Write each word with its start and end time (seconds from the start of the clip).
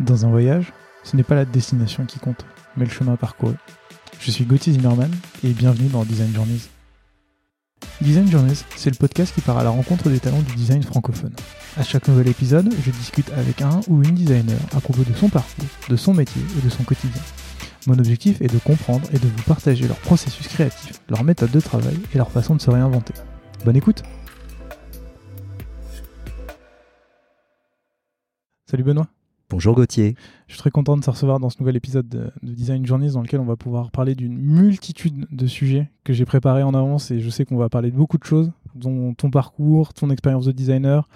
Dans 0.00 0.24
un 0.24 0.30
voyage, 0.30 0.72
ce 1.02 1.16
n'est 1.16 1.24
pas 1.24 1.34
la 1.34 1.44
destination 1.44 2.04
qui 2.04 2.20
compte, 2.20 2.46
mais 2.76 2.84
le 2.84 2.90
chemin 2.90 3.16
parcouru. 3.16 3.54
Je 4.20 4.30
suis 4.30 4.44
Gauthier 4.44 4.72
Zimmerman 4.72 5.10
et 5.42 5.48
bienvenue 5.48 5.88
dans 5.88 6.04
Design 6.04 6.32
Journeys. 6.32 6.68
Design 8.00 8.30
Journeys, 8.30 8.64
c'est 8.76 8.90
le 8.90 8.96
podcast 8.96 9.34
qui 9.34 9.40
part 9.40 9.58
à 9.58 9.64
la 9.64 9.70
rencontre 9.70 10.08
des 10.08 10.20
talents 10.20 10.42
du 10.42 10.54
design 10.54 10.84
francophone. 10.84 11.34
À 11.76 11.82
chaque 11.82 12.06
nouvel 12.06 12.28
épisode, 12.28 12.72
je 12.80 12.92
discute 12.92 13.32
avec 13.32 13.60
un 13.60 13.80
ou 13.88 14.04
une 14.04 14.14
designer 14.14 14.60
à 14.76 14.80
propos 14.80 15.02
de 15.02 15.12
son 15.14 15.28
parcours, 15.28 15.64
de 15.88 15.96
son 15.96 16.14
métier 16.14 16.42
et 16.56 16.64
de 16.64 16.70
son 16.70 16.84
quotidien. 16.84 17.22
Mon 17.88 17.98
objectif 17.98 18.40
est 18.40 18.52
de 18.52 18.58
comprendre 18.58 19.08
et 19.12 19.18
de 19.18 19.26
vous 19.26 19.42
partager 19.48 19.88
leur 19.88 19.98
processus 19.98 20.46
créatif, 20.46 21.00
leur 21.08 21.24
méthode 21.24 21.50
de 21.50 21.60
travail 21.60 21.98
et 22.14 22.18
leur 22.18 22.30
façon 22.30 22.54
de 22.54 22.60
se 22.60 22.70
réinventer. 22.70 23.14
Bonne 23.64 23.76
écoute 23.76 24.04
Salut 28.70 28.84
Benoît 28.84 29.08
Bonjour 29.50 29.74
Gauthier. 29.74 30.14
Je 30.46 30.52
suis 30.52 30.60
très 30.60 30.70
content 30.70 30.94
de 30.98 31.02
te 31.02 31.08
recevoir 31.08 31.40
dans 31.40 31.48
ce 31.48 31.56
nouvel 31.58 31.74
épisode 31.74 32.06
de, 32.06 32.30
Design 32.42 32.84
Journeys 32.84 33.12
dans 33.12 33.22
lequel 33.22 33.40
on 33.40 33.46
va 33.46 33.56
pouvoir 33.56 33.90
parler 33.90 34.14
d'une 34.14 34.36
multitude 34.36 35.26
de 35.30 35.46
sujets 35.46 35.90
que 36.04 36.12
j'ai 36.12 36.26
préparés 36.26 36.62
en 36.62 36.74
avance 36.74 37.10
et 37.10 37.20
je 37.20 37.30
sais 37.30 37.46
qu'on 37.46 37.56
va 37.56 37.70
parler 37.70 37.90
de 37.90 37.96
beaucoup 37.96 38.18
de 38.18 38.24
choses, 38.24 38.52
dont 38.74 39.14
ton 39.14 39.30
parcours, 39.30 39.94
ton 39.94 40.10
expérience 40.10 40.44
de 40.44 40.52
designer. 40.52 41.08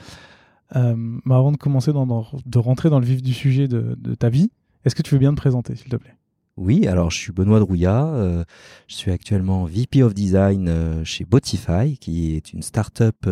Euh, 0.76 0.94
mais 0.96 1.34
avant 1.34 1.52
de 1.52 1.58
commencer, 1.58 1.92
de 1.92 2.58
rentrer 2.58 2.88
dans 2.88 3.00
le 3.00 3.04
vif 3.04 3.22
du 3.22 3.34
sujet 3.34 3.68
de, 3.68 4.14
ta 4.14 4.30
vie, 4.30 4.50
est-ce 4.86 4.94
que 4.94 5.02
tu 5.02 5.14
veux 5.14 5.20
bien 5.20 5.32
te 5.32 5.40
présenter, 5.40 5.76
s'il 5.76 5.90
te 5.90 5.96
plaît? 5.96 6.14
Oui, 6.56 6.86
alors 6.86 7.10
je 7.10 7.18
suis 7.18 7.32
Benoît 7.32 7.60
Drouillat, 7.60 8.06
euh, 8.06 8.44
je 8.88 8.94
suis 8.94 9.10
actuellement 9.10 9.66
VP 9.66 10.02
of 10.02 10.14
Design 10.14 10.68
euh, 10.68 11.04
chez 11.04 11.26
Botify, 11.26 11.98
qui 11.98 12.34
est 12.34 12.54
une 12.54 12.62
start-up 12.62 13.26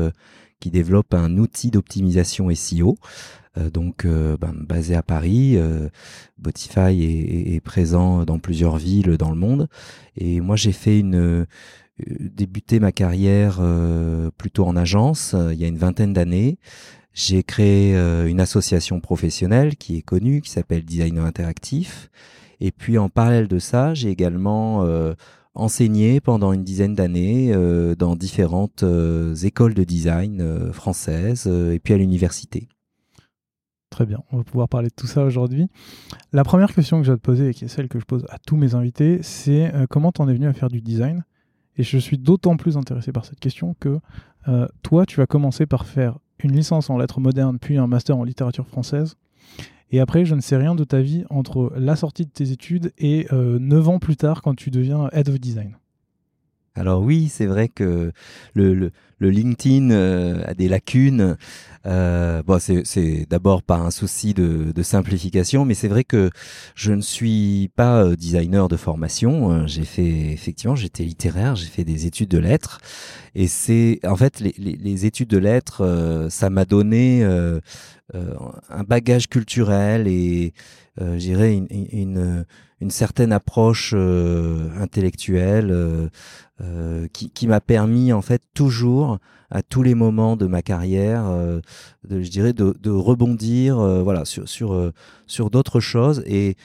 qui 0.61 0.71
développe 0.71 1.15
un 1.15 1.39
outil 1.39 1.71
d'optimisation 1.71 2.55
SEO. 2.55 2.99
Euh, 3.59 3.69
donc 3.69 4.05
euh, 4.05 4.37
ben, 4.37 4.55
basé 4.55 4.95
à 4.95 5.03
Paris. 5.03 5.57
Euh, 5.57 5.89
Botify 6.39 7.03
est, 7.55 7.61
présent 7.61 8.25
dans 8.25 8.39
plusieurs 8.39 8.77
villes 8.77 9.17
dans 9.17 9.31
le 9.31 9.37
monde. 9.37 9.69
Et 10.17 10.41
moi, 10.41 10.57
j'ai 10.57 10.73
fait 10.73 10.99
une 10.99 11.47
débuté 11.99 12.81
ma 12.81 12.93
carrière 12.93 13.61
plutôt 14.39 14.65
en 14.65 14.75
agence 14.75 15.37
il 15.53 15.59
y 15.59 15.65
a 15.65 15.69
une 15.69 15.77
vingtaine 15.77 16.15
d'années. 16.15 16.59
J'ai 17.13 17.43
créé 17.43 17.95
une 17.95 18.41
association 18.41 19.01
professionnelle 19.01 19.77
qui 19.77 19.99
est 19.99 20.03
connue, 20.03 20.41
qui 20.41 20.51
s'appelle 20.51 20.83
Designer 20.83 21.25
Interactif. 21.27 22.11
Et 22.61 22.73
puis 22.73 22.97
en 22.97 23.11
parallèle 23.11 23.49
de 23.49 23.59
ça, 23.59 23.93
j'ai 23.93 24.09
également 24.09 24.87
enseigné 25.55 26.21
pendant 26.21 26.55
une 26.55 26.65
dizaine 26.65 26.95
d'années 26.95 27.53
dans 27.99 28.17
différentes 28.17 28.85
écoles 29.43 29.75
de 29.75 29.85
design 29.85 30.73
françaises 30.73 31.47
et 31.47 31.79
puis 31.79 31.93
à 31.93 31.99
l'université. 31.99 32.69
Très 33.91 34.07
bien, 34.07 34.23
on 34.31 34.39
va 34.39 34.45
pouvoir 34.45 34.69
parler 34.69 34.89
de 34.89 34.95
tout 34.95 35.09
ça 35.09 35.25
aujourd'hui. 35.25 35.67
La 36.33 36.45
première 36.45 36.73
question 36.73 37.01
que 37.01 37.07
je 37.07 37.11
vais 37.11 37.19
te 37.19 37.23
poser, 37.23 37.49
et 37.49 37.55
qui 37.55 37.65
est 37.65 37.69
celle 37.69 37.89
que 37.89 37.99
je 37.99 38.05
pose 38.05 38.25
à 38.31 38.39
tous 38.39 38.57
mes 38.57 38.77
invités, 38.77 39.19
c'est 39.23 39.75
euh, 39.75 39.87
comment 39.91 40.13
tu 40.13 40.23
en 40.23 40.29
es 40.29 40.33
venu 40.33 40.47
à 40.47 40.53
faire 40.53 40.69
du 40.69 40.81
design? 40.81 41.25
Et 41.77 41.83
je 41.83 41.99
suis 41.99 42.17
d'autant 42.17 42.57
plus 42.57 42.77
intéressé 42.77 43.11
par 43.11 43.25
cette 43.25 43.41
question 43.41 43.75
que 43.81 43.99
euh, 44.47 44.69
toi, 44.83 45.07
tu 45.07 45.17
vas 45.17 45.27
commencer 45.27 45.67
par 45.67 45.87
faire 45.87 46.19
une 46.39 46.53
licence 46.53 46.89
en 46.89 46.99
lettres 46.99 47.21
modernes, 47.21 47.59
puis 47.59 47.79
un 47.79 47.89
master 47.89 48.17
en 48.17 48.23
littérature 48.23 48.69
française. 48.69 49.17
Et 49.91 49.99
après, 49.99 50.25
je 50.25 50.37
ne 50.37 50.41
sais 50.41 50.57
rien 50.57 50.77
de 50.77 50.85
ta 50.85 51.01
vie 51.01 51.25
entre 51.29 51.73
la 51.77 51.97
sortie 51.97 52.27
de 52.27 52.31
tes 52.31 52.53
études 52.53 52.93
et 52.97 53.27
euh, 53.33 53.59
9 53.59 53.89
ans 53.89 53.99
plus 53.99 54.17
tard 54.17 54.41
quand 54.41 54.55
tu 54.55 54.71
deviens 54.71 55.09
Head 55.13 55.29
of 55.29 55.41
Design. 55.41 55.80
Alors 56.81 57.03
oui, 57.03 57.29
c'est 57.31 57.45
vrai 57.45 57.69
que 57.69 58.11
le, 58.55 58.91
LinkedIn 59.21 59.91
euh, 59.91 60.43
a 60.47 60.55
des 60.55 60.67
lacunes. 60.67 61.37
Euh, 61.85 62.43
bon, 62.43 62.59
c'est 62.59 63.27
d'abord 63.29 63.63
par 63.63 63.85
un 63.85 63.91
souci 63.91 64.33
de, 64.33 64.83
simplification, 64.83 65.67
mais 65.67 65.75
c'est 65.75 65.89
vrai 65.89 66.05
que 66.05 66.31
je 66.75 66.93
ne 66.93 67.03
suis 67.03 67.71
pas 67.77 68.03
euh, 68.03 68.17
designer 68.17 68.67
de 68.69 68.79
formation. 68.79 69.67
J'ai 69.67 69.85
fait 69.85 70.33
effectivement, 70.33 70.75
j'étais 70.75 71.05
littéraire, 71.05 71.55
j'ai 71.55 71.67
fait 71.67 71.85
des 71.85 72.07
études 72.07 72.31
de 72.31 72.39
lettres, 72.39 72.81
et 73.35 73.47
c'est 73.47 74.01
en 74.07 74.17
fait 74.17 74.41
les, 74.41 75.05
études 75.05 75.29
de 75.29 75.37
lettres, 75.39 76.29
ça 76.31 76.49
m'a 76.49 76.65
donné 76.65 77.23
un 78.15 78.85
bagage 78.89 79.29
culturel 79.29 80.09
et 80.09 80.55
j'irais 80.99 81.55
une, 81.55 81.69
une, 81.93 82.47
certaine 82.89 83.33
approche 83.33 83.93
intellectuelle 83.93 86.11
euh, 86.63 87.07
qui, 87.15 87.31
qui 87.31 87.47
m'a 87.47 87.63
permis 87.63 88.13
en 88.13 88.21
fait 88.21 88.43
toujours 88.53 89.19
à 89.51 89.63
tous 89.63 89.83
les 89.83 89.95
moments 89.95 90.37
de 90.37 90.47
ma 90.47 90.61
carrière, 90.61 91.25
euh, 91.27 91.61
de, 92.07 92.21
je 92.21 92.31
dirais, 92.31 92.53
de, 92.53 92.91
rebondir, 92.91 93.79
euh, 93.79 94.03
voilà, 94.03 94.27
sur 94.27 94.47
sur 94.47 94.93
sur 95.27 95.49
d'autres 95.49 95.81
choses. 95.81 96.23
Et 96.27 96.57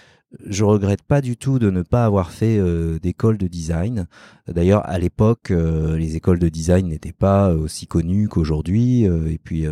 je 0.46 0.64
regrette 0.64 1.02
pas 1.02 1.22
du 1.22 1.38
tout 1.38 1.60
de 1.60 1.70
ne 1.70 1.82
pas 1.82 2.06
avoir 2.06 2.32
fait 2.32 2.58
euh, 2.58 3.00
d'école 3.00 3.38
de 3.38 3.48
design. 3.48 4.08
D'ailleurs, 4.48 4.88
à 4.88 5.00
l'époque, 5.00 5.52
euh, 5.52 5.98
les 5.98 6.16
écoles 6.16 6.40
de 6.40 6.50
design 6.50 6.88
n'étaient 6.88 7.12
pas 7.12 7.52
aussi 7.54 7.88
connues 7.88 8.28
qu'aujourd'hui. 8.28 9.08
Euh, 9.08 9.32
et 9.32 9.38
puis, 9.38 9.64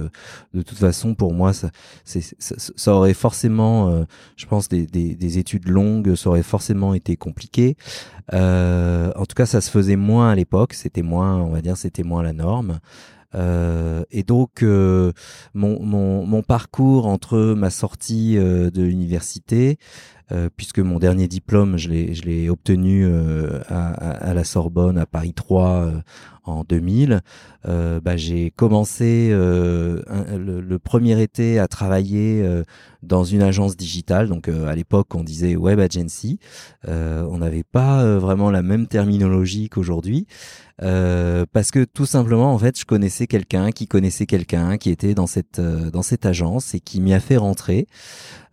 de 0.53 0.61
toute 0.61 0.77
façon, 0.77 1.15
pour 1.15 1.33
moi, 1.33 1.53
ça, 1.53 1.69
ça, 2.05 2.93
aurait 2.93 3.13
forcément, 3.13 4.05
je 4.35 4.45
pense, 4.45 4.69
des, 4.69 4.85
des, 4.85 5.15
des, 5.15 5.37
études 5.37 5.67
longues, 5.67 6.15
ça 6.15 6.29
aurait 6.29 6.43
forcément 6.43 6.93
été 6.93 7.15
compliqué. 7.15 7.77
en 8.31 9.25
tout 9.27 9.35
cas, 9.35 9.45
ça 9.45 9.61
se 9.61 9.69
faisait 9.69 9.95
moins 9.95 10.29
à 10.29 10.35
l'époque. 10.35 10.73
C'était 10.73 11.01
moins, 11.01 11.37
on 11.37 11.51
va 11.51 11.61
dire, 11.61 11.77
c'était 11.77 12.03
moins 12.03 12.23
la 12.23 12.33
norme. 12.33 12.79
Euh, 13.35 14.03
et 14.11 14.23
donc 14.23 14.61
euh, 14.61 15.11
mon, 15.53 15.81
mon, 15.81 16.25
mon, 16.25 16.43
parcours 16.43 17.07
entre 17.07 17.55
ma 17.55 17.71
sortie 17.71 18.37
euh, 18.37 18.69
de 18.69 18.83
l'université, 18.83 19.77
puisque 20.55 20.79
mon 20.79 20.99
dernier 20.99 21.27
diplôme 21.27 21.77
je 21.77 21.89
l'ai 21.89 22.49
obtenu 22.49 23.05
à, 23.67 23.89
à, 23.89 24.33
la 24.33 24.43
Sorbonne 24.43 24.97
à 24.97 25.05
Paris 25.05 25.33
3 25.33 25.91
en 26.43 26.63
2000, 26.63 27.21
bah, 27.65 28.17
j'ai 28.17 28.51
commencé 28.51 29.29
le, 29.31 30.03
le, 30.61 30.79
premier 30.79 31.21
été 31.21 31.59
à 31.59 31.67
travailler 31.67 32.45
dans 33.01 33.23
une 33.23 33.41
agence 33.41 33.77
digitale. 33.77 34.27
Donc 34.27 34.49
à 34.49 34.75
l'époque 34.75 35.15
on 35.15 35.23
disait 35.23 35.55
web 35.55 35.79
agency. 35.79 36.39
on 36.87 37.37
n'avait 37.37 37.63
pas 37.63 38.17
vraiment 38.17 38.51
la 38.51 38.61
même 38.61 38.87
terminologie 38.87 39.69
qu'aujourd'hui. 39.69 40.27
Euh, 40.81 41.45
parce 41.53 41.69
que 41.69 41.83
tout 41.83 42.07
simplement 42.07 42.51
en 42.51 42.57
fait 42.57 42.79
je 42.79 42.85
connaissais 42.85 43.27
quelqu'un 43.27 43.69
qui 43.69 43.87
connaissait 43.87 44.25
quelqu'un 44.25 44.77
qui 44.77 44.89
était 44.89 45.13
dans 45.13 45.27
cette 45.27 45.59
euh, 45.59 45.91
dans 45.91 46.01
cette 46.01 46.25
agence 46.25 46.73
et 46.73 46.79
qui 46.79 46.99
m'y 46.99 47.13
a 47.13 47.19
fait 47.19 47.37
rentrer 47.37 47.85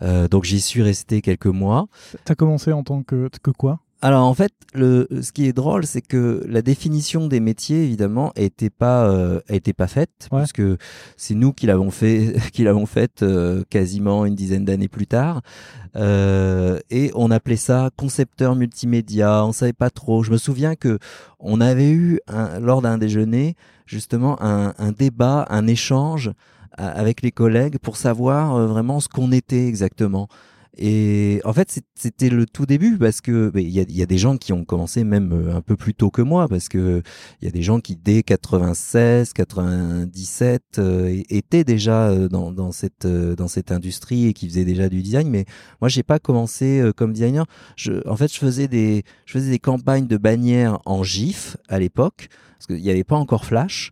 euh, 0.03 0.28
donc 0.28 0.45
j'y 0.45 0.61
suis 0.61 0.83
resté 0.83 1.22
quelques 1.22 1.47
mois 1.47 1.89
t'as 2.27 2.34
commencé 2.34 2.72
en 2.72 2.83
tant 2.83 3.03
que 3.03 3.31
que 3.43 3.51
quoi? 3.51 3.81
Alors 4.03 4.27
en 4.27 4.34
fait, 4.34 4.53
le, 4.75 5.06
ce 5.21 5.31
qui 5.33 5.47
est 5.47 5.53
drôle, 5.53 5.84
c'est 5.84 6.00
que 6.00 6.43
la 6.49 6.62
définition 6.62 7.27
des 7.27 7.41
métiers, 7.41 7.84
évidemment, 7.84 8.33
était 8.34 8.71
pas, 8.71 9.05
euh, 9.11 9.41
était 9.49 9.72
pas 9.72 9.88
faite, 9.88 10.28
parce 10.31 10.53
que 10.53 10.78
c'est 11.16 11.34
nous 11.34 11.53
qui 11.53 11.66
l'avons 11.66 11.91
fait, 11.91 12.34
qui 12.53 12.65
l'avons 12.65 12.87
faite 12.87 13.22
euh, 13.22 13.62
quasiment 13.69 14.25
une 14.25 14.34
dizaine 14.34 14.65
d'années 14.65 14.89
plus 14.89 15.06
tard, 15.06 15.43
euh, 15.97 16.78
et 16.91 17.10
on 17.15 17.31
appelait 17.31 17.56
ça 17.56 17.91
concepteur 17.97 18.55
multimédia. 18.55 19.44
On 19.44 19.53
savait 19.53 19.72
pas 19.72 19.91
trop. 19.91 20.22
Je 20.22 20.31
me 20.31 20.39
souviens 20.39 20.77
que 20.77 20.99
on 21.39 21.60
avait 21.60 21.91
eu 21.91 22.21
un, 22.28 22.60
lors 22.60 22.81
d'un 22.81 22.97
déjeuner 22.97 23.55
justement 23.87 24.41
un, 24.43 24.72
un 24.78 24.93
débat, 24.93 25.47
un 25.50 25.66
échange 25.66 26.31
avec 26.81 27.22
les 27.22 27.33
collègues 27.33 27.78
pour 27.78 27.97
savoir 27.97 28.55
euh, 28.55 28.66
vraiment 28.66 29.00
ce 29.00 29.09
qu'on 29.09 29.33
était 29.33 29.66
exactement. 29.66 30.28
Et 30.79 31.41
en 31.45 31.53
fait, 31.53 31.81
c'était 31.95 32.31
le 32.31 32.47
tout 32.47 32.65
début 32.65 32.97
parce 32.97 33.21
que 33.21 33.51
il 33.57 33.69
y 33.69 34.03
a, 34.03 34.07
des 34.07 34.19
gens 34.19 34.37
qui 34.37 34.53
ont 34.53 34.65
commencé 34.65 35.03
même 35.03 35.33
euh, 35.33 35.57
un 35.57 35.61
peu 35.61 35.77
plus 35.77 35.95
tôt 35.95 36.11
que 36.11 36.23
moi 36.23 36.49
parce 36.49 36.69
que 36.69 37.03
il 37.41 37.45
y 37.45 37.49
a 37.49 37.51
des 37.51 37.63
gens 37.63 37.81
qui 37.81 37.97
dès 37.97 38.23
96, 38.23 39.33
97 39.33 40.63
euh, 40.79 41.23
étaient 41.29 41.65
déjà 41.65 42.09
euh, 42.09 42.29
dans, 42.29 42.53
dans 42.53 42.71
cette 42.71 43.07
dans 43.07 43.49
cette 43.49 43.73
industrie 43.73 44.27
et 44.27 44.33
qui 44.33 44.49
faisaient 44.49 44.65
déjà 44.65 44.89
du 44.89 45.03
design. 45.03 45.29
Mais 45.29 45.45
moi, 45.81 45.89
j'ai 45.89 46.05
pas 46.05 46.19
commencé 46.19 46.83
comme 46.97 47.13
designer. 47.13 47.47
Je, 47.77 48.07
en 48.09 48.16
fait, 48.16 48.33
je 48.33 48.39
faisais 48.39 48.69
des 48.69 49.03
je 49.27 49.33
faisais 49.33 49.51
des 49.51 49.59
campagnes 49.59 50.07
de 50.07 50.16
bannières 50.16 50.78
en 50.87 51.03
GIF 51.03 51.57
à 51.69 51.78
l'époque 51.78 52.28
parce 52.53 52.66
qu'il 52.66 52.84
n'y 52.84 52.91
avait 52.91 53.05
pas 53.05 53.16
encore 53.16 53.45
Flash 53.45 53.91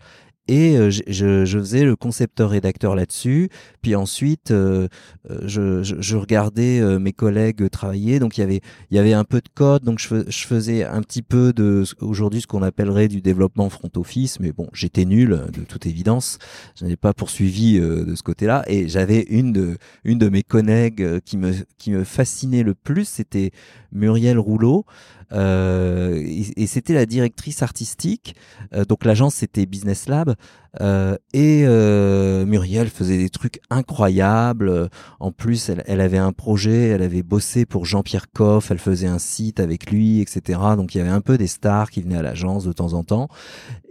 et 0.48 0.76
euh, 0.76 0.90
je, 0.90 1.58
faisais 1.58 1.84
le 1.84 1.94
concepteur-rédacteur 1.94 2.96
là-dessus. 2.96 3.50
Puis 3.82 3.94
ensuite, 3.94 4.50
euh, 4.50 4.88
euh, 5.30 5.82
je, 5.82 6.16
regardais 6.16 6.80
mes 6.98 7.12
collègues 7.12 7.68
travailler. 7.70 8.18
Donc 8.18 8.38
il 8.38 8.60
y 8.90 8.98
avait 8.98 9.12
un 9.12 9.24
peu 9.24 9.40
de 9.40 9.48
code. 9.54 9.84
Donc 9.84 9.98
je, 9.98 10.46
faisais 10.46 10.84
un 10.84 11.02
petit 11.02 11.22
peu 11.22 11.52
de 11.52 11.84
aujourd'hui 12.00 12.40
ce 12.40 12.46
qu'on 12.46 12.62
appellerait 12.62 13.08
du 13.08 13.20
développement 13.20 13.68
front 13.68 13.90
office. 13.96 14.40
Mais 14.40 14.52
bon, 14.52 14.68
j'étais 14.72 15.04
nul 15.04 15.40
de 15.52 15.60
toute 15.60 15.86
évidence. 15.86 16.38
Je 16.78 16.86
n'ai 16.86 16.96
pas 16.96 17.12
poursuivi 17.12 17.78
de 17.78 18.14
ce 18.14 18.22
côté-là. 18.22 18.64
Et 18.66 18.88
j'avais 18.88 19.20
une 19.28 19.52
de 19.52 19.76
une 20.04 20.18
de 20.18 20.28
mes 20.28 20.42
collègues 20.42 21.20
qui 21.20 21.36
me 21.36 21.52
qui 21.76 21.90
me 21.90 22.04
fascinait 22.04 22.62
le 22.62 22.74
plus. 22.74 23.06
C'était 23.06 23.50
Muriel 23.92 24.38
Rouleau. 24.38 24.86
Euh, 25.32 26.22
et, 26.56 26.66
c'était 26.66 26.94
la 26.94 27.06
directrice 27.06 27.62
artistique. 27.62 28.34
Euh, 28.74 28.84
donc 28.84 29.04
l'agence 29.04 29.34
c'était 29.36 29.66
Business 29.66 30.08
Lab. 30.08 30.34
Euh, 30.80 31.16
et 31.32 31.64
euh, 31.66 32.44
Muriel 32.44 32.88
faisait 32.88 33.16
des 33.16 33.30
trucs 33.30 33.60
incroyables. 33.70 34.88
En 35.20 35.32
plus, 35.32 35.68
elle, 35.68 35.82
elle, 35.86 36.00
avait 36.00 36.18
un 36.18 36.32
projet, 36.32 36.88
elle 36.88 37.02
avait 37.02 37.22
bossé 37.22 37.66
pour 37.66 37.84
Jean-Pierre 37.84 38.30
Coff, 38.30 38.70
elle 38.70 38.78
faisait 38.78 39.08
un 39.08 39.18
site 39.18 39.60
avec 39.60 39.90
lui, 39.90 40.20
etc. 40.20 40.60
Donc 40.76 40.94
il 40.94 40.98
y 40.98 41.00
avait 41.00 41.10
un 41.10 41.20
peu 41.20 41.38
des 41.38 41.46
stars 41.46 41.90
qui 41.90 42.02
venaient 42.02 42.18
à 42.18 42.22
l'agence 42.22 42.64
de 42.64 42.72
temps 42.72 42.92
en 42.94 43.04
temps. 43.04 43.28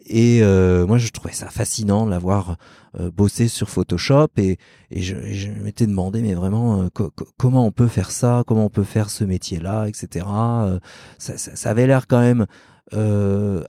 Et 0.10 0.40
euh, 0.42 0.88
moi, 0.88 0.98
je 0.98 1.10
trouvais 1.10 1.34
ça 1.34 1.50
fascinant 1.50 2.06
de 2.06 2.12
l'avoir 2.12 2.56
euh, 3.00 3.12
bossé 3.12 3.50
sur 3.50 3.70
Photoshop 3.70 4.30
et, 4.38 4.58
et 4.90 5.02
je, 5.02 5.16
je 5.34 5.50
m'étais 5.50 5.86
demandé, 5.86 6.22
mais 6.22 6.34
vraiment, 6.34 6.82
euh, 6.82 6.88
co 6.94 7.12
comment 7.38 7.66
on 7.66 7.72
peut 7.72 7.88
faire 7.88 8.12
ça, 8.12 8.44
comment 8.48 8.66
on 8.66 8.70
peut 8.70 8.86
faire 8.86 9.10
ce 9.10 9.26
métier-là, 9.26 9.88
etc. 9.88 10.26
Euh, 10.30 10.80
ça, 11.18 11.38
ça, 11.38 11.56
ça, 11.56 11.70
avait 11.70 11.88
l'air 11.88 12.08
quand 12.08 12.22
même 12.22 12.46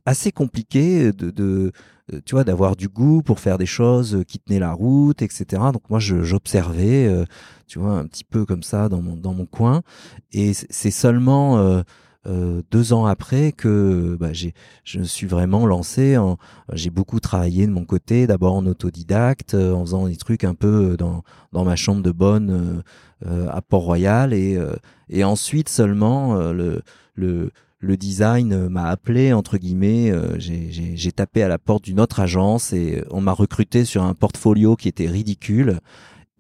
assez 0.07 0.31
compliqué 0.31 1.13
de, 1.13 1.31
de 1.31 1.73
tu 2.25 2.35
vois, 2.35 2.45
d'avoir 2.45 2.77
du 2.77 2.89
goût 2.89 3.23
pour 3.23 3.41
faire 3.41 3.59
des 3.59 3.67
choses 3.67 4.25
qui 4.27 4.39
tenaient 4.39 4.59
la 4.59 4.73
route, 4.73 5.23
etc. 5.23 5.45
Donc 5.73 5.89
moi, 5.91 5.99
j'observais, 5.99 7.25
tu 7.67 7.79
vois, 7.79 7.99
un 7.99 8.07
petit 8.07 8.25
peu 8.25 8.45
comme 8.45 8.63
ça 8.63 8.89
dans 8.89 9.03
mon 9.03 9.17
dans 9.17 9.35
mon 9.35 9.47
coin. 9.47 9.83
Et 10.33 10.53
c'est 10.55 10.91
seulement 10.91 11.83
euh, 12.29 12.63
deux 12.71 12.93
ans 12.93 13.07
après 13.07 13.53
que 13.53 14.17
bah, 14.21 14.33
je 14.33 14.99
me 14.99 15.05
suis 15.05 15.27
vraiment 15.27 15.67
lancé. 15.67 16.17
J'ai 16.73 16.91
beaucoup 16.91 17.21
travaillé 17.21 17.67
de 17.67 17.73
mon 17.73 17.85
côté, 17.85 18.27
d'abord 18.27 18.55
en 18.55 18.67
autodidacte, 18.67 19.55
euh, 19.55 19.73
en 19.73 19.81
faisant 19.85 20.09
des 20.09 20.17
trucs 20.17 20.45
un 20.45 20.55
peu 20.55 20.97
dans, 20.97 21.23
dans 21.53 21.65
ma 21.65 21.77
chambre 21.77 22.03
de 22.03 22.11
bonne 22.11 22.83
euh, 23.27 23.49
à 23.51 23.63
Port-Royal, 23.63 24.35
et, 24.35 24.59
et 25.09 25.25
ensuite 25.25 25.69
seulement 25.69 26.37
le, 26.53 26.83
le 27.15 27.51
le 27.81 27.97
design 27.97 28.69
m'a 28.69 28.89
appelé 28.89 29.33
entre 29.33 29.57
guillemets. 29.59 30.13
j'ai, 30.39 30.71
j'ai, 30.71 31.13
tapé 31.13 31.43
à 31.43 31.49
la 31.49 31.59
porte 31.59 31.85
d'une 31.85 32.01
autre 32.01 32.21
agence 32.21 32.73
et 32.73 33.05
on 33.11 33.21
m'a 33.21 33.33
recruté 33.33 33.85
sur 33.85 34.03
un 34.03 34.15
portfolio 34.15 34.75
qui 34.77 34.89
était 34.89 35.07
ridicule. 35.07 35.81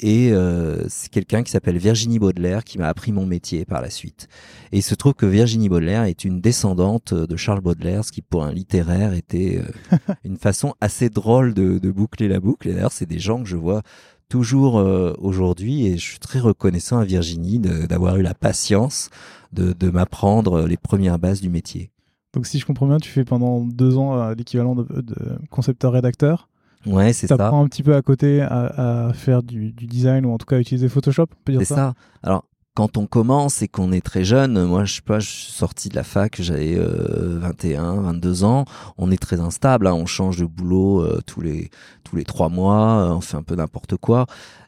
Et 0.01 0.31
euh, 0.33 0.89
c'est 0.89 1.11
quelqu'un 1.11 1.43
qui 1.43 1.51
s'appelle 1.51 1.77
Virginie 1.77 2.19
Baudelaire 2.19 2.63
qui 2.63 2.79
m'a 2.79 2.89
appris 2.89 3.11
mon 3.11 3.27
métier 3.27 3.65
par 3.65 3.83
la 3.83 3.91
suite. 3.91 4.29
Et 4.71 4.79
il 4.79 4.83
se 4.83 4.95
trouve 4.95 5.15
que 5.15 5.27
Virginie 5.27 5.69
Baudelaire 5.69 6.05
est 6.05 6.25
une 6.25 6.41
descendante 6.41 7.15
de 7.15 7.37
Charles 7.37 7.61
Baudelaire, 7.61 8.05
ce 8.05 8.13
qui 8.13 8.23
pour 8.23 8.45
un 8.45 8.53
littéraire 8.53 9.13
était 9.13 9.59
euh, 9.59 9.97
une 10.25 10.37
façon 10.37 10.75
assez 10.81 11.09
drôle 11.09 11.53
de, 11.53 11.79
de 11.79 11.91
boucler 11.91 12.29
la 12.29 12.39
boucle. 12.39 12.69
Et 12.69 12.75
d'ailleurs, 12.75 12.93
c'est 12.93 13.07
des 13.07 13.19
gens 13.19 13.43
que 13.43 13.49
je 13.49 13.57
vois 13.57 13.83
toujours 14.29 14.79
euh, 14.79 15.15
aujourd'hui 15.19 15.87
et 15.87 15.97
je 15.97 16.03
suis 16.03 16.19
très 16.19 16.41
reconnaissant 16.41 16.99
à 16.99 17.05
Virginie 17.05 17.59
d'avoir 17.59 18.17
eu 18.17 18.23
la 18.23 18.35
patience 18.35 19.11
de, 19.53 19.73
de 19.73 19.91
m'apprendre 19.91 20.67
les 20.67 20.77
premières 20.77 21.19
bases 21.19 21.41
du 21.41 21.49
métier. 21.49 21.91
Donc 22.35 22.47
si 22.47 22.59
je 22.59 22.67
comprends 22.67 22.87
bien, 22.87 22.99
tu 22.99 23.11
fais 23.11 23.25
pendant 23.25 23.61
deux 23.61 23.97
ans 23.97 24.31
l'équivalent 24.35 24.75
de, 24.75 24.85
de 25.01 25.17
concepteur-rédacteur 25.51 26.49
Ouais, 26.87 27.13
c'est 27.13 27.27
ça. 27.27 27.37
T'apprends 27.37 27.65
un 27.65 27.69
petit 27.69 27.83
peu 27.83 27.95
à 27.95 28.03
côté 28.03 28.41
à, 28.41 29.11
faire 29.15 29.43
du, 29.43 29.73
design 29.73 30.27
ou 30.27 30.33
en 30.33 30.39
tout 30.39 30.47
cas 30.47 30.57
à 30.57 30.61
utiliser 30.61 30.89
Photoshop, 30.89 31.27
on 31.31 31.45
peut 31.45 31.53
dire 31.53 31.61
ça. 31.63 31.67
C'est 31.67 31.75
ça. 31.75 31.95
Alors, 32.23 32.45
quand 32.79 32.97
on 32.97 33.09
commence 33.09 33.61
et 33.61 33.67
qu'on 33.67 33.91
est 33.91 34.05
très 34.05 34.23
jeune, 34.23 34.65
moi 34.65 34.85
je 34.85 34.95
sais 34.95 35.03
pas, 35.03 35.19
je 35.19 35.29
suis 35.29 35.53
sorti 35.53 35.89
de 35.89 35.97
la 35.97 36.05
fac, 36.05 36.41
j'avais 36.41 36.79
21, 36.79 38.03
22 38.03 38.45
ans, 38.45 38.67
on 38.99 39.11
est 39.11 39.21
très 39.21 39.41
instable, 39.41 39.89
hein, 39.89 39.95
on 39.95 40.07
change 40.07 40.37
de 40.37 40.45
boulot 40.45 41.01
euh, 41.01 41.21
tous 41.27 41.41
les 41.41 41.71
tous 42.05 42.15
les 42.15 42.23
trois 42.23 42.49
mois, 42.49 43.03
euh, 43.03 43.15
on 43.15 43.21
fait 43.21 43.37
un 43.37 43.43
peu 43.43 43.57
n'importe 43.57 43.97
quoi. 43.97 44.27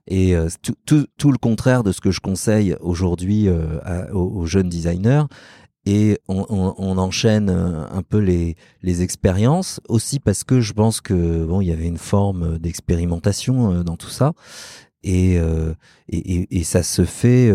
Et 0.09 0.35
euh, 0.35 0.49
tout, 0.85 1.31
le 1.31 1.39
contraire 1.39 1.85
de 1.85 1.93
ce 1.93 2.01
que 2.01 2.11
je 2.11 2.19
conseille 2.19 2.75
aujourd'hui 2.81 3.49
aux, 4.13 4.45
jeunes 4.45 4.69
designers. 4.69 5.27
Et 5.87 6.19
on, 6.29 6.45
on, 6.77 6.99
enchaîne 6.99 7.49
euh, 7.49 7.87
un 7.91 8.03
peu 8.03 8.19
les, 8.19 8.55
les 8.83 9.01
expériences 9.01 9.81
aussi 9.89 10.21
parce 10.21 10.45
que 10.45 10.61
je 10.61 10.75
pense 10.75 11.01
que 11.01 11.45
bon 11.45 11.63
il 11.63 11.69
y 11.69 11.73
avait 11.73 11.87
une 11.87 11.97
forme 11.97 12.59
d'expérimentation 12.59 13.73
euh, 13.73 13.83
dans 13.83 13.97
tout 13.97 14.11
ça 14.11 14.35
et, 15.02 15.38
euh, 15.38 15.75
et, 16.08 16.58
et, 16.58 16.64
ça 16.64 16.82
se 16.82 17.05
fait 17.05 17.50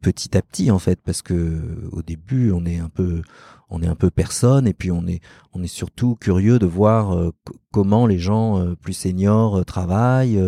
petit 0.00 0.36
à 0.36 0.42
petit 0.42 0.70
en 0.70 0.78
fait 0.78 1.00
parce 1.02 1.22
que 1.22 1.88
au 1.92 2.02
début 2.02 2.52
on 2.52 2.66
est 2.66 2.78
un 2.78 2.90
peu 2.90 3.22
on 3.70 3.82
est 3.82 3.86
un 3.86 3.94
peu 3.94 4.10
personne 4.10 4.66
et 4.66 4.74
puis 4.74 4.90
on 4.90 5.06
est 5.06 5.20
on 5.54 5.62
est 5.62 5.68
surtout 5.68 6.16
curieux 6.16 6.58
de 6.58 6.66
voir 6.66 7.32
comment 7.72 8.06
les 8.06 8.18
gens 8.18 8.74
plus 8.82 8.92
seniors 8.92 9.64
travaillent 9.64 10.38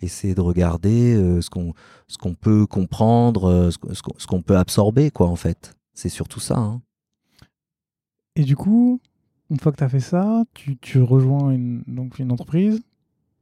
essayer 0.00 0.34
de 0.34 0.40
regarder 0.40 1.14
ce 1.40 1.48
qu'on 1.50 1.72
ce 2.08 2.18
qu'on 2.18 2.34
peut 2.34 2.66
comprendre 2.66 3.70
ce 3.70 4.26
qu'on 4.26 4.42
peut 4.42 4.56
absorber 4.56 5.12
quoi 5.12 5.28
en 5.28 5.36
fait 5.36 5.76
c'est 6.00 6.08
surtout 6.08 6.40
ça. 6.40 6.56
Hein. 6.56 6.80
Et 8.36 8.44
du 8.44 8.56
coup, 8.56 9.00
une 9.50 9.58
fois 9.58 9.70
que 9.70 9.76
tu 9.76 9.84
as 9.84 9.88
fait 9.88 10.00
ça, 10.00 10.44
tu, 10.54 10.78
tu 10.78 11.02
rejoins 11.02 11.54
donc 11.86 12.18
une 12.18 12.32
entreprise, 12.32 12.80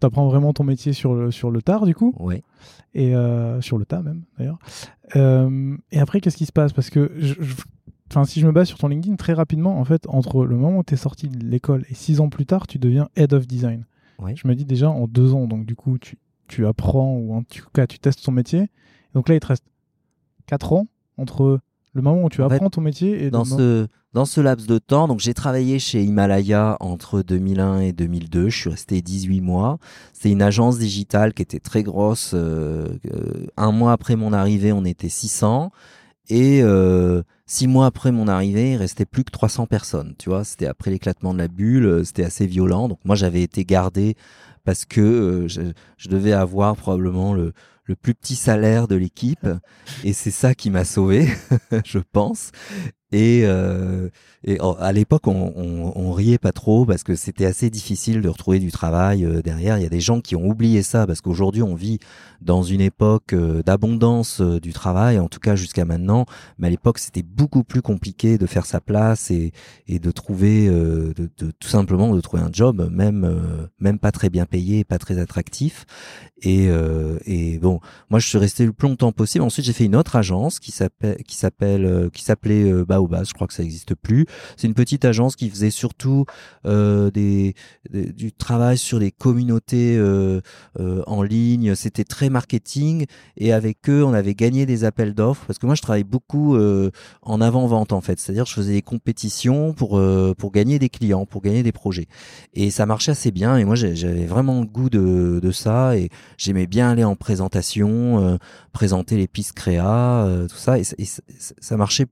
tu 0.00 0.06
apprends 0.06 0.26
vraiment 0.28 0.52
ton 0.52 0.64
métier 0.64 0.92
sur 0.92 1.14
le, 1.14 1.30
sur 1.30 1.50
le 1.50 1.62
tard, 1.62 1.86
du 1.86 1.94
coup. 1.94 2.14
Oui. 2.18 2.42
Et 2.94 3.14
euh, 3.14 3.60
sur 3.60 3.78
le 3.78 3.84
tas, 3.84 4.02
même, 4.02 4.22
d'ailleurs. 4.38 4.58
Euh, 5.16 5.76
et 5.92 5.98
après, 6.00 6.20
qu'est-ce 6.20 6.36
qui 6.36 6.46
se 6.46 6.52
passe? 6.52 6.72
Parce 6.72 6.90
que 6.90 7.10
Enfin, 8.10 8.24
si 8.24 8.40
je 8.40 8.46
me 8.46 8.52
base 8.52 8.68
sur 8.68 8.78
ton 8.78 8.88
LinkedIn, 8.88 9.16
très 9.16 9.34
rapidement, 9.34 9.78
en 9.78 9.84
fait, 9.84 10.06
entre 10.08 10.46
le 10.46 10.56
moment 10.56 10.78
où 10.78 10.82
tu 10.82 10.94
es 10.94 10.96
sorti 10.96 11.28
de 11.28 11.44
l'école 11.44 11.84
et 11.90 11.94
six 11.94 12.20
ans 12.20 12.30
plus 12.30 12.46
tard, 12.46 12.66
tu 12.66 12.78
deviens 12.78 13.08
Head 13.16 13.34
of 13.34 13.46
Design. 13.46 13.84
Oui. 14.18 14.32
Je 14.34 14.48
me 14.48 14.54
dis 14.54 14.64
déjà 14.64 14.90
en 14.90 15.06
deux 15.06 15.34
ans, 15.34 15.46
donc 15.46 15.66
du 15.66 15.76
coup, 15.76 15.98
tu, 15.98 16.18
tu 16.48 16.66
apprends 16.66 17.16
ou 17.16 17.34
en 17.34 17.42
tout 17.42 17.68
cas, 17.74 17.86
tu 17.86 17.98
testes 17.98 18.24
ton 18.24 18.32
métier. 18.32 18.70
Donc 19.14 19.28
là, 19.28 19.34
il 19.34 19.40
te 19.40 19.46
reste 19.46 19.66
quatre 20.46 20.72
ans 20.72 20.86
entre 21.18 21.60
le 21.94 22.02
moment 22.02 22.24
où 22.24 22.28
tu 22.28 22.42
apprends 22.42 22.70
ton 22.70 22.80
métier 22.80 23.24
et 23.24 23.30
dans 23.30 23.44
ce 23.44 23.88
dans 24.14 24.24
ce 24.24 24.40
laps 24.40 24.66
de 24.66 24.78
temps, 24.78 25.06
donc 25.06 25.20
j'ai 25.20 25.34
travaillé 25.34 25.78
chez 25.78 26.02
Himalaya 26.02 26.78
entre 26.80 27.20
2001 27.20 27.80
et 27.80 27.92
2002. 27.92 28.48
Je 28.48 28.56
suis 28.56 28.70
resté 28.70 29.02
18 29.02 29.42
mois. 29.42 29.78
C'est 30.14 30.30
une 30.30 30.40
agence 30.40 30.78
digitale 30.78 31.34
qui 31.34 31.42
était 31.42 31.60
très 31.60 31.82
grosse. 31.82 32.32
Euh, 32.34 32.88
euh, 33.12 33.46
un 33.58 33.70
mois 33.70 33.92
après 33.92 34.16
mon 34.16 34.32
arrivée, 34.32 34.72
on 34.72 34.86
était 34.86 35.10
600 35.10 35.70
et 36.30 36.62
euh, 36.62 37.22
six 37.46 37.68
mois 37.68 37.86
après 37.86 38.10
mon 38.10 38.28
arrivée, 38.28 38.72
il 38.72 38.76
restait 38.76 39.06
plus 39.06 39.24
que 39.24 39.30
300 39.30 39.66
personnes. 39.66 40.14
Tu 40.18 40.30
vois, 40.30 40.42
c'était 40.42 40.66
après 40.66 40.90
l'éclatement 40.90 41.34
de 41.34 41.38
la 41.38 41.48
bulle. 41.48 42.04
C'était 42.04 42.24
assez 42.24 42.46
violent. 42.46 42.88
Donc 42.88 43.00
moi, 43.04 43.14
j'avais 43.14 43.42
été 43.42 43.66
gardé 43.66 44.16
parce 44.64 44.86
que 44.86 45.44
je, 45.48 45.60
je 45.98 46.08
devais 46.08 46.32
avoir 46.32 46.76
probablement 46.76 47.34
le 47.34 47.52
le 47.88 47.96
plus 47.96 48.14
petit 48.14 48.36
salaire 48.36 48.86
de 48.86 48.94
l'équipe 48.94 49.48
et 50.04 50.12
c'est 50.12 50.30
ça 50.30 50.54
qui 50.54 50.70
m'a 50.70 50.84
sauvé, 50.84 51.28
je 51.84 51.98
pense. 51.98 52.52
Et, 53.10 53.42
euh, 53.44 54.08
à 54.78 54.92
l'époque, 54.92 55.26
on, 55.26 55.92
on, 55.96 56.12
riait 56.12 56.38
pas 56.38 56.52
trop 56.52 56.84
parce 56.84 57.02
que 57.02 57.16
c'était 57.16 57.44
assez 57.44 57.70
difficile 57.70 58.20
de 58.20 58.28
retrouver 58.28 58.58
du 58.58 58.70
travail 58.70 59.24
euh, 59.24 59.42
derrière. 59.42 59.78
Il 59.78 59.82
y 59.82 59.86
a 59.86 59.90
des 59.90 60.00
gens 60.00 60.20
qui 60.20 60.36
ont 60.36 60.46
oublié 60.46 60.82
ça 60.82 61.06
parce 61.06 61.20
qu'aujourd'hui, 61.20 61.62
on 61.62 61.74
vit 61.74 61.98
dans 62.40 62.62
une 62.62 62.80
époque 62.80 63.32
euh, 63.32 63.62
d'abondance 63.62 64.40
euh, 64.40 64.60
du 64.60 64.72
travail, 64.72 65.18
en 65.18 65.28
tout 65.28 65.40
cas 65.40 65.56
jusqu'à 65.56 65.84
maintenant. 65.84 66.26
Mais 66.58 66.68
à 66.68 66.70
l'époque, 66.70 66.98
c'était 66.98 67.22
beaucoup 67.22 67.64
plus 67.64 67.82
compliqué 67.82 68.38
de 68.38 68.46
faire 68.46 68.66
sa 68.66 68.80
place 68.80 69.30
et, 69.30 69.52
de 69.88 70.10
trouver, 70.10 70.70
tout 71.38 71.68
simplement, 71.68 72.14
de 72.14 72.20
trouver 72.20 72.42
un 72.42 72.50
job, 72.52 72.88
même 72.92 73.68
même 73.80 73.98
pas 73.98 74.12
très 74.12 74.30
bien 74.30 74.46
payé, 74.46 74.84
pas 74.84 74.98
très 74.98 75.18
attractif. 75.18 75.86
Et, 76.42 76.68
bon, 77.60 77.80
moi, 78.10 78.20
je 78.20 78.28
suis 78.28 78.38
resté 78.38 78.64
le 78.64 78.72
plus 78.72 78.88
longtemps 78.88 79.12
possible. 79.12 79.44
Ensuite, 79.44 79.64
j'ai 79.64 79.72
fait 79.72 79.84
une 79.84 79.96
autre 79.96 80.16
agence 80.16 80.60
qui 80.60 80.72
s'appelle 80.72 81.16
qui 81.26 81.36
qui 82.12 82.24
s'appelait 82.24 82.84
Baobas. 82.98 83.24
Je 83.24 83.34
crois 83.34 83.46
que 83.46 83.54
ça 83.54 83.62
n'existe 83.62 83.94
plus. 83.94 84.26
C'est 84.56 84.66
une 84.66 84.74
petite 84.74 85.04
agence 85.04 85.36
qui 85.36 85.48
faisait 85.48 85.70
surtout 85.70 86.24
euh, 86.66 87.10
du 87.10 88.32
travail 88.32 88.78
sur 88.78 88.98
les 88.98 89.10
communautés 89.10 89.96
euh, 89.96 90.40
euh, 90.80 91.02
en 91.06 91.22
ligne. 91.22 91.74
C'était 91.74 92.04
très 92.04 92.30
marketing 92.30 93.06
et 93.36 93.52
avec 93.52 93.88
eux, 93.88 94.04
on 94.04 94.12
avait 94.12 94.34
gagné 94.34 94.66
des 94.66 94.84
appels 94.84 95.14
d'offres 95.14 95.44
parce 95.46 95.58
que 95.58 95.66
moi, 95.66 95.74
je 95.74 95.82
travaille 95.82 96.04
beaucoup 96.04 96.56
en 97.22 97.40
avant-vente 97.40 97.92
en 97.92 98.00
fait. 98.00 98.18
C'est-à-dire, 98.18 98.46
je 98.46 98.54
faisais 98.54 98.72
des 98.72 98.82
compétitions 98.82 99.72
pour 99.72 100.00
pour 100.38 100.52
gagner 100.52 100.78
des 100.78 100.88
clients, 100.88 101.26
pour 101.26 101.42
gagner 101.42 101.62
des 101.62 101.72
projets. 101.72 102.06
Et 102.54 102.70
ça 102.70 102.86
marchait 102.86 103.12
assez 103.12 103.30
bien. 103.30 103.56
Et 103.56 103.64
moi, 103.64 103.74
j'avais 103.74 104.26
vraiment 104.26 104.60
le 104.60 104.66
goût 104.66 104.90
de, 104.90 105.40
de 105.42 105.50
ça 105.52 105.96
et 105.96 106.08
j'aimais 106.36 106.66
bien 106.66 106.90
aller 106.90 107.04
en 107.04 107.16
présentation, 107.16 108.38
présenter 108.72 109.16
les 109.16 109.28
pistes 109.28 109.52
créa, 109.52 110.26
tout 110.48 110.56
ça. 110.56 110.78
Et 110.78 110.84
ça 110.84 111.76
marchait 111.76 112.06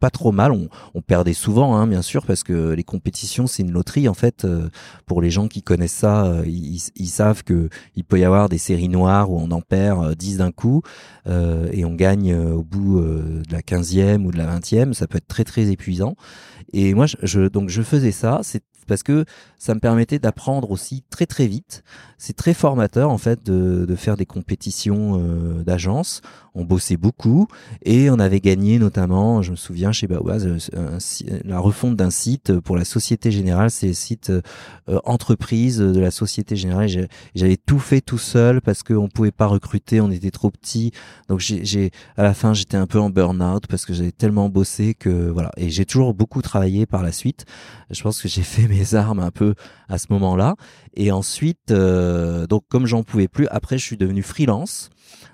pas 0.00 0.10
trop 0.10 0.32
mal. 0.32 0.50
On, 0.50 0.68
on 0.94 1.02
perdait 1.02 1.34
souvent, 1.34 1.76
hein, 1.76 1.86
bien 1.86 2.02
sûr, 2.02 2.26
parce 2.26 2.42
que 2.42 2.72
les 2.72 2.82
compétitions, 2.82 3.46
c'est 3.46 3.62
une 3.62 3.70
loterie 3.70 4.08
en 4.08 4.14
fait. 4.14 4.44
Euh, 4.44 4.68
pour 5.06 5.22
les 5.22 5.30
gens 5.30 5.46
qui 5.46 5.62
connaissent 5.62 5.92
ça, 5.92 6.24
euh, 6.24 6.44
ils, 6.46 6.80
ils, 6.96 7.08
savent 7.08 7.44
que 7.44 7.68
il 7.94 8.04
peut 8.04 8.18
y 8.18 8.24
avoir 8.24 8.48
des 8.48 8.58
séries 8.58 8.88
noires 8.88 9.30
où 9.30 9.38
on 9.38 9.50
en 9.50 9.60
perd 9.60 10.16
10 10.16 10.34
euh, 10.34 10.38
d'un 10.38 10.50
coup 10.50 10.82
et 11.72 11.84
on 11.84 11.94
gagne 11.94 12.34
au 12.34 12.64
bout 12.64 13.00
de 13.00 13.52
la 13.52 13.60
15e 13.60 14.24
ou 14.24 14.32
de 14.32 14.38
la 14.38 14.58
20e. 14.58 14.94
Ça 14.94 15.06
peut 15.06 15.18
être 15.18 15.28
très 15.28 15.44
très 15.44 15.70
épuisant. 15.70 16.16
Et 16.72 16.94
moi, 16.94 17.06
je, 17.06 17.48
donc 17.48 17.68
je 17.68 17.82
faisais 17.82 18.10
ça. 18.10 18.40
Parce 18.86 19.02
que 19.02 19.24
ça 19.58 19.74
me 19.74 19.80
permettait 19.80 20.18
d'apprendre 20.18 20.70
aussi 20.70 21.04
très 21.10 21.26
très 21.26 21.46
vite. 21.46 21.84
C'est 22.18 22.36
très 22.36 22.54
formateur 22.54 23.10
en 23.10 23.18
fait 23.18 23.44
de, 23.44 23.86
de 23.86 23.96
faire 23.96 24.16
des 24.16 24.26
compétitions 24.26 25.20
euh, 25.20 25.62
d'agence. 25.62 26.22
On 26.54 26.64
bossait 26.64 26.96
beaucoup 26.96 27.46
et 27.82 28.10
on 28.10 28.18
avait 28.18 28.40
gagné 28.40 28.78
notamment, 28.78 29.40
je 29.40 29.52
me 29.52 29.56
souviens 29.56 29.92
chez 29.92 30.06
Bawaz, 30.06 30.46
euh, 30.74 30.98
la 31.44 31.60
refonte 31.60 31.96
d'un 31.96 32.10
site 32.10 32.58
pour 32.60 32.76
la 32.76 32.84
Société 32.84 33.30
Générale, 33.30 33.70
c'est 33.70 33.86
le 33.86 33.92
site 33.92 34.30
euh, 34.30 34.98
entreprise 35.04 35.78
de 35.78 36.00
la 36.00 36.10
Société 36.10 36.56
Générale. 36.56 37.08
J'avais 37.34 37.56
tout 37.56 37.78
fait 37.78 38.00
tout 38.00 38.18
seul 38.18 38.60
parce 38.60 38.82
qu'on 38.82 39.08
pouvait 39.08 39.30
pas 39.30 39.46
recruter, 39.46 40.00
on 40.00 40.10
était 40.10 40.32
trop 40.32 40.50
petits. 40.50 40.92
Donc 41.28 41.40
j'ai 41.40 41.90
à 42.16 42.22
la 42.22 42.34
fin 42.34 42.52
j'étais 42.52 42.76
un 42.76 42.86
peu 42.86 43.00
en 43.00 43.10
burn-out 43.10 43.66
parce 43.68 43.86
que 43.86 43.94
j'avais 43.94 44.12
tellement 44.12 44.48
bossé 44.48 44.94
que 44.94 45.30
voilà. 45.30 45.52
Et 45.56 45.70
j'ai 45.70 45.84
toujours 45.84 46.14
beaucoup 46.14 46.42
travaillé 46.42 46.86
par 46.86 47.02
la 47.02 47.12
suite. 47.12 47.46
Je 47.90 48.02
pense 48.02 48.20
que 48.20 48.28
j'ai 48.28 48.42
fait 48.42 48.66
mes 48.70 48.94
armes 48.94 49.20
un 49.20 49.30
peu 49.30 49.54
à 49.88 49.98
ce 49.98 50.06
moment-là. 50.10 50.54
Et 50.94 51.12
ensuite, 51.12 51.70
euh, 51.70 52.46
donc 52.46 52.62
comme 52.68 52.86
j'en 52.86 53.02
pouvais 53.02 53.28
plus, 53.28 53.46
après 53.48 53.76
je 53.76 53.84
suis 53.84 53.96
devenu 53.96 54.22
freelance. 54.22 54.90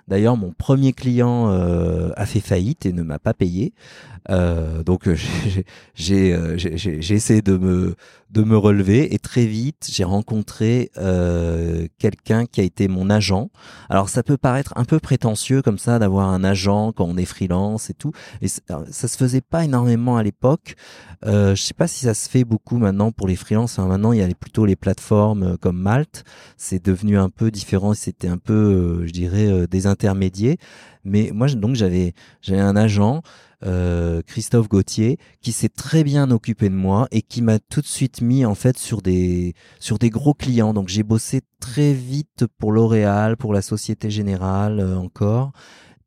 D'ailleurs, 0.09 0.37
mon 0.37 0.53
premier 0.53 0.93
client 0.93 1.51
euh, 1.51 2.11
a 2.17 2.27
fait 2.27 2.41
faillite 2.41 2.87
et 2.87 2.93
ne 2.93 3.03
m'a 3.03 3.19
pas 3.19 3.35
payé. 3.35 3.75
Euh, 4.31 4.83
donc 4.83 5.07
euh, 5.09 5.17
j'ai 5.97 7.15
essayé 7.15 7.43
de 7.43 7.57
me 7.57 7.95
de 8.31 8.43
me 8.43 8.57
relever 8.57 9.15
et 9.15 9.19
très 9.19 9.47
vite 9.47 9.89
j'ai 9.91 10.05
rencontré 10.05 10.91
euh, 10.99 11.87
quelqu'un 11.99 12.47
qui 12.47 12.61
a 12.61 12.65
été 12.65 12.89
mon 12.89 13.09
agent. 13.09 13.51
Alors 13.89 14.09
ça 14.09 14.23
peut 14.23 14.37
paraître 14.37 14.73
un 14.77 14.85
peu 14.85 14.99
prétentieux 14.99 15.63
comme 15.63 15.79
ça 15.79 15.99
d'avoir 15.99 16.29
un 16.29 16.43
agent 16.45 16.93
quand 16.93 17.05
on 17.05 17.17
est 17.17 17.25
freelance 17.25 17.91
et 17.91 17.95
tout. 17.95 18.13
Et 18.43 18.49
ça, 18.49 18.85
se 18.91 19.17
faisait 19.17 19.41
pas 19.41 19.65
énormément 19.65 20.17
à 20.17 20.23
l'époque. 20.23 20.75
Euh, 21.25 21.55
je 21.55 21.63
sais 21.63 21.75
pas 21.75 21.87
si 21.87 22.05
ça 22.05 22.15
se 22.15 22.29
fait 22.29 22.45
beaucoup 22.45 22.79
maintenant 22.79 23.13
pour 23.13 23.29
les 23.29 23.37
freelances. 23.37 23.79
maintenant 23.79 24.13
il 24.13 24.19
y 24.19 24.23
a 24.23 24.29
plutôt 24.35 24.67
les 24.67 24.77
plateformes 24.77 25.57
comme 25.59 25.81
Malte. 25.81 26.25
C'est 26.57 26.85
devenu 26.85 27.19
un 27.19 27.29
peu 27.29 27.51
différent. 27.51 27.95
C'était 27.95 28.29
un 28.29 28.39
peu, 28.39 29.07
je 29.07 29.13
dirais, 29.13 29.67
des 29.69 29.87
intermédiaires. 29.87 30.57
Mais 31.05 31.31
moi 31.33 31.47
donc 31.49 31.77
j'avais 31.77 32.15
j'avais 32.43 32.61
un 32.61 32.77
agent. 32.77 33.23
Euh, 33.65 34.21
Christophe 34.27 34.69
Gauthier, 34.69 35.19
qui 35.41 35.53
s'est 35.53 35.71
très 35.71 36.05
bien 36.05 36.31
occupé 36.31 36.69
de 36.69 36.75
moi 36.75 37.09
et 37.11 37.23
qui 37.23 37.41
m'a 37.41 37.59
tout 37.59 37.81
de 37.81 37.87
suite 37.87 38.21
mis 38.21 38.45
en 38.45 38.55
fait 38.55 38.77
sur 38.77 39.01
des 39.01 39.55
sur 39.81 39.99
des 39.99 40.11
gros 40.11 40.35
clients. 40.35 40.75
Donc 40.75 40.89
j'ai 40.89 41.03
bossé 41.03 41.41
très 41.59 41.95
vite 41.95 42.45
pour 42.59 42.71
L'Oréal, 42.71 43.39
pour 43.39 43.55
la 43.55 43.63
Société 43.63 44.11
Générale 44.11 44.81
euh, 44.81 44.97
encore, 44.99 45.53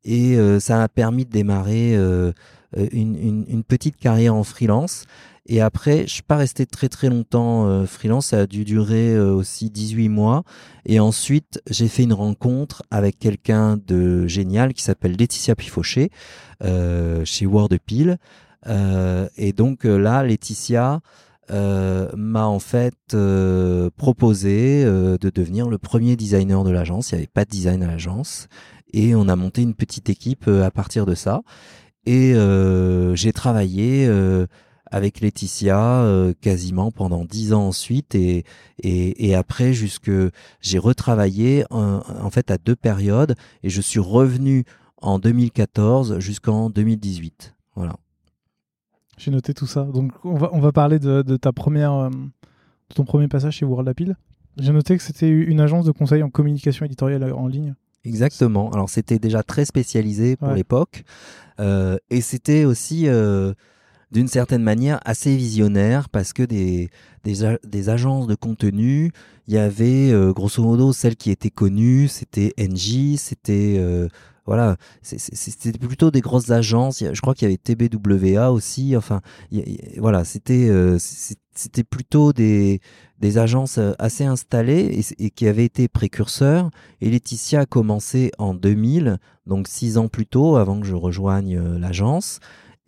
et 0.04 0.36
euh, 0.36 0.60
ça 0.60 0.76
m'a 0.76 0.88
permis 0.88 1.24
de 1.24 1.30
démarrer 1.30 1.94
une, 1.94 3.16
une, 3.16 3.44
une, 3.48 3.64
petite 3.64 3.96
carrière 3.96 4.36
en 4.36 4.44
freelance. 4.44 5.06
Et 5.46 5.60
après, 5.60 6.06
je 6.06 6.12
suis 6.12 6.22
pas 6.22 6.36
resté 6.36 6.66
très 6.66 6.88
très 6.88 7.08
longtemps 7.08 7.66
euh, 7.66 7.86
freelance, 7.86 8.26
ça 8.26 8.40
a 8.40 8.46
dû 8.46 8.64
durer 8.64 9.14
euh, 9.14 9.32
aussi 9.32 9.70
18 9.70 10.08
mois. 10.08 10.44
Et 10.86 11.00
ensuite, 11.00 11.60
j'ai 11.68 11.88
fait 11.88 12.04
une 12.04 12.12
rencontre 12.12 12.82
avec 12.90 13.18
quelqu'un 13.18 13.76
de 13.76 14.26
génial 14.26 14.74
qui 14.74 14.82
s'appelle 14.82 15.16
Laetitia 15.16 15.54
Pifauché 15.56 16.10
euh, 16.62 17.24
chez 17.24 17.46
Wordpile. 17.46 18.18
Euh, 18.66 19.28
et 19.36 19.52
donc 19.52 19.86
euh, 19.86 19.96
là, 19.96 20.22
Laetitia 20.22 21.00
m'a 21.52 22.46
en 22.46 22.60
fait 22.60 22.94
proposé 23.96 24.84
de 24.84 25.30
devenir 25.34 25.68
le 25.68 25.78
premier 25.78 26.14
designer 26.14 26.62
de 26.62 26.70
l'agence. 26.70 27.10
Il 27.10 27.16
n'y 27.16 27.18
avait 27.22 27.26
pas 27.26 27.44
de 27.44 27.50
design 27.50 27.82
à 27.82 27.88
l'agence. 27.88 28.46
Et 28.92 29.16
on 29.16 29.26
a 29.26 29.34
monté 29.34 29.62
une 29.62 29.74
petite 29.74 30.08
équipe 30.10 30.46
à 30.46 30.70
partir 30.70 31.06
de 31.06 31.16
ça. 31.16 31.40
Et 32.06 32.36
j'ai 33.14 33.32
travaillé 33.32 34.08
avec 34.90 35.20
Laetitia 35.20 36.02
euh, 36.02 36.32
quasiment 36.40 36.90
pendant 36.90 37.24
dix 37.24 37.52
ans 37.52 37.68
ensuite 37.68 38.14
et, 38.14 38.44
et, 38.82 39.28
et 39.28 39.34
après 39.34 39.72
jusque 39.72 40.10
j'ai 40.60 40.78
retravaillé 40.78 41.64
en, 41.70 42.00
en, 42.22 42.30
fait 42.30 42.50
à 42.50 42.58
deux 42.58 42.76
périodes 42.76 43.34
et 43.62 43.70
je 43.70 43.80
suis 43.80 44.00
revenu 44.00 44.64
en 44.98 45.18
2014 45.18 46.18
jusqu'en 46.18 46.70
2018 46.70 47.54
voilà. 47.76 47.96
J'ai 49.16 49.30
noté 49.30 49.52
tout 49.52 49.66
ça. 49.66 49.84
Donc 49.84 50.12
on 50.24 50.34
va 50.34 50.50
on 50.52 50.60
va 50.60 50.72
parler 50.72 50.98
de, 50.98 51.22
de 51.22 51.36
ta 51.36 51.52
première 51.52 51.92
euh, 51.92 52.10
de 52.10 52.94
ton 52.94 53.04
premier 53.04 53.28
passage 53.28 53.56
chez 53.56 53.64
World 53.66 53.88
Appeal 53.88 54.16
j'ai 54.58 54.72
noté 54.72 54.96
que 54.96 55.02
c'était 55.02 55.28
une 55.28 55.60
agence 55.60 55.84
de 55.84 55.92
conseil 55.92 56.22
en 56.22 56.30
communication 56.30 56.84
éditoriale 56.84 57.32
en 57.32 57.46
ligne. 57.46 57.74
Exactement. 58.04 58.70
Alors 58.70 58.88
c'était 58.88 59.18
déjà 59.18 59.42
très 59.42 59.64
spécialisé 59.64 60.36
pour 60.36 60.52
l'époque 60.52 61.04
euh, 61.60 61.98
et 62.08 62.20
c'était 62.20 62.64
aussi 62.64 63.08
euh, 63.08 63.52
d'une 64.12 64.28
certaine 64.28 64.62
manière 64.62 65.00
assez 65.04 65.36
visionnaire 65.36 66.08
parce 66.08 66.32
que 66.32 66.42
des, 66.42 66.90
des, 67.24 67.56
des 67.64 67.88
agences 67.88 68.26
de 68.26 68.34
contenu, 68.34 69.12
il 69.46 69.54
y 69.54 69.58
avait 69.58 70.10
euh, 70.12 70.32
grosso 70.32 70.62
modo 70.62 70.92
celles 70.92 71.16
qui 71.16 71.30
étaient 71.30 71.50
connues, 71.50 72.08
c'était 72.08 72.52
NJ, 72.58 73.16
c'était 73.16 73.76
euh, 73.78 74.08
voilà, 74.46 74.76
c'était 75.02 75.78
plutôt 75.78 76.10
des 76.10 76.20
grosses 76.20 76.50
agences. 76.50 77.04
Je 77.12 77.20
crois 77.20 77.34
qu'il 77.34 77.48
y 77.48 77.52
avait 77.52 77.56
TBWA 77.56 78.50
aussi. 78.50 78.96
Enfin, 78.96 79.20
voilà, 79.98 80.24
c'était 80.24 80.68
euh, 80.68 80.98
c'était 81.54 81.84
plutôt 81.84 82.32
des 82.32 82.80
des 83.20 83.38
agences 83.38 83.78
assez 83.98 84.24
installées 84.24 85.04
et, 85.18 85.24
et, 85.26 85.30
qui 85.30 85.46
avaient 85.46 85.66
été 85.66 85.86
précurseurs. 85.86 86.70
Et 87.00 87.10
Laetitia 87.10 87.60
a 87.60 87.66
commencé 87.66 88.32
en 88.38 88.54
2000, 88.54 89.18
donc 89.46 89.68
six 89.68 89.98
ans 89.98 90.08
plus 90.08 90.26
tôt, 90.26 90.56
avant 90.56 90.80
que 90.80 90.86
je 90.86 90.94
rejoigne 90.94 91.60
l'agence. 91.78 92.40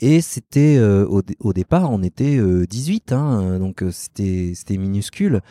Et 0.02 0.20
c'était 0.20 0.78
euh, 0.78 1.06
au, 1.06 1.52
départ, 1.52 1.88
on 1.92 2.02
était 2.02 2.36
18, 2.66 3.12
euh, 3.12 3.14
hein, 3.14 3.58
donc 3.60 3.84
euh, 3.84 3.92
c'était 3.92 4.76
minuscule. 4.76 5.42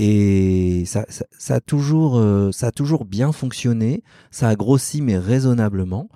Et 0.00 0.82
ça, 0.86 1.06
ça, 1.08 1.54
a 1.54 1.60
toujours, 1.60 2.20
ça 2.52 2.66
a 2.66 2.70
toujours 2.72 3.04
bien 3.04 3.30
fonctionné. 3.30 4.02
Ça 4.32 4.48
a 4.48 4.56
grossi, 4.56 5.00
mais 5.00 5.16
raisonnablement. 5.16 6.08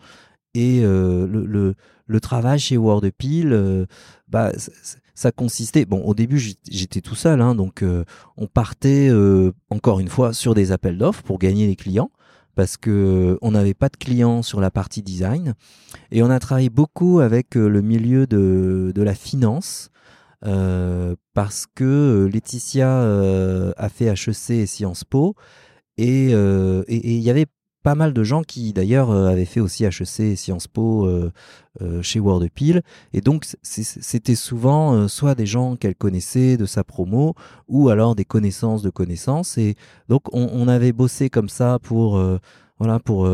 Et 0.53 0.83
le, 0.83 1.75
le, 2.07 2.21
travail 2.21 2.59
chez 2.59 2.77
Wordpil, 2.77 3.87
bah, 4.29 4.53
ça, 5.15 5.33
consistait. 5.33 5.87
Bon, 5.87 6.03
au 6.03 6.13
début, 6.13 6.39
j'étais 6.69 7.01
tout 7.01 7.15
seul, 7.15 7.41
hein, 7.41 7.55
donc 7.55 7.83
on 8.37 8.47
partait 8.49 9.11
encore 9.71 10.01
une 10.01 10.09
fois 10.09 10.35
sur 10.35 10.55
des 10.55 10.73
appels 10.73 10.99
d'offres 10.99 11.23
pour 11.23 11.39
gagner 11.39 11.67
les 11.67 11.77
clients 11.77 12.11
parce 12.55 12.77
que 12.77 13.39
on 13.43 13.53
n'avait 13.53 13.75
pas 13.75 13.89
de 13.89 13.97
clients 13.97 14.43
sur 14.43 14.61
la 14.61 14.71
partie 14.71 15.03
design. 15.03 15.55
Et 16.11 16.23
on 16.23 16.31
a 16.31 16.39
travaillé 16.39 16.71
beaucoup 16.71 17.21
avec 17.21 17.57
euh, 17.57 17.69
le 17.69 17.83
milieu 17.83 18.27
de, 18.27 18.93
la 18.97 19.15
finance 19.15 19.91
euh, 20.47 21.17
parce 21.35 21.67
que 21.67 21.85
euh, 21.85 22.29
Laetitia 22.29 22.89
euh, 22.89 23.73
a 23.77 23.89
fait 23.89 24.07
HEC 24.07 24.51
et 24.51 24.67
Sciences 24.67 25.05
Po. 25.05 25.35
Et 25.97 26.31
il 26.31 27.19
y 27.19 27.31
avait 27.31 27.47
pas 27.83 27.95
mal 27.95 28.13
de 28.13 28.23
gens 28.23 28.43
qui 28.43 28.73
d'ailleurs 28.73 29.11
euh, 29.11 29.29
avaient 29.29 29.45
fait 29.45 29.61
aussi 29.61 29.85
HEC 29.85 30.21
et 30.21 30.37
Sciences 30.37 30.69
Po 30.69 31.07
euh, 31.07 31.33
euh, 31.81 32.03
chez 32.03 32.21
et 33.13 33.21
donc 33.21 33.47
c'était 33.63 34.35
souvent 34.35 35.09
soit 35.09 35.35
des 35.35 35.47
gens 35.47 35.77
qu'elle 35.77 35.95
connaissait 35.95 36.57
de 36.57 36.67
sa 36.67 36.85
promo 36.85 37.35
ou 37.69 37.89
alors 37.89 38.15
des 38.15 38.27
connaissances 38.27 38.83
de 38.83 38.91
connaissances. 38.91 39.57
Et 39.57 39.77
donc 40.09 40.23
on, 40.33 40.69
avait 40.69 40.93
bossé 40.93 41.31
comme 41.31 41.49
ça 41.49 41.79
pour 41.83 42.21
voilà 42.79 42.99
pour 42.99 43.29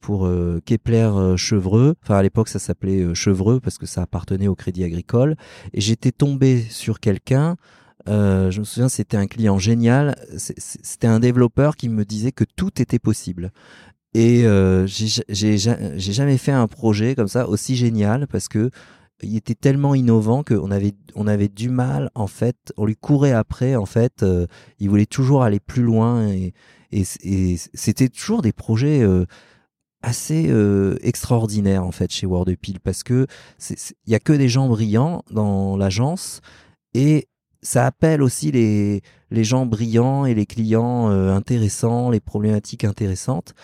pour 0.00 0.28
Kepler 0.64 1.34
Chevreux. 1.36 1.94
Enfin 2.02 2.16
à 2.16 2.22
l'époque 2.22 2.48
ça 2.48 2.58
s'appelait 2.58 3.14
Chevreux 3.14 3.60
parce 3.60 3.76
que 3.76 3.86
ça 3.86 4.02
appartenait 4.02 4.48
au 4.48 4.54
Crédit 4.54 4.84
Agricole. 4.84 5.36
Et 5.74 5.80
j'étais 5.80 6.12
tombé 6.12 6.62
sur 6.62 7.00
quelqu'un 7.00 7.56
je 8.06 8.58
me 8.58 8.64
souviens, 8.64 8.88
c'était 8.88 9.16
un 9.16 9.26
client 9.26 9.58
génial. 9.58 10.16
C'était 10.36 11.06
un 11.06 11.20
développeur 11.20 11.76
qui 11.76 11.88
me 11.88 12.04
disait 12.04 12.32
que 12.32 12.44
tout 12.44 12.80
était 12.80 12.98
possible. 12.98 13.52
Et 14.14 14.44
euh, 14.44 14.86
j'ai 14.86 15.58
jamais 15.98 16.38
fait 16.38 16.52
un 16.52 16.66
projet 16.66 17.14
comme 17.14 17.28
ça 17.28 17.48
aussi 17.48 17.76
génial 17.76 18.26
parce 18.26 18.48
que 18.48 18.70
il 19.22 19.36
était 19.36 19.54
tellement 19.54 19.94
innovant 19.94 20.42
qu'on 20.42 20.70
avait 20.70 20.94
on 21.14 21.26
avait 21.26 21.48
du 21.48 21.68
mal 21.68 22.10
en 22.14 22.26
fait, 22.26 22.72
on 22.76 22.84
lui 22.84 22.96
courait 22.96 23.32
après 23.32 23.76
en 23.76 23.86
fait, 23.86 24.22
euh, 24.22 24.46
il 24.78 24.90
voulait 24.90 25.06
toujours 25.06 25.42
aller 25.42 25.60
plus 25.60 25.82
loin 25.82 26.28
et, 26.28 26.52
c'était 27.72 28.10
toujours 28.10 28.42
des 28.42 28.52
projets 28.52 29.00
euh, 29.02 29.24
assez 30.02 30.48
euh, 30.50 30.98
extraordinaires 31.00 31.84
en 31.86 31.92
fait 31.92 32.12
chez 32.12 32.26
Wordpil 32.26 32.80
parce 32.80 33.02
que 33.02 33.26
il 34.06 34.12
y 34.12 34.14
a 34.14 34.18
que 34.18 34.34
des 34.34 34.50
gens 34.50 34.68
brillants 34.68 35.22
dans 35.30 35.78
l'agence 35.78 36.42
et 36.92 37.28
ça 37.62 37.86
appelle 37.86 38.22
aussi 38.22 38.50
les 38.52 39.02
les 39.30 39.44
gens 39.44 39.66
brillants 39.66 40.26
et 40.26 40.34
les 40.34 40.46
clients 40.46 41.10
euh, 41.10 41.34
intéressants, 41.34 42.10
les 42.10 42.20
problématiques 42.20 42.84
intéressantes. 42.84 43.54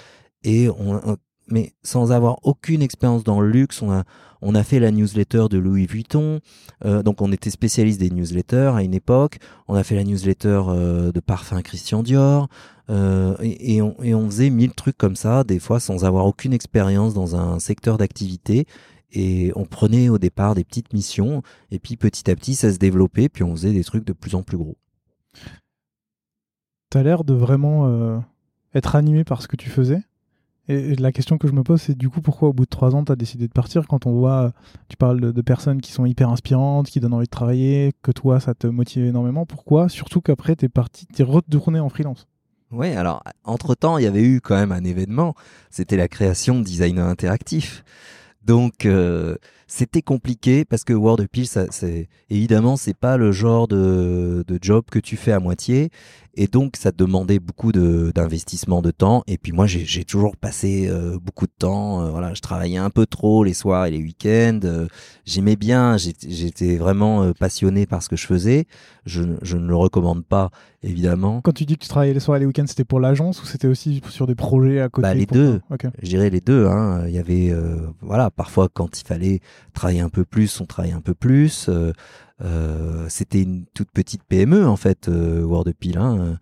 Et 0.44 0.68
on, 0.68 1.18
mais 1.50 1.72
sans 1.82 2.12
avoir 2.12 2.38
aucune 2.42 2.82
expérience 2.82 3.24
dans 3.24 3.40
le 3.40 3.50
luxe, 3.50 3.82
on 3.82 3.90
a, 3.90 4.04
on 4.42 4.54
a 4.54 4.62
fait 4.62 4.78
la 4.78 4.90
newsletter 4.90 5.46
de 5.50 5.58
Louis 5.58 5.86
Vuitton, 5.86 6.40
euh, 6.84 7.02
donc 7.02 7.20
on 7.22 7.32
était 7.32 7.50
spécialiste 7.50 8.00
des 8.00 8.10
newsletters 8.10 8.72
à 8.74 8.82
une 8.82 8.94
époque, 8.94 9.38
on 9.66 9.74
a 9.74 9.82
fait 9.82 9.96
la 9.96 10.04
newsletter 10.04 10.62
euh, 10.68 11.12
de 11.12 11.20
parfum 11.20 11.60
Christian 11.62 12.02
Dior, 12.02 12.48
euh, 12.90 13.34
et, 13.42 13.76
et, 13.76 13.82
on, 13.82 13.96
et 14.02 14.14
on 14.14 14.26
faisait 14.26 14.50
mille 14.50 14.72
trucs 14.72 14.96
comme 14.96 15.16
ça, 15.16 15.44
des 15.44 15.58
fois 15.58 15.80
sans 15.80 16.04
avoir 16.04 16.26
aucune 16.26 16.52
expérience 16.52 17.14
dans 17.14 17.36
un 17.36 17.58
secteur 17.58 17.98
d'activité, 17.98 18.66
Et 19.12 19.52
on 19.56 19.64
prenait 19.64 20.08
au 20.08 20.18
départ 20.18 20.54
des 20.54 20.64
petites 20.64 20.92
missions, 20.92 21.42
et 21.70 21.78
puis 21.78 21.96
petit 21.96 22.30
à 22.30 22.36
petit, 22.36 22.54
ça 22.54 22.72
se 22.72 22.78
développait, 22.78 23.28
puis 23.28 23.42
on 23.42 23.52
faisait 23.52 23.72
des 23.72 23.84
trucs 23.84 24.04
de 24.04 24.12
plus 24.12 24.34
en 24.34 24.42
plus 24.42 24.58
gros. 24.58 24.76
Tu 26.90 26.98
as 26.98 27.02
l'air 27.02 27.24
de 27.24 27.34
vraiment 27.34 27.86
euh, 27.86 28.18
être 28.74 28.96
animé 28.96 29.24
par 29.24 29.42
ce 29.42 29.48
que 29.48 29.56
tu 29.56 29.70
faisais. 29.70 30.02
Et, 30.68 30.96
la 30.96 31.12
question 31.12 31.38
que 31.38 31.48
je 31.48 31.52
me 31.52 31.62
pose, 31.62 31.80
c'est 31.80 31.96
du 31.96 32.10
coup, 32.10 32.20
pourquoi 32.20 32.48
au 32.48 32.52
bout 32.52 32.64
de 32.64 32.70
trois 32.70 32.94
ans, 32.94 33.04
tu 33.04 33.10
as 33.10 33.16
décidé 33.16 33.48
de 33.48 33.52
partir 33.52 33.86
quand 33.86 34.06
on 34.06 34.12
voit, 34.12 34.52
tu 34.88 34.96
parles 34.96 35.32
de, 35.32 35.42
personnes 35.42 35.80
qui 35.80 35.92
sont 35.92 36.04
hyper 36.04 36.28
inspirantes, 36.28 36.88
qui 36.88 37.00
donnent 37.00 37.14
envie 37.14 37.26
de 37.26 37.30
travailler, 37.30 37.92
que 38.02 38.12
toi, 38.12 38.38
ça 38.38 38.54
te 38.54 38.66
motive 38.66 39.06
énormément. 39.06 39.46
Pourquoi? 39.46 39.88
Surtout 39.88 40.20
qu'après, 40.20 40.56
tu 40.56 40.66
es 40.66 40.68
parti, 40.68 41.06
tu 41.06 41.22
es 41.22 41.24
retourné 41.24 41.80
en 41.80 41.88
freelance. 41.88 42.26
Oui, 42.70 42.88
alors, 42.88 43.22
entre-temps, 43.44 43.96
il 43.96 44.04
y 44.04 44.06
avait 44.06 44.22
eu 44.22 44.42
quand 44.42 44.56
même 44.56 44.72
un 44.72 44.84
événement. 44.84 45.34
C'était 45.70 45.96
la 45.96 46.06
création 46.06 46.58
de 46.58 46.64
Designer 46.64 47.06
Interactif. 47.06 47.82
Donc, 48.48 48.86
euh, 48.86 49.36
c'était 49.66 50.00
compliqué 50.00 50.64
parce 50.64 50.82
que 50.82 50.94
Word 50.94 51.18
ça, 51.44 51.66
c'est 51.70 52.08
évidemment, 52.30 52.78
c'est 52.78 52.96
pas 52.96 53.18
le 53.18 53.30
genre 53.30 53.68
de 53.68 54.42
job 54.62 54.86
que 54.90 54.98
tu 54.98 55.18
fais 55.18 55.32
à 55.32 55.38
moitié. 55.38 55.90
Et 56.40 56.46
donc, 56.46 56.76
ça 56.76 56.92
demandait 56.92 57.40
beaucoup 57.40 57.72
d'investissement 57.72 58.80
de, 58.80 58.92
temps. 58.92 59.24
Et 59.26 59.38
puis 59.38 59.50
moi, 59.50 59.66
j'ai 59.66 60.04
toujours 60.04 60.36
passé 60.36 60.86
euh, 60.88 61.18
beaucoup 61.20 61.46
de 61.46 61.52
temps. 61.58 62.00
Euh, 62.00 62.10
voilà, 62.10 62.32
je 62.32 62.40
travaillais 62.40 62.78
un 62.78 62.90
peu 62.90 63.06
trop 63.06 63.42
les 63.42 63.54
soirs 63.54 63.86
et 63.86 63.90
les 63.90 63.98
week-ends. 63.98 64.60
Euh, 64.62 64.86
j'aimais 65.26 65.56
bien. 65.56 65.96
J'étais 65.96 66.76
vraiment 66.76 67.32
passionné 67.32 67.86
par 67.86 68.04
ce 68.04 68.08
que 68.08 68.14
je 68.14 68.24
faisais. 68.24 68.66
Je, 69.04 69.22
je, 69.42 69.56
ne 69.56 69.66
le 69.66 69.74
recommande 69.74 70.24
pas, 70.24 70.50
évidemment. 70.84 71.40
Quand 71.40 71.52
tu 71.52 71.64
dis 71.64 71.76
que 71.76 71.82
tu 71.82 71.88
travaillais 71.88 72.14
les 72.14 72.20
soirs 72.20 72.36
et 72.36 72.40
les 72.40 72.46
week-ends, 72.46 72.66
c'était 72.68 72.84
pour 72.84 73.00
l'agence 73.00 73.42
ou 73.42 73.46
c'était 73.46 73.66
aussi 73.66 74.00
sur 74.08 74.28
des 74.28 74.36
projets 74.36 74.80
à 74.80 74.88
côté 74.88 75.08
bah, 75.08 75.14
Les 75.14 75.26
deux. 75.26 75.60
Je 76.00 76.08
dirais 76.08 76.30
les 76.30 76.40
deux. 76.40 76.66
Hein. 76.66 77.02
Il 77.08 77.14
y 77.14 77.18
avait, 77.18 77.52
voilà, 78.00 78.30
parfois 78.30 78.68
quand 78.72 79.00
il 79.00 79.04
fallait 79.04 79.40
travailler 79.74 80.02
un 80.02 80.08
peu 80.08 80.24
plus, 80.24 80.60
on 80.60 80.66
travaillait 80.66 80.94
un 80.94 81.00
peu 81.00 81.14
plus. 81.14 81.68
Euh, 82.40 83.06
c'était 83.08 83.42
une 83.42 83.64
toute 83.74 83.90
petite 83.90 84.22
PME 84.24 84.66
en 84.66 84.76
fait, 84.76 85.08
euh, 85.08 85.42
WordPil. 85.44 85.98
Hein, 85.98 86.38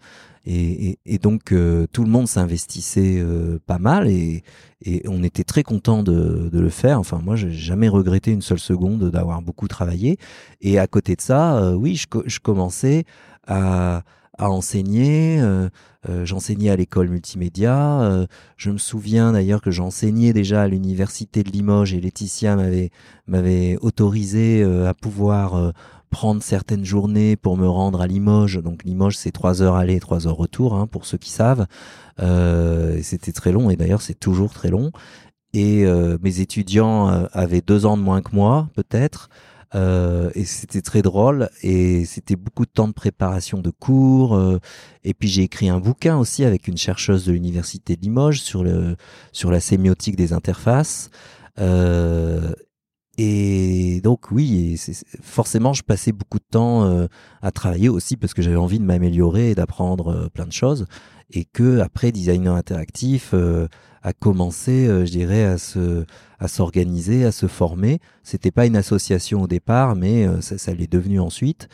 et, 0.48 0.98
et, 1.06 1.18
donc 1.18 1.50
euh, 1.50 1.86
tout 1.90 2.04
le 2.04 2.10
monde 2.10 2.28
s'investissait 2.28 3.20
pas 3.66 3.78
mal 3.78 4.06
et, 4.06 4.44
et, 4.84 5.02
on 5.08 5.24
était 5.24 5.42
très 5.42 5.64
content 5.64 6.04
de, 6.04 6.48
de, 6.52 6.60
le 6.60 6.68
faire. 6.68 7.00
Enfin 7.00 7.20
moi 7.24 7.34
j'ai 7.34 7.50
jamais 7.50 7.88
regretté 7.88 8.30
une 8.30 8.42
seule 8.42 8.60
seconde 8.60 9.10
d'avoir 9.10 9.42
beaucoup 9.42 9.66
travaillé. 9.66 10.18
Et 10.60 10.78
à 10.78 10.86
côté 10.86 11.16
de 11.16 11.20
ça, 11.20 11.74
oui, 11.76 11.96
je, 11.96 12.06
je, 12.26 12.38
commençais 12.38 13.04
à, 13.48 14.02
à 14.38 14.50
enseigner. 14.50 15.40
j'enseignais 16.22 16.70
à 16.70 16.76
l'école 16.76 17.08
multimédia. 17.08 18.26
je 18.56 18.70
me 18.70 18.78
souviens 18.78 19.32
d'ailleurs 19.32 19.60
que 19.60 19.70
j'enseignais 19.70 20.32
déjà 20.32 20.62
à 20.62 20.68
l'université 20.68 21.42
de 21.42 21.50
Limoges 21.50 21.94
et 21.94 22.00
Laetitia 22.00 22.56
m'avait 22.56 22.90
m'avait 23.26 23.76
autorisé 23.80 24.62
à 24.62 24.94
pouvoir 24.94 25.72
prendre 26.10 26.42
certaines 26.42 26.84
journées 26.84 27.36
pour 27.36 27.56
me 27.56 27.68
rendre 27.68 28.00
à 28.00 28.06
Limoges. 28.06 28.62
Donc 28.62 28.84
Limoges, 28.84 29.16
c'est 29.16 29.32
trois 29.32 29.62
heures 29.62 29.74
aller, 29.74 30.00
trois 30.00 30.26
heures 30.26 30.36
retour, 30.36 30.74
hein, 30.74 30.86
pour 30.86 31.04
ceux 31.06 31.18
qui 31.18 31.30
savent. 31.30 31.66
Euh, 32.20 32.98
c'était 33.02 33.32
très 33.32 33.52
long 33.52 33.68
et 33.70 33.76
d'ailleurs 33.76 34.02
c'est 34.02 34.18
toujours 34.18 34.52
très 34.52 34.70
long. 34.70 34.92
Et 35.52 35.84
euh, 35.84 36.18
mes 36.22 36.40
étudiants 36.40 37.10
euh, 37.10 37.26
avaient 37.32 37.60
deux 37.60 37.86
ans 37.86 37.96
de 37.96 38.02
moins 38.02 38.22
que 38.22 38.34
moi, 38.34 38.68
peut-être. 38.74 39.28
Euh, 39.76 40.30
et 40.34 40.44
c'était 40.44 40.80
très 40.80 41.02
drôle 41.02 41.50
et 41.62 42.06
c'était 42.06 42.36
beaucoup 42.36 42.64
de 42.64 42.70
temps 42.70 42.88
de 42.88 42.94
préparation 42.94 43.60
de 43.60 43.70
cours. 43.70 44.34
Euh, 44.34 44.58
et 45.04 45.12
puis 45.12 45.28
j'ai 45.28 45.42
écrit 45.42 45.68
un 45.68 45.80
bouquin 45.80 46.16
aussi 46.16 46.44
avec 46.44 46.66
une 46.66 46.78
chercheuse 46.78 47.26
de 47.26 47.32
l'université 47.32 47.94
de 47.94 48.00
Limoges 48.00 48.40
sur 48.40 48.64
le 48.64 48.96
sur 49.32 49.50
la 49.50 49.60
sémiotique 49.60 50.16
des 50.16 50.32
interfaces. 50.32 51.10
Euh, 51.58 52.52
et 53.18 54.00
donc 54.02 54.30
oui, 54.30 54.78
forcément, 55.22 55.72
je 55.72 55.82
passais 55.82 56.12
beaucoup 56.12 56.38
de 56.38 56.44
temps 56.50 56.84
euh, 56.84 57.06
à 57.40 57.50
travailler 57.50 57.88
aussi 57.88 58.16
parce 58.16 58.34
que 58.34 58.42
j'avais 58.42 58.56
envie 58.56 58.78
de 58.78 58.84
m'améliorer 58.84 59.50
et 59.50 59.54
d'apprendre 59.54 60.08
euh, 60.08 60.28
plein 60.28 60.46
de 60.46 60.52
choses. 60.52 60.86
Et 61.30 61.44
que 61.44 61.80
après, 61.80 62.12
designer 62.12 62.54
interactif 62.54 63.30
euh, 63.32 63.68
a 64.02 64.12
commencé, 64.12 64.86
je 64.86 65.10
dirais, 65.10 65.44
à 65.44 65.58
se, 65.58 66.04
à 66.38 66.46
s'organiser, 66.46 67.24
à 67.24 67.32
se 67.32 67.46
former. 67.46 68.00
C'était 68.22 68.52
pas 68.52 68.66
une 68.66 68.76
association 68.76 69.42
au 69.42 69.46
départ, 69.48 69.96
mais 69.96 70.28
ça, 70.40 70.72
l'est 70.72 70.90
devenu 70.90 71.18
ensuite. 71.18 71.68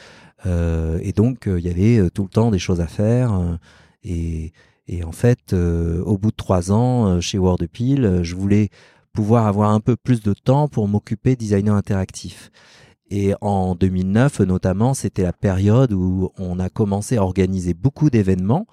et 0.46 1.12
donc, 1.14 1.42
il 1.46 1.60
y 1.60 1.68
avait 1.68 2.08
tout 2.08 2.22
le 2.22 2.30
temps 2.30 2.50
des 2.50 2.58
choses 2.58 2.80
à 2.80 2.86
faire. 2.86 3.58
et, 4.02 4.54
et 4.88 5.04
en 5.04 5.12
fait, 5.12 5.52
au 5.52 6.16
bout 6.16 6.30
de 6.30 6.36
trois 6.36 6.72
ans, 6.72 7.20
chez 7.20 7.36
WordPil, 7.36 8.20
je 8.22 8.34
voulais 8.34 8.70
pouvoir 9.12 9.46
avoir 9.46 9.70
un 9.70 9.80
peu 9.80 9.96
plus 9.96 10.22
de 10.22 10.32
temps 10.32 10.68
pour 10.68 10.88
m'occuper 10.88 11.36
designer 11.36 11.74
interactif. 11.74 12.50
Et 13.10 13.34
en 13.42 13.74
2009, 13.74 14.40
notamment, 14.40 14.94
c'était 14.94 15.22
la 15.22 15.34
période 15.34 15.92
où 15.92 16.30
on 16.38 16.58
a 16.58 16.70
commencé 16.70 17.18
à 17.18 17.22
organiser 17.22 17.74
beaucoup 17.74 18.08
d'événements 18.08 18.66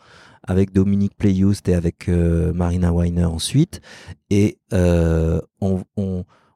avec 0.43 0.71
Dominique 0.71 1.17
Playhoust 1.17 1.67
et 1.67 1.73
avec 1.73 2.07
euh, 2.07 2.53
Marina 2.53 2.93
Weiner 2.93 3.25
ensuite. 3.25 3.81
Et 4.29 4.57
euh, 4.71 5.41
on, 5.59 5.83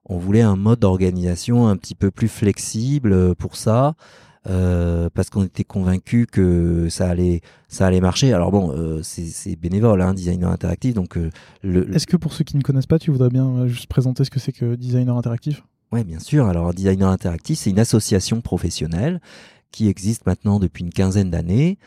voulait 0.09 0.41
un 0.41 0.55
mode 0.55 0.79
d'organisation 0.79 1.67
un 1.67 1.75
petit 1.75 1.95
peu 1.95 2.09
plus 2.09 2.29
flexible 2.29 3.35
pour 3.35 3.57
ça. 3.57 3.95
Euh, 4.45 5.09
parce 5.13 5.29
qu'on 5.29 5.45
était 5.45 5.63
convaincu 5.63 6.25
que 6.25 6.89
ça 6.89 7.09
allait 7.09 7.41
ça 7.69 7.87
allait 7.87 8.01
marcher. 8.01 8.33
Alors 8.33 8.51
bon, 8.51 8.73
euh, 8.75 9.01
c'est 9.01 9.55
bénévole, 9.55 10.01
hein, 10.01 10.13
designer 10.13 10.49
interactif. 10.51 10.93
Donc, 10.93 11.17
euh, 11.17 11.29
est-ce 11.93 12.05
que 12.05 12.17
pour 12.17 12.33
ceux 12.33 12.43
qui 12.43 12.57
ne 12.57 12.61
connaissent 12.61 12.85
pas, 12.85 12.99
tu 12.99 13.09
voudrais 13.09 13.29
bien 13.29 13.67
juste 13.67 13.87
présenter 13.87 14.25
ce 14.25 14.29
que 14.29 14.39
c'est 14.39 14.51
que 14.51 14.75
designer 14.75 15.15
interactif? 15.15 15.63
Oui, 15.93 16.03
bien 16.03 16.19
sûr. 16.19 16.45
Alors, 16.45 16.73
designer 16.73 17.09
interactif, 17.09 17.59
c'est 17.59 17.69
une 17.69 17.79
association 17.79 18.41
professionnelle 18.41 19.21
qui 19.71 19.87
existe 19.87 20.25
maintenant 20.25 20.59
depuis 20.59 20.83
une 20.83 20.91
quinzaine 20.91 21.29
d'années 21.29 21.77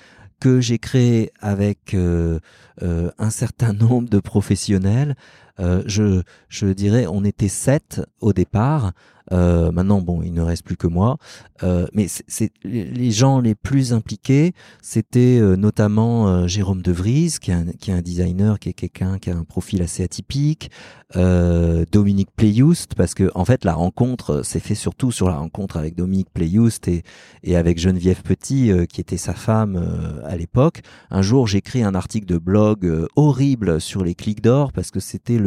que 0.40 0.60
j'ai 0.60 0.78
créé 0.78 1.32
avec 1.40 1.94
un 1.94 3.30
certain 3.30 3.72
nombre 3.74 4.08
de 4.08 4.18
professionnels. 4.18 5.14
Je, 5.58 6.22
je 6.48 6.66
dirais, 6.66 7.06
on 7.06 7.24
était 7.24 7.48
sept 7.48 8.02
au 8.20 8.32
départ. 8.32 8.92
Euh, 9.32 9.72
maintenant, 9.72 10.00
bon, 10.00 10.22
il 10.22 10.32
ne 10.32 10.42
reste 10.42 10.64
plus 10.64 10.76
que 10.76 10.86
moi. 10.86 11.18
Euh, 11.62 11.86
mais 11.94 12.06
c'est 12.08 12.52
les 12.64 13.10
gens 13.10 13.40
les 13.40 13.54
plus 13.54 13.92
impliqués, 13.92 14.52
c'était 14.82 15.38
euh, 15.40 15.56
notamment 15.56 16.28
euh, 16.28 16.46
Jérôme 16.46 16.82
De 16.82 16.92
Vries, 16.92 17.36
qui 17.40 17.50
est, 17.50 17.54
un, 17.54 17.64
qui 17.78 17.90
est 17.90 17.94
un 17.94 18.02
designer, 18.02 18.58
qui 18.58 18.68
est 18.68 18.74
quelqu'un 18.74 19.18
qui 19.18 19.30
a 19.30 19.36
un 19.36 19.44
profil 19.44 19.82
assez 19.82 20.02
atypique. 20.02 20.70
Dominique 21.14 22.30
Playoust, 22.34 22.96
parce 22.96 23.14
que 23.14 23.30
en 23.36 23.44
fait, 23.44 23.64
la 23.64 23.74
rencontre 23.74 24.42
s'est 24.42 24.60
fait 24.60 24.74
surtout 24.74 25.12
sur 25.12 25.28
la 25.28 25.36
rencontre 25.36 25.76
avec 25.76 25.94
Dominique 25.94 26.28
Playoust 26.34 26.88
et, 26.88 27.04
et 27.44 27.56
avec 27.56 27.78
Geneviève 27.78 28.22
Petit, 28.22 28.72
qui 28.88 29.00
était 29.00 29.16
sa 29.16 29.32
femme 29.32 29.80
à 30.24 30.36
l'époque. 30.36 30.82
Un 31.10 31.22
jour, 31.22 31.46
j'écris 31.46 31.84
un 31.84 31.94
article 31.94 32.26
de 32.26 32.38
blog 32.38 33.06
horrible 33.14 33.80
sur 33.80 34.02
les 34.02 34.16
clics 34.16 34.42
d'or 34.42 34.72
parce 34.72 34.90
que 34.90 34.98
c'était 34.98 35.38
le 35.38 35.45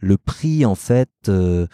le 0.00 0.16
prix 0.16 0.64
en 0.64 0.74
fait 0.74 1.10
euh, 1.28 1.66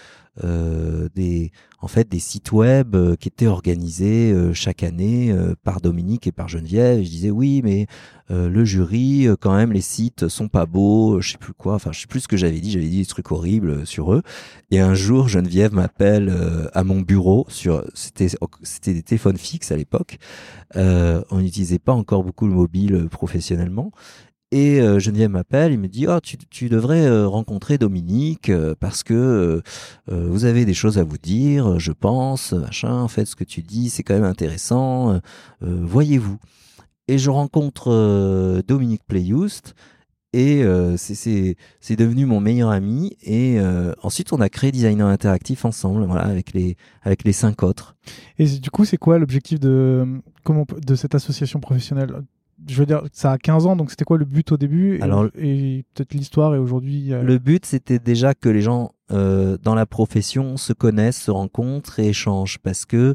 euh, 0.44 1.08
des 1.14 1.50
en 1.80 1.88
fait 1.88 2.06
des 2.10 2.18
sites 2.18 2.52
web 2.52 2.94
euh, 2.94 3.16
qui 3.16 3.28
étaient 3.28 3.46
organisés 3.46 4.34
chaque 4.52 4.82
année 4.82 5.34
par 5.62 5.80
Dominique 5.80 6.26
et 6.26 6.32
par 6.32 6.48
Geneviève. 6.48 7.02
je 7.02 7.08
disais 7.08 7.30
oui, 7.30 7.62
mais 7.62 7.86
le 8.28 8.64
jury, 8.64 9.28
quand 9.40 9.54
même, 9.54 9.72
les 9.72 9.80
sites 9.80 10.26
sont 10.26 10.48
pas 10.48 10.66
beaux, 10.66 11.20
je 11.20 11.32
sais 11.32 11.38
plus 11.38 11.52
quoi. 11.52 11.74
Enfin, 11.74 11.92
je 11.92 12.00
sais 12.00 12.08
plus 12.08 12.20
ce 12.20 12.28
que 12.28 12.36
j'avais 12.36 12.58
dit. 12.58 12.72
J'avais 12.72 12.88
dit 12.88 12.98
des 12.98 13.06
trucs 13.06 13.30
horribles 13.30 13.86
sur 13.86 14.12
eux. 14.12 14.22
Et 14.72 14.80
un 14.80 14.94
jour, 14.94 15.28
Geneviève 15.28 15.72
m'appelle 15.72 16.34
à 16.74 16.82
mon 16.82 17.00
bureau 17.00 17.46
sur 17.48 17.84
c'était 17.94 18.28
c'était 18.62 18.94
des 18.94 19.02
téléphones 19.02 19.38
fixes 19.38 19.70
à 19.70 19.76
l'époque. 19.76 20.18
on 20.74 21.38
n'utilisait 21.38 21.78
pas 21.78 21.92
encore 21.92 22.24
beaucoup 22.24 22.46
le 22.46 22.54
mobile 22.54 23.08
professionnellement. 23.10 23.92
Et 24.52 24.80
euh, 24.80 25.00
Geneviève 25.00 25.30
m'appelle, 25.30 25.72
il 25.72 25.78
me 25.78 25.88
dit 25.88 26.06
oh 26.08 26.20
tu, 26.20 26.36
tu 26.38 26.68
devrais 26.68 27.04
euh, 27.04 27.26
rencontrer 27.26 27.78
Dominique 27.78 28.48
euh, 28.48 28.76
parce 28.78 29.02
que 29.02 29.60
vous 30.08 30.44
avez 30.44 30.64
des 30.64 30.74
choses 30.74 30.98
à 30.98 31.04
vous 31.04 31.18
dire, 31.18 31.80
je 31.80 31.92
pense, 31.92 32.52
machin. 32.52 33.00
En 33.00 33.08
fait, 33.08 33.24
ce 33.24 33.34
que 33.34 33.44
tu 33.44 33.62
dis 33.62 33.90
c'est 33.90 34.02
quand 34.02 34.14
même 34.14 34.24
intéressant. 34.24 35.20
Voyez-vous. 35.60 36.38
Et 37.08 37.18
je 37.18 37.30
rencontre 37.30 38.62
Dominique 38.66 39.02
Playhoust 39.06 39.74
et 40.32 40.62
c'est 40.96 41.96
devenu 41.96 42.26
mon 42.26 42.40
meilleur 42.40 42.70
ami. 42.70 43.16
Et 43.22 43.58
ensuite 44.02 44.32
on 44.32 44.40
a 44.40 44.48
créé 44.48 44.70
Designer 44.70 45.08
Interactif 45.08 45.64
ensemble, 45.64 46.04
voilà 46.04 46.24
avec 46.24 46.52
les 46.52 46.76
avec 47.02 47.24
les 47.24 47.32
cinq 47.32 47.62
autres. 47.62 47.96
Et 48.38 48.46
du 48.46 48.70
coup 48.70 48.84
c'est 48.84 48.98
quoi 48.98 49.18
l'objectif 49.18 49.58
de 49.58 50.20
de 50.46 50.94
cette 50.94 51.14
association 51.16 51.58
professionnelle? 51.58 52.22
Je 52.68 52.74
veux 52.76 52.86
dire, 52.86 53.02
ça 53.12 53.32
a 53.32 53.38
15 53.38 53.66
ans, 53.66 53.76
donc 53.76 53.90
c'était 53.90 54.04
quoi 54.04 54.18
le 54.18 54.24
but 54.24 54.52
au 54.52 54.56
début? 54.56 55.00
Alors, 55.02 55.26
Et, 55.38 55.84
peut-être 55.94 56.14
l'histoire 56.14 56.54
et 56.54 56.58
aujourd'hui 56.58 57.12
euh, 57.12 57.22
Le 57.22 57.38
but, 57.38 57.66
c'était 57.66 57.98
déjà 57.98 58.34
que 58.34 58.48
les 58.48 58.62
gens 58.62 58.92
euh, 59.12 59.58
dans 59.62 59.74
la 59.74 59.86
profession 59.86 60.56
se 60.56 60.72
connaissent, 60.72 61.22
se 61.22 61.30
rencontrent 61.30 61.98
et 62.00 62.08
échangent, 62.08 62.58
parce 62.58 62.84
que 62.86 63.14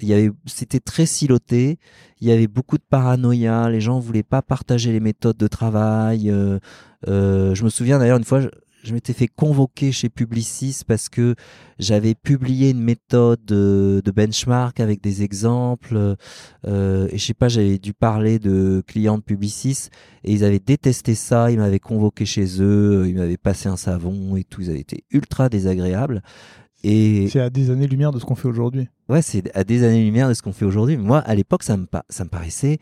il 0.00 0.08
y 0.08 0.14
avait, 0.14 0.30
c'était 0.46 0.80
très 0.80 1.04
siloté. 1.04 1.78
Il 2.20 2.28
y 2.28 2.32
avait 2.32 2.46
beaucoup 2.46 2.78
de 2.78 2.84
paranoïa. 2.88 3.68
Les 3.68 3.82
gens 3.82 3.98
voulaient 3.98 4.22
pas 4.22 4.40
partager 4.40 4.92
les 4.92 5.00
méthodes 5.00 5.36
de 5.36 5.46
travail. 5.46 6.30
Euh, 6.30 6.58
euh 7.06 7.54
je 7.54 7.64
me 7.64 7.68
souviens 7.68 7.98
d'ailleurs 7.98 8.16
une 8.16 8.24
fois, 8.24 8.40
je 8.82 8.94
m'étais 8.94 9.12
fait 9.12 9.28
convoquer 9.28 9.92
chez 9.92 10.08
Publicis 10.08 10.82
parce 10.86 11.08
que 11.08 11.34
j'avais 11.78 12.14
publié 12.14 12.70
une 12.70 12.82
méthode 12.82 13.44
de, 13.44 14.02
benchmark 14.14 14.80
avec 14.80 15.02
des 15.02 15.22
exemples. 15.22 16.16
Euh, 16.66 17.08
et 17.10 17.18
je 17.18 17.24
sais 17.24 17.34
pas, 17.34 17.48
j'avais 17.48 17.78
dû 17.78 17.92
parler 17.92 18.38
de 18.38 18.82
clients 18.86 19.18
de 19.18 19.22
Publicis 19.22 19.88
et 20.24 20.32
ils 20.32 20.44
avaient 20.44 20.60
détesté 20.60 21.14
ça. 21.14 21.50
Ils 21.50 21.58
m'avaient 21.58 21.78
convoqué 21.78 22.24
chez 22.24 22.60
eux, 22.60 23.06
ils 23.08 23.16
m'avaient 23.16 23.36
passé 23.36 23.68
un 23.68 23.76
savon 23.76 24.36
et 24.36 24.44
tout. 24.44 24.62
Ils 24.62 24.70
avaient 24.70 24.80
été 24.80 25.04
ultra 25.10 25.48
désagréables. 25.48 26.22
Et 26.82 27.28
c'est 27.28 27.40
à 27.40 27.50
des 27.50 27.70
années-lumière 27.70 28.10
de 28.10 28.18
ce 28.18 28.24
qu'on 28.24 28.34
fait 28.34 28.48
aujourd'hui. 28.48 28.88
Ouais, 29.08 29.20
c'est 29.20 29.54
à 29.54 29.64
des 29.64 29.84
années-lumière 29.84 30.28
de 30.28 30.34
ce 30.34 30.40
qu'on 30.40 30.52
fait 30.52 30.64
aujourd'hui. 30.64 30.96
Moi, 30.96 31.18
à 31.18 31.34
l'époque, 31.34 31.62
ça 31.62 31.76
me, 31.76 31.86
ça 32.08 32.24
me 32.24 32.30
paraissait 32.30 32.78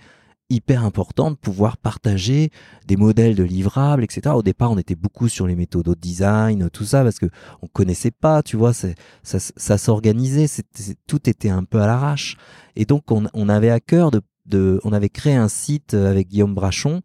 hyper 0.50 0.84
important 0.84 1.30
de 1.30 1.36
pouvoir 1.36 1.76
partager 1.76 2.50
des 2.86 2.96
modèles 2.96 3.34
de 3.34 3.44
livrables, 3.44 4.02
etc. 4.02 4.34
Au 4.34 4.42
départ, 4.42 4.70
on 4.70 4.78
était 4.78 4.94
beaucoup 4.94 5.28
sur 5.28 5.46
les 5.46 5.54
méthodes 5.54 5.86
de 5.86 5.94
design, 5.94 6.70
tout 6.70 6.84
ça, 6.84 7.02
parce 7.02 7.18
que 7.18 7.26
on 7.62 7.66
connaissait 7.66 8.10
pas, 8.10 8.42
tu 8.42 8.56
vois, 8.56 8.72
ça, 8.72 8.88
ça 9.22 9.78
s'organisait, 9.78 10.46
tout 11.06 11.28
était 11.28 11.50
un 11.50 11.64
peu 11.64 11.80
à 11.80 11.86
l'arrache. 11.86 12.36
Et 12.76 12.84
donc, 12.84 13.10
on, 13.10 13.26
on 13.34 13.48
avait 13.48 13.70
à 13.70 13.80
cœur 13.80 14.10
de 14.10 14.20
on 14.54 14.92
avait 14.92 15.08
créé 15.08 15.34
un 15.34 15.48
site 15.48 15.94
euh, 15.94 16.10
avec 16.10 16.28
Guillaume 16.28 16.54
Brachon 16.54 17.00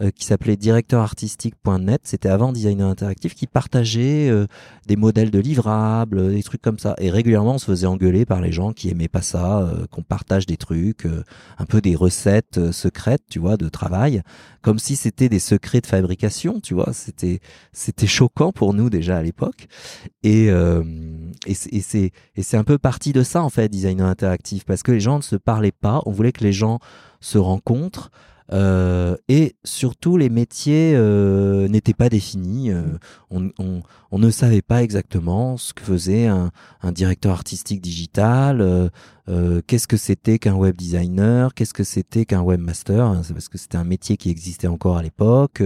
euh, 0.00 0.10
qui 0.10 0.24
s'appelait 0.24 0.56
directeurartistique.net. 0.56 2.00
C'était 2.04 2.28
avant 2.28 2.52
Designer 2.52 2.88
Interactif 2.88 3.34
qui 3.34 3.46
partageait 3.46 4.28
euh, 4.28 4.46
des 4.86 4.96
modèles 4.96 5.30
de 5.30 5.38
livrables, 5.38 6.32
des 6.32 6.42
trucs 6.42 6.62
comme 6.62 6.78
ça. 6.78 6.94
Et 6.98 7.10
régulièrement, 7.10 7.54
on 7.54 7.58
se 7.58 7.66
faisait 7.66 7.86
engueuler 7.86 8.24
par 8.24 8.40
les 8.40 8.52
gens 8.52 8.72
qui 8.72 8.90
aimaient 8.90 9.08
pas 9.08 9.22
ça, 9.22 9.70
qu'on 9.90 10.02
partage 10.02 10.46
des 10.46 10.56
trucs, 10.56 11.06
un 11.58 11.64
peu 11.66 11.80
des 11.80 11.94
recettes 11.94 12.70
secrètes, 12.72 13.22
tu 13.30 13.38
vois, 13.38 13.56
de 13.56 13.68
travail, 13.68 14.22
comme 14.62 14.78
si 14.78 14.96
c'était 14.96 15.28
des 15.28 15.38
secrets 15.38 15.80
de 15.80 15.86
fabrication, 15.86 16.60
tu 16.60 16.74
vois. 16.74 16.92
C'était 16.92 17.40
c'était 17.72 18.06
choquant 18.06 18.52
pour 18.52 18.72
nous 18.72 18.88
déjà 18.88 19.18
à 19.18 19.22
l'époque. 19.22 19.66
Et 20.22 20.48
et 21.46 21.54
c'est 21.54 22.12
et 22.36 22.42
c'est 22.42 22.56
un 22.56 22.64
peu 22.64 22.78
parti 22.78 23.12
de 23.12 23.22
ça 23.22 23.42
en 23.42 23.50
fait, 23.50 23.68
Designer 23.68 24.06
Interactif, 24.06 24.64
parce 24.64 24.82
que 24.82 24.92
les 24.92 25.00
gens 25.00 25.18
ne 25.18 25.22
se 25.22 25.36
parlaient 25.36 25.72
pas. 25.72 26.00
On 26.06 26.12
voulait 26.12 26.32
que 26.32 26.44
les 26.44 26.52
gens 26.52 26.78
se 27.20 27.38
rencontrent. 27.38 28.10
Euh, 28.50 29.16
et 29.28 29.56
surtout, 29.64 30.16
les 30.16 30.30
métiers 30.30 30.94
euh, 30.94 31.68
n'étaient 31.68 31.94
pas 31.94 32.08
définis. 32.08 32.70
Euh, 32.70 32.82
on, 33.30 34.18
ne 34.18 34.30
savait 34.30 34.62
pas 34.62 34.82
exactement 34.82 35.56
ce 35.56 35.74
que 35.74 35.82
faisait 35.82 36.26
un, 36.26 36.50
directeur 36.92 37.32
artistique 37.32 37.80
digital, 37.80 38.90
qu'est-ce 39.66 39.86
que 39.86 39.96
c'était 39.96 40.38
qu'un 40.38 40.54
web 40.54 40.76
designer, 40.76 41.54
qu'est-ce 41.54 41.74
que 41.74 41.84
c'était 41.84 42.24
qu'un 42.24 42.42
webmaster. 42.42 43.04
Hein, 43.04 43.22
c'est 43.22 43.34
parce 43.34 43.48
que 43.48 43.58
c'était 43.58 43.76
un 43.76 43.84
métier 43.84 44.16
qui 44.16 44.30
existait 44.30 44.66
encore 44.66 44.96
à 44.96 45.02
l'époque. 45.02 45.62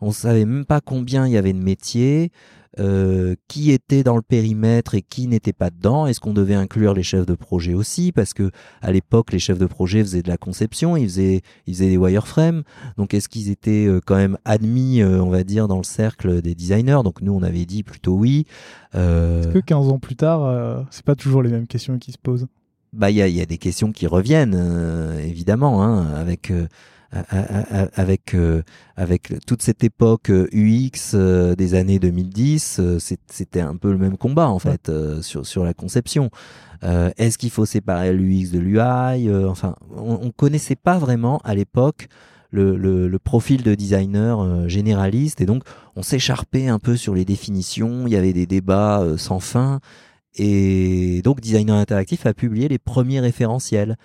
on 0.00 0.12
savait 0.12 0.44
même 0.44 0.66
pas 0.66 0.80
combien 0.80 1.26
il 1.26 1.32
y 1.32 1.36
avait 1.36 1.52
de 1.52 1.62
métiers. 1.62 2.32
Euh, 2.80 3.34
qui 3.48 3.72
était 3.72 4.04
dans 4.04 4.14
le 4.14 4.22
périmètre 4.22 4.94
et 4.94 5.02
qui 5.02 5.26
n'était 5.26 5.52
pas 5.52 5.70
dedans? 5.70 6.06
Est-ce 6.06 6.20
qu'on 6.20 6.32
devait 6.32 6.54
inclure 6.54 6.94
les 6.94 7.02
chefs 7.02 7.26
de 7.26 7.34
projet 7.34 7.74
aussi? 7.74 8.12
Parce 8.12 8.34
que 8.34 8.50
à 8.82 8.92
l'époque, 8.92 9.32
les 9.32 9.40
chefs 9.40 9.58
de 9.58 9.66
projet 9.66 10.00
faisaient 10.00 10.22
de 10.22 10.28
la 10.28 10.36
conception, 10.36 10.96
ils 10.96 11.08
faisaient, 11.08 11.40
ils 11.66 11.74
faisaient 11.74 11.88
des 11.88 11.96
wireframes. 11.96 12.62
Donc, 12.96 13.14
est-ce 13.14 13.28
qu'ils 13.28 13.50
étaient 13.50 13.86
euh, 13.86 14.00
quand 14.04 14.14
même 14.14 14.38
admis, 14.44 15.02
euh, 15.02 15.20
on 15.20 15.28
va 15.28 15.42
dire, 15.42 15.66
dans 15.66 15.78
le 15.78 15.82
cercle 15.82 16.40
des 16.40 16.54
designers? 16.54 17.00
Donc, 17.02 17.20
nous, 17.20 17.32
on 17.32 17.42
avait 17.42 17.64
dit 17.64 17.82
plutôt 17.82 18.14
oui. 18.14 18.46
Est-ce 18.94 19.48
que 19.48 19.58
15 19.58 19.88
ans 19.88 19.98
plus 19.98 20.16
tard, 20.16 20.86
c'est 20.90 21.04
pas 21.04 21.14
toujours 21.14 21.42
les 21.42 21.50
mêmes 21.50 21.66
questions 21.66 21.98
qui 21.98 22.12
se 22.12 22.18
posent? 22.18 22.46
Bah, 22.92 23.10
il 23.10 23.16
y 23.16 23.22
a, 23.22 23.28
y 23.28 23.40
a, 23.40 23.46
des 23.46 23.58
questions 23.58 23.92
qui 23.92 24.06
reviennent, 24.06 24.56
évidemment, 25.20 25.82
hein, 25.82 26.06
avec 26.14 26.52
avec 27.10 28.34
euh, 28.34 28.62
avec 28.96 29.32
toute 29.46 29.62
cette 29.62 29.82
époque 29.82 30.30
UX 30.30 31.14
euh, 31.14 31.18
euh, 31.18 31.54
des 31.54 31.74
années 31.74 31.98
2010, 31.98 32.80
c'était 32.98 33.60
un 33.60 33.76
peu 33.76 33.90
le 33.90 33.98
même 33.98 34.16
combat 34.16 34.48
en 34.48 34.58
fait 34.58 34.90
sur 35.22 35.46
sur 35.46 35.64
la 35.64 35.74
conception. 35.74 36.30
Est-ce 36.82 37.38
qu'il 37.38 37.50
faut 37.50 37.66
séparer 37.66 38.12
l'UX 38.12 38.50
de 38.52 38.58
l'UI 38.58 39.32
Enfin, 39.46 39.74
on, 39.96 40.18
on 40.22 40.30
connaissait 40.30 40.76
pas 40.76 40.98
vraiment 40.98 41.38
à 41.44 41.54
l'époque 41.54 42.08
le, 42.50 42.76
le, 42.76 43.08
le, 43.08 43.18
profil 43.18 43.62
de 43.62 43.74
designer 43.74 44.68
généraliste 44.68 45.40
et 45.40 45.46
donc 45.46 45.64
on 45.96 46.02
s'écharpait 46.02 46.68
un 46.68 46.78
peu 46.78 46.96
sur 46.96 47.14
les 47.14 47.24
définitions. 47.24 48.06
Il 48.06 48.12
y 48.12 48.16
avait 48.16 48.32
des 48.32 48.46
débats 48.46 49.04
sans 49.16 49.40
fin. 49.40 49.80
Et 50.34 51.20
donc 51.24 51.40
Designer 51.40 51.74
Interactif 51.74 52.26
a 52.26 52.34
publié 52.34 52.68
les 52.68 52.78
premiers 52.78 53.20
référentiels. 53.20 53.96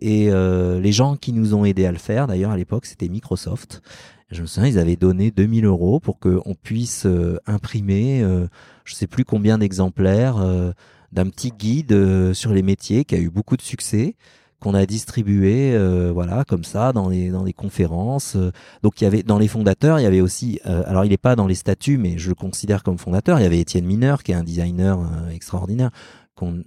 Et 0.00 0.30
euh, 0.30 0.80
les 0.80 0.92
gens 0.92 1.16
qui 1.16 1.32
nous 1.32 1.54
ont 1.54 1.64
aidés 1.64 1.86
à 1.86 1.92
le 1.92 1.98
faire, 1.98 2.26
d'ailleurs 2.26 2.50
à 2.50 2.56
l'époque 2.56 2.86
c'était 2.86 3.08
Microsoft. 3.08 3.82
Je 4.30 4.42
me 4.42 4.46
souviens, 4.46 4.68
ils 4.68 4.78
avaient 4.78 4.96
donné 4.96 5.30
2000 5.30 5.66
euros 5.66 6.00
pour 6.00 6.18
qu'on 6.18 6.54
puisse 6.60 7.06
euh, 7.06 7.38
imprimer, 7.46 8.22
euh, 8.22 8.48
je 8.84 8.94
sais 8.94 9.06
plus 9.06 9.24
combien 9.24 9.56
d'exemplaires, 9.58 10.38
euh, 10.38 10.72
d'un 11.12 11.28
petit 11.28 11.52
guide 11.52 12.32
sur 12.34 12.52
les 12.52 12.62
métiers 12.62 13.04
qui 13.04 13.14
a 13.14 13.18
eu 13.18 13.30
beaucoup 13.30 13.56
de 13.56 13.62
succès, 13.62 14.16
qu'on 14.58 14.74
a 14.74 14.84
distribué, 14.84 15.78
voilà, 16.12 16.44
comme 16.44 16.64
ça, 16.64 16.92
dans 16.92 17.08
les 17.08 17.30
dans 17.30 17.44
les 17.44 17.52
conférences. 17.52 18.36
Donc 18.82 19.00
il 19.00 19.04
y 19.04 19.06
avait 19.06 19.22
dans 19.22 19.38
les 19.38 19.48
fondateurs, 19.48 20.00
il 20.00 20.02
y 20.02 20.06
avait 20.06 20.20
aussi, 20.20 20.60
alors 20.64 21.04
il 21.04 21.10
n'est 21.10 21.16
pas 21.16 21.36
dans 21.36 21.46
les 21.46 21.54
statuts, 21.54 21.96
mais 21.96 22.18
je 22.18 22.28
le 22.28 22.34
considère 22.34 22.82
comme 22.82 22.98
fondateur. 22.98 23.38
Il 23.38 23.44
y 23.44 23.46
avait 23.46 23.60
Étienne 23.60 23.86
Mineur, 23.86 24.22
qui 24.24 24.32
est 24.32 24.34
un 24.34 24.42
designer 24.42 24.98
extraordinaire 25.32 25.90
qu'on 26.34 26.64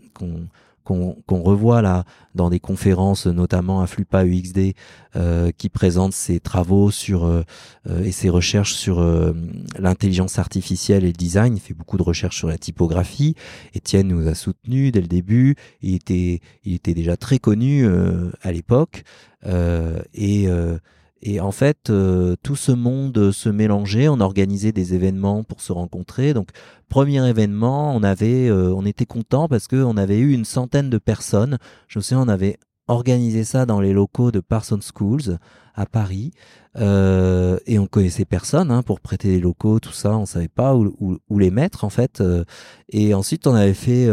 qu'on 0.89 1.41
revoit 1.41 1.81
là 1.81 2.03
dans 2.33 2.49
des 2.49 2.59
conférences, 2.59 3.27
notamment 3.27 3.81
à 3.81 3.87
Flupa 3.87 4.25
UXD, 4.25 4.73
euh, 5.15 5.51
qui 5.55 5.69
présente 5.69 6.13
ses 6.13 6.39
travaux 6.39 6.89
sur 6.89 7.25
euh, 7.25 7.43
euh, 7.87 8.03
et 8.03 8.11
ses 8.11 8.29
recherches 8.29 8.73
sur 8.73 8.99
l'intelligence 9.77 10.39
artificielle 10.39 11.03
et 11.03 11.07
le 11.07 11.13
design. 11.13 11.55
Il 11.55 11.59
fait 11.59 11.73
beaucoup 11.73 11.97
de 11.97 12.03
recherches 12.03 12.37
sur 12.37 12.47
la 12.47 12.57
typographie. 12.57 13.35
Étienne 13.73 14.07
nous 14.07 14.27
a 14.27 14.33
soutenus 14.33 14.91
dès 14.91 15.01
le 15.01 15.07
début. 15.07 15.55
Il 15.81 15.93
était, 15.93 16.41
il 16.63 16.73
était 16.73 16.93
déjà 16.93 17.17
très 17.17 17.39
connu 17.39 17.87
à 18.41 18.51
l'époque 18.51 19.03
et 19.45 20.47
et 21.21 21.39
en 21.41 21.51
fait, 21.51 21.89
euh, 21.89 22.35
tout 22.43 22.55
ce 22.55 22.71
monde 22.71 23.31
se 23.31 23.49
mélangeait. 23.49 24.07
On 24.07 24.19
organisait 24.19 24.71
des 24.71 24.93
événements 24.93 25.43
pour 25.43 25.61
se 25.61 25.71
rencontrer. 25.73 26.33
Donc, 26.33 26.49
premier 26.87 27.27
événement, 27.27 27.95
on 27.95 28.03
avait, 28.03 28.49
euh, 28.49 28.73
on 28.73 28.85
était 28.85 29.05
content 29.05 29.47
parce 29.47 29.67
qu'on 29.67 29.97
avait 29.97 30.19
eu 30.19 30.33
une 30.33 30.45
centaine 30.45 30.89
de 30.89 30.97
personnes. 30.97 31.57
Je 31.87 31.99
me 31.99 32.03
souviens, 32.03 32.23
on 32.23 32.29
avait 32.29 32.57
organisé 32.87 33.43
ça 33.43 33.65
dans 33.65 33.81
les 33.81 33.93
locaux 33.93 34.31
de 34.31 34.39
Parsons 34.39 34.79
Schools 34.81 35.37
à 35.75 35.85
Paris. 35.85 36.31
Euh, 36.77 37.57
et 37.65 37.79
on 37.79 37.87
connaissait 37.87 38.25
personne 38.25 38.71
hein, 38.71 38.81
pour 38.81 39.01
prêter 39.01 39.27
les 39.27 39.39
locaux, 39.39 39.79
tout 39.79 39.91
ça. 39.91 40.17
On 40.17 40.25
savait 40.25 40.47
pas 40.47 40.75
où, 40.75 40.95
où, 40.99 41.17
où 41.29 41.39
les 41.39 41.51
mettre 41.51 41.83
en 41.83 41.89
fait. 41.89 42.23
et 42.89 43.13
ensuite, 43.13 43.45
on 43.45 43.53
avait 43.53 43.73
fait 43.73 44.07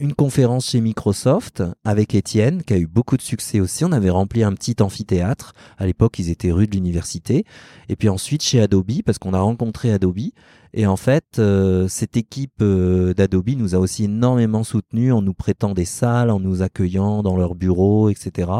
une 0.00 0.14
conférence 0.14 0.70
chez 0.70 0.80
Microsoft 0.80 1.62
avec 1.84 2.14
Étienne, 2.14 2.62
qui 2.62 2.74
a 2.74 2.78
eu 2.78 2.86
beaucoup 2.86 3.16
de 3.16 3.22
succès 3.22 3.60
aussi. 3.60 3.84
On 3.84 3.92
avait 3.92 4.10
rempli 4.10 4.42
un 4.42 4.52
petit 4.52 4.76
amphithéâtre. 4.80 5.52
À 5.78 5.86
l'époque, 5.86 6.18
ils 6.18 6.30
étaient 6.30 6.50
rue 6.50 6.66
de 6.66 6.74
l'université. 6.74 7.44
Et 7.88 7.96
puis 7.96 8.08
ensuite 8.08 8.42
chez 8.42 8.60
Adobe, 8.60 9.02
parce 9.04 9.18
qu'on 9.18 9.34
a 9.34 9.40
rencontré 9.40 9.92
Adobe. 9.92 10.30
Et 10.72 10.86
en 10.86 10.96
fait, 10.96 11.38
euh, 11.38 11.86
cette 11.86 12.16
équipe 12.16 12.60
euh, 12.60 13.14
d'Adobe 13.14 13.50
nous 13.50 13.76
a 13.76 13.78
aussi 13.78 14.04
énormément 14.04 14.64
soutenus 14.64 15.12
en 15.12 15.22
nous 15.22 15.34
prêtant 15.34 15.72
des 15.72 15.84
salles, 15.84 16.30
en 16.30 16.40
nous 16.40 16.62
accueillant 16.62 17.22
dans 17.22 17.36
leurs 17.36 17.54
bureaux, 17.54 18.10
etc. 18.10 18.50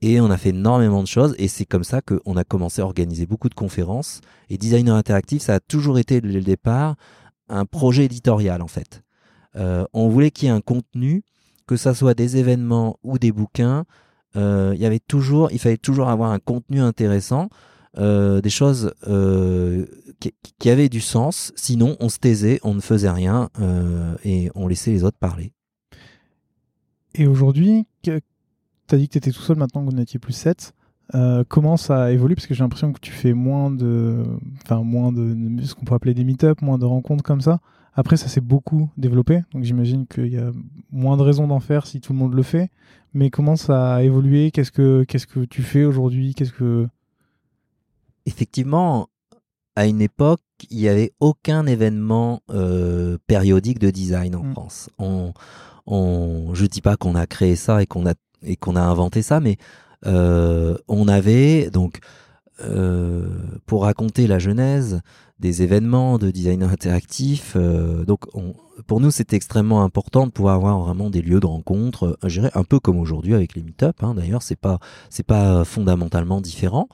Et 0.00 0.20
on 0.20 0.30
a 0.30 0.36
fait 0.36 0.50
énormément 0.50 1.02
de 1.02 1.08
choses. 1.08 1.34
Et 1.38 1.48
c'est 1.48 1.66
comme 1.66 1.84
ça 1.84 2.00
qu'on 2.00 2.36
a 2.36 2.44
commencé 2.44 2.80
à 2.80 2.84
organiser 2.84 3.26
beaucoup 3.26 3.48
de 3.48 3.54
conférences. 3.54 4.20
Et 4.50 4.58
Designer 4.58 4.94
Interactif, 4.94 5.42
ça 5.42 5.54
a 5.54 5.60
toujours 5.60 5.98
été, 5.98 6.20
dès 6.20 6.28
le 6.28 6.42
départ, 6.42 6.94
un 7.48 7.64
projet 7.64 8.04
éditorial, 8.04 8.62
en 8.62 8.68
fait. 8.68 9.03
Euh, 9.56 9.84
on 9.92 10.08
voulait 10.08 10.30
qu'il 10.30 10.48
y 10.48 10.50
ait 10.50 10.54
un 10.54 10.60
contenu, 10.60 11.22
que 11.66 11.76
ça 11.76 11.94
soit 11.94 12.14
des 12.14 12.36
événements 12.36 12.98
ou 13.02 13.18
des 13.18 13.32
bouquins. 13.32 13.84
Euh, 14.36 14.72
il 14.74 14.80
y 14.80 14.86
avait 14.86 15.00
toujours, 15.00 15.50
il 15.52 15.58
fallait 15.58 15.76
toujours 15.76 16.08
avoir 16.08 16.32
un 16.32 16.38
contenu 16.38 16.80
intéressant, 16.80 17.48
euh, 17.96 18.40
des 18.40 18.50
choses 18.50 18.92
qui, 20.20 20.70
avaient 20.70 20.88
du 20.88 21.00
sens. 21.00 21.52
Sinon, 21.56 21.96
on 22.00 22.08
se 22.08 22.18
taisait, 22.18 22.58
on 22.62 22.74
ne 22.74 22.80
faisait 22.80 23.10
rien 23.10 23.50
et 24.24 24.50
on 24.54 24.66
laissait 24.66 24.90
les 24.90 25.04
autres 25.04 25.18
parler. 25.18 25.52
Et 27.14 27.26
aujourd'hui, 27.26 27.86
tu 28.02 28.10
as 28.10 28.96
dit 28.96 29.06
que 29.06 29.12
tu 29.12 29.18
étais 29.18 29.30
tout 29.30 29.42
seul 29.42 29.56
maintenant 29.56 29.84
que 29.84 29.90
vous 29.90 29.96
n'étiez 29.96 30.18
plus 30.18 30.32
7. 30.32 30.72
comment 31.48 31.76
ça 31.76 32.04
a 32.04 32.10
évolué? 32.10 32.34
Parce 32.34 32.48
que 32.48 32.54
j'ai 32.54 32.64
l'impression 32.64 32.92
que 32.92 32.98
tu 32.98 33.12
fais 33.12 33.34
moins 33.34 33.70
de, 33.70 34.24
enfin 34.62 34.82
moins 34.82 35.12
de, 35.12 35.62
ce 35.62 35.74
qu'on 35.74 35.84
peut 35.84 35.94
appeler 35.94 36.14
des 36.14 36.24
meet-up, 36.24 36.60
moins 36.60 36.78
de 36.78 36.86
rencontres 36.86 37.22
comme 37.22 37.40
ça. 37.40 37.60
Après, 37.94 38.16
ça 38.16 38.28
s'est 38.28 38.40
beaucoup 38.40 38.90
développé, 38.96 39.42
donc 39.52 39.62
j'imagine 39.62 40.06
qu'il 40.06 40.32
y 40.32 40.38
a 40.38 40.50
moins 40.90 41.16
de 41.16 41.22
raisons 41.22 41.46
d'en 41.46 41.60
faire 41.60 41.86
si 41.86 42.00
tout 42.00 42.12
le 42.12 42.18
monde 42.18 42.34
le 42.34 42.42
fait. 42.42 42.70
Mais 43.12 43.30
comment 43.30 43.54
ça 43.54 43.94
a 43.94 44.02
évolué? 44.02 44.50
Qu'est-ce 44.50 44.72
que 44.72 45.04
qu'est-ce 45.04 45.28
que 45.28 45.44
tu 45.44 45.62
fais 45.62 45.84
aujourd'hui? 45.84 46.34
Qu'est-ce 46.34 46.52
que 46.52 46.88
Effectivement, 48.26 49.08
à 49.76 49.86
une 49.86 50.00
époque, 50.00 50.40
il 50.70 50.78
n'y 50.78 50.88
avait 50.88 51.12
aucun 51.20 51.66
événement 51.66 52.40
euh, 52.50 53.18
périodique 53.26 53.78
de 53.78 53.90
design 53.90 54.34
en 54.34 54.42
mm. 54.42 54.52
France. 54.52 54.90
On, 54.98 55.32
on, 55.86 56.54
je 56.54 56.66
dis 56.66 56.80
pas 56.80 56.96
qu'on 56.96 57.14
a 57.14 57.26
créé 57.26 57.54
ça 57.54 57.82
et 57.82 57.86
qu'on 57.86 58.06
a 58.06 58.14
et 58.42 58.56
qu'on 58.56 58.76
a 58.76 58.82
inventé 58.82 59.22
ça, 59.22 59.40
mais 59.40 59.56
euh, 60.06 60.76
on 60.88 61.08
avait 61.08 61.70
donc 61.70 61.98
euh, 62.60 63.26
pour 63.66 63.82
raconter 63.82 64.26
la 64.26 64.38
genèse, 64.38 65.00
des 65.40 65.62
événements 65.62 66.18
de 66.18 66.30
design 66.30 66.62
interactif. 66.62 67.56
donc, 68.06 68.26
pour 68.86 69.00
nous, 69.00 69.10
c'était 69.10 69.36
extrêmement 69.36 69.82
important 69.82 70.26
de 70.26 70.32
pouvoir 70.32 70.54
avoir 70.54 70.78
vraiment 70.78 71.10
des 71.10 71.22
lieux 71.22 71.40
de 71.40 71.46
rencontre, 71.46 72.18
dirais 72.26 72.50
un 72.54 72.64
peu 72.64 72.78
comme 72.78 72.98
aujourd'hui 72.98 73.34
avec 73.34 73.54
les 73.54 73.62
meet-up. 73.62 73.96
Hein, 74.02 74.14
d'ailleurs, 74.14 74.42
c'est 74.42 74.58
pas 74.58 74.78
c'est 75.10 75.26
pas 75.26 75.64
fondamentalement 75.64 76.40
différent. 76.40 76.88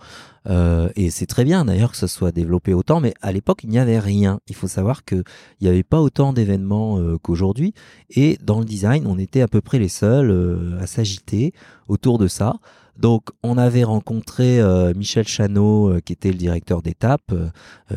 Euh, 0.49 0.89
et 0.97 1.11
c'est 1.11 1.27
très 1.27 1.45
bien 1.45 1.67
d'ailleurs 1.67 1.91
que 1.91 1.99
ça 1.99 2.09
soit 2.09 2.33
développé 2.33 2.73
autant, 2.73 3.01
mais 3.01 3.13
à 3.21 3.33
l'époque 3.33 3.61
il 3.65 3.71
n'y 3.71 3.79
avait 3.79 3.99
rien. 3.99 4.41
Il 4.49 4.55
faut 4.55 4.69
savoir 4.69 5.05
qu'il 5.05 5.25
n'y 5.61 5.69
avait 5.69 5.83
pas 5.83 6.01
autant 6.01 6.33
d'événements 6.33 6.99
euh, 6.99 7.19
qu'aujourd'hui, 7.19 7.75
et 8.09 8.39
dans 8.43 8.59
le 8.59 8.65
design 8.65 9.07
on 9.07 9.19
était 9.19 9.43
à 9.43 9.49
peu 9.49 9.61
près 9.61 9.79
les 9.79 9.89
seuls 9.89 10.31
euh, 10.31 10.81
à 10.81 10.87
s'agiter 10.87 11.53
autour 11.89 12.19
de 12.19 12.27
ça. 12.27 12.57
Donc, 12.99 13.29
on 13.43 13.57
avait 13.57 13.85
rencontré 13.85 14.61
euh, 14.61 14.93
Michel 14.95 15.27
Chano, 15.27 15.89
euh, 15.89 16.01
qui 16.01 16.13
était 16.13 16.31
le 16.31 16.37
directeur 16.37 16.83
d'étape. 16.83 17.33
Euh, 17.33 17.49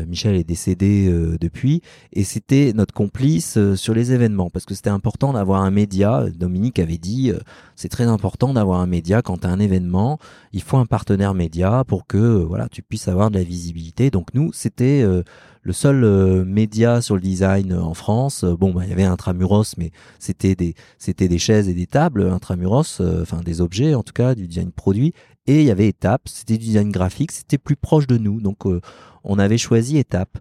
Michel 0.08 0.36
est 0.36 0.44
décédé 0.44 1.12
depuis, 1.40 1.82
et 2.14 2.24
c'était 2.24 2.74
notre 2.74 2.94
complice 2.94 3.58
sur 3.76 3.94
les 3.94 4.12
événements, 4.12 4.50
parce 4.50 4.66
que 4.66 4.74
c'était 4.74 4.90
important 4.90 5.34
d'avoir 5.34 5.62
un 5.62 5.72
média. 5.72 6.26
Dominique 6.36 6.80
avait 6.80 6.98
dit, 6.98 7.32
c'est 7.76 7.90
très 7.90 8.06
important 8.06 8.54
d'avoir 8.54 8.80
un 8.80 8.88
média 8.88 9.22
quand 9.22 9.40
tu 9.40 9.48
un 9.48 9.60
événement. 9.60 10.20
Il 10.52 10.62
faut 10.62 10.78
un 10.78 10.86
partenaire 10.86 11.34
média 11.34 11.84
pour 11.86 12.08
que 12.08 12.18
voilà, 12.18 12.68
tu 12.70 12.82
puisses 12.82 13.08
avoir 13.08 13.30
de 13.30 13.38
la 13.38 13.44
visibilité. 13.44 14.10
Donc 14.10 14.34
nous, 14.34 14.52
c'était 14.54 15.06
le 15.64 15.74
seul 15.74 16.04
euh, 16.04 16.44
média 16.46 17.02
sur 17.02 17.16
le 17.16 17.22
design 17.22 17.72
euh, 17.72 17.82
en 17.82 17.94
France, 17.94 18.44
euh, 18.44 18.56
bon, 18.56 18.74
bah, 18.74 18.82
il 18.84 18.90
y 18.90 18.94
avait 18.94 19.04
Intramuros, 19.04 19.76
mais 19.78 19.92
c'était 20.20 20.56
des, 20.56 21.38
chaises 21.38 21.70
et 21.70 21.74
des 21.74 21.88
tables, 21.88 22.24
Intramuros, 22.30 23.02
enfin 23.22 23.40
des 23.40 23.62
objets 23.62 23.96
en 23.96 24.04
tout 24.04 24.14
cas, 24.14 24.36
du 24.36 24.48
design 24.48 24.72
produit. 24.72 25.14
Et 25.48 25.62
il 25.62 25.66
y 25.66 25.72
avait 25.72 25.88
Étape, 25.88 26.24
c'était 26.26 26.58
du 26.58 26.66
design 26.66 26.92
graphique, 26.92 27.32
c'était 27.32 27.58
plus 27.58 27.76
proche 27.76 28.08
de 28.08 28.18
nous. 28.18 28.42
Donc 28.42 28.66
on 29.24 29.40
avait 29.40 29.58
choisi 29.58 29.98
Étape. 29.98 30.38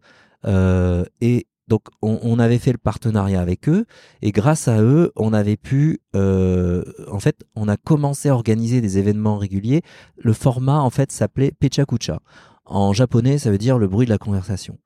et 0.46 1.46
donc 1.68 1.82
on, 2.02 2.38
avait 2.38 2.58
fait 2.58 2.72
le 2.72 2.78
partenariat 2.78 3.40
avec 3.40 3.68
eux 3.68 3.86
et 4.20 4.30
grâce 4.30 4.68
à 4.68 4.82
eux, 4.82 5.12
on 5.16 5.32
avait 5.32 5.56
pu, 5.56 6.00
en 6.14 7.18
fait, 7.18 7.44
on 7.56 7.66
a 7.66 7.76
commencé 7.76 8.28
à 8.28 8.34
organiser 8.34 8.80
des 8.80 8.98
événements 8.98 9.38
réguliers. 9.38 9.82
Le 10.18 10.32
format 10.32 10.80
en 10.80 10.90
fait 10.90 11.10
s'appelait 11.10 11.52
Pechakucha. 11.52 12.20
En 12.64 12.92
japonais, 12.92 13.38
ça 13.38 13.50
veut 13.50 13.58
dire 13.58 13.78
le 13.78 13.88
bruit 13.88 14.06
de 14.06 14.10
la 14.10 14.18
conversation. 14.18 14.78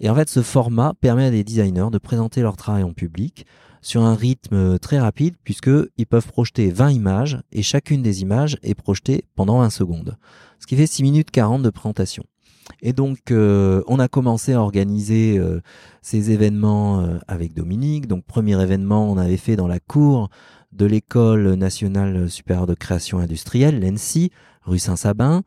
Et 0.00 0.08
en 0.08 0.14
fait, 0.14 0.28
ce 0.28 0.42
format 0.42 0.94
permet 1.00 1.26
à 1.26 1.30
des 1.30 1.44
designers 1.44 1.88
de 1.92 1.98
présenter 1.98 2.40
leur 2.42 2.56
travail 2.56 2.82
en 2.82 2.92
public 2.92 3.46
sur 3.82 4.02
un 4.02 4.14
rythme 4.14 4.78
très 4.78 4.98
rapide 4.98 5.36
puisqu'ils 5.44 6.06
peuvent 6.06 6.26
projeter 6.26 6.70
20 6.70 6.90
images 6.90 7.38
et 7.52 7.62
chacune 7.62 8.02
des 8.02 8.22
images 8.22 8.58
est 8.62 8.74
projetée 8.74 9.24
pendant 9.36 9.58
20 9.58 9.70
secondes. 9.70 10.16
Ce 10.58 10.66
qui 10.66 10.76
fait 10.76 10.86
6 10.86 11.02
minutes 11.02 11.30
40 11.30 11.62
de 11.62 11.70
présentation. 11.70 12.24
Et 12.82 12.92
donc, 12.92 13.30
euh, 13.30 13.82
on 13.86 13.98
a 13.98 14.08
commencé 14.08 14.52
à 14.52 14.60
organiser 14.60 15.38
euh, 15.38 15.60
ces 16.02 16.30
événements 16.30 17.00
euh, 17.00 17.18
avec 17.28 17.52
Dominique. 17.52 18.06
Donc, 18.06 18.24
premier 18.24 18.60
événement, 18.60 19.10
on 19.10 19.18
avait 19.18 19.36
fait 19.36 19.56
dans 19.56 19.68
la 19.68 19.80
cour 19.80 20.30
de 20.72 20.86
l'École 20.86 21.54
nationale 21.54 22.30
supérieure 22.30 22.66
de 22.66 22.74
création 22.74 23.18
industrielle, 23.18 23.80
l'ENSI, 23.80 24.30
rue 24.62 24.78
Saint-Sabin. 24.78 25.42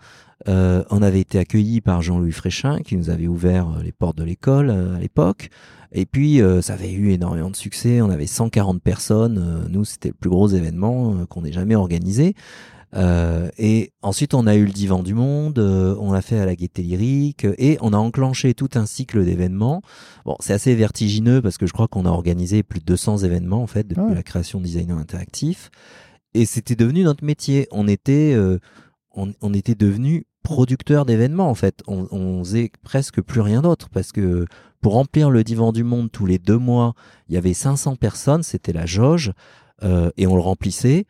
Euh, 0.48 0.84
on 0.90 1.02
avait 1.02 1.22
été 1.22 1.40
accueillis 1.40 1.82
par 1.82 2.02
Jean-Louis 2.02 2.32
Fréchin 2.32 2.80
qui 2.80 2.98
nous 2.98 3.10
avait 3.10 3.28
ouvert 3.28 3.70
euh, 3.70 3.84
les 3.84 3.92
portes 3.92 4.18
de 4.18 4.24
l'école 4.24 4.70
euh, 4.70 4.96
à 4.96 5.00
l'époque. 5.00 5.50
Et 5.96 6.06
puis 6.08 6.42
ça 6.64 6.74
avait 6.74 6.92
eu 6.92 7.12
énormément 7.12 7.52
de 7.52 7.56
succès. 7.56 8.02
On 8.02 8.10
avait 8.10 8.26
140 8.26 8.82
personnes. 8.82 9.68
nous, 9.70 9.86
c'était 9.86 10.10
le 10.10 10.16
plus 10.16 10.32
gros 10.32 10.48
événement 10.48 11.28
qu'on 11.28 11.46
ait 11.46 11.52
jamais 11.52 11.76
organisé. 11.76 12.34
et 12.96 13.92
ensuite, 14.02 14.34
on 14.34 14.48
a 14.48 14.56
eu 14.56 14.66
le 14.66 14.72
Divan 14.72 15.04
du 15.04 15.14
Monde, 15.14 15.60
on 15.60 16.12
l'a 16.12 16.24
fait 16.24 16.40
à 16.40 16.48
la 16.48 16.56
Gaîté 16.56 16.82
Lyrique, 16.82 17.46
et 17.60 17.78
on 17.82 17.94
a 17.94 17.98
enclenché 17.98 18.56
tout 18.56 18.72
un 18.74 18.88
cycle 18.88 19.24
d'événements. 19.24 19.84
Bon, 20.26 20.36
c'est 20.40 20.54
assez 20.54 20.74
vertigineux 20.74 21.44
parce 21.44 21.60
que 21.60 21.68
je 21.68 21.74
crois 21.74 21.88
qu'on 21.88 22.08
a 22.08 22.10
organisé 22.10 22.64
plus 22.64 22.80
de 22.80 22.86
200 22.86 23.20
événements 23.20 23.62
en 23.62 23.68
fait 23.68 23.88
depuis 23.88 24.16
la 24.16 24.24
création 24.24 24.58
de 24.58 24.64
Designer 24.66 24.98
Interactif. 24.98 25.70
Et 26.34 26.48
c'était 26.48 26.76
devenu 26.76 27.04
notre 27.04 27.24
métier. 27.24 27.68
On 27.70 27.88
était, 27.88 28.36
on, 29.14 29.54
était 29.54 29.76
devenu 29.76 30.26
producteur 30.44 31.06
d'événements 31.06 31.50
en 31.50 31.56
fait. 31.56 31.82
On, 31.88 32.08
on 32.12 32.44
faisait 32.44 32.72
presque 32.84 33.22
plus 33.22 33.42
rien 33.42 33.62
d'autre 33.62 33.90
parce 33.90 34.12
que 34.12 34.46
pour 34.84 34.94
remplir 34.94 35.30
le 35.30 35.44
divan 35.44 35.72
du 35.72 35.84
monde 35.84 36.12
tous 36.12 36.26
les 36.26 36.38
deux 36.38 36.58
mois, 36.58 36.94
il 37.30 37.36
y 37.36 37.38
avait 37.38 37.54
500 37.54 37.96
personnes, 37.96 38.44
c'était 38.44 38.74
la 38.74 38.86
jauge, 38.86 39.32
euh, 39.82 40.12
et 40.18 40.28
on 40.28 40.36
le 40.36 40.42
remplissait. 40.42 41.06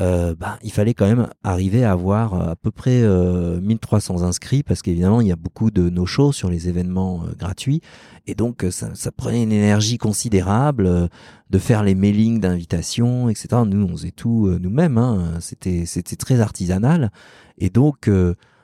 Euh, 0.00 0.34
bah, 0.34 0.58
il 0.62 0.72
fallait 0.72 0.94
quand 0.94 1.06
même 1.06 1.28
arriver 1.44 1.84
à 1.84 1.92
avoir 1.92 2.32
euh, 2.32 2.52
à 2.52 2.56
peu 2.56 2.70
près 2.70 3.02
1300 3.02 4.22
inscrits 4.22 4.62
parce 4.62 4.80
qu'évidemment 4.80 5.20
il 5.20 5.26
y 5.26 5.32
a 5.32 5.36
beaucoup 5.36 5.70
de 5.70 5.90
no-shows 5.90 6.32
sur 6.32 6.48
les 6.48 6.70
événements 6.70 7.24
gratuits 7.38 7.82
et 8.26 8.34
donc 8.34 8.64
ça, 8.70 8.94
ça, 8.94 9.12
prenait 9.12 9.42
une 9.42 9.52
énergie 9.52 9.98
considérable 9.98 11.10
de 11.50 11.58
faire 11.58 11.82
les 11.82 11.94
mailings 11.94 12.40
d'invitation 12.40 13.28
etc 13.28 13.48
nous 13.66 13.84
on 13.84 13.94
faisait 13.94 14.12
tout 14.12 14.48
nous-mêmes 14.58 14.96
hein. 14.96 15.34
c'était 15.40 15.84
c'était 15.84 16.16
très 16.16 16.40
artisanal 16.40 17.12
et 17.58 17.68
donc 17.68 18.08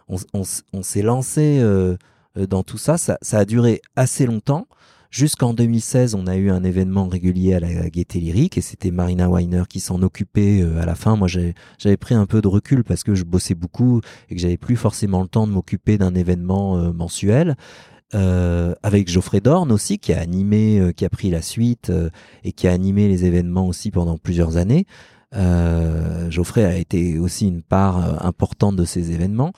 on, 0.09 0.83
s'est 0.83 1.03
lancé 1.03 1.59
euh, 1.61 1.97
euh, 2.37 2.47
dans 2.47 2.63
tout 2.63 2.79
ça. 2.79 2.97
ça. 2.99 3.19
a 3.33 3.45
duré 3.45 3.81
assez 3.97 4.27
longtemps. 4.27 4.67
Jusqu'en 5.11 5.55
2016, 5.55 6.15
on 6.15 6.27
a 6.27 6.37
eu 6.37 6.51
un 6.51 6.63
événement 6.63 7.09
régulier 7.09 7.55
à 7.55 7.61
la 7.61 7.89
Gaieté 7.89 8.21
Lyrique 8.21 8.59
et 8.59 8.61
c'était 8.61 8.91
Marina 8.91 9.31
Weiner 9.31 9.63
qui 9.67 9.81
s'en 9.81 10.03
occupait 10.03 10.61
euh, 10.61 10.83
à 10.83 10.85
la 10.85 10.95
fin. 10.95 11.17
Moi, 11.17 11.29
j'avais 11.29 11.97
pris 11.97 12.15
un 12.15 12.27
peu 12.27 12.43
de 12.43 12.49
recul 12.49 12.85
parce 12.85 13.05
que 13.05 13.15
je 13.15 13.25
bossais 13.25 13.55
beaucoup 13.55 14.03
et 14.29 14.35
que 14.35 14.41
j'avais 14.41 14.59
plus 14.59 14.77
forcément 14.77 15.23
le 15.23 15.29
temps 15.29 15.47
de 15.47 15.53
m'occuper 15.53 15.97
d'un 15.97 16.15
événement 16.15 16.93
mensuel. 16.93 17.57
avec 18.13 19.09
Geoffrey 19.09 19.41
Dorn 19.41 19.73
aussi 19.73 19.99
qui 19.99 20.13
a 20.13 20.21
animé, 20.21 20.93
qui 20.95 21.05
a 21.07 21.11
pris 21.11 21.31
la 21.31 21.43
suite 21.43 21.91
et 22.45 22.53
qui 22.53 22.69
a 22.69 22.73
animé 22.73 23.09
les 23.09 23.25
événements 23.25 23.67
aussi 23.67 23.91
pendant 23.91 24.19
plusieurs 24.19 24.59
années. 24.59 24.87
Geoffrey 25.33 26.65
a 26.65 26.77
été 26.77 27.19
aussi 27.19 27.47
une 27.49 27.63
part 27.63 28.25
importante 28.25 28.77
de 28.77 28.85
ces 28.85 29.13
événements. 29.13 29.53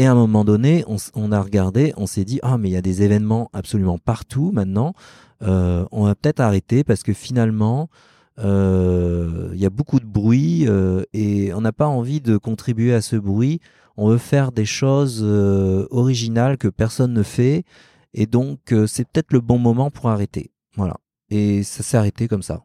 Et 0.00 0.06
à 0.06 0.12
un 0.12 0.14
moment 0.14 0.44
donné, 0.44 0.84
on, 0.86 1.32
a 1.32 1.40
regardé, 1.40 1.92
on 1.96 2.06
s'est 2.06 2.24
dit 2.24 2.38
ah 2.42 2.56
mais 2.56 2.68
il 2.68 2.72
y 2.72 2.76
a 2.76 2.82
des 2.82 3.02
événements 3.02 3.50
absolument 3.52 3.98
partout 3.98 4.52
maintenant. 4.52 4.94
Euh, 5.42 5.84
on 5.90 6.04
va 6.04 6.14
peut-être 6.14 6.38
arrêter 6.38 6.84
parce 6.84 7.02
que 7.02 7.12
finalement 7.12 7.90
euh, 8.38 9.50
il 9.54 9.60
y 9.60 9.66
a 9.66 9.70
beaucoup 9.70 9.98
de 9.98 10.06
bruit 10.06 10.68
euh, 10.68 11.02
et 11.12 11.52
on 11.52 11.60
n'a 11.60 11.72
pas 11.72 11.88
envie 11.88 12.20
de 12.20 12.36
contribuer 12.36 12.94
à 12.94 13.00
ce 13.00 13.16
bruit. 13.16 13.60
On 13.96 14.08
veut 14.08 14.18
faire 14.18 14.52
des 14.52 14.64
choses 14.64 15.20
originales 15.90 16.58
que 16.58 16.68
personne 16.68 17.12
ne 17.12 17.24
fait 17.24 17.64
et 18.14 18.26
donc 18.26 18.72
c'est 18.86 19.08
peut-être 19.08 19.32
le 19.32 19.40
bon 19.40 19.58
moment 19.58 19.90
pour 19.90 20.08
arrêter. 20.08 20.52
Voilà. 20.76 20.98
Et 21.30 21.64
ça 21.64 21.82
s'est 21.82 21.96
arrêté 21.96 22.28
comme 22.28 22.42
ça. 22.42 22.62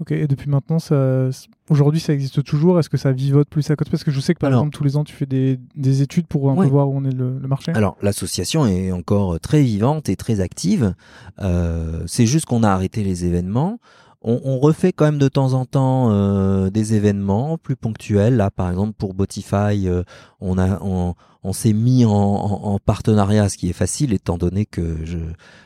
Ok, 0.00 0.10
et 0.10 0.26
depuis 0.26 0.50
maintenant, 0.50 0.80
ça... 0.80 1.28
aujourd'hui, 1.70 2.00
ça 2.00 2.12
existe 2.12 2.42
toujours? 2.42 2.80
Est-ce 2.80 2.88
que 2.88 2.96
ça 2.96 3.12
vivote 3.12 3.48
plus 3.48 3.70
à 3.70 3.76
côté? 3.76 3.92
Parce 3.92 4.02
que 4.02 4.10
je 4.10 4.18
sais 4.18 4.34
que 4.34 4.40
par 4.40 4.50
exemple, 4.50 4.70
tous 4.70 4.82
les 4.82 4.96
ans, 4.96 5.04
tu 5.04 5.14
fais 5.14 5.26
des, 5.26 5.60
des 5.76 6.02
études 6.02 6.26
pour 6.26 6.50
un 6.50 6.56
peu 6.56 6.66
voir 6.66 6.88
où 6.88 6.96
on 6.96 7.04
est 7.04 7.14
le, 7.14 7.38
marché. 7.46 7.70
Alors, 7.74 7.96
l'association 8.02 8.66
est 8.66 8.90
encore 8.90 9.38
très 9.38 9.62
vivante 9.62 10.08
et 10.08 10.16
très 10.16 10.40
active. 10.40 10.94
Euh, 11.40 12.02
c'est 12.06 12.26
juste 12.26 12.46
qu'on 12.46 12.64
a 12.64 12.70
arrêté 12.70 13.04
les 13.04 13.24
événements. 13.24 13.78
On, 14.26 14.40
on, 14.42 14.58
refait 14.58 14.92
quand 14.92 15.04
même 15.04 15.18
de 15.18 15.28
temps 15.28 15.52
en 15.52 15.66
temps 15.66 16.10
euh, 16.10 16.70
des 16.70 16.94
événements 16.94 17.58
plus 17.58 17.76
ponctuels. 17.76 18.36
Là, 18.36 18.50
par 18.50 18.70
exemple, 18.70 18.94
pour 18.94 19.12
Botify, 19.12 19.86
euh, 19.86 20.02
on 20.40 20.56
a 20.56 20.80
on, 20.82 21.14
on 21.42 21.52
s'est 21.52 21.74
mis 21.74 22.06
en, 22.06 22.10
en, 22.10 22.78
partenariat, 22.78 23.50
ce 23.50 23.58
qui 23.58 23.68
est 23.68 23.74
facile 23.74 24.14
étant 24.14 24.38
donné 24.38 24.64
que 24.64 24.96
je 25.04 25.18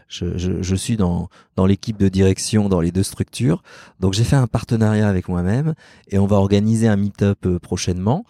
je, 0.08 0.36
je, 0.36 0.60
je 0.60 0.74
suis 0.74 0.96
dans 0.96 1.28
dans 1.54 1.66
l'équipe 1.66 1.96
de 1.96 2.08
direction 2.08 2.68
dans 2.68 2.80
les 2.80 2.90
deux 2.90 3.04
structures. 3.04 3.62
Donc 4.00 4.14
j'ai 4.14 4.24
fait 4.24 4.36
un 4.36 4.48
partenariat 4.48 5.08
avec 5.08 5.28
moi-même 5.28 5.74
et 6.08 6.18
on 6.18 6.26
va 6.26 6.36
organiser 6.36 6.88
un 6.88 6.96
meet-up 6.96 7.38
euh, 7.46 7.58
prochainement. 7.60 8.24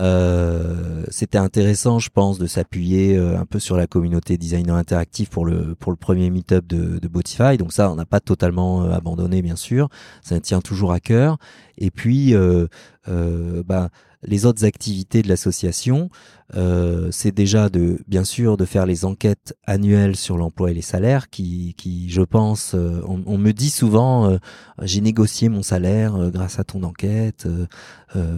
Euh, 0.00 1.04
c'était 1.08 1.38
intéressant, 1.38 1.98
je 1.98 2.08
pense, 2.08 2.38
de 2.38 2.46
s'appuyer 2.46 3.16
euh, 3.16 3.38
un 3.38 3.44
peu 3.44 3.58
sur 3.58 3.76
la 3.76 3.86
communauté 3.86 4.38
designer 4.38 4.74
interactif 4.74 5.28
pour 5.28 5.44
le 5.44 5.74
pour 5.74 5.92
le 5.92 5.96
premier 5.96 6.30
meet-up 6.30 6.66
de, 6.66 6.98
de 6.98 7.08
Botify. 7.08 7.58
Donc 7.58 7.72
ça, 7.72 7.90
on 7.90 7.96
n'a 7.96 8.06
pas 8.06 8.20
totalement 8.20 8.84
euh, 8.84 8.92
abandonné, 8.92 9.42
bien 9.42 9.56
sûr. 9.56 9.88
Ça 10.22 10.40
tient 10.40 10.60
toujours 10.60 10.92
à 10.92 11.00
cœur. 11.00 11.36
Et 11.76 11.90
puis, 11.90 12.34
euh, 12.34 12.68
bah, 13.06 13.90
les 14.22 14.46
autres 14.46 14.64
activités 14.64 15.22
de 15.22 15.28
l'association, 15.28 16.10
euh, 16.54 17.08
c'est 17.10 17.32
déjà 17.32 17.68
de, 17.68 17.98
bien 18.06 18.24
sûr, 18.24 18.56
de 18.56 18.64
faire 18.64 18.86
les 18.86 19.04
enquêtes 19.04 19.54
annuelles 19.66 20.16
sur 20.16 20.36
l'emploi 20.36 20.70
et 20.70 20.74
les 20.74 20.82
salaires, 20.82 21.30
qui, 21.30 21.74
qui 21.76 22.10
je 22.10 22.22
pense, 22.22 22.74
euh, 22.74 23.02
on, 23.06 23.38
me 23.38 23.52
dit 23.52 23.70
souvent, 23.70 24.30
euh, 24.30 24.38
j'ai 24.82 25.00
négocié 25.00 25.48
mon 25.48 25.62
salaire 25.62 26.14
euh, 26.16 26.30
grâce 26.30 26.58
à 26.58 26.64
ton 26.64 26.82
enquête, 26.82 27.48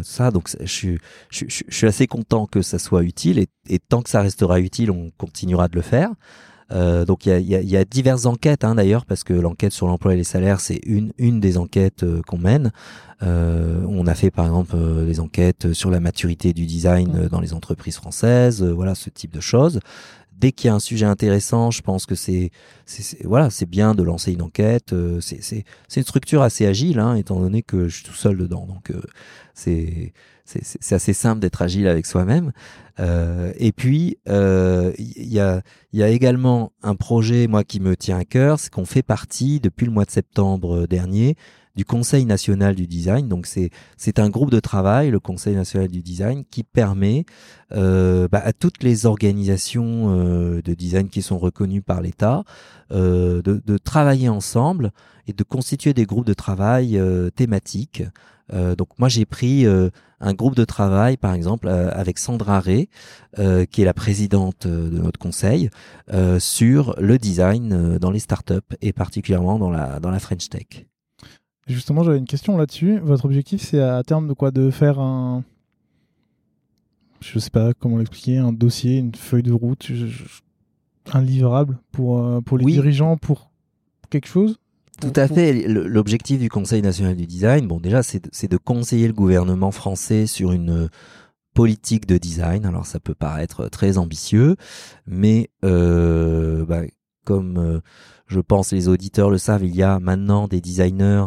ça, 0.03 0.31
donc 0.31 0.51
je 0.61 0.67
suis, 0.67 0.99
je, 1.31 1.47
je, 1.49 1.63
suis 1.69 1.87
assez 1.87 2.07
content 2.07 2.47
que 2.47 2.63
ça 2.63 2.79
soit 2.79 3.03
utile, 3.03 3.39
et, 3.39 3.49
et 3.69 3.79
tant 3.79 4.03
que 4.03 4.11
ça 4.11 4.23
restera 4.23 4.61
utile, 4.61 4.91
on 4.91 5.11
continuera 5.19 5.69
de 5.69 5.75
le 5.75 5.83
faire. 5.83 6.11
Euh, 6.73 7.05
donc 7.05 7.27
il 7.27 7.29
y 7.29 7.33
a, 7.33 7.39
y, 7.39 7.55
a, 7.55 7.61
y 7.61 7.77
a, 7.77 7.85
diverses 7.85 8.27
enquêtes 8.27 8.65
hein, 8.65 8.75
d'ailleurs 8.75 9.05
parce 9.05 9.23
que 9.23 9.35
l'enquête 9.35 9.73
sur 9.73 9.87
l'emploi 9.87 10.15
et 10.15 10.17
les 10.17 10.25
salaires 10.25 10.61
c'est 10.61 10.81
une 10.87 11.13
une 11.19 11.39
des 11.39 11.59
enquêtes 11.59 12.05
euh, 12.05 12.23
qu'on 12.27 12.39
mène. 12.39 12.73
Euh, 13.23 13.85
on 13.89 14.07
a 14.07 14.15
fait 14.15 14.31
par 14.31 14.47
exemple 14.47 14.75
euh, 14.75 15.07
des 15.07 15.21
enquêtes 15.21 15.73
sur 15.73 15.91
la 15.91 16.01
maturité 16.01 16.53
du 16.53 16.67
design 16.67 17.29
dans 17.31 17.41
les 17.41 17.53
entreprises 17.55 17.97
françaises, 17.97 18.63
voilà 18.63 18.95
ce 18.95 19.11
type 19.11 19.33
de 19.33 19.41
choses. 19.41 19.81
Dès 20.39 20.53
qu'il 20.53 20.69
y 20.69 20.71
a 20.71 20.75
un 20.75 20.81
sujet 20.81 21.07
intéressant, 21.07 21.71
je 21.71 21.83
pense 21.83 22.07
que 22.07 22.15
c'est 22.15 22.51
voilà, 23.25 23.51
c'est 23.51 23.69
bien 23.69 23.95
de 23.95 24.03
lancer 24.03 24.33
une 24.33 24.43
enquête. 24.43 24.93
Euh, 24.93 25.21
c'est 25.21 25.65
une 25.97 26.03
structure 26.03 26.43
assez 26.43 26.67
agile, 26.67 26.99
hein, 26.99 27.15
étant 27.15 27.41
donné 27.41 27.63
que 27.63 27.89
je 27.89 27.97
suis 27.97 28.05
tout 28.05 28.15
seul 28.15 28.37
dedans. 28.37 28.67
Donc 28.67 28.91
euh, 28.91 29.01
c'est 29.55 30.13
c'est 30.45 30.95
assez 30.95 31.15
simple 31.15 31.41
d'être 31.41 31.63
agile 31.63 31.89
avec 31.89 32.05
soi-même. 32.05 32.53
Euh, 33.01 33.53
et 33.57 33.73
puis 33.73 34.19
il 34.27 35.33
y 35.33 35.41
a 35.41 35.63
il 35.93 35.99
y 35.99 36.03
a 36.03 36.09
également 36.09 36.73
un 36.83 36.95
projet 36.95 37.47
moi 37.47 37.65
qui 37.65 37.81
me 37.81 37.97
tient 37.97 38.19
à 38.19 38.25
cœur, 38.25 38.61
c'est 38.61 38.71
qu'on 38.71 38.85
fait 38.85 39.03
partie 39.03 39.61
depuis 39.61 39.87
le 39.87 39.93
mois 39.93 40.05
de 40.05 40.11
septembre 40.11 40.87
dernier 40.87 41.37
du 41.77 41.85
Conseil 41.85 42.25
national 42.25 42.75
du 42.75 42.87
design. 42.87 43.29
Donc 43.29 43.47
c'est 43.47 44.19
un 44.19 44.31
groupe 44.31 44.51
de 44.51 44.61
travail, 44.61 45.11
le 45.11 45.21
Conseil 45.21 45.55
national 45.55 45.89
du 45.89 46.03
design, 46.03 46.45
qui 46.45 46.63
permet 46.63 47.25
euh, 47.73 48.29
bah, 48.31 48.41
à 48.45 48.53
toutes 48.53 48.83
les 48.83 49.07
organisations 49.07 50.17
euh, 50.17 50.63
de 50.63 50.75
design 50.75 51.09
qui 51.09 51.23
sont 51.23 51.39
reconnues 51.39 51.83
par 51.83 52.01
l'État 52.01 52.45
euh, 52.93 53.43
de, 53.43 53.61
de, 53.65 53.79
travailler 53.79 54.29
ensemble 54.29 54.93
et 55.27 55.33
de 55.33 55.43
constituer 55.43 55.95
des 55.95 56.05
groupes 56.05 56.27
de 56.27 56.35
travail 56.35 56.99
euh, 56.99 57.31
thématiques. 57.31 58.03
Euh, 58.53 58.77
donc 58.77 58.89
moi 58.99 59.09
j'ai 59.09 59.25
pris 59.25 59.67
un 60.21 60.35
groupe 60.35 60.55
de 60.55 60.65
travail, 60.65 61.17
par 61.17 61.35
exemple, 61.35 61.69
avec 61.69 62.19
Sandra 62.19 62.61
Ray, 62.61 62.89
qui 63.37 63.83
est 63.83 63.85
la 63.85 63.95
présidente 63.95 64.67
de 64.67 64.99
notre 64.99 65.19
conseil, 65.19 65.71
sur 66.39 66.95
le 66.99 67.19
design 67.19 67.99
dans 67.99 68.11
les 68.11 68.21
startups 68.21 68.77
et 68.81 68.93
particulièrement 68.93 69.59
dans 69.59 69.71
la 69.71 69.99
dans 70.01 70.11
la 70.11 70.21
French 70.21 70.49
Tech. 70.49 70.87
Justement, 71.67 72.03
j'avais 72.03 72.19
une 72.19 72.27
question 72.27 72.57
là-dessus. 72.57 72.99
Votre 72.99 73.25
objectif, 73.25 73.63
c'est 73.63 73.81
à 73.81 74.03
terme 74.03 74.29
de 74.29 74.35
quoi? 74.35 74.51
De 74.51 74.71
faire 74.71 74.99
un. 74.99 75.45
Je 77.21 77.39
sais 77.39 77.51
pas 77.51 77.73
comment 77.73 77.97
l'expliquer, 77.97 78.37
un 78.37 78.53
dossier, 78.53 78.99
une 78.99 79.15
feuille 79.15 79.43
de 79.43 79.53
route, 79.53 79.91
un 81.13 81.23
livrable 81.23 81.79
pour, 81.91 82.19
euh, 82.19 82.41
pour 82.43 82.59
les 82.59 82.67
dirigeants, 82.67 83.17
pour 83.17 83.51
quelque 84.11 84.29
chose? 84.29 84.59
Tout 85.01 85.13
à 85.17 85.27
fait. 85.27 85.67
L'objectif 85.67 86.39
du 86.39 86.51
Conseil 86.51 86.83
national 86.83 87.17
du 87.17 87.27
design, 87.27 87.67
bon, 87.67 87.81
déjà, 87.81 88.03
c'est 88.03 88.49
de 88.49 88.57
conseiller 88.59 89.07
le 89.07 89.15
gouvernement 89.15 89.71
français 89.71 90.27
sur 90.27 90.53
une 90.53 90.91
politique 91.55 92.07
de 92.07 92.19
design. 92.19 92.67
Alors, 92.67 92.85
ça 92.85 93.01
peut 93.01 93.15
paraître 93.15 93.69
très 93.69 93.97
ambitieux, 93.97 94.57
mais 95.07 95.49
euh, 95.65 96.67
bah, 96.67 96.83
comme 97.25 97.57
euh, 97.57 97.81
je 98.27 98.41
pense 98.41 98.73
les 98.73 98.89
auditeurs 98.89 99.31
le 99.31 99.39
savent, 99.39 99.65
il 99.65 99.75
y 99.75 99.83
a 99.83 99.99
maintenant 99.99 100.47
des 100.47 100.61
designers 100.61 101.27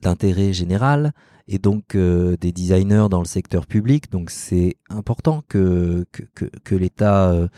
d'intérêt 0.00 0.52
général 0.52 1.12
et 1.48 1.58
donc 1.58 1.94
euh, 1.94 2.36
des 2.40 2.52
designers 2.52 3.06
dans 3.10 3.20
le 3.20 3.26
secteur 3.26 3.66
public. 3.66 4.10
Donc 4.10 4.30
c'est 4.30 4.76
important 4.90 5.42
que, 5.48 6.06
que, 6.64 6.74
l'État 6.74 7.30
euh, 7.30 7.48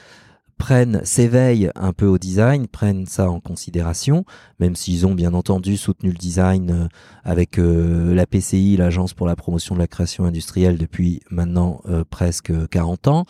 prenne, 0.59 1.01
s'éveille 1.05 1.71
un 1.75 1.93
peu 1.93 2.07
au 2.07 2.19
design, 2.19 2.67
prenne 2.67 3.07
ça 3.07 3.31
en 3.31 3.41
considération, 3.41 4.25
même 4.59 4.75
s'ils 4.75 5.07
ont 5.07 5.15
bien 5.15 5.35
entendu 5.35 5.77
soutenu 5.77 6.11
le 6.11 6.17
design 6.17 6.71
euh, 6.71 6.89
avec 7.25 7.57
la 7.57 8.27
PCI, 8.27 8.77
l'Agence 8.77 9.15
pour 9.15 9.27
la 9.27 9.37
promotion 9.37 9.75
de 9.75 9.81
la 9.81 9.87
création 9.87 10.25
industrielle, 10.25 10.79
depuis 10.79 11.21
maintenant 11.31 11.81
presque 12.11 12.53
40 12.69 13.09
ans. 13.09 13.27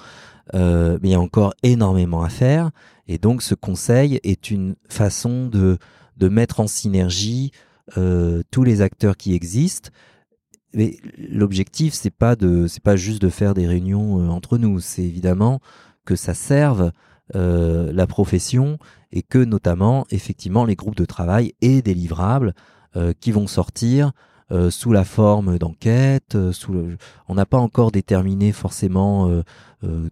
mais 0.52 0.98
il 1.02 1.10
y 1.10 1.14
a 1.14 1.20
encore 1.20 1.54
énormément 1.62 2.22
à 2.22 2.28
faire. 2.28 2.70
Et 3.06 3.18
donc 3.18 3.42
ce 3.42 3.54
conseil 3.54 4.18
est 4.22 4.50
une 4.50 4.76
façon 4.88 5.46
de, 5.46 5.78
de 6.16 6.28
mettre 6.28 6.60
en 6.60 6.66
synergie 6.66 7.52
euh, 7.98 8.42
tous 8.50 8.64
les 8.64 8.80
acteurs 8.80 9.16
qui 9.16 9.34
existent. 9.34 9.90
Mais 10.72 10.96
l'objectif, 11.18 11.92
c'est 11.92 12.10
pas 12.10 12.34
pas 12.82 12.96
juste 12.96 13.20
de 13.20 13.28
faire 13.28 13.52
des 13.52 13.66
réunions 13.66 14.20
euh, 14.20 14.28
entre 14.28 14.56
nous. 14.56 14.80
C'est 14.80 15.04
évidemment 15.04 15.60
que 16.06 16.16
ça 16.16 16.32
serve 16.32 16.92
euh, 17.34 17.92
la 17.92 18.06
profession 18.06 18.78
et 19.12 19.22
que 19.22 19.38
notamment, 19.38 20.06
effectivement, 20.10 20.64
les 20.64 20.76
groupes 20.76 20.96
de 20.96 21.04
travail 21.04 21.52
et 21.60 21.82
des 21.82 21.94
livrables 21.94 22.54
qui 23.18 23.32
vont 23.32 23.48
sortir 23.48 24.12
sous 24.70 24.92
la 24.92 25.02
forme 25.02 25.58
d'enquête. 25.58 26.36
Sous 26.52 26.96
On 27.26 27.34
n'a 27.34 27.44
pas 27.44 27.58
encore 27.58 27.90
déterminé 27.90 28.52
forcément 28.52 29.42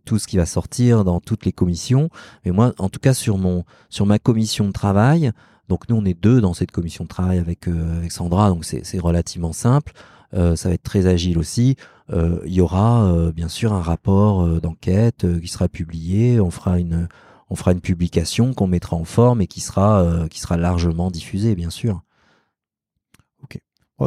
tout 0.05 0.19
ce 0.19 0.27
qui 0.27 0.37
va 0.37 0.47
sortir 0.47 1.05
dans 1.05 1.21
toutes 1.21 1.45
les 1.45 1.53
commissions, 1.53 2.11
mais 2.45 2.51
moi, 2.51 2.73
en 2.79 2.89
tout 2.89 2.99
cas 2.99 3.15
sur 3.15 3.39
mon 3.39 3.65
sur 3.89 4.05
ma 4.05 4.19
commission 4.19 4.67
de 4.67 4.73
travail, 4.73 5.31
donc 5.73 5.89
nous, 5.89 5.97
on 5.97 6.05
est 6.05 6.13
deux 6.13 6.43
dans 6.43 6.53
cette 6.53 6.71
commission 6.71 7.05
de 7.05 7.09
travail 7.09 7.39
avec, 7.39 7.67
euh, 7.67 7.97
avec 7.97 8.13
Sandra, 8.13 8.51
donc 8.51 8.63
c'est 8.67 8.99
relativement 8.99 9.55
simple. 9.55 9.95
Euh, 10.35 10.55
ça 10.55 10.69
va 10.69 10.75
être 10.75 10.83
très 10.83 11.07
agile 11.07 11.39
aussi. 11.39 11.77
Euh, 12.11 12.41
il 12.45 12.53
y 12.53 12.61
aura 12.61 13.11
bien 13.35 13.49
sûr 13.49 13.73
un 13.73 13.81
rapport 13.81 14.61
d'enquête 14.61 15.25
qui 15.41 15.49
sera 15.49 15.69
publié. 15.69 16.41
On 16.41 16.51
fera 16.51 16.79
une, 16.79 17.09
on 17.49 17.55
fera 17.55 17.73
une 17.73 17.81
publication 17.81 18.53
qu'on 18.53 18.67
mettra 18.67 18.97
en 18.97 19.05
forme 19.05 19.41
et 19.41 19.47
qui 19.47 19.63
sera, 19.63 20.27
qui 20.29 20.41
sera 20.41 20.59
largement 20.59 21.11
diffusée, 21.11 21.55
bien 21.55 21.71
sûr. 21.71 22.03
Ok. 23.43 23.59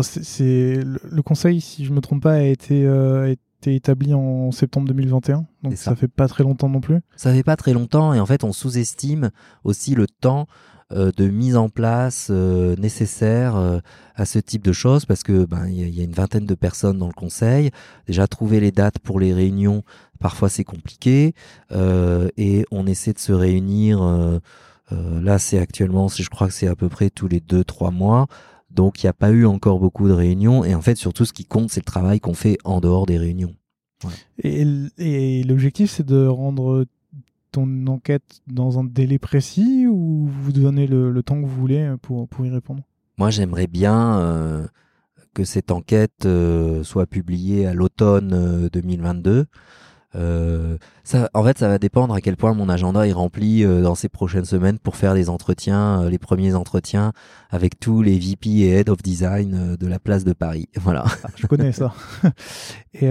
c'est 0.03 0.77
le, 0.83 1.21
conseil, 1.23 1.61
si 1.61 1.83
je 1.83 1.91
me 1.93 1.99
trompe 1.99 2.21
pas, 2.21 2.33
a 2.33 2.41
été, 2.43 2.87
a 2.87 3.29
été 3.29 3.73
établi 3.73 4.13
en 4.13 4.51
septembre 4.51 4.87
2021, 4.89 5.47
donc 5.63 5.73
ça. 5.77 5.91
ça 5.91 5.95
fait 5.95 6.07
pas 6.07 6.27
très 6.27 6.43
longtemps 6.43 6.69
non 6.69 6.79
plus. 6.79 6.99
Ça 7.15 7.33
fait 7.33 7.41
pas 7.41 7.55
très 7.55 7.73
longtemps 7.73 8.13
et 8.13 8.19
en 8.19 8.25
fait 8.27 8.43
on 8.43 8.53
sous-estime 8.53 9.31
aussi 9.63 9.95
le 9.95 10.05
temps 10.05 10.45
de 10.91 11.27
mise 11.27 11.57
en 11.57 11.69
place 11.69 12.27
euh, 12.29 12.75
nécessaire 12.75 13.55
euh, 13.55 13.79
à 14.15 14.25
ce 14.25 14.37
type 14.37 14.63
de 14.63 14.71
choses 14.71 15.05
parce 15.05 15.23
que 15.23 15.45
ben 15.45 15.67
il 15.67 15.89
y, 15.89 15.99
a 15.99 16.03
une 16.03 16.13
vingtaine 16.13 16.45
de 16.45 16.53
personnes 16.53 16.99
dans 16.99 17.07
le 17.07 17.13
conseil. 17.13 17.71
Déjà 18.05 18.27
trouver 18.27 18.59
les 18.59 18.71
dates 18.71 18.99
pour 18.99 19.19
les 19.19 19.33
réunions, 19.33 19.83
parfois 20.19 20.47
c'est 20.47 20.63
compliqué 20.63 21.33
et 21.71 22.65
on 22.71 22.87
essaie 22.87 23.13
de 23.13 23.19
se 23.19 23.33
réunir. 23.33 23.99
là, 24.91 25.39
c'est 25.39 25.57
actuellement, 25.57 26.07
je 26.07 26.29
crois 26.29 26.47
que 26.47 26.53
c'est 26.53 26.67
à 26.67 26.75
peu 26.75 26.87
près 26.87 27.09
tous 27.09 27.27
les 27.27 27.39
deux 27.41 27.63
trois 27.63 27.91
mois. 27.91 28.27
Donc 28.69 29.03
il 29.03 29.07
n'y 29.07 29.09
a 29.09 29.13
pas 29.13 29.31
eu 29.31 29.45
encore 29.45 29.79
beaucoup 29.79 30.07
de 30.07 30.13
réunions 30.13 30.63
et 30.63 30.75
en 30.75 30.81
fait 30.81 30.95
surtout 30.95 31.25
ce 31.25 31.33
qui 31.33 31.45
compte 31.45 31.71
c'est 31.71 31.81
le 31.81 31.85
travail 31.85 32.19
qu'on 32.19 32.33
fait 32.33 32.57
en 32.63 32.79
dehors 32.79 33.05
des 33.05 33.17
réunions. 33.17 33.55
et 34.43 35.43
l'objectif 35.43 35.91
c'est 35.91 36.05
de 36.05 36.27
rendre 36.27 36.85
ton 37.55 37.87
enquête 37.87 38.41
dans 38.47 38.79
un 38.79 38.83
délai 38.83 39.17
précis 39.17 39.87
ou 39.87 40.27
vous 40.27 40.51
donnez 40.51 40.87
le, 40.87 41.23
temps 41.23 41.41
que 41.41 41.45
vous 41.45 41.61
voulez 41.61 41.95
pour, 42.01 42.27
pour 42.27 42.45
y 42.45 42.49
répondre? 42.49 42.83
Moi, 43.17 43.29
j'aimerais 43.29 43.67
bien 43.67 44.19
euh, 44.19 44.67
que 45.33 45.45
cette 45.45 45.71
enquête 45.71 46.25
euh, 46.25 46.83
soit 46.83 47.05
publiée 47.05 47.65
à 47.65 47.73
l'automne 47.73 48.67
2022. 48.73 49.45
Euh, 50.15 50.77
ça, 51.05 51.29
en 51.33 51.43
fait, 51.45 51.57
ça 51.57 51.69
va 51.69 51.77
dépendre 51.77 52.13
à 52.13 52.19
quel 52.19 52.35
point 52.35 52.53
mon 52.53 52.67
agenda 52.67 53.07
est 53.07 53.13
rempli 53.13 53.63
dans 53.63 53.95
ces 53.95 54.09
prochaines 54.09 54.45
semaines 54.45 54.77
pour 54.77 54.97
faire 54.97 55.13
des 55.13 55.29
entretiens, 55.29 56.09
les 56.09 56.19
premiers 56.19 56.55
entretiens 56.55 57.13
avec 57.49 57.79
tous 57.79 58.01
les 58.01 58.19
VP 58.19 58.49
et 58.49 58.71
Head 58.71 58.89
of 58.89 59.01
Design 59.01 59.77
de 59.77 59.87
la 59.87 59.99
place 59.99 60.25
de 60.25 60.33
Paris. 60.33 60.67
Voilà. 60.77 61.05
Ah, 61.23 61.29
je 61.37 61.47
connais 61.47 61.71
ça. 61.71 61.93
et 62.93 63.09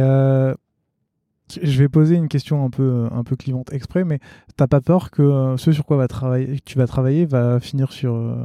je 1.62 1.78
vais 1.78 1.88
poser 1.88 2.16
une 2.16 2.28
question 2.28 2.64
un 2.64 2.70
peu, 2.70 3.06
un 3.10 3.24
peu 3.24 3.36
clivante 3.36 3.72
exprès, 3.72 4.04
mais 4.04 4.20
t'as 4.56 4.66
pas 4.66 4.80
peur 4.80 5.10
que 5.10 5.22
euh, 5.22 5.56
ce 5.56 5.72
sur 5.72 5.84
quoi 5.84 6.06
tu 6.64 6.78
vas 6.78 6.86
travailler 6.86 7.26
va 7.26 7.60
finir 7.60 7.92
sur 7.92 8.14
euh, 8.14 8.36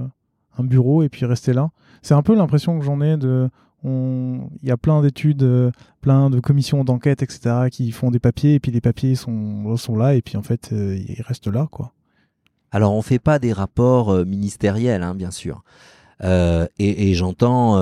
un 0.58 0.64
bureau 0.64 1.04
et 1.04 1.10
puis 1.10 1.26
rester 1.26 1.54
là? 1.54 1.72
C'est 2.02 2.14
un 2.14 2.22
peu 2.22 2.36
l'impression 2.36 2.80
que 2.80 2.86
j'en 2.86 3.02
ai 3.02 3.18
de. 3.18 3.50
Il 3.86 4.42
y 4.62 4.72
a 4.72 4.78
plein 4.78 5.02
d'études, 5.02 5.44
euh, 5.44 5.72
plein 6.02 6.30
de 6.30 6.42
commissions 6.42 6.84
d'enquête, 6.84 7.24
etc., 7.24 7.70
qui 7.72 7.92
font 7.92 8.12
des 8.12 8.20
papiers, 8.20 8.56
et 8.56 8.60
puis 8.60 8.74
les 8.74 8.82
papiers 8.82 9.16
sont, 9.16 9.96
là, 9.96 10.16
et 10.16 10.22
puis 10.22 10.36
en 10.36 10.42
fait, 10.42 10.72
ils 10.72 11.22
restent 11.22 11.48
là, 11.48 11.68
quoi. 11.72 11.94
Alors, 12.72 12.94
on 12.94 13.02
fait 13.02 13.20
pas 13.20 13.40
des 13.40 13.54
rapports 13.54 14.26
ministériels, 14.26 15.02
hein, 15.02 15.16
bien 15.16 15.32
sûr. 15.32 15.64
et, 16.22 16.68
et 16.78 17.14
j'entends, 17.14 17.82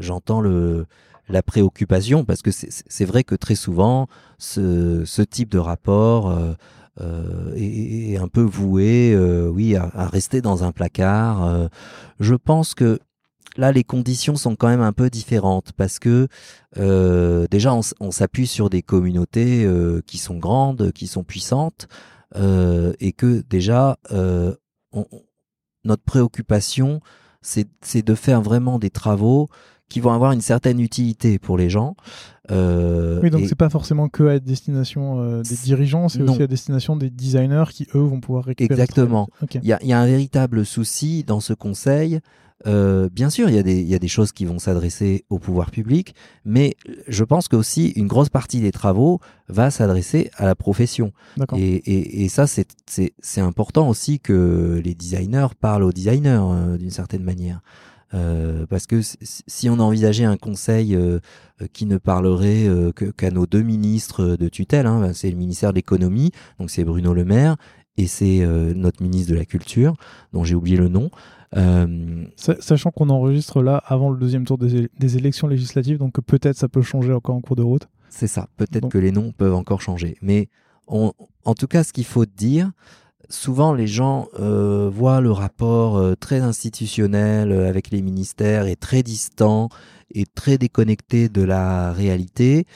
j'entends 0.00 0.42
le 0.42 0.86
la 1.28 1.42
préoccupation, 1.42 2.24
parce 2.24 2.42
que 2.42 2.50
c'est 2.52 3.04
vrai 3.04 3.24
que 3.24 3.34
très 3.34 3.54
souvent, 3.54 4.08
ce, 4.38 5.22
type 5.22 5.50
de 5.50 5.58
rapport 5.58 6.30
euh, 6.30 6.52
euh, 7.00 7.54
est, 7.56 8.16
un 8.18 8.28
peu 8.28 8.42
voué, 8.42 9.12
euh, 9.14 9.48
oui, 9.48 9.76
à, 9.76 10.06
rester 10.08 10.40
dans 10.40 10.64
un 10.64 10.72
placard. 10.72 11.68
je 12.20 12.34
pense 12.34 12.74
que 12.74 12.98
là, 13.56 13.72
les 13.72 13.84
conditions 13.84 14.36
sont 14.36 14.56
quand 14.56 14.68
même 14.68 14.82
un 14.82 14.92
peu 14.92 15.10
différentes, 15.10 15.72
parce 15.72 15.98
que 15.98 16.28
déjà, 17.50 17.74
on, 18.00 18.10
s'appuie 18.10 18.46
sur 18.46 18.68
des 18.68 18.82
communautés 18.82 19.66
qui 20.06 20.18
sont 20.18 20.38
grandes, 20.38 20.92
qui 20.92 21.06
sont 21.06 21.24
puissantes, 21.24 21.86
et 22.36 23.12
que 23.12 23.42
déjà, 23.48 23.96
notre 25.84 26.02
préoccupation, 26.04 27.00
c'est 27.40 28.02
de 28.04 28.14
faire 28.14 28.42
vraiment 28.42 28.78
des 28.78 28.90
travaux 28.90 29.48
qui 29.92 30.00
vont 30.00 30.12
avoir 30.12 30.32
une 30.32 30.40
certaine 30.40 30.80
utilité 30.80 31.38
pour 31.38 31.58
les 31.58 31.68
gens. 31.68 31.94
Euh, 32.50 33.20
oui, 33.22 33.30
donc 33.30 33.44
c'est 33.46 33.54
pas 33.54 33.68
forcément 33.68 34.08
que 34.08 34.24
à 34.24 34.38
destination 34.38 35.20
euh, 35.20 35.42
des 35.42 35.54
dirigeants, 35.56 36.08
c'est 36.08 36.22
aussi 36.22 36.42
à 36.42 36.46
destination 36.46 36.96
des 36.96 37.10
designers 37.10 37.66
qui 37.70 37.86
eux 37.94 38.00
vont 38.00 38.20
pouvoir 38.20 38.44
récupérer. 38.44 38.80
Exactement. 38.80 39.28
Il 39.54 39.64
y, 39.64 39.92
a, 39.92 40.00
un 40.00 40.06
véritable 40.06 40.64
souci 40.64 41.24
dans 41.24 41.40
ce 41.40 41.52
conseil. 41.52 42.20
Euh, 42.66 43.08
bien 43.12 43.28
sûr, 43.28 43.48
il 43.48 43.54
y, 43.54 43.58
a 43.58 43.62
des, 43.62 43.82
y 43.82 43.94
a 43.94 43.98
des 43.98 44.08
choses 44.08 44.32
qui 44.32 44.44
vont 44.44 44.58
s'adresser 44.58 45.24
au 45.30 45.38
pouvoir 45.38 45.70
public, 45.70 46.14
mais 46.44 46.76
je 47.08 47.24
pense 47.24 47.48
qu'aussi 47.48 47.88
une 47.90 48.06
grosse 48.06 48.28
partie 48.28 48.60
des 48.60 48.72
travaux 48.72 49.20
va 49.48 49.70
s'adresser 49.70 50.30
à 50.36 50.46
la 50.46 50.54
profession. 50.54 51.12
Et, 51.56 51.74
et, 51.74 52.24
et, 52.24 52.28
ça, 52.28 52.46
c'est 52.46 53.40
important 53.40 53.88
aussi 53.88 54.20
que 54.20 54.80
les 54.82 54.94
designers 54.94 55.48
parlent 55.60 55.82
aux 55.82 55.92
designers 55.92 56.76
d'une 56.78 56.90
certaine 56.90 57.24
manière. 57.24 57.60
Euh, 58.14 58.66
parce 58.66 58.86
que 58.86 59.00
si 59.00 59.70
on 59.70 59.78
envisageait 59.78 60.24
un 60.24 60.36
conseil 60.36 60.94
euh, 60.94 61.20
qui 61.72 61.86
ne 61.86 61.96
parlerait 61.98 62.68
euh, 62.68 62.92
qu'à 62.92 63.30
nos 63.30 63.46
deux 63.46 63.62
ministres 63.62 64.36
de 64.36 64.48
tutelle, 64.48 64.86
hein, 64.86 65.00
ben, 65.00 65.12
c'est 65.12 65.30
le 65.30 65.36
ministère 65.36 65.70
de 65.70 65.76
l'économie, 65.76 66.30
donc 66.58 66.70
c'est 66.70 66.84
Bruno 66.84 67.14
Le 67.14 67.24
Maire, 67.24 67.56
et 67.96 68.06
c'est 68.06 68.40
notre 68.74 69.02
ministre 69.02 69.32
de 69.32 69.36
la 69.36 69.44
Culture, 69.44 69.96
dont 70.32 70.44
j'ai 70.44 70.54
oublié 70.54 70.78
le 70.78 70.88
nom. 70.88 71.10
Sachant 72.36 72.90
qu'on 72.90 73.10
enregistre 73.10 73.62
là 73.62 73.76
avant 73.84 74.08
le 74.08 74.18
deuxième 74.18 74.46
tour 74.46 74.56
des, 74.56 74.88
des 74.98 75.16
élections 75.18 75.46
législatives, 75.46 75.98
donc 75.98 76.18
peut-être 76.22 76.56
ça 76.56 76.68
peut 76.68 76.80
changer 76.80 77.12
encore 77.12 77.36
en 77.36 77.42
cours 77.42 77.56
de 77.56 77.62
route. 77.62 77.88
C'est 78.08 78.28
ça, 78.28 78.48
peut-être 78.56 78.88
que 78.88 78.96
les 78.96 79.12
noms 79.12 79.32
peuvent 79.32 79.54
encore 79.54 79.82
changer. 79.82 80.16
Mais 80.22 80.48
on, 80.86 81.12
en 81.44 81.54
tout 81.54 81.66
cas, 81.66 81.84
ce 81.84 81.92
qu'il 81.92 82.06
faut 82.06 82.24
dire, 82.24 82.72
souvent 83.32 83.72
les 83.72 83.86
gens 83.86 84.28
euh, 84.38 84.90
voient 84.92 85.20
le 85.20 85.32
rapport 85.32 85.96
euh, 85.96 86.14
très 86.14 86.40
institutionnel 86.40 87.50
euh, 87.50 87.68
avec 87.68 87.90
les 87.90 88.02
ministères 88.02 88.66
et 88.66 88.76
très 88.76 89.02
distant 89.02 89.70
et 90.14 90.26
très 90.26 90.58
déconnecté 90.58 91.30
de 91.30 91.42
la 91.42 91.92
réalité. 91.92 92.66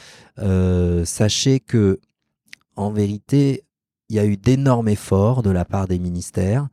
sachez 1.05 1.61
que, 1.61 2.01
en 2.77 2.91
vérité, 2.91 3.65
il 4.09 4.17
y 4.17 4.19
a 4.19 4.25
eu 4.25 4.39
d'énormes 4.39 4.89
efforts 4.89 5.43
de 5.43 5.51
la 5.51 5.67
part 5.67 5.87
des 5.87 5.99
ministères 5.99 6.69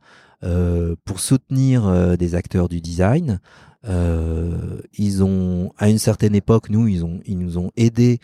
pour 1.04 1.20
soutenir 1.20 2.16
des 2.16 2.34
acteurs 2.34 2.70
du 2.70 2.80
design. 2.80 3.40
ils 3.86 5.22
ont, 5.22 5.70
à 5.76 5.90
une 5.90 5.98
certaine 5.98 6.34
époque, 6.34 6.70
nous, 6.70 6.88
ils, 6.88 7.38
nous 7.38 7.58
ont 7.58 7.70
aidés 7.76 8.20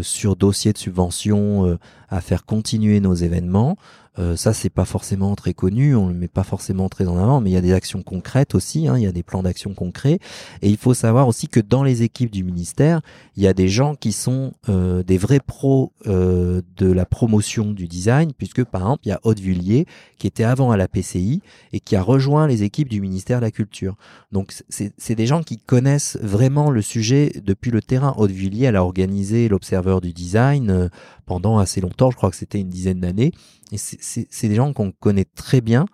sur 0.00 0.36
dossier 0.36 0.72
de 0.72 0.78
subvention 0.78 1.78
à 2.08 2.22
faire 2.22 2.46
continuer 2.46 3.00
nos 3.00 3.14
événements. 3.14 3.76
Euh, 4.18 4.36
ça, 4.36 4.52
c'est 4.52 4.70
pas 4.70 4.84
forcément 4.84 5.34
très 5.36 5.54
connu, 5.54 5.94
on 5.94 6.08
le 6.08 6.14
met 6.14 6.28
pas 6.28 6.42
forcément 6.42 6.88
très 6.88 7.06
en 7.06 7.16
avant, 7.16 7.40
mais 7.40 7.50
il 7.50 7.52
y 7.52 7.56
a 7.56 7.60
des 7.60 7.72
actions 7.72 8.02
concrètes 8.02 8.54
aussi, 8.54 8.88
hein, 8.88 8.96
il 8.96 9.04
y 9.04 9.06
a 9.06 9.12
des 9.12 9.22
plans 9.22 9.42
d'action 9.42 9.74
concrets. 9.74 10.18
Et 10.62 10.68
il 10.70 10.76
faut 10.76 10.94
savoir 10.94 11.28
aussi 11.28 11.48
que 11.48 11.60
dans 11.60 11.82
les 11.82 12.02
équipes 12.02 12.30
du 12.30 12.42
ministère, 12.42 13.00
il 13.36 13.42
y 13.42 13.46
a 13.46 13.52
des 13.52 13.68
gens 13.68 13.94
qui 13.94 14.12
sont 14.12 14.52
euh, 14.68 15.02
des 15.02 15.18
vrais 15.18 15.40
pros 15.40 15.92
euh, 16.06 16.62
de 16.76 16.90
la 16.90 17.04
promotion 17.04 17.70
du 17.70 17.86
design, 17.86 18.32
puisque 18.36 18.64
par 18.64 18.82
exemple, 18.82 19.02
il 19.06 19.10
y 19.10 19.12
a 19.12 19.20
Aude 19.22 19.40
Vullier, 19.40 19.86
qui 20.18 20.26
était 20.26 20.44
avant 20.44 20.72
à 20.72 20.76
la 20.76 20.88
PCI 20.88 21.40
et 21.72 21.80
qui 21.80 21.94
a 21.94 22.02
rejoint 22.02 22.46
les 22.48 22.64
équipes 22.64 22.88
du 22.88 23.00
ministère 23.00 23.38
de 23.38 23.44
la 23.44 23.50
Culture. 23.50 23.96
Donc, 24.32 24.52
c'est 24.68 25.14
des 25.14 25.26
gens 25.26 25.42
qui 25.42 25.58
connaissent 25.58 26.18
vraiment 26.20 26.70
le 26.70 26.82
sujet 26.82 27.32
depuis 27.44 27.70
le 27.70 27.80
terrain. 27.80 28.14
Aude 28.16 28.32
Vullier, 28.32 28.66
elle 28.66 28.76
a 28.76 28.82
organisé 28.82 29.48
l'Observeur 29.48 30.00
du 30.00 30.12
design 30.12 30.90
pendant 31.28 31.58
assez 31.58 31.80
longtemps, 31.80 32.10
je 32.10 32.16
crois 32.16 32.30
que 32.30 32.36
c'était 32.36 32.58
une 32.58 32.70
dizaine 32.70 33.00
d'années. 33.00 33.32
C'est 33.76 34.48
des 34.48 34.54
gens 34.54 34.72
qu'on 34.72 34.92
connaît 34.92 35.26
très 35.26 35.60
bien 35.60 35.86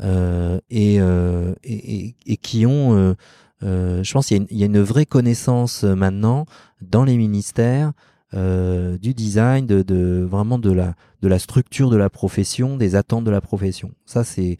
euh, 0.00 0.60
et, 0.70 1.00
euh, 1.00 1.54
et, 1.64 2.14
et, 2.26 2.36
qui 2.36 2.66
ont, 2.66 2.96
euh, 2.96 3.14
euh 3.62 4.02
je 4.02 4.12
pense, 4.12 4.26
qu'il 4.26 4.46
y, 4.50 4.58
y, 4.58 4.62
a 4.62 4.66
une 4.66 4.80
vraie 4.80 5.06
connaissance 5.06 5.84
euh, 5.84 5.94
maintenant 5.94 6.44
dans 6.82 7.04
les 7.04 7.16
ministères 7.16 7.92
euh, 8.34 8.98
du 8.98 9.14
design, 9.14 9.66
de, 9.66 9.82
de, 9.82 10.26
vraiment 10.28 10.58
de 10.58 10.70
la, 10.70 10.94
de 11.22 11.28
la 11.28 11.38
structure 11.38 11.90
de 11.90 11.96
la 11.96 12.10
profession, 12.10 12.76
des 12.76 12.94
attentes 12.94 13.24
de 13.24 13.30
la 13.30 13.40
profession. 13.40 13.92
Ça, 14.04 14.24
c'est 14.24 14.58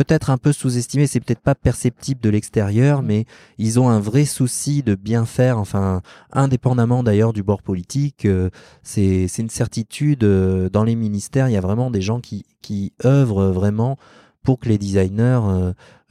peut-être 0.00 0.30
un 0.30 0.38
peu 0.38 0.54
sous-estimé, 0.54 1.06
c'est 1.06 1.20
peut-être 1.20 1.42
pas 1.42 1.54
perceptible 1.54 2.22
de 2.22 2.30
l'extérieur, 2.30 3.02
mais 3.02 3.26
ils 3.58 3.78
ont 3.78 3.90
un 3.90 4.00
vrai 4.00 4.24
souci 4.24 4.82
de 4.82 4.94
bien 4.94 5.26
faire, 5.26 5.58
enfin, 5.58 6.00
indépendamment 6.32 7.02
d'ailleurs 7.02 7.34
du 7.34 7.42
bord 7.42 7.60
politique, 7.60 8.24
euh, 8.24 8.48
c'est 8.82 9.26
une 9.38 9.50
certitude. 9.50 10.24
Euh, 10.24 10.70
dans 10.70 10.84
les 10.84 10.96
ministères, 10.96 11.50
il 11.50 11.52
y 11.52 11.56
a 11.58 11.60
vraiment 11.60 11.90
des 11.90 12.00
gens 12.00 12.20
qui, 12.20 12.46
qui 12.62 12.94
œuvrent 13.04 13.50
vraiment 13.50 13.98
pour 14.42 14.58
que 14.58 14.70
les 14.70 14.78
designers 14.78 15.42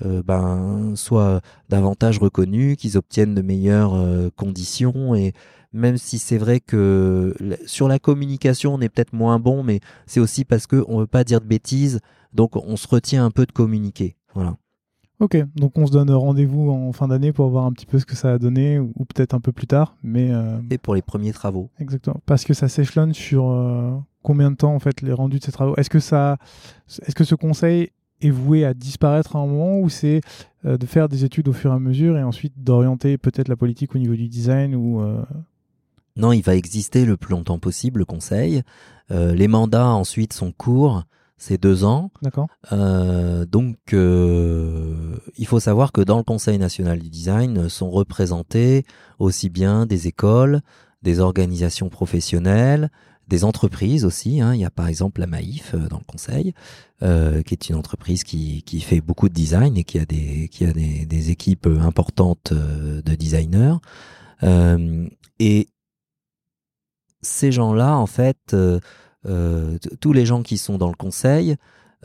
euh, 0.05 0.21
ben, 0.23 0.93
soient 0.95 1.41
davantage 1.69 2.19
reconnus, 2.19 2.77
qu'ils 2.77 2.95
obtiennent 2.95 3.33
de 3.33 3.41
meilleures 3.41 3.97
conditions 4.35 5.15
et 5.15 5.33
même 5.73 5.97
si 5.97 6.19
c'est 6.19 6.37
vrai 6.37 6.59
que 6.59 7.35
sur 7.65 7.87
la 7.87 7.99
communication 7.99 8.73
on 8.73 8.81
est 8.81 8.89
peut-être 8.89 9.13
moins 9.13 9.39
bon, 9.39 9.63
mais 9.63 9.79
c'est 10.05 10.19
aussi 10.19 10.45
parce 10.45 10.67
qu'on 10.67 10.95
ne 10.95 11.01
veut 11.01 11.07
pas 11.07 11.23
dire 11.23 11.41
de 11.41 11.47
bêtises 11.47 11.99
donc 12.33 12.55
on 12.55 12.77
se 12.77 12.87
retient 12.87 13.25
un 13.25 13.31
peu 13.31 13.45
de 13.45 13.51
communiquer. 13.51 14.15
Voilà. 14.33 14.55
Ok, 15.19 15.35
donc 15.55 15.77
on 15.77 15.85
se 15.85 15.91
donne 15.91 16.09
rendez-vous 16.11 16.69
en 16.69 16.93
fin 16.93 17.09
d'année 17.09 17.33
pour 17.33 17.49
voir 17.49 17.65
un 17.65 17.73
petit 17.73 17.85
peu 17.85 17.99
ce 17.99 18.05
que 18.05 18.15
ça 18.15 18.33
a 18.33 18.37
donné, 18.37 18.79
ou, 18.79 18.93
peut-être 19.13 19.33
un 19.33 19.41
peu 19.41 19.51
plus 19.51 19.67
tard. 19.67 19.97
Mais 20.01 20.31
euh, 20.31 20.59
Et 20.69 20.77
pour 20.77 20.95
les 20.95 21.01
premiers 21.01 21.33
travaux. 21.33 21.69
Exactement. 21.79 22.21
Parce 22.25 22.45
que 22.45 22.53
ça 22.53 22.69
s'échelonne 22.69 23.13
sur 23.13 23.49
euh, 23.49 23.91
combien 24.23 24.49
de 24.49 24.55
temps 24.55 24.73
en 24.73 24.79
fait 24.79 25.01
les 25.01 25.11
rendus 25.11 25.39
de 25.39 25.43
ces 25.43 25.51
travaux. 25.51 25.75
Est-ce 25.75 25.89
que 25.89 25.99
ça, 25.99 26.37
est-ce 27.05 27.15
que 27.15 27.25
ce 27.25 27.35
conseil 27.35 27.89
est 28.21 28.29
voué 28.29 28.63
à 28.63 28.73
disparaître 28.73 29.35
à 29.35 29.39
un 29.39 29.45
moment 29.45 29.79
ou 29.79 29.89
c'est 29.89 30.21
euh, 30.65 30.77
de 30.77 30.85
faire 30.85 31.09
des 31.09 31.25
études 31.25 31.49
au 31.49 31.53
fur 31.53 31.71
et 31.71 31.75
à 31.75 31.79
mesure 31.79 32.17
et 32.17 32.23
ensuite 32.23 32.53
d'orienter 32.55 33.17
peut-être 33.17 33.49
la 33.49 33.57
politique 33.57 33.95
au 33.95 33.99
niveau 33.99 34.15
du 34.15 34.29
design 34.29 34.73
ou 34.73 35.01
Non, 36.15 36.31
il 36.31 36.41
va 36.41 36.55
exister 36.55 37.05
le 37.05 37.17
plus 37.17 37.31
longtemps 37.31 37.59
possible 37.59 37.99
le 37.99 38.05
conseil. 38.05 38.63
les 39.09 39.47
mandats 39.47 39.87
ensuite 39.87 40.33
sont 40.33 40.51
courts 40.51 41.03
c'est 41.39 41.59
deux 41.59 41.85
ans. 41.85 42.11
D'accord. 42.21 42.47
Euh, 42.73 43.45
donc, 43.45 43.77
euh, 43.93 45.17
il 45.37 45.47
faut 45.47 45.59
savoir 45.59 45.91
que 45.91 46.01
dans 46.01 46.17
le 46.17 46.23
Conseil 46.23 46.59
national 46.59 46.99
du 46.99 47.09
design 47.09 47.69
sont 47.69 47.89
représentés 47.89 48.85
aussi 49.17 49.49
bien 49.49 49.85
des 49.85 50.07
écoles, 50.07 50.61
des 51.01 51.21
organisations 51.21 51.89
professionnelles, 51.89 52.91
des 53.27 53.45
entreprises 53.45 54.03
aussi. 54.05 54.41
Hein. 54.41 54.53
Il 54.53 54.59
y 54.59 54.65
a 54.65 54.69
par 54.69 54.87
exemple 54.87 55.21
la 55.21 55.27
Maïf 55.27 55.73
euh, 55.73 55.87
dans 55.87 55.99
le 55.99 56.03
Conseil, 56.03 56.53
euh, 57.01 57.41
qui 57.41 57.53
est 57.53 57.69
une 57.69 57.75
entreprise 57.75 58.23
qui, 58.25 58.61
qui 58.63 58.81
fait 58.81 59.01
beaucoup 59.01 59.29
de 59.29 59.33
design 59.33 59.77
et 59.77 59.85
qui 59.85 59.97
a 59.97 60.05
des, 60.05 60.49
qui 60.49 60.65
a 60.65 60.73
des, 60.73 61.05
des 61.05 61.31
équipes 61.31 61.67
importantes 61.81 62.51
euh, 62.51 63.01
de 63.01 63.15
designers. 63.15 63.77
Euh, 64.43 65.07
et 65.39 65.69
ces 67.21 67.51
gens-là, 67.51 67.97
en 67.97 68.07
fait, 68.07 68.55
euh, 69.25 69.77
tous 69.99 70.13
les 70.13 70.25
gens 70.25 70.43
qui 70.43 70.57
sont 70.57 70.77
dans 70.77 70.87
le 70.87 70.95
conseil 70.95 71.57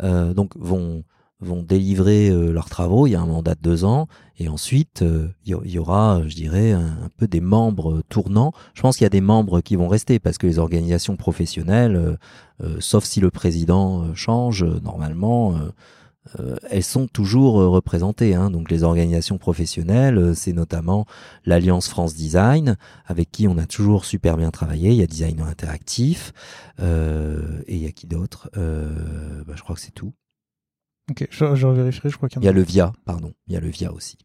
euh, 0.02 0.34
donc 0.34 0.56
vont 0.56 1.04
vont 1.40 1.62
délivrer 1.62 2.30
euh, 2.30 2.52
leurs 2.52 2.70
travaux. 2.70 3.06
Il 3.06 3.10
y 3.10 3.14
a 3.14 3.20
un 3.20 3.26
mandat 3.26 3.54
de 3.54 3.60
deux 3.60 3.84
ans 3.84 4.08
et 4.38 4.48
ensuite 4.48 5.04
il 5.44 5.56
y, 5.64 5.78
aura, 5.78 6.22
je 6.26 6.34
dirais, 6.34 6.72
un, 6.72 7.08
peu 7.18 7.28
des 7.28 7.40
membres 7.40 8.02
tournants. 8.08 8.52
Je 8.72 8.82
pense 8.82 8.96
qu'il 8.96 9.04
y 9.04 9.06
a 9.06 9.10
des 9.10 9.20
membres 9.20 9.60
qui 9.60 9.76
vont 9.76 9.88
rester 9.88 10.18
parce 10.18 10.38
que 10.38 10.46
les 10.46 10.58
organisations 10.58 11.16
professionnelles, 11.16 12.18
sauf 12.80 13.04
si 13.04 13.20
le 13.20 13.30
président 13.30 14.12
change, 14.14 14.64
normalement 14.64 15.54
euh, 16.40 16.56
elles 16.70 16.84
sont 16.84 17.06
toujours 17.06 17.60
euh, 17.60 17.68
représentées. 17.68 18.34
Hein. 18.34 18.50
Donc 18.50 18.70
les 18.70 18.82
organisations 18.82 19.38
professionnelles, 19.38 20.18
euh, 20.18 20.34
c'est 20.34 20.52
notamment 20.52 21.06
l'Alliance 21.44 21.88
France 21.88 22.14
Design, 22.14 22.76
avec 23.06 23.30
qui 23.30 23.46
on 23.46 23.58
a 23.58 23.66
toujours 23.66 24.04
super 24.04 24.36
bien 24.36 24.50
travaillé. 24.50 24.90
Il 24.90 24.96
y 24.96 25.02
a 25.02 25.06
Designer 25.06 25.46
Interactif, 25.46 26.32
et 26.78 27.74
il 27.74 27.78
y 27.78 27.86
a 27.86 27.92
qui 27.92 28.06
d'autre? 28.06 28.50
Bah, 28.54 29.54
Je 29.54 29.62
crois 29.62 29.76
que 29.76 29.80
c'est 29.80 29.92
tout. 29.94 30.12
Ok, 31.10 31.26
je, 31.30 31.54
je 31.54 31.66
vérifierai, 31.68 32.08
je 32.08 32.16
crois 32.16 32.28
qu'il 32.28 32.38
y, 32.38 32.40
a... 32.40 32.44
il 32.44 32.46
y 32.46 32.48
a 32.48 32.52
le 32.52 32.62
VIA, 32.62 32.92
pardon. 33.04 33.32
Il 33.46 33.52
y 33.52 33.56
a 33.56 33.60
le 33.60 33.68
VIA 33.68 33.92
aussi. 33.92 34.16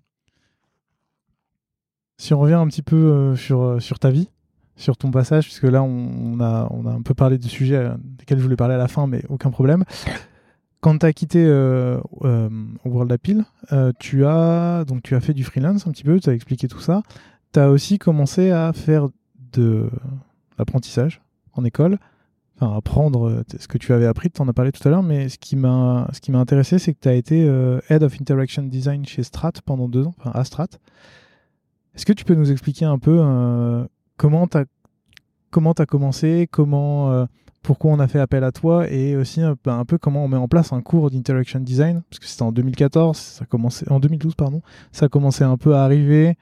Si 2.17 2.33
on 2.33 2.39
revient 2.39 2.55
un 2.55 2.67
petit 2.67 2.81
peu 2.81 3.35
sur, 3.35 3.81
sur 3.81 3.99
ta 3.99 4.09
vie, 4.09 4.29
sur 4.77 4.97
ton 4.97 5.11
passage, 5.11 5.45
puisque 5.45 5.63
là 5.63 5.83
on, 5.83 6.39
a, 6.39 6.67
on 6.71 6.85
a 6.85 6.91
un 6.91 7.01
peu 7.01 7.13
parlé 7.13 7.37
de 7.37 7.47
sujets 7.47 7.91
desquels 8.17 8.37
je 8.37 8.43
voulais 8.43 8.55
parler 8.55 8.75
à 8.75 8.77
la 8.77 8.87
fin, 8.87 9.07
mais 9.07 9.23
aucun 9.29 9.51
problème 9.51 9.83
quand 10.81 10.97
tu 10.99 11.05
as 11.05 11.13
quitté 11.13 11.43
euh, 11.45 11.99
euh, 12.23 12.49
World 12.85 13.11
Appeal, 13.11 13.43
euh, 13.73 13.91
tu, 13.99 14.25
as, 14.25 14.85
donc, 14.85 15.03
tu 15.03 15.15
as 15.15 15.19
fait 15.19 15.33
du 15.33 15.43
freelance 15.43 15.85
un 15.87 15.91
petit 15.91 16.03
peu, 16.03 16.19
tu 16.19 16.29
as 16.29 16.33
expliqué 16.33 16.67
tout 16.67 16.79
ça. 16.79 17.03
Tu 17.53 17.59
as 17.59 17.69
aussi 17.69 17.99
commencé 17.99 18.51
à 18.51 18.71
faire 18.73 19.09
de 19.51 19.89
l'apprentissage 20.57 21.21
en 21.53 21.65
école, 21.65 21.97
enfin 22.55 22.75
apprendre 22.77 23.43
ce 23.57 23.67
que 23.67 23.77
tu 23.77 23.91
avais 23.91 24.05
appris, 24.05 24.29
tu 24.29 24.41
en 24.41 24.47
as 24.47 24.53
parlé 24.53 24.71
tout 24.71 24.87
à 24.87 24.91
l'heure, 24.91 25.03
mais 25.03 25.29
ce 25.29 25.37
qui 25.37 25.55
m'a 25.55 26.07
intéressé, 26.33 26.79
c'est 26.79 26.93
que 26.93 26.99
tu 27.01 27.09
as 27.09 27.15
été 27.15 27.39
Head 27.89 28.03
of 28.03 28.21
Interaction 28.21 28.63
Design 28.63 29.05
chez 29.05 29.23
Strat 29.23 29.53
pendant 29.65 29.89
deux 29.89 30.05
ans, 30.05 30.13
à 30.23 30.43
Strat. 30.43 30.67
Est-ce 31.95 32.05
que 32.05 32.13
tu 32.13 32.23
peux 32.23 32.35
nous 32.35 32.51
expliquer 32.51 32.85
un 32.85 32.99
peu 32.99 33.17
comment 34.17 34.47
tu 34.47 34.57
as 34.57 35.85
commencé, 35.87 36.47
comment 36.51 37.25
pourquoi 37.61 37.91
on 37.91 37.99
a 37.99 38.07
fait 38.07 38.19
appel 38.19 38.43
à 38.43 38.51
toi 38.51 38.89
et 38.89 39.15
aussi 39.15 39.41
un 39.41 39.55
peu, 39.85 39.97
comment 39.97 40.23
on 40.23 40.27
met 40.27 40.37
en 40.37 40.47
place 40.47 40.71
un 40.73 40.81
cours 40.81 41.11
d'interaction 41.11 41.59
design 41.59 42.01
parce 42.09 42.19
que 42.19 42.25
c'était 42.25 42.43
en 42.43 42.51
2014 42.51 43.17
ça 43.17 43.45
commençait 43.45 43.89
en 43.91 43.99
2012 43.99 44.35
pardon 44.35 44.61
ça 44.91 45.09
commençait 45.09 45.43
un 45.43 45.57
peu 45.57 45.75
à 45.75 45.83
arriver 45.83 46.37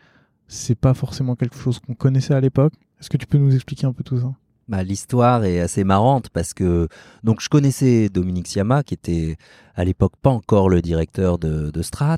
c'est 0.47 0.75
pas 0.75 0.93
forcément 0.93 1.35
quelque 1.35 1.57
chose 1.57 1.79
qu'on 1.79 1.93
connaissait 1.93 2.33
à 2.33 2.41
l'époque. 2.41 2.73
Est-ce 2.99 3.09
que 3.09 3.17
tu 3.17 3.27
peux 3.27 3.37
nous 3.37 3.53
expliquer 3.53 3.85
un 3.85 3.93
peu 3.93 4.03
tout 4.03 4.19
ça? 4.19 4.33
Bah, 4.67 4.83
l'histoire 4.83 5.45
est 5.45 5.61
assez 5.61 5.83
marrante 5.83 6.29
parce 6.29 6.53
que 6.53 6.89
donc 7.23 7.39
je 7.41 7.47
connaissais 7.47 8.09
Dominique 8.09 8.47
Siama 8.47 8.83
qui 8.83 8.93
était 8.95 9.37
à 9.75 9.85
l'époque 9.85 10.13
pas 10.21 10.29
encore 10.29 10.69
le 10.69 10.81
directeur 10.81 11.37
de, 11.37 11.71
de 11.71 11.81
Strat. 11.81 12.17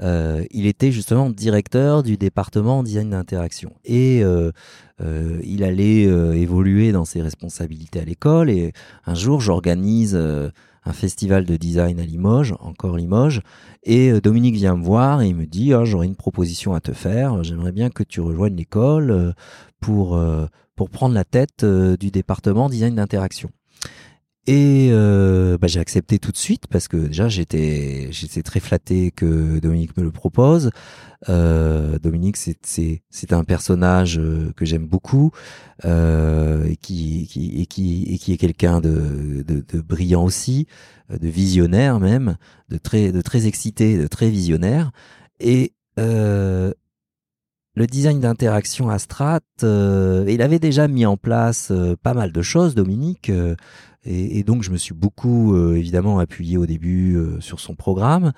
Euh, 0.00 0.44
il 0.50 0.66
était 0.66 0.92
justement 0.92 1.30
directeur 1.30 2.02
du 2.02 2.16
département 2.16 2.82
design 2.82 3.10
d'interaction. 3.10 3.72
Et 3.84 4.22
euh, 4.22 4.52
euh, 5.00 5.40
il 5.44 5.64
allait 5.64 6.02
évoluer 6.02 6.92
dans 6.92 7.04
ses 7.04 7.22
responsabilités 7.22 8.00
à 8.00 8.04
l'école. 8.04 8.50
Et 8.50 8.72
un 9.06 9.14
jour 9.14 9.40
j'organise 9.40 10.14
un 10.16 10.92
festival 10.92 11.44
de 11.44 11.56
design 11.56 12.00
à 12.00 12.04
Limoges, 12.04 12.54
encore 12.60 12.96
Limoges, 12.96 13.42
et 13.82 14.20
Dominique 14.20 14.54
vient 14.54 14.76
me 14.76 14.84
voir 14.84 15.20
et 15.20 15.28
il 15.28 15.36
me 15.36 15.46
dit 15.46 15.74
oh, 15.74 15.84
j'aurais 15.84 16.06
une 16.06 16.16
proposition 16.16 16.74
à 16.74 16.80
te 16.80 16.92
faire, 16.92 17.42
j'aimerais 17.44 17.72
bien 17.72 17.90
que 17.90 18.02
tu 18.02 18.20
rejoignes 18.20 18.56
l'école 18.56 19.34
pour 19.80 20.18
pour 20.76 20.90
prendre 20.90 21.14
la 21.14 21.24
tête 21.24 21.64
du 21.64 22.10
département 22.10 22.68
design 22.68 22.94
d'interaction. 22.94 23.50
Et 24.50 24.88
euh, 24.92 25.58
bah, 25.58 25.66
j'ai 25.66 25.78
accepté 25.78 26.18
tout 26.18 26.32
de 26.32 26.38
suite 26.38 26.68
parce 26.68 26.88
que 26.88 26.96
déjà 26.96 27.28
j'étais 27.28 28.08
j'étais 28.12 28.42
très 28.42 28.60
flatté 28.60 29.10
que 29.10 29.58
Dominique 29.58 29.94
me 29.98 30.02
le 30.02 30.10
propose. 30.10 30.70
Euh, 31.28 31.98
Dominique 31.98 32.38
c'est 32.38 32.56
c'est 33.10 33.32
un 33.34 33.44
personnage 33.44 34.18
que 34.56 34.64
j'aime 34.64 34.86
beaucoup 34.86 35.32
et 35.84 36.76
qui, 36.80 37.26
qui 37.28 37.60
et 37.60 37.66
qui 37.66 38.04
et 38.04 38.16
qui 38.16 38.32
est 38.32 38.38
quelqu'un 38.38 38.80
de, 38.80 39.44
de, 39.46 39.62
de 39.68 39.80
brillant 39.82 40.24
aussi, 40.24 40.66
de 41.10 41.28
visionnaire 41.28 42.00
même, 42.00 42.38
de 42.70 42.78
très 42.78 43.12
de 43.12 43.20
très 43.20 43.46
excité, 43.46 43.98
de 43.98 44.06
très 44.06 44.30
visionnaire. 44.30 44.92
Et 45.40 45.74
euh, 45.98 46.72
le 47.78 47.86
design 47.86 48.18
d'interaction 48.18 48.90
à 48.90 48.98
Strat, 48.98 49.38
euh, 49.62 50.24
il 50.28 50.42
avait 50.42 50.58
déjà 50.58 50.88
mis 50.88 51.06
en 51.06 51.16
place 51.16 51.68
euh, 51.70 51.94
pas 52.02 52.12
mal 52.12 52.32
de 52.32 52.42
choses, 52.42 52.74
Dominique, 52.74 53.30
euh, 53.30 53.54
et, 54.04 54.42
donc 54.42 54.62
je 54.62 54.70
me 54.70 54.76
suis 54.76 54.94
beaucoup 54.94 55.56
évidemment 55.74 56.18
appuyé 56.18 56.56
au 56.56 56.66
début 56.66 57.18
sur 57.40 57.60
son 57.60 57.74
programme. 57.74 58.32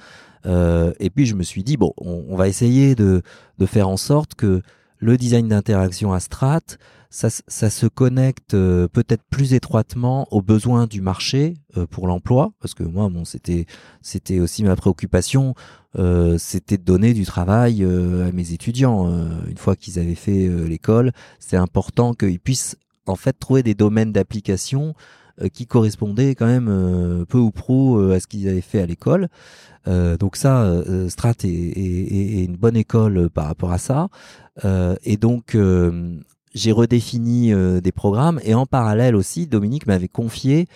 et 0.45 1.11
puis 1.15 1.27
je 1.27 1.35
me 1.35 1.43
suis 1.43 1.63
dit 1.63 1.77
bon, 1.77 1.93
on, 1.97 2.37
va 2.37 2.49
essayer 2.49 2.95
de, 2.95 3.23
faire 3.67 3.89
en 3.89 3.97
sorte 3.97 4.35
que 4.35 4.63
le 4.99 5.17
design 5.17 5.49
d'interaction 5.49 6.13
à 6.13 6.21
Strat, 6.21 6.61
ça, 7.11 7.29
ça 7.31 7.71
se 7.71 7.87
connecte 7.87 8.55
euh, 8.55 8.87
peut-être 8.87 9.25
plus 9.31 9.53
étroitement 9.53 10.29
aux 10.31 10.43
besoins 10.43 10.87
du 10.87 11.01
marché 11.01 11.55
euh, 11.77 11.87
pour 11.87 12.07
l'emploi, 12.07 12.53
parce 12.61 12.75
que 12.75 12.85
moi, 12.85 13.09
bon, 13.09 13.25
c'était 13.25 13.67
c'était 14.01 14.39
aussi 14.39 14.63
ma 14.63 14.77
préoccupation, 14.77 15.55
euh, 15.99 16.39
c'était 16.39 16.79
de 16.79 16.85
donner 16.85 17.13
du 17.13 17.25
travail 17.25 17.83
à 17.83 18.31
mes 18.33 18.53
étudiants 18.53 19.11
une 19.49 19.59
fois 19.59 19.75
qu'ils 19.75 19.99
avaient 19.99 20.15
fait 20.15 20.49
l'école. 20.69 21.13
C'est 21.41 21.57
important 21.57 22.15
qu'ils 22.15 22.39
puissent 22.39 22.77
en 23.07 23.17
fait 23.17 23.33
trouver 23.33 23.65
des 23.65 23.75
domaines 23.75 24.13
d'application 24.13 24.95
qui 25.53 25.67
correspondaient 25.67 26.35
quand 26.35 26.47
même 26.47 27.25
peu 27.29 27.39
ou 27.39 27.51
prou 27.51 27.99
à 28.13 28.21
ce 28.21 28.27
qu'ils 28.27 28.49
avaient 28.49 28.61
fait 28.61 28.81
à 28.81 28.87
l'école. 28.87 29.29
donc 29.87 30.37
ça, 30.37 30.83
Strat 31.09 31.35
est, 31.45 32.45
une 32.45 32.57
bonne 32.57 32.77
école 32.77 33.31
par 33.31 33.47
rapport 33.47 33.73
à 33.73 33.79
ça. 33.79 34.09
et 35.05 35.17
donc 35.17 35.57
j'ai 36.55 36.73
redéfini 36.73 37.53
euh, 37.53 37.81
des 37.81 37.93
programmes 37.93 38.41
et 38.45 38.55
en 38.55 38.67
parallèle 38.67 39.15
aussi, 39.15 39.47
Dominique 39.47 39.87
m'avait 39.87 40.09
confié 40.09 40.67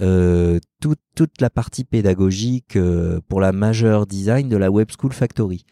euh, 0.00 0.58
toute, 0.80 1.40
la 1.40 1.50
partie 1.50 1.84
pédagogique 1.84 2.76
euh, 2.76 3.20
pour 3.28 3.40
la 3.40 3.52
majeure 3.52 4.06
design 4.06 4.48
de 4.48 4.56
la 4.56 4.70
Web 4.70 4.88
School 4.96 5.12
Factory. 5.12 5.64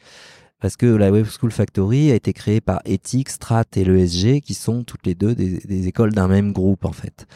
Parce 0.60 0.76
que 0.76 0.86
la 0.86 1.10
Web 1.10 1.26
School 1.26 1.52
Factory 1.52 2.10
a 2.10 2.14
été 2.14 2.32
créée 2.32 2.60
par 2.60 2.80
Ethics, 2.84 3.28
Strat 3.28 3.64
et 3.76 3.84
l'ESG, 3.84 4.40
qui 4.40 4.54
sont 4.54 4.84
toutes 4.84 5.06
les 5.06 5.14
deux 5.14 5.34
des, 5.34 5.86
écoles 5.86 6.12
d'un 6.12 6.28
même 6.28 6.52
groupe 6.52 6.84
en 6.84 6.92
fait. 6.92 7.26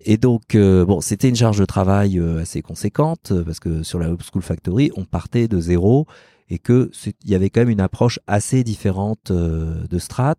Et 0.00 0.18
donc, 0.18 0.54
euh, 0.54 0.84
bon, 0.84 1.00
c'était 1.00 1.28
une 1.28 1.36
charge 1.36 1.58
de 1.58 1.64
travail 1.64 2.20
assez 2.40 2.62
conséquente, 2.62 3.32
parce 3.44 3.60
que 3.60 3.82
sur 3.82 3.98
la 3.98 4.10
Web 4.10 4.20
School 4.30 4.42
Factory, 4.42 4.90
on 4.96 5.04
partait 5.04 5.48
de 5.48 5.58
zéro 5.58 6.06
et 6.48 6.58
que 6.58 6.90
il 7.24 7.30
y 7.30 7.34
avait 7.34 7.50
quand 7.50 7.60
même 7.60 7.70
une 7.70 7.80
approche 7.80 8.20
assez 8.26 8.62
différente 8.62 9.32
de 9.32 9.98
Strat. 9.98 10.36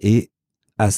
Et 0.00 0.30
à 0.78 0.88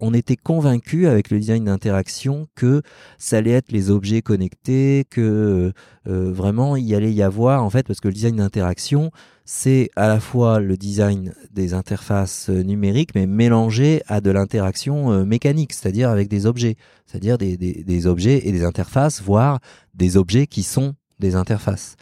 on 0.00 0.12
était 0.12 0.36
convaincu 0.36 1.06
avec 1.06 1.30
le 1.30 1.38
design 1.38 1.64
d'interaction 1.64 2.46
que 2.54 2.82
ça 3.18 3.38
allait 3.38 3.52
être 3.52 3.72
les 3.72 3.90
objets 3.90 4.20
connectés, 4.20 5.06
que 5.08 5.72
euh, 6.06 6.32
vraiment 6.32 6.76
il 6.76 6.94
allait 6.94 7.12
y 7.12 7.22
avoir 7.22 7.64
en 7.64 7.70
fait 7.70 7.86
parce 7.86 8.00
que 8.00 8.08
le 8.08 8.14
design 8.14 8.36
d'interaction 8.36 9.10
c'est 9.46 9.90
à 9.96 10.08
la 10.08 10.20
fois 10.20 10.60
le 10.60 10.76
design 10.76 11.34
des 11.52 11.74
interfaces 11.74 12.48
numériques 12.48 13.14
mais 13.14 13.26
mélangé 13.26 14.02
à 14.08 14.20
de 14.20 14.30
l'interaction 14.30 15.12
euh, 15.12 15.24
mécanique, 15.24 15.72
c'est-à-dire 15.72 16.10
avec 16.10 16.28
des 16.28 16.46
objets, 16.46 16.76
c'est-à-dire 17.06 17.38
des, 17.38 17.56
des, 17.56 17.82
des 17.82 18.06
objets 18.06 18.46
et 18.46 18.52
des 18.52 18.64
interfaces, 18.64 19.22
voire 19.22 19.60
des 19.94 20.16
objets 20.16 20.46
qui 20.46 20.62
sont 20.62 20.94
des 21.18 21.34
interfaces. 21.34 21.96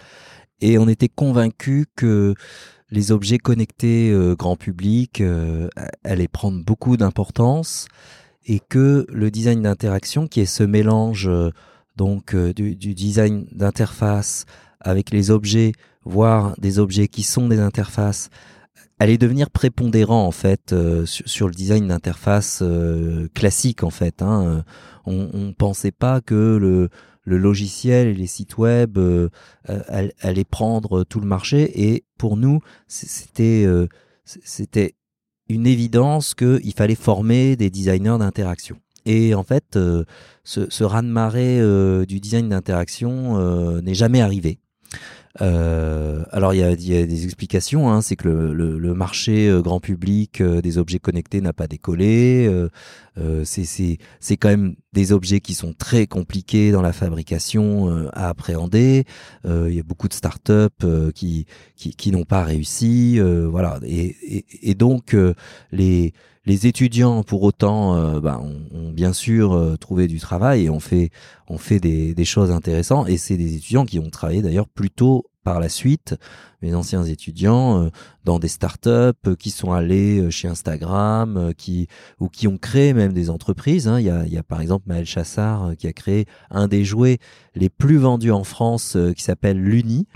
Et 0.61 0.79
on 0.79 0.89
était 0.89 1.09
convaincu 1.09 1.87
que 1.97 2.35
les 2.93 3.11
objets 3.11 3.39
connectés 3.39 4.11
euh, 4.11 4.37
grand 4.37 4.57
public 4.57 5.23
euh, 5.23 5.69
allaient 6.05 6.29
prendre 6.29 6.63
beaucoup 6.63 6.99
d'importance 6.99 7.89
et 8.45 8.61
que 8.61 9.07
le 9.09 9.31
design 9.31 9.63
d'interaction, 9.63 10.29
qui 10.29 10.41
est 10.41 10.47
ce 10.47 10.63
mélange 10.63 11.27
euh, 11.27 11.51
donc 11.97 12.37
du, 12.37 12.75
design 12.95 13.47
d'interface 13.51 14.45
avec 14.81 15.11
les 15.11 15.31
objets, 15.31 15.73
voire 16.05 16.55
des 16.59 16.79
objets 16.79 17.09
qui 17.09 17.23
sont 17.23 17.49
des 17.49 17.61
interfaces, 17.61 18.29
allait 18.99 19.19
devenir 19.19 19.51
prépondérant 19.51 20.27
en 20.27 20.31
fait 20.31 20.75
sur, 21.05 21.49
le 21.49 21.55
design 21.55 21.89
d'interface 21.89 22.65
classique 23.35 23.85
en 23.85 23.91
fait. 23.91 24.23
Hein. 24.23 24.65
On, 25.05 25.29
on 25.35 25.53
pensait 25.53 25.93
pas 25.93 26.23
que 26.23 26.57
le 26.57 26.89
le 27.25 27.39
logiciel 27.39 28.09
et 28.09 28.15
les 28.15 28.27
sites 28.27 28.59
web 28.59 28.99
euh, 28.99 29.29
euh 29.69 30.09
allaient 30.21 30.45
prendre 30.45 31.05
tout 31.05 31.21
le 31.21 31.27
marché. 31.27 31.71
Et 31.89 32.05
pour 32.19 32.37
nous, 32.37 32.61
c'était 32.89 33.65
euh, 33.65 33.87
une 35.49 35.67
évidence 35.67 36.35
qu'il 36.35 36.73
fallait 36.75 36.95
former 36.95 37.57
des 37.57 37.71
designers 37.71 38.19
d'interaction. 38.19 38.77
Et 39.05 39.35
en 39.35 39.43
fait, 39.43 39.77
euh, 39.77 40.05
ce, 40.45 40.71
ce 40.71 40.85
raz-de-marée 40.85 41.61
du 42.07 42.21
design 42.21 42.49
d'interaction 42.49 43.81
n'est 43.81 43.95
jamais 43.95 44.21
arrivé. 44.21 44.59
Euh, 45.41 46.25
alors 46.31 46.53
il 46.53 46.59
y 46.59 46.63
a, 46.63 46.73
y 46.73 46.97
a, 46.97 47.07
des 47.07 47.25
explications, 47.25 47.91
hein, 47.91 48.03
c'est 48.03 48.17
que 48.17 48.29
le, 48.29 48.53
le, 48.53 48.79
le, 48.79 48.95
marché 48.95 49.49
euh, 49.49 49.63
grand 49.63 49.81
public 49.81 50.43
euh, 50.43 50.61
des 50.61 50.77
objets 50.77 50.99
connectés 50.99 51.41
n'a 51.41 51.55
pas 51.55 51.67
décollé. 51.67 52.47
Euh, 52.47 52.69
euh 53.19 53.45
c'est 53.45 54.37
quand 54.37 54.49
même 54.49 54.75
des 54.93 55.13
objets 55.13 55.41
qui 55.41 55.55
sont 55.55 55.73
très 55.73 56.07
compliqués 56.07 56.71
dans 56.71 56.83
la 56.83 56.93
fabrication 56.93 58.09
à 58.13 58.29
appréhender. 58.29 59.05
il 59.45 59.75
y 59.75 59.81
a 59.81 59.83
beaucoup 59.83 60.09
de 60.09 60.15
startups 60.15 61.13
qui, 61.15 61.47
qui, 61.77 61.95
qui 61.95 62.11
n'ont 62.11 62.25
pas 62.25 62.45
réussi. 62.45 63.19
voilà. 63.21 63.79
Et, 63.85 64.17
et, 64.37 64.71
et 64.71 64.75
donc 64.75 65.17
les 65.73 66.13
les 66.45 66.67
étudiants, 66.67 67.23
pour 67.23 67.43
autant, 67.43 68.21
bah, 68.21 68.41
ont, 68.41 68.91
bien 68.91 69.13
sûr 69.13 69.77
trouvé 69.79 70.09
du 70.09 70.19
travail 70.19 70.65
et 70.65 70.71
ont 70.71 70.81
fait, 70.81 71.11
ont 71.49 71.59
fait 71.59 71.79
des 71.81 72.25
choses 72.25 72.51
intéressantes. 72.51 73.09
Et 73.09 73.17
c'est 73.17 73.37
des 73.37 73.57
étudiants 73.57 73.85
qui 73.85 73.99
ont 73.99 74.11
travaillé 74.11 74.43
d'ailleurs 74.43 74.69
plutôt 74.69 75.27
par 75.43 75.61
la 75.61 75.69
suite, 75.69 76.15
mes 76.63 76.75
anciens 76.75 77.05
étudiants, 77.05 77.85
euh, 77.85 77.91
dans 78.25 78.39
des 78.39 78.49
startups 78.49 78.89
euh, 79.27 79.35
qui 79.37 79.51
sont 79.51 79.73
allés 79.73 80.21
euh, 80.21 80.31
chez 80.31 80.47
Instagram, 80.49 81.53
qui 81.57 81.89
ou 82.21 82.29
qui 82.29 82.47
ont 82.47 82.59
créé 82.59 82.95
même 82.95 83.13
des 83.13 83.31
entreprises. 83.31 83.89
Hein. 83.89 83.99
Il, 83.99 84.07
y 84.07 84.11
a, 84.11 84.25
il, 84.25 84.33
y 84.33 84.39
a, 84.39 84.43
par 84.43 84.61
exemple 84.61 84.85
Maël 84.87 85.05
Chassard 85.05 85.73
qui 85.77 85.87
a 85.87 85.93
créé 85.93 86.27
un 86.51 86.69
des 86.69 86.85
jouets 86.85 87.19
les 87.55 87.69
plus 87.69 87.97
vendus 87.97 88.31
en 88.31 88.45
France, 88.45 88.97
qui 89.17 89.23
s'appelle 89.23 89.61
l'Uni, 89.61 90.07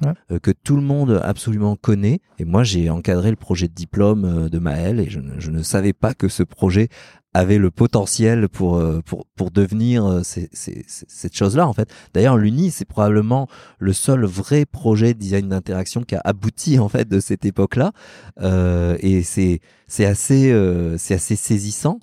que 0.43 0.51
tout 0.51 0.77
le 0.77 0.83
monde 0.83 1.21
absolument 1.23 1.77
connaît. 1.77 2.21
Et 2.39 2.45
moi, 2.45 2.65
j'ai 2.65 2.89
encadré 2.89 3.31
le 3.31 3.37
projet 3.37 3.69
de 3.69 3.75
diplôme 3.75 4.49
de 4.49 4.59
Maël 4.59 5.01
et 5.01 5.11
je 5.11 5.21
je 5.39 5.51
ne 5.51 5.63
savais 5.63 5.93
pas 5.93 6.15
que 6.15 6.29
ce 6.29 6.43
projet 6.43 6.89
avait 7.37 7.59
le 7.59 7.71
potentiel 7.71 8.49
pour 8.49 8.77
euh, 8.77 9.01
pour 9.05 9.27
pour 9.37 9.51
devenir 9.51 10.07
euh, 10.07 10.23
cette 10.25 11.37
chose-là 11.37 11.69
en 11.69 11.73
fait. 11.73 11.89
D'ailleurs, 12.15 12.37
l'Uni 12.37 12.71
c'est 12.71 12.85
probablement 12.85 13.49
le 13.79 13.93
seul 13.93 14.25
vrai 14.25 14.65
projet 14.65 15.15
de 15.15 15.19
design 15.19 15.49
d'interaction 15.49 16.03
qui 16.03 16.15
a 16.15 16.21
abouti 16.25 16.79
en 16.79 16.89
fait 16.89 17.09
de 17.09 17.21
cette 17.21 17.45
époque-là 17.45 17.93
euh, 18.41 18.97
et 19.01 19.23
c'est 19.23 19.61
c'est 19.87 20.07
assez 20.07 20.51
euh, 20.51 20.97
c'est 20.99 21.15
assez 21.15 21.37
saisissant. 21.37 22.01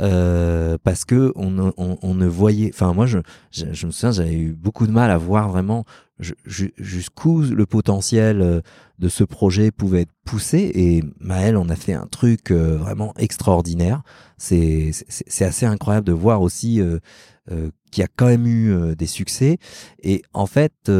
Euh, 0.00 0.76
parce 0.82 1.04
que 1.04 1.32
on, 1.36 1.72
on, 1.76 1.98
on, 2.02 2.14
ne 2.14 2.26
voyait 2.26 2.68
enfin 2.74 2.92
moi 2.92 3.06
je, 3.06 3.20
je, 3.52 3.66
je 3.72 3.86
me 3.86 3.92
souviens 3.92 4.10
j'avais 4.10 4.34
eu 4.34 4.52
beaucoup 4.52 4.88
de 4.88 4.92
mal 4.92 5.08
à 5.08 5.18
voir 5.18 5.48
vraiment 5.48 5.84
jusqu'où 6.44 7.42
le 7.42 7.64
potentiel 7.64 8.62
de 8.98 9.08
ce 9.08 9.22
projet 9.22 9.70
pouvait 9.70 10.02
être 10.02 10.12
poussé. 10.24 10.70
Et 10.74 11.04
Maël 11.20 11.56
on 11.56 11.68
a 11.68 11.76
fait 11.76 11.92
un 11.92 12.06
truc 12.06 12.50
vraiment 12.50 13.14
extraordinaire. 13.18 14.02
C'est 14.36 14.92
assez 15.40 15.66
incroyable 15.66 16.06
de 16.06 16.12
voir 16.12 16.42
aussi 16.42 16.80
euh, 16.80 16.98
euh, 17.50 17.70
qu'il 17.90 18.02
y 18.02 18.04
a 18.04 18.08
quand 18.14 18.26
même 18.26 18.46
eu 18.46 18.72
euh, 18.72 18.94
des 18.94 19.06
succès. 19.06 19.58
Et 20.02 20.22
en 20.32 20.46
fait 20.46 20.90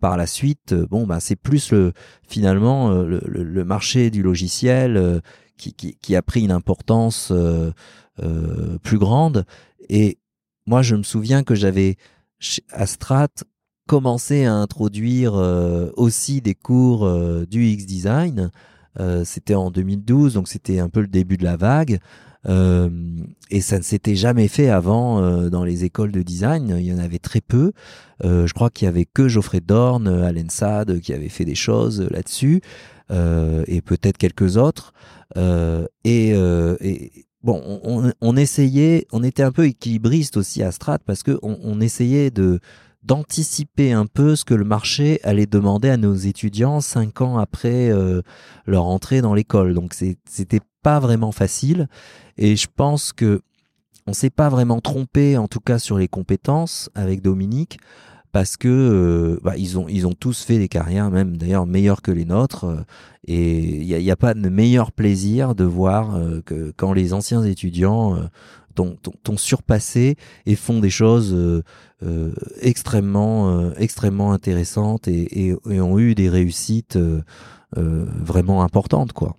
par 0.00 0.16
la 0.16 0.26
suite 0.26 0.74
bon 0.74 1.06
bah 1.06 1.20
c'est 1.20 1.36
plus 1.36 1.72
le 1.72 1.92
finalement 2.26 2.90
le, 2.90 3.20
le, 3.26 3.64
marché 3.64 4.10
du 4.10 4.22
logiciel 4.22 5.22
qui, 5.56 5.72
qui, 5.74 6.16
a 6.16 6.22
pris 6.22 6.42
une 6.42 6.50
importance 6.50 7.32
plus 8.82 8.98
grande. 8.98 9.44
Et 9.88 10.18
moi, 10.66 10.82
je 10.82 10.94
me 10.94 11.02
souviens 11.02 11.42
que 11.42 11.54
j'avais 11.54 11.96
à 12.70 12.86
Strat 12.86 13.28
commencé 13.86 14.44
à 14.44 14.54
introduire 14.54 15.34
aussi 15.96 16.40
des 16.40 16.54
cours 16.54 17.08
du 17.46 17.66
X 17.66 17.86
design. 17.86 18.50
c'était 19.24 19.54
en 19.54 19.70
2012, 19.70 20.34
donc 20.34 20.48
c'était 20.48 20.78
un 20.78 20.88
peu 20.88 21.00
le 21.00 21.08
début 21.08 21.36
de 21.36 21.44
la 21.44 21.56
vague. 21.56 22.00
Euh, 22.46 22.90
et 23.50 23.60
ça 23.60 23.78
ne 23.78 23.82
s'était 23.82 24.16
jamais 24.16 24.48
fait 24.48 24.68
avant 24.68 25.22
euh, 25.22 25.48
dans 25.48 25.64
les 25.64 25.84
écoles 25.84 26.12
de 26.12 26.22
design. 26.22 26.76
Il 26.78 26.84
y 26.84 26.92
en 26.92 26.98
avait 26.98 27.18
très 27.18 27.40
peu. 27.40 27.72
Euh, 28.24 28.46
je 28.46 28.52
crois 28.52 28.70
qu'il 28.70 28.86
y 28.86 28.88
avait 28.88 29.06
que 29.06 29.28
Geoffrey 29.28 29.60
Dorn, 29.60 30.06
Alain 30.08 30.48
Sade 30.48 31.00
qui 31.00 31.12
avait 31.12 31.28
fait 31.28 31.44
des 31.44 31.54
choses 31.54 32.06
là-dessus, 32.10 32.60
et 33.10 33.80
peut-être 33.82 34.18
quelques 34.18 34.56
autres. 34.56 34.92
Et, 36.04 36.34
on, 37.52 38.36
essayait, 38.36 39.06
on 39.12 39.22
était 39.22 39.42
un 39.42 39.52
peu 39.52 39.66
équilibriste 39.66 40.36
aussi 40.36 40.62
à 40.62 40.72
Strat 40.72 40.98
parce 41.04 41.22
que 41.22 41.38
on, 41.42 41.80
essayait 41.80 42.30
de 42.30 42.60
d'anticiper 43.02 43.92
un 43.92 44.06
peu 44.06 44.34
ce 44.34 44.46
que 44.46 44.54
le 44.54 44.64
marché 44.64 45.20
allait 45.24 45.44
demander 45.44 45.90
à 45.90 45.98
nos 45.98 46.14
étudiants 46.14 46.80
cinq 46.80 47.20
ans 47.20 47.36
après 47.36 47.90
leur 48.66 48.86
entrée 48.86 49.20
dans 49.20 49.34
l'école. 49.34 49.74
Donc 49.74 49.94
c'était 49.94 50.60
pas 50.82 51.00
vraiment 51.00 51.32
facile. 51.32 51.88
Et 52.38 52.56
je 52.56 52.66
pense 52.74 53.12
que 53.12 53.42
on 54.06 54.12
s'est 54.12 54.30
pas 54.30 54.48
vraiment 54.48 54.80
trompé, 54.80 55.36
en 55.36 55.48
tout 55.48 55.60
cas 55.60 55.78
sur 55.78 55.98
les 55.98 56.08
compétences 56.08 56.90
avec 56.94 57.22
Dominique, 57.22 57.78
parce 58.34 58.56
que 58.56 58.66
euh, 58.68 59.38
bah, 59.44 59.56
ils 59.56 59.78
ont 59.78 59.86
ils 59.88 60.08
ont 60.08 60.12
tous 60.12 60.42
fait 60.42 60.58
des 60.58 60.66
carrières, 60.66 61.08
même 61.08 61.36
d'ailleurs 61.36 61.66
meilleures 61.66 62.02
que 62.02 62.10
les 62.10 62.24
nôtres. 62.24 62.64
Euh, 62.64 62.80
et 63.28 63.80
il 63.80 63.86
n'y 63.86 64.10
a, 64.10 64.16
pas 64.16 64.34
de 64.34 64.48
meilleur 64.48 64.90
plaisir 64.90 65.54
de 65.54 65.62
voir 65.62 66.16
euh, 66.16 66.42
que 66.44 66.72
quand 66.76 66.92
les 66.92 67.14
anciens 67.14 67.44
étudiants 67.44 68.18
t'ont 68.74 69.36
surpassé 69.36 70.16
et 70.46 70.56
font 70.56 70.80
des 70.80 70.90
choses 70.90 71.62
extrêmement 72.60 73.72
extrêmement 73.76 74.32
intéressantes 74.32 75.06
et, 75.06 75.46
et, 75.46 75.56
et, 75.70 75.80
ont 75.80 75.98
eu 76.00 76.16
des 76.16 76.28
réussites 76.28 76.98
vraiment 77.76 78.64
importantes, 78.64 79.12
quoi. 79.12 79.36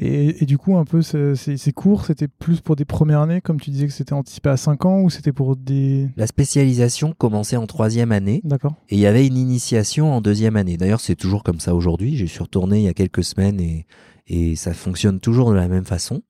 Et, 0.00 0.46
du 0.46 0.58
coup, 0.58 0.76
un 0.76 0.84
peu, 0.84 1.02
ces, 1.02 1.72
cours, 1.74 2.06
c'était 2.06 2.28
plus 2.28 2.60
pour 2.60 2.76
des 2.76 2.84
premières 2.84 3.22
années, 3.22 3.40
comme 3.40 3.60
tu 3.60 3.70
disais 3.70 3.88
que 3.88 3.92
c'était 3.92 4.12
anticipé 4.12 4.48
à 4.48 4.56
5 4.56 4.86
ans, 4.86 5.00
ou 5.00 5.10
c'était 5.10 5.32
pour 5.32 5.56
des... 5.56 6.08
La 6.16 6.28
spécialisation 6.28 7.14
commençait 7.18 7.56
en 7.56 7.66
troisième 7.66 8.12
année. 8.12 8.40
D'accord. 8.44 8.74
Et 8.90 8.94
il 8.94 9.00
y 9.00 9.06
avait 9.06 9.26
une 9.26 9.36
initiation 9.36 10.12
en 10.12 10.20
deuxième 10.20 10.54
année. 10.54 10.76
D'ailleurs, 10.76 11.00
c'est 11.00 11.16
toujours 11.16 11.42
comme 11.42 11.58
ça 11.58 11.74
aujourd'hui. 11.74 12.16
J'ai 12.16 12.28
suis 12.28 12.42
retourné 12.42 12.78
il 12.78 12.84
y 12.84 12.88
a 12.88 12.94
quelques 12.94 13.24
semaines 13.24 13.58
et, 13.60 13.86
et 14.28 14.54
ça 14.54 14.72
fonctionne 14.72 15.18
toujours 15.18 15.50
de 15.50 15.56
la 15.56 15.66
même 15.66 15.84
façon. 15.84 16.22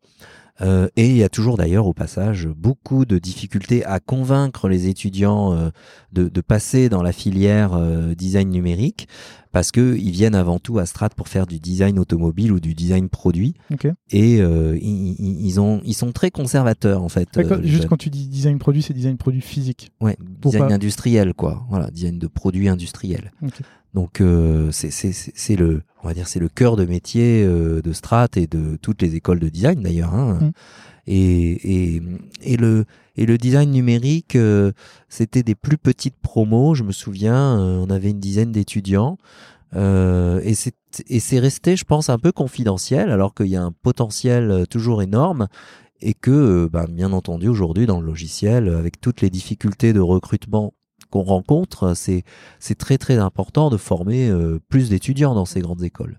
Euh, 0.61 0.89
et 0.97 1.07
il 1.07 1.17
y 1.17 1.23
a 1.23 1.29
toujours 1.29 1.57
d'ailleurs 1.57 1.87
au 1.87 1.93
passage 1.93 2.49
beaucoup 2.49 3.05
de 3.05 3.19
difficultés 3.19 3.85
à 3.85 4.01
convaincre 4.01 4.69
les 4.69 4.89
étudiants 4.89 5.55
euh, 5.55 5.71
de, 6.13 6.29
de, 6.29 6.41
passer 6.41 6.89
dans 6.89 7.03
la 7.03 7.13
filière 7.13 7.75
euh, 7.75 8.15
design 8.15 8.51
numérique 8.51 9.09
parce 9.53 9.71
que 9.71 9.97
ils 9.97 10.11
viennent 10.11 10.35
avant 10.35 10.59
tout 10.59 10.79
à 10.79 10.87
Strat 10.87 11.11
pour 11.11 11.29
faire 11.29 11.47
du 11.47 11.61
design 11.61 11.99
automobile 11.99 12.53
ou 12.53 12.61
du 12.61 12.75
design 12.75 13.09
produit. 13.09 13.55
Et 14.11 14.35
ils, 14.37 15.47
ils, 15.47 15.61
ont, 15.61 15.81
ils 15.85 15.95
sont 15.95 16.13
très 16.13 16.31
conservateurs 16.31 17.03
en 17.03 17.09
fait. 17.09 17.29
juste 17.63 17.87
quand 17.87 17.97
tu 17.97 18.11
dis 18.11 18.29
design 18.29 18.59
produit, 18.59 18.83
c'est 18.83 18.95
design 18.95 19.17
produit 19.17 19.41
physique. 19.41 19.91
Ouais, 20.01 20.17
design 20.43 20.73
industriel 20.73 21.35
quoi. 21.35 21.65
Voilà, 21.71 21.91
design 21.91 22.19
de 22.19 22.27
produits 22.27 22.69
industriels. 22.69 23.33
Donc 23.99 24.21
euh, 24.21 24.71
c'est 24.71 25.57
le, 25.57 25.83
on 26.05 26.07
va 26.07 26.15
dire, 26.15 26.29
c'est 26.29 26.39
le 26.39 26.49
cœur 26.49 26.77
de 26.77 26.85
métier 26.85 27.43
euh, 27.45 27.83
de 27.83 27.93
Strat 27.93 28.29
et 28.37 28.47
de 28.47 28.77
toutes 28.81 29.03
les 29.03 29.17
écoles 29.17 29.41
de 29.41 29.49
design 29.49 29.81
d'ailleurs. 29.83 30.15
Hein. 30.15 30.39
Mm. 30.41 30.51
Et, 31.09 31.97
et, 31.97 32.03
et, 32.43 32.57
le, 32.57 32.85
et 33.17 33.27
le 33.27 33.39
design 33.39 33.73
numérique, 33.73 34.37
euh, 34.37 34.71
c'était 35.09 35.43
des 35.43 35.57
plus 35.57 35.79
petites 35.79 36.15
promos. 36.15 36.77
Je 36.77 36.85
me 36.85 36.93
souviens, 36.93 37.59
on 37.59 37.91
avait 37.91 38.11
une 38.11 38.21
dizaine 38.21 38.53
d'étudiants. 38.53 39.19
Et 39.75 40.55
c'est 40.55 41.39
resté, 41.41 41.75
je 41.75 41.85
pense, 41.85 42.09
un 42.09 42.19
peu 42.19 42.31
confidentiel, 42.31 43.11
alors 43.11 43.35
qu'il 43.35 43.49
y 43.49 43.57
a 43.57 43.65
un 43.65 43.73
potentiel 43.73 44.65
toujours 44.71 45.03
énorme. 45.03 45.49
Et 46.01 46.15
que, 46.15 46.69
bah, 46.73 46.87
bien 46.89 47.13
entendu, 47.13 47.49
aujourd'hui, 47.49 47.87
dans 47.87 48.01
le 48.01 48.07
logiciel, 48.07 48.69
avec 48.69 49.01
toutes 49.01 49.23
les 49.23 49.31
difficultés 49.31 49.93
de 49.93 49.99
recrutement 49.99 50.73
qu'on 51.11 51.23
rencontre, 51.23 51.95
c'est 51.95 52.25
très 52.79 52.99
très 52.99 53.19
important 53.19 53.71
de 53.71 53.77
former 53.77 54.29
euh, 54.29 54.59
plus 54.69 54.91
d'étudiants 54.91 55.35
dans 55.35 55.45
ces 55.45 55.61
grandes 55.61 55.83
écoles. 55.83 56.19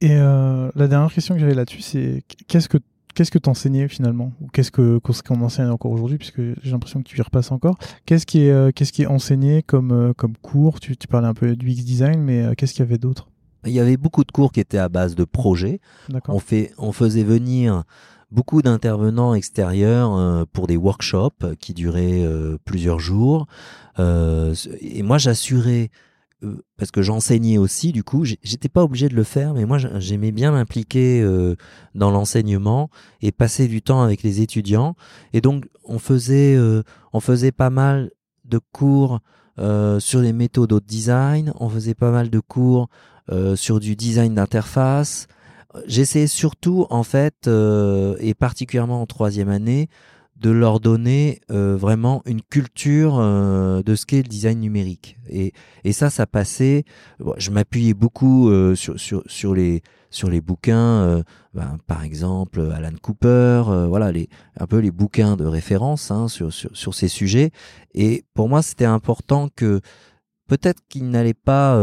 Et 0.00 0.12
euh, 0.12 0.70
la 0.74 0.88
dernière 0.88 1.12
question 1.12 1.34
que 1.34 1.40
j'avais 1.40 1.54
là-dessus, 1.54 1.82
c'est 1.82 2.22
qu'est-ce 2.48 2.68
que 2.68 2.78
qu'est-ce 3.14 3.30
que 3.30 3.38
t'enseignais 3.38 3.88
finalement? 3.88 4.32
Ou 4.40 4.48
qu'est-ce 4.48 4.70
que 4.70 4.98
qu'on 4.98 5.40
enseigne 5.42 5.68
encore 5.68 5.90
aujourd'hui 5.90 6.16
puisque 6.16 6.40
j'ai 6.40 6.70
l'impression 6.70 7.02
que 7.02 7.08
tu 7.08 7.18
y 7.18 7.22
repasses 7.22 7.52
encore. 7.52 7.76
Qu'est-ce 8.06 8.24
qui 8.24 8.42
est 8.44 8.50
euh, 8.50 8.70
qu'est-ce 8.74 8.92
qui 8.92 9.02
est 9.02 9.06
enseigné 9.06 9.62
comme 9.62 10.14
comme 10.16 10.36
cours? 10.38 10.80
Tu, 10.80 10.96
tu 10.96 11.06
parlais 11.06 11.28
un 11.28 11.34
peu 11.34 11.54
du 11.56 11.70
X 11.70 11.84
design, 11.84 12.22
mais 12.22 12.54
qu'est-ce 12.56 12.72
qu'il 12.72 12.84
y 12.84 12.88
avait 12.88 12.98
d'autre? 12.98 13.28
Il 13.66 13.72
y 13.72 13.80
avait 13.80 13.98
beaucoup 13.98 14.24
de 14.24 14.32
cours 14.32 14.52
qui 14.52 14.60
étaient 14.60 14.78
à 14.78 14.88
base 14.88 15.14
de 15.14 15.24
projets. 15.24 15.80
On 16.28 16.38
fait 16.38 16.72
on 16.78 16.92
faisait 16.92 17.24
venir 17.24 17.84
beaucoup 18.30 18.62
d'intervenants 18.62 19.34
extérieurs 19.34 20.14
euh, 20.16 20.44
pour 20.52 20.66
des 20.66 20.76
workshops 20.76 21.54
qui 21.58 21.74
duraient 21.74 22.24
euh, 22.24 22.58
plusieurs 22.64 22.98
jours. 22.98 23.46
Euh, 23.98 24.54
et 24.80 25.02
moi, 25.02 25.18
j'assurais 25.18 25.90
parce 26.78 26.90
que 26.90 27.02
j'enseignais 27.02 27.58
aussi, 27.58 27.92
du 27.92 28.02
coup, 28.02 28.24
j'étais 28.24 28.70
pas 28.70 28.82
obligé 28.82 29.10
de 29.10 29.14
le 29.14 29.24
faire, 29.24 29.52
mais 29.52 29.66
moi 29.66 29.76
j'aimais 29.76 30.32
bien 30.32 30.52
m'impliquer 30.52 31.22
dans 31.94 32.10
l'enseignement 32.10 32.88
et 33.20 33.30
passer 33.30 33.68
du 33.68 33.82
temps 33.82 34.00
avec 34.00 34.22
les 34.22 34.40
étudiants. 34.40 34.96
Et 35.34 35.42
donc 35.42 35.68
on 35.84 35.98
faisait, 35.98 36.58
on 37.12 37.20
faisait 37.20 37.52
pas 37.52 37.68
mal 37.68 38.10
de 38.46 38.58
cours 38.72 39.20
sur 39.98 40.20
les 40.20 40.32
méthodes 40.32 40.70
de 40.70 40.78
design, 40.78 41.52
on 41.60 41.68
faisait 41.68 41.92
pas 41.92 42.10
mal 42.10 42.30
de 42.30 42.40
cours 42.40 42.88
sur 43.54 43.78
du 43.78 43.94
design 43.94 44.34
d'interface, 44.34 45.26
J'essayais 45.86 46.26
surtout, 46.26 46.86
en 46.90 47.04
fait, 47.04 47.46
euh, 47.46 48.16
et 48.18 48.34
particulièrement 48.34 49.02
en 49.02 49.06
troisième 49.06 49.48
année, 49.48 49.88
de 50.36 50.50
leur 50.50 50.80
donner 50.80 51.40
euh, 51.50 51.76
vraiment 51.76 52.22
une 52.24 52.40
culture 52.40 53.18
euh, 53.18 53.82
de 53.82 53.94
ce 53.94 54.06
qu'est 54.06 54.22
le 54.22 54.28
design 54.28 54.58
numérique. 54.58 55.18
Et, 55.28 55.52
et 55.84 55.92
ça, 55.92 56.10
ça 56.10 56.26
passait. 56.26 56.84
je 57.36 57.50
m'appuyais 57.50 57.94
beaucoup 57.94 58.50
sur, 58.74 58.98
sur, 58.98 59.22
sur, 59.26 59.54
les, 59.54 59.82
sur 60.08 60.30
les 60.30 60.40
bouquins, 60.40 61.22
ben, 61.54 61.76
par 61.86 62.02
exemple 62.02 62.72
Alan 62.74 62.96
Cooper, 63.00 63.62
voilà, 63.88 64.10
les, 64.10 64.28
un 64.58 64.66
peu 64.66 64.78
les 64.78 64.90
bouquins 64.90 65.36
de 65.36 65.44
référence 65.44 66.10
hein, 66.10 66.26
sur, 66.26 66.52
sur, 66.52 66.70
sur 66.74 66.94
ces 66.94 67.08
sujets. 67.08 67.50
Et 67.94 68.24
pour 68.34 68.48
moi, 68.48 68.62
c'était 68.62 68.86
important 68.86 69.50
que 69.54 69.80
peut-être 70.48 70.80
qu'ils 70.88 71.10
n'allaient 71.10 71.34
pas 71.34 71.78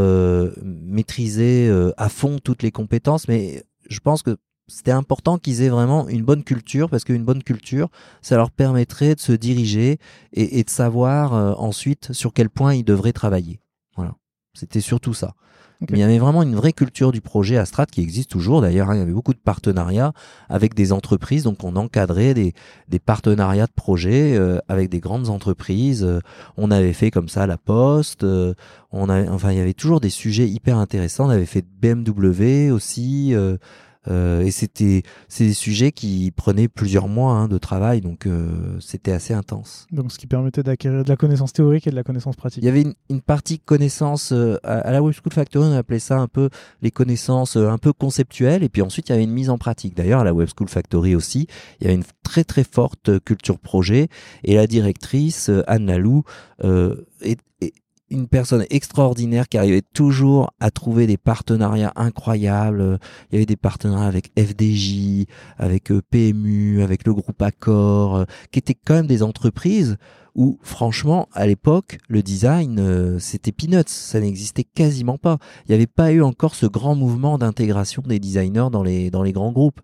maîtriser 0.63 1.71
à 1.95 2.09
fond 2.09 2.39
toutes 2.43 2.63
les 2.63 2.71
compétences, 2.71 3.27
mais 3.27 3.63
je 3.89 3.99
pense 3.99 4.23
que 4.23 4.37
c'était 4.67 4.91
important 4.91 5.37
qu'ils 5.37 5.61
aient 5.61 5.69
vraiment 5.69 6.07
une 6.09 6.23
bonne 6.23 6.43
culture 6.43 6.89
parce 6.89 7.03
qu'une 7.03 7.23
bonne 7.23 7.43
culture, 7.43 7.89
ça 8.21 8.35
leur 8.35 8.51
permettrait 8.51 9.15
de 9.15 9.19
se 9.19 9.31
diriger 9.31 9.97
et, 10.33 10.63
de 10.63 10.69
savoir 10.69 11.33
euh, 11.33 11.53
ensuite 11.53 12.11
sur 12.13 12.33
quel 12.33 12.49
point 12.49 12.73
ils 12.73 12.83
devraient 12.83 13.13
travailler. 13.13 13.61
Voilà, 13.95 14.15
c'était 14.53 14.81
surtout 14.81 15.13
ça. 15.13 15.35
Il 15.89 15.97
y 15.97 16.03
avait 16.03 16.17
vraiment 16.17 16.41
une 16.41 16.55
vraie 16.55 16.73
culture 16.73 17.11
du 17.11 17.21
projet 17.21 17.57
Astrat 17.57 17.85
qui 17.85 18.01
existe 18.01 18.31
toujours 18.31 18.61
d'ailleurs. 18.61 18.89
Hein. 18.89 18.95
il 18.95 18.99
y 18.99 19.01
avait 19.01 19.11
beaucoup 19.11 19.33
de 19.33 19.39
partenariats 19.39 20.13
avec 20.49 20.73
des 20.73 20.91
entreprises, 20.91 21.43
donc 21.43 21.63
on 21.63 21.75
encadrait 21.75 22.33
des, 22.33 22.53
des 22.87 22.99
partenariats 22.99 23.67
de 23.67 23.73
projets 23.75 24.35
euh, 24.35 24.57
avec 24.67 24.89
des 24.89 24.99
grandes 24.99 25.29
entreprises. 25.29 26.03
Euh, 26.03 26.19
on 26.57 26.71
avait 26.71 26.93
fait 26.93 27.11
comme 27.11 27.29
ça 27.29 27.45
la 27.45 27.57
Poste. 27.57 28.25
on 28.91 29.09
avait, 29.09 29.29
enfin, 29.29 29.51
il 29.51 29.57
y 29.57 29.61
avait 29.61 29.73
toujours 29.73 29.99
des 29.99 30.09
sujets 30.09 30.47
hyper 30.47 30.77
intéressants. 30.77 31.27
On 31.27 31.29
avait 31.29 31.45
fait 31.45 31.65
BMW 31.81 32.71
aussi. 32.71 33.35
Euh, 34.07 34.41
et 34.41 34.51
c'était 34.51 35.03
c'est 35.27 35.45
des 35.45 35.53
sujets 35.53 35.91
qui 35.91 36.31
prenaient 36.31 36.67
plusieurs 36.67 37.07
mois 37.07 37.33
hein, 37.33 37.47
de 37.47 37.57
travail, 37.57 38.01
donc 38.01 38.25
euh, 38.25 38.79
c'était 38.79 39.11
assez 39.11 39.33
intense. 39.33 39.87
Donc 39.91 40.11
ce 40.11 40.17
qui 40.17 40.27
permettait 40.27 40.63
d'acquérir 40.63 41.03
de 41.03 41.09
la 41.09 41.15
connaissance 41.15 41.53
théorique 41.53 41.87
et 41.87 41.91
de 41.91 41.95
la 41.95 42.03
connaissance 42.03 42.35
pratique. 42.35 42.63
Il 42.63 42.65
y 42.65 42.69
avait 42.69 42.85
une, 43.09 43.21
partie 43.21 43.59
connaissance 43.59 44.31
euh, 44.31 44.57
à, 44.63 44.91
la 44.91 45.01
Web 45.01 45.13
School 45.13 45.33
Factory, 45.33 45.67
on 45.67 45.73
appelait 45.73 45.99
ça 45.99 46.17
un 46.19 46.27
peu 46.27 46.49
les 46.81 46.91
connaissances 46.91 47.57
un 47.57 47.77
peu 47.77 47.93
conceptuelles, 47.93 48.63
et 48.63 48.69
puis 48.69 48.81
ensuite 48.81 49.09
il 49.09 49.11
y 49.11 49.15
avait 49.15 49.23
une 49.23 49.31
mise 49.31 49.49
en 49.49 49.57
pratique. 49.57 49.95
D'ailleurs 49.95 50.21
à 50.21 50.23
la 50.23 50.33
Web 50.33 50.49
School 50.55 50.69
Factory 50.69 51.15
aussi, 51.15 51.47
il 51.79 51.85
y 51.85 51.87
avait 51.87 51.95
une 51.95 52.05
très 52.23 52.43
très 52.43 52.63
forte 52.63 53.19
culture 53.19 53.59
projet, 53.59 54.07
et 54.43 54.55
la 54.55 54.67
directrice 54.67 55.51
Anne 55.67 55.87
Lalou 55.87 56.23
est, 57.21 57.37
une 58.09 58.27
personne 58.27 58.65
extraordinaire 58.69 59.49
qui 59.49 59.57
arrivait 59.57 59.81
toujours 59.81 60.51
à 60.59 60.71
trouver 60.71 61.07
des 61.07 61.17
partenariats 61.17 61.91
incroyables. 61.95 62.99
Il 63.29 63.35
y 63.35 63.37
avait 63.37 63.45
des 63.45 63.57
partenariats 63.57 64.07
avec 64.07 64.31
FDJ, 64.37 65.25
avec 65.57 65.91
euh, 65.91 66.01
PMU, 66.09 66.81
avec 66.81 67.05
le 67.05 67.13
groupe 67.13 67.41
Accor, 67.41 68.15
euh, 68.15 68.25
qui 68.51 68.59
étaient 68.59 68.75
quand 68.75 68.95
même 68.95 69.07
des 69.07 69.23
entreprises 69.23 69.97
où, 70.35 70.59
franchement, 70.61 71.27
à 71.33 71.47
l'époque, 71.47 71.97
le 72.07 72.21
design, 72.21 72.79
euh, 72.79 73.19
c'était 73.19 73.51
peanuts. 73.51 73.83
Ça 73.87 74.19
n'existait 74.19 74.63
quasiment 74.63 75.17
pas. 75.17 75.37
Il 75.65 75.71
n'y 75.71 75.75
avait 75.75 75.87
pas 75.87 76.11
eu 76.11 76.21
encore 76.21 76.55
ce 76.55 76.67
grand 76.67 76.95
mouvement 76.95 77.37
d'intégration 77.37 78.03
des 78.05 78.19
designers 78.19 78.69
dans 78.71 78.83
les, 78.83 79.09
dans 79.09 79.23
les 79.23 79.33
grands 79.33 79.51
groupes 79.51 79.81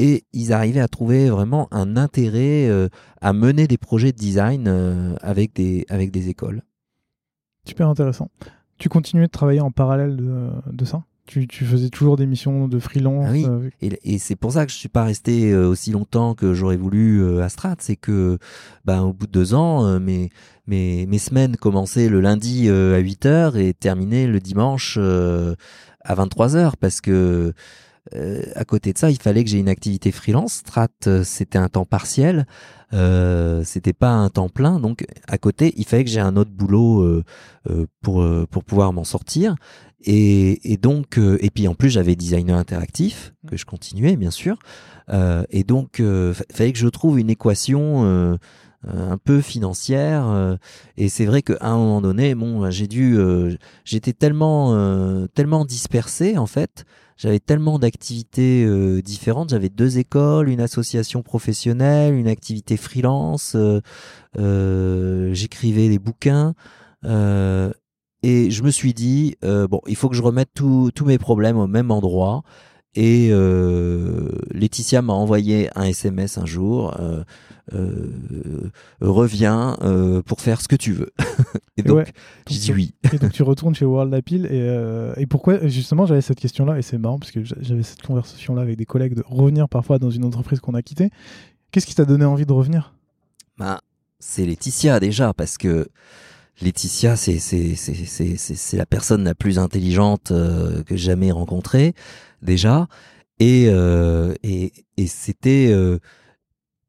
et 0.00 0.24
ils 0.32 0.52
arrivaient 0.52 0.80
à 0.80 0.86
trouver 0.86 1.28
vraiment 1.28 1.66
un 1.72 1.96
intérêt 1.96 2.70
à 3.20 3.32
mener 3.32 3.66
des 3.66 3.78
projets 3.78 4.12
de 4.12 4.16
design 4.16 5.16
avec, 5.22 5.56
des, 5.56 5.86
avec 5.88 6.12
des 6.12 6.28
écoles. 6.28 6.62
Super 7.64 7.88
intéressant. 7.88 8.30
Tu 8.78 8.88
continuais 8.88 9.26
de 9.26 9.30
travailler 9.30 9.60
en 9.60 9.70
parallèle 9.70 10.16
de, 10.16 10.84
ça? 10.84 11.02
Tu, 11.26 11.46
faisais 11.50 11.90
toujours 11.90 12.16
des 12.16 12.26
missions 12.26 12.68
de 12.68 12.78
freelance 12.78 13.26
ah 13.28 13.32
Oui, 13.32 13.44
euh, 13.46 13.90
et, 14.02 14.18
c'est 14.18 14.36
pour 14.36 14.52
ça 14.52 14.64
que 14.64 14.72
je 14.72 14.76
suis 14.76 14.88
pas 14.88 15.04
resté 15.04 15.52
euh, 15.52 15.68
aussi 15.68 15.90
longtemps 15.90 16.34
que 16.34 16.54
j'aurais 16.54 16.78
voulu 16.78 17.22
euh, 17.22 17.42
à 17.42 17.50
Strat. 17.50 17.76
C'est 17.80 17.96
que, 17.96 18.38
ben, 18.86 19.02
au 19.02 19.12
bout 19.12 19.26
de 19.26 19.32
deux 19.32 19.52
ans, 19.52 20.00
mes, 20.00 20.30
mes, 20.66 21.06
mes 21.06 21.18
semaines 21.18 21.56
commençaient 21.56 22.08
le 22.08 22.20
lundi 22.20 22.70
à 22.70 22.98
8 22.98 23.26
h 23.26 23.56
et 23.56 23.74
terminaient 23.74 24.26
le 24.26 24.40
dimanche 24.40 24.96
à 24.96 26.14
23 26.14 26.54
h 26.54 26.72
parce 26.80 27.00
que 27.00 27.52
à 28.54 28.64
côté 28.64 28.92
de 28.92 28.98
ça, 28.98 29.10
il 29.10 29.20
fallait 29.20 29.44
que 29.44 29.50
j'ai 29.50 29.58
une 29.58 29.68
activité 29.68 30.12
freelance. 30.12 30.54
Strat, 30.54 30.88
c'était 31.24 31.58
un 31.58 31.68
temps 31.68 31.84
partiel. 31.84 32.46
Euh, 32.94 33.62
c'était 33.64 33.92
pas 33.92 34.12
un 34.12 34.30
temps 34.30 34.48
plein, 34.48 34.80
donc 34.80 35.04
à 35.26 35.36
côté, 35.36 35.74
il 35.76 35.84
fallait 35.84 36.04
que 36.04 36.10
j'ai 36.10 36.20
un 36.20 36.36
autre 36.36 36.50
boulot 36.50 37.02
euh, 37.02 37.22
euh, 37.68 37.86
pour 38.02 38.24
pour 38.50 38.64
pouvoir 38.64 38.92
m'en 38.92 39.04
sortir. 39.04 39.56
Et, 40.00 40.72
et 40.72 40.76
donc, 40.76 41.18
et 41.18 41.50
puis 41.50 41.66
en 41.66 41.74
plus, 41.74 41.90
j'avais 41.90 42.14
designer 42.14 42.56
interactif 42.56 43.34
que 43.48 43.56
je 43.56 43.64
continuais 43.64 44.16
bien 44.16 44.30
sûr. 44.30 44.56
et 45.50 45.64
donc, 45.64 45.98
il 45.98 46.34
fallait 46.52 46.72
que 46.72 46.78
je 46.78 46.88
trouve 46.88 47.18
une 47.18 47.30
équation. 47.30 48.38
Un 48.86 49.18
peu 49.18 49.40
financière 49.40 50.58
et 50.96 51.08
c'est 51.08 51.26
vrai 51.26 51.42
qu'à 51.42 51.56
un 51.60 51.76
moment 51.76 52.00
donné 52.00 52.34
bon 52.34 52.70
j'ai 52.70 52.86
dû 52.86 53.18
j'étais 53.84 54.12
tellement 54.12 55.26
tellement 55.34 55.64
dispersé 55.64 56.38
en 56.38 56.46
fait 56.46 56.84
j'avais 57.18 57.40
tellement 57.40 57.80
d'activités 57.80 58.64
euh, 58.64 59.02
différentes. 59.02 59.50
J'avais 59.50 59.68
deux 59.68 59.98
écoles, 59.98 60.48
une 60.48 60.60
association 60.60 61.22
professionnelle, 61.22 62.14
une 62.14 62.28
activité 62.28 62.76
freelance. 62.76 63.54
Euh, 63.56 63.80
euh, 64.38 65.34
j'écrivais 65.34 65.88
des 65.88 65.98
bouquins. 65.98 66.54
et 67.04 68.50
je 68.50 68.62
me 68.62 68.70
suis 68.70 68.94
dit, 68.94 69.36
bon, 69.42 69.80
il 69.86 69.96
faut 69.96 70.08
que 70.08 70.14
je 70.14 70.22
remette 70.22 70.50
tous 70.54 71.04
mes 71.04 71.18
problèmes 71.18 71.58
au 71.58 71.66
même 71.66 71.90
endroit. 71.90 72.42
Et 72.94 73.30
Laetitia 74.52 75.02
m'a 75.02 75.12
envoyé 75.12 75.70
un 75.76 75.84
SMS 75.84 76.38
un 76.38 76.46
jour. 76.46 76.96
Euh, 77.74 78.70
reviens 79.00 79.76
euh, 79.82 80.22
pour 80.22 80.40
faire 80.40 80.60
ce 80.60 80.68
que 80.68 80.76
tu 80.76 80.92
veux. 80.92 81.12
et 81.76 81.82
donc, 81.82 82.12
j'ai 82.48 82.58
dit 82.58 82.72
oui. 82.72 82.94
et 83.12 83.18
donc, 83.18 83.32
tu 83.32 83.42
retournes 83.42 83.74
chez 83.74 83.84
World 83.84 84.12
Appeal. 84.14 84.46
Et, 84.46 84.50
euh, 84.52 85.12
et 85.16 85.26
pourquoi, 85.26 85.66
justement, 85.68 86.06
j'avais 86.06 86.20
cette 86.20 86.40
question-là, 86.40 86.78
et 86.78 86.82
c'est 86.82 86.98
marrant, 86.98 87.18
parce 87.18 87.32
que 87.32 87.44
j'avais 87.44 87.82
cette 87.82 88.02
conversation-là 88.02 88.62
avec 88.62 88.76
des 88.76 88.86
collègues 88.86 89.14
de 89.14 89.24
revenir 89.26 89.68
parfois 89.68 89.98
dans 89.98 90.10
une 90.10 90.24
entreprise 90.24 90.60
qu'on 90.60 90.74
a 90.74 90.82
quittée. 90.82 91.10
Qu'est-ce 91.70 91.86
qui 91.86 91.94
t'a 91.94 92.04
donné 92.04 92.24
envie 92.24 92.46
de 92.46 92.52
revenir? 92.52 92.94
Bah, 93.58 93.80
C'est 94.18 94.46
Laetitia 94.46 95.00
déjà, 95.00 95.34
parce 95.34 95.58
que 95.58 95.88
Laetitia, 96.62 97.16
c'est 97.16 97.38
c'est 97.38 98.76
la 98.76 98.86
personne 98.86 99.24
la 99.24 99.34
plus 99.34 99.58
intelligente 99.58 100.28
que 100.28 100.84
j'ai 100.90 100.96
jamais 100.96 101.30
rencontrée 101.30 101.94
déjà, 102.42 102.88
et 103.38 103.66
et, 104.42 104.72
et 104.96 105.06
c'était 105.06 105.72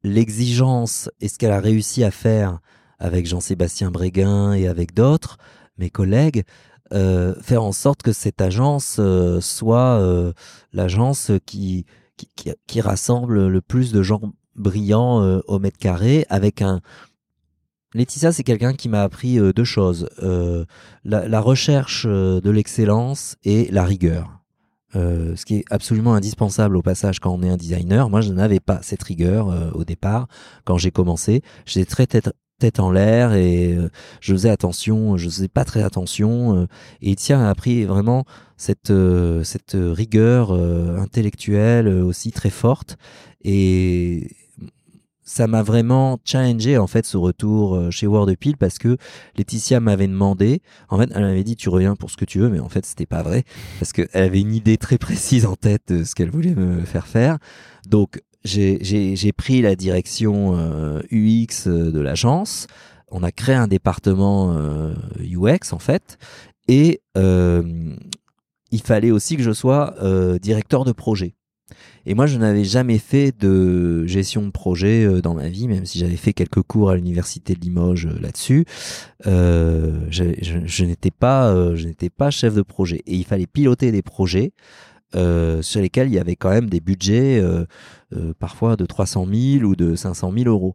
l'exigence 0.02 1.10
et 1.20 1.28
ce 1.28 1.38
qu'elle 1.38 1.52
a 1.52 1.60
réussi 1.60 2.04
à 2.04 2.10
faire 2.10 2.60
avec 2.98 3.26
Jean-Sébastien 3.26 3.90
Bréguin 3.90 4.52
et 4.52 4.66
avec 4.66 4.94
d'autres, 4.94 5.38
mes 5.78 5.90
collègues, 5.90 6.44
euh, 6.92 7.34
faire 7.40 7.62
en 7.62 7.72
sorte 7.72 8.02
que 8.02 8.12
cette 8.12 8.40
agence 8.40 8.96
euh, 8.98 9.40
soit 9.40 10.00
euh, 10.00 10.32
l'agence 10.72 11.30
qui, 11.46 11.86
qui, 12.16 12.28
qui, 12.66 12.80
rassemble 12.80 13.46
le 13.46 13.60
plus 13.60 13.92
de 13.92 14.02
gens 14.02 14.20
brillants 14.56 15.22
euh, 15.22 15.40
au 15.46 15.58
mètre 15.58 15.78
carré 15.78 16.26
avec 16.28 16.62
un... 16.62 16.80
Laetitia, 17.94 18.32
c'est 18.32 18.44
quelqu'un 18.44 18.74
qui 18.74 18.88
m'a 18.88 19.02
appris 19.02 19.38
deux 19.52 19.64
choses, 19.64 20.08
la, 20.20 20.66
la, 21.26 21.40
recherche 21.40 22.06
de 22.06 22.48
l'excellence 22.48 23.36
et 23.42 23.68
la 23.72 23.82
rigueur. 23.82 24.39
Euh, 24.96 25.36
ce 25.36 25.44
qui 25.44 25.56
est 25.56 25.64
absolument 25.70 26.14
indispensable 26.14 26.76
au 26.76 26.82
passage 26.82 27.20
quand 27.20 27.32
on 27.32 27.42
est 27.42 27.48
un 27.48 27.56
designer. 27.56 28.10
Moi, 28.10 28.20
je 28.20 28.32
n'avais 28.32 28.58
pas 28.58 28.80
cette 28.82 29.02
rigueur 29.02 29.48
euh, 29.48 29.70
au 29.72 29.84
départ 29.84 30.26
quand 30.64 30.78
j'ai 30.78 30.90
commencé. 30.90 31.42
J'étais 31.64 31.88
très 31.88 32.06
tête, 32.06 32.30
tête 32.58 32.80
en 32.80 32.90
l'air 32.90 33.32
et 33.34 33.74
euh, 33.74 33.88
je 34.20 34.32
faisais 34.32 34.50
attention, 34.50 35.16
je 35.16 35.28
faisais 35.28 35.48
pas 35.48 35.64
très 35.64 35.82
attention. 35.82 36.66
et 37.02 37.12
Etienne 37.12 37.40
a 37.40 37.50
appris 37.50 37.84
vraiment 37.84 38.24
cette 38.56 38.92
cette 39.44 39.76
rigueur 39.76 40.52
intellectuelle 40.52 41.88
aussi 41.88 42.32
très 42.32 42.50
forte. 42.50 42.98
Et 43.42 44.28
ça 45.30 45.46
m'a 45.46 45.62
vraiment 45.62 46.18
challengé 46.24 46.76
en 46.76 46.88
fait 46.88 47.06
ce 47.06 47.16
retour 47.16 47.76
euh, 47.76 47.90
chez 47.92 48.08
Wordpil 48.08 48.56
parce 48.56 48.78
que 48.78 48.96
Laetitia 49.36 49.78
m'avait 49.78 50.08
demandé, 50.08 50.60
en 50.88 50.98
fait 50.98 51.08
elle 51.14 51.22
m'avait 51.22 51.44
dit 51.44 51.54
tu 51.54 51.68
reviens 51.68 51.94
pour 51.94 52.10
ce 52.10 52.16
que 52.16 52.24
tu 52.24 52.40
veux 52.40 52.48
mais 52.48 52.58
en 52.58 52.68
fait 52.68 52.84
c'était 52.84 53.06
pas 53.06 53.22
vrai 53.22 53.44
parce 53.78 53.92
qu'elle 53.92 54.08
avait 54.12 54.40
une 54.40 54.52
idée 54.52 54.76
très 54.76 54.98
précise 54.98 55.46
en 55.46 55.54
tête 55.54 55.92
de 55.92 56.02
ce 56.02 56.16
qu'elle 56.16 56.30
voulait 56.30 56.56
me 56.56 56.80
faire 56.80 57.06
faire. 57.06 57.38
Donc 57.88 58.20
j'ai 58.42 59.32
pris 59.36 59.62
la 59.62 59.76
direction 59.76 60.56
UX 61.12 61.68
euh, 61.68 61.68
euh, 61.68 61.92
de 61.92 62.00
l'agence, 62.00 62.66
on 63.12 63.22
a 63.22 63.30
créé 63.30 63.54
un 63.54 63.68
département 63.68 64.52
UX 65.20 65.72
en 65.72 65.78
fait 65.78 66.18
et 66.66 67.02
il 67.14 68.82
fallait 68.82 69.12
aussi 69.12 69.36
que 69.36 69.44
je 69.44 69.52
sois 69.52 69.94
directeur 70.40 70.84
de 70.84 70.90
projet. 70.92 71.36
Et 72.06 72.14
moi, 72.14 72.26
je 72.26 72.38
n'avais 72.38 72.64
jamais 72.64 72.98
fait 72.98 73.32
de 73.38 74.06
gestion 74.06 74.42
de 74.42 74.50
projet 74.50 75.04
euh, 75.04 75.20
dans 75.20 75.34
ma 75.34 75.48
vie, 75.48 75.68
même 75.68 75.84
si 75.84 75.98
j'avais 75.98 76.16
fait 76.16 76.32
quelques 76.32 76.62
cours 76.62 76.90
à 76.90 76.96
l'université 76.96 77.54
de 77.54 77.60
Limoges 77.60 78.06
euh, 78.06 78.18
là-dessus. 78.20 78.64
Euh, 79.26 80.06
je, 80.10 80.84
n'étais 80.84 81.10
pas, 81.10 81.54
je 81.74 81.86
n'étais 81.86 82.10
pas 82.10 82.30
chef 82.30 82.54
de 82.54 82.62
projet. 82.62 83.02
Et 83.06 83.16
il 83.16 83.24
fallait 83.24 83.46
piloter 83.46 83.92
des 83.92 84.02
projets 84.02 84.52
sur 85.12 85.80
lesquels 85.80 86.08
il 86.08 86.14
y 86.14 86.18
avait 86.18 86.36
quand 86.36 86.50
même 86.50 86.70
des 86.70 86.80
budgets 86.80 87.42
parfois 88.38 88.76
de 88.76 88.86
300 88.86 89.26
000 89.26 89.64
ou 89.64 89.74
de 89.74 89.96
500 89.96 90.32
000 90.32 90.48
euros. 90.48 90.74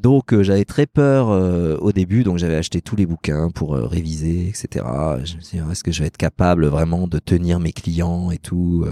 Donc 0.00 0.32
euh, 0.32 0.42
j'avais 0.42 0.64
très 0.64 0.86
peur 0.86 1.30
euh, 1.30 1.76
au 1.78 1.92
début, 1.92 2.24
donc 2.24 2.38
j'avais 2.38 2.56
acheté 2.56 2.80
tous 2.80 2.96
les 2.96 3.06
bouquins 3.06 3.50
pour 3.50 3.76
euh, 3.76 3.86
réviser, 3.86 4.48
etc. 4.48 4.84
Je 5.24 5.36
me 5.36 5.40
suis 5.40 5.58
dit, 5.58 5.64
est-ce 5.70 5.84
que 5.84 5.92
je 5.92 6.00
vais 6.00 6.08
être 6.08 6.16
capable 6.16 6.66
vraiment 6.66 7.06
de 7.06 7.18
tenir 7.18 7.60
mes 7.60 7.72
clients 7.72 8.30
et 8.30 8.38
tout 8.38 8.84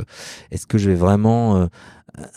Est-ce 0.51 0.67
que 0.67 0.79
je 0.79 0.89
vais 0.89 0.97
vraiment 0.97 1.69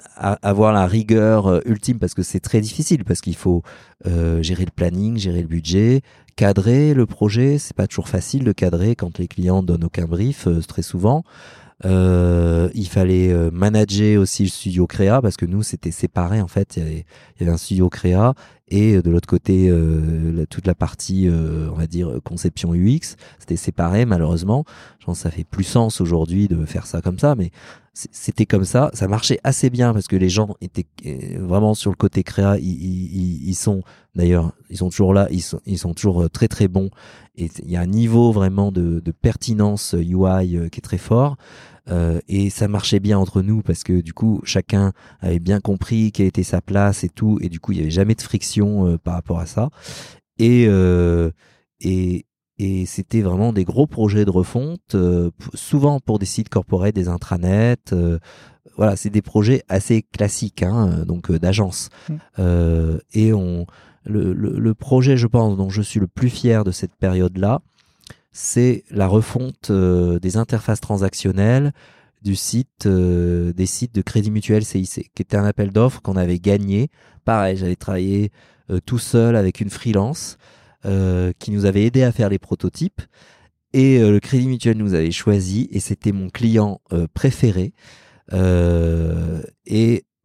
avoir 0.07 0.74
la 0.74 0.88
rigueur 0.88 1.61
ultime? 1.68 1.99
Parce 1.99 2.13
que 2.13 2.24
c'est 2.24 2.39
très 2.39 2.61
difficile, 2.61 3.03
parce 3.03 3.22
qu'il 3.22 3.36
faut 3.36 3.61
gérer 4.05 4.66
le 4.66 4.72
planning, 4.76 5.18
gérer 5.18 5.41
le 5.41 5.47
budget, 5.47 6.01
cadrer 6.36 6.93
le 6.93 7.05
projet. 7.05 7.59
C'est 7.59 7.76
pas 7.76 7.88
toujours 7.88 8.09
facile 8.09 8.43
de 8.43 8.51
cadrer 8.51 8.95
quand 8.95 9.20
les 9.20 9.28
clients 9.28 9.63
donnent 9.63 9.86
aucun 9.86 10.05
brief, 10.05 10.47
très 10.68 10.82
souvent. 10.82 11.24
Euh, 11.84 12.70
il 12.74 12.88
fallait 12.88 13.34
euh, 13.34 13.50
manager 13.52 14.22
aussi 14.22 14.44
le 14.44 14.50
studio 14.50 14.88
créa 14.88 15.22
parce 15.22 15.36
que 15.36 15.46
nous 15.46 15.62
c'était 15.62 15.92
séparé 15.92 16.42
en 16.42 16.48
fait. 16.48 16.78
Il 16.78 16.84
y, 16.84 16.86
avait, 16.86 17.06
il 17.36 17.42
y 17.42 17.44
avait 17.44 17.52
un 17.52 17.58
studio 17.58 17.90
créa 17.90 18.34
et 18.68 18.95
euh, 18.95 19.01
de 19.01 19.11
l'autre 19.11 19.28
côté 19.28 19.68
euh, 19.70 20.45
toute 20.49 20.68
la 20.68 20.76
partie 20.76 21.30
on 21.30 21.76
va 21.76 21.88
dire 21.88 22.20
conception 22.24 22.74
UX 22.74 23.16
c'était 23.39 23.55
séparé 23.55 24.05
malheureusement. 24.05 24.66
Je 24.99 25.05
pense 25.05 25.20
que 25.20 25.24
ça 25.24 25.32
fait 25.32 25.43
plus 25.43 25.63
sens 25.63 26.01
aujourd'hui 26.01 26.47
de 26.47 26.66
faire 26.66 26.88
ça 26.88 27.01
comme 27.01 27.20
ça, 27.20 27.36
mais 27.36 27.51
c'était 27.93 28.45
comme 28.45 28.66
ça. 28.66 28.89
Ça 28.93 29.07
marchait 29.07 29.39
assez 29.43 29.70
bien 29.70 29.93
parce 29.93 30.07
que 30.07 30.16
les 30.16 30.30
gens 30.30 30.55
étaient 30.61 30.88
vraiment 31.38 31.76
sur 31.76 31.91
le 31.91 31.95
côté 31.95 32.24
créa. 32.24 32.57
Ils, 32.57 33.53
sont 33.53 33.84
d'ailleurs 34.16 34.51
ils 34.70 34.78
sont 34.78 34.89
toujours 34.89 35.13
là. 35.13 35.28
Ils 35.32 35.78
sont, 35.78 35.93
toujours 35.93 36.30
très 36.30 36.47
très 36.47 36.68
bons 36.68 36.89
et 37.38 37.49
il 37.63 37.70
y 37.70 37.78
a 37.78 37.82
un 37.82 37.86
niveau 37.86 38.32
vraiment 38.32 38.72
de 38.72 39.11
pertinence 39.22 39.95
UI 39.97 40.70
qui 40.72 40.80
est 40.80 40.84
très 40.84 40.97
fort. 40.97 41.38
Euh, 41.90 42.20
et 42.28 42.50
ça 42.50 42.68
marchait 42.68 43.00
bien 43.00 43.20
entre 43.20 43.42
nous 43.42 43.62
parce 43.62 43.84
que 43.84 44.02
du 44.02 44.14
coup 44.14 44.42
chacun 44.44 44.92
avait 45.20 45.40
bien 45.40 45.60
compris 45.60 46.12
quelle 46.12 46.28
était 46.28 46.44
sa 46.44 46.62
place 46.62 47.04
et 47.04 47.10
tout. 47.10 47.38
Et 47.42 47.50
du 47.50 47.60
coup 47.60 47.72
il 47.72 47.80
y 47.80 47.82
avait 47.82 47.92
jamais 47.92 48.16
de 48.16 48.22
friction 48.22 48.88
euh, 48.88 48.98
par 48.98 49.14
rapport 49.14 49.40
à 49.40 49.46
ça. 49.46 49.70
Et 50.40 50.66
euh, 50.68 51.32
et 51.80 52.26
et 52.58 52.86
c'était 52.86 53.22
vraiment 53.22 53.52
des 53.52 53.66
gros 53.66 53.86
projets 53.86 54.24
de 54.24 54.30
refonte 54.30 54.96
souvent 55.54 56.00
pour 56.00 56.20
des 56.20 56.26
sites 56.26 56.48
corporels 56.48 56.94
des 56.94 57.10
intranets 57.10 57.94
voilà 58.78 58.96
c'est 58.96 59.10
des 59.10 59.22
projets 59.22 59.62
assez 59.68 60.04
classiques 60.04 60.64
hein, 60.64 61.04
donc 61.06 61.34
d'agence. 61.34 61.90
Mmh. 62.08 62.98
et 63.14 63.34
on 63.34 63.66
le, 64.06 64.32
le, 64.32 64.58
le, 64.58 64.74
projet 64.74 65.18
je 65.18 65.28
pense 65.28 65.58
dont 65.58 65.70
je 65.70 65.82
suis 65.82 66.00
le 66.00 66.08
plus 66.08 66.30
fier 66.30 66.64
de 66.64 66.72
cette 66.72 66.96
période 66.96 67.38
là 67.38 67.62
c'est 68.38 68.84
la 68.92 69.08
refonte 69.08 69.72
des 69.72 70.36
interfaces 70.36 70.82
transactionnelles 70.82 71.72
du 72.22 72.36
site, 72.36 72.86
des 72.86 73.66
sites 73.66 73.96
de 73.96 74.02
Crédit 74.02 74.30
Mutuel 74.30 74.66
CIC, 74.66 75.10
qui 75.16 75.22
était 75.22 75.38
un 75.38 75.46
appel 75.46 75.72
d'offres 75.72 76.02
qu'on 76.02 76.18
avait 76.18 76.40
gagné. 76.40 76.90
Pareil, 77.24 77.56
j'avais 77.56 77.78
travaillé 77.78 78.32
tout 78.86 79.00
seul 79.00 79.38
avec 79.38 79.62
une 79.62 79.70
freelance 79.70 80.38
qui 80.84 81.52
nous 81.52 81.64
avait 81.64 81.86
aidé 81.86 82.04
à 82.04 82.12
faire 82.12 82.28
les 82.28 82.38
prototypes. 82.38 83.02
Et 83.72 84.00
le 84.00 84.20
Crédit 84.20 84.48
Mutuel 84.50 84.76
nous 84.78 84.96
avait 84.96 85.12
choisi 85.12 85.70
et 85.72 85.80
c'était 85.80 86.12
mon 86.12 86.30
client 86.30 86.82
préféré. 87.14 87.74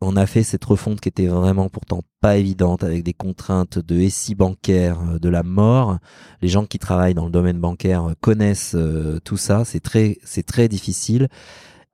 On 0.01 0.17
a 0.17 0.27
fait 0.27 0.43
cette 0.43 0.65
refonte 0.65 1.01
qui 1.01 1.09
était 1.09 1.27
vraiment 1.27 1.69
pourtant 1.69 2.03
pas 2.21 2.37
évidente 2.37 2.85
avec 2.85 3.03
des 3.03 3.13
contraintes 3.13 3.79
de 3.79 4.09
SI 4.09 4.35
bancaire, 4.35 4.99
euh, 5.01 5.19
de 5.19 5.29
la 5.29 5.43
mort. 5.43 5.99
Les 6.43 6.49
gens 6.49 6.67
qui 6.67 6.79
travaillent 6.79 7.15
dans 7.15 7.27
le 7.27 7.31
domaine 7.31 7.59
bancaire 7.59 8.11
euh, 8.11 8.13
connaissent 8.21 8.75
euh, 8.75 9.19
tout 9.25 9.37
ça. 9.37 9.65
C'est 9.65 9.81
très, 9.81 10.19
c'est 10.25 10.45
très 10.45 10.69
difficile. 10.69 11.29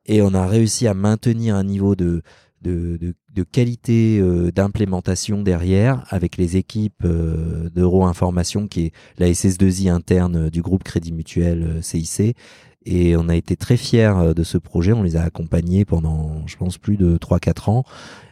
Et 0.07 0.23
on 0.23 0.35
a 0.35 0.47
réussi 0.47 0.87
à 0.87 0.95
maintenir 0.95 1.57
un 1.57 1.65
niveau 1.65 1.97
de, 1.97 2.23
de, 2.63 2.97
de, 2.99 3.43
qualité 3.43 4.23
d'implémentation 4.55 5.43
derrière 5.43 6.05
avec 6.11 6.37
les 6.37 6.57
équipes 6.57 7.05
d'Euro-Information 7.05 8.69
qui 8.69 8.87
est 8.87 8.93
la 9.19 9.29
SS2I 9.29 9.91
interne 9.91 10.49
du 10.49 10.63
groupe 10.63 10.85
Crédit 10.85 11.13
Mutuel 11.13 11.83
CIC 11.83 12.37
et 12.87 13.17
on 13.17 13.29
a 13.29 13.35
été 13.35 13.57
très 13.57 13.77
fiers 13.77 14.17
euh, 14.17 14.33
de 14.33 14.45
ce 14.45 14.57
projet. 14.59 14.93
On 14.93 15.03
les 15.03 15.17
a 15.17 15.23
accompagnés 15.23 15.85
pendant, 15.85 16.47
je 16.47 16.57
pense, 16.57 16.79
plus 16.79 16.97
de 16.97 17.19
3-4 17.19 17.71
ans. 17.71 17.85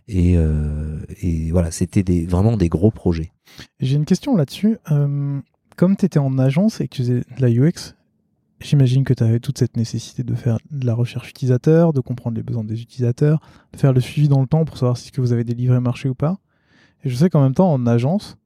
Et, 0.07 0.36
euh, 0.36 1.00
et 1.20 1.50
voilà, 1.50 1.70
c'était 1.70 2.24
vraiment 2.24 2.57
des 2.57 2.68
gros 2.68 2.90
projets. 2.90 3.32
J'ai 3.80 3.96
une 3.96 4.05
question 4.05 4.36
là-dessus. 4.36 4.78
Euh, 4.92 5.40
comme 5.76 5.96
tu 5.96 6.07
étais 6.07 6.20
en 6.20 6.38
agence 6.38 6.80
et 6.80 6.88
que 6.88 6.94
tu 6.94 7.02
faisais 7.02 7.20
de 7.20 7.40
la 7.40 7.50
UX, 7.50 7.94
j'imagine 8.61 9.02
que 9.02 9.12
tu 9.12 9.24
avais 9.24 9.40
toute 9.40 9.59
cette 9.59 9.76
nécessité 9.76 10.22
de 10.22 10.34
faire 10.34 10.59
de 10.70 10.86
la 10.86 10.94
recherche 10.94 11.30
utilisateur, 11.30 11.92
de 11.92 12.00
comprendre 12.00 12.36
les 12.36 12.44
besoins 12.44 12.64
des 12.64 12.80
utilisateurs, 12.80 13.40
de 13.72 13.78
faire 13.78 13.92
le 13.92 14.00
suivi 14.00 14.28
dans 14.28 14.40
le 14.40 14.46
temps 14.46 14.64
pour 14.64 14.78
savoir 14.78 14.96
si 14.96 15.09
ce 15.09 15.12
que 15.12 15.20
vous 15.20 15.32
avez 15.32 15.44
délivré 15.44 15.80
marché 15.80 16.09
ou 16.09 16.14
pas. 16.14 16.38
Et 17.02 17.11
je 17.11 17.16
sais 17.16 17.28
qu'en 17.28 17.42
même 17.42 17.55
temps, 17.55 17.72
en 17.72 17.86
agence, 17.86 18.38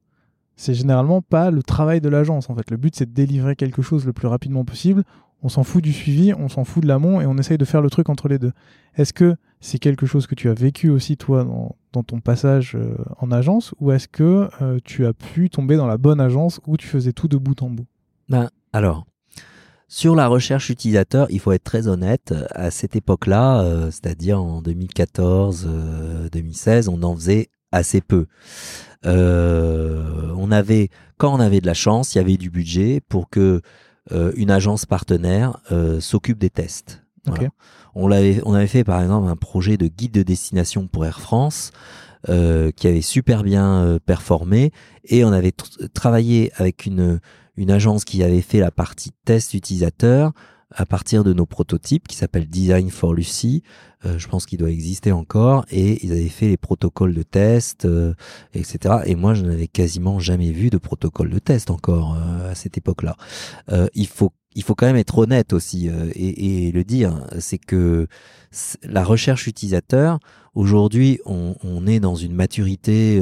c'est 0.55 0.73
généralement 0.73 1.21
pas 1.21 1.51
le 1.51 1.61
travail 1.61 2.01
de 2.01 2.09
l'agence. 2.09 2.49
En 2.49 2.55
fait, 2.55 2.71
le 2.71 2.77
but 2.77 2.95
c'est 2.95 3.05
de 3.05 3.13
délivrer 3.13 3.55
quelque 3.55 3.81
chose 3.81 4.05
le 4.05 4.11
plus 4.11 4.27
rapidement 4.27 4.65
possible 4.65 5.03
on 5.41 5.49
s'en 5.49 5.63
fout 5.63 5.83
du 5.83 5.93
suivi, 5.93 6.33
on 6.33 6.49
s'en 6.49 6.63
fout 6.63 6.83
de 6.83 6.87
l'amont 6.87 7.21
et 7.21 7.25
on 7.25 7.37
essaye 7.37 7.57
de 7.57 7.65
faire 7.65 7.81
le 7.81 7.89
truc 7.89 8.09
entre 8.09 8.27
les 8.27 8.39
deux. 8.39 8.51
Est-ce 8.95 9.13
que 9.13 9.35
c'est 9.61 9.79
quelque 9.79 10.05
chose 10.05 10.27
que 10.27 10.35
tu 10.35 10.49
as 10.49 10.53
vécu 10.53 10.89
aussi 10.89 11.17
toi 11.17 11.43
dans, 11.43 12.03
ton 12.03 12.19
passage 12.19 12.75
euh, 12.75 12.95
en 13.17 13.31
agence 13.31 13.73
ou 13.79 13.91
est-ce 13.91 14.07
que 14.07 14.47
euh, 14.61 14.79
tu 14.83 15.05
as 15.05 15.13
pu 15.13 15.49
tomber 15.49 15.75
dans 15.75 15.87
la 15.87 15.97
bonne 15.97 16.21
agence 16.21 16.59
où 16.65 16.77
tu 16.77 16.87
faisais 16.87 17.13
tout 17.13 17.27
de 17.27 17.37
bout 17.37 17.61
en 17.61 17.69
bout? 17.69 17.85
Ben, 18.29 18.49
Alors, 18.73 19.05
sur 19.87 20.15
la 20.15 20.27
recherche 20.27 20.69
utilisateur, 20.69 21.27
il 21.29 21.39
faut 21.39 21.51
être 21.51 21.63
très 21.63 21.87
honnête, 21.87 22.33
à 22.51 22.71
cette 22.71 22.95
époque-là, 22.95 23.61
euh, 23.61 23.91
c'est-à-dire 23.91 24.41
en 24.41 24.61
2014-2016, 24.61 26.89
on 26.89 27.03
en 27.03 27.15
faisait 27.15 27.49
assez 27.71 28.01
peu. 28.01 28.25
on 29.03 30.51
avait, 30.51 30.89
quand 31.17 31.33
on 31.33 31.39
avait 31.39 31.61
de 31.61 31.67
la 31.67 31.73
chance, 31.73 32.15
il 32.15 32.19
y 32.19 32.21
avait 32.21 32.37
du 32.37 32.49
budget 32.49 33.01
pour 33.09 33.29
que 33.29 33.61
une 34.35 34.51
agence 34.51 34.85
partenaire 34.85 35.59
euh, 35.71 35.99
s'occupe 35.99 36.37
des 36.37 36.49
tests. 36.49 37.03
On, 37.93 38.07
l'avait, 38.07 38.41
on 38.45 38.53
avait 38.53 38.67
fait 38.67 38.83
par 38.83 39.01
exemple 39.01 39.27
un 39.27 39.35
projet 39.35 39.77
de 39.77 39.87
guide 39.87 40.13
de 40.13 40.23
destination 40.23 40.87
pour 40.87 41.05
Air 41.05 41.19
France 41.19 41.71
euh, 42.27 42.71
qui 42.71 42.87
avait 42.87 43.01
super 43.01 43.43
bien 43.43 43.99
performé 44.05 44.71
et 45.05 45.23
on 45.23 45.31
avait 45.31 45.53
travaillé 45.93 46.51
avec 46.55 46.87
une, 46.87 47.19
une 47.55 47.69
agence 47.69 48.05
qui 48.05 48.23
avait 48.23 48.41
fait 48.41 48.59
la 48.59 48.71
partie 48.71 49.11
test 49.25 49.53
utilisateur 49.53 50.31
à 50.71 50.85
partir 50.85 51.23
de 51.23 51.33
nos 51.33 51.45
prototypes 51.45 52.07
qui 52.07 52.15
s'appelle 52.15 52.47
Design 52.47 52.89
for 52.89 53.13
Lucy. 53.13 53.63
Euh, 54.05 54.17
je 54.17 54.27
pense 54.27 54.45
qu'il 54.45 54.59
doit 54.59 54.71
exister 54.71 55.11
encore 55.11 55.65
et 55.71 56.03
ils 56.05 56.11
avaient 56.11 56.29
fait 56.29 56.47
les 56.47 56.57
protocoles 56.57 57.13
de 57.13 57.23
test, 57.23 57.85
euh, 57.85 58.13
etc. 58.53 58.99
Et 59.05 59.15
moi, 59.15 59.33
je 59.33 59.43
n'avais 59.43 59.67
quasiment 59.67 60.19
jamais 60.19 60.51
vu 60.51 60.69
de 60.69 60.77
protocole 60.77 61.29
de 61.29 61.39
test 61.39 61.69
encore 61.69 62.15
euh, 62.15 62.51
à 62.51 62.55
cette 62.55 62.77
époque-là. 62.77 63.15
il 63.93 64.07
faut 64.07 64.31
il 64.55 64.63
faut 64.63 64.73
quand 64.73 64.87
même 64.87 64.95
être 64.95 65.19
honnête 65.19 65.53
aussi 65.53 65.87
et, 65.87 66.67
et, 66.67 66.71
le 66.71 66.83
dire, 66.83 67.23
c'est 67.37 67.59
que 67.59 68.07
la 68.83 69.03
recherche 69.03 69.45
utilisateur, 69.45 70.19
aujourd'hui, 70.55 71.19
on, 71.23 71.55
on, 71.63 71.85
est 71.85 71.99
dans 71.99 72.15
une 72.15 72.33
maturité 72.33 73.21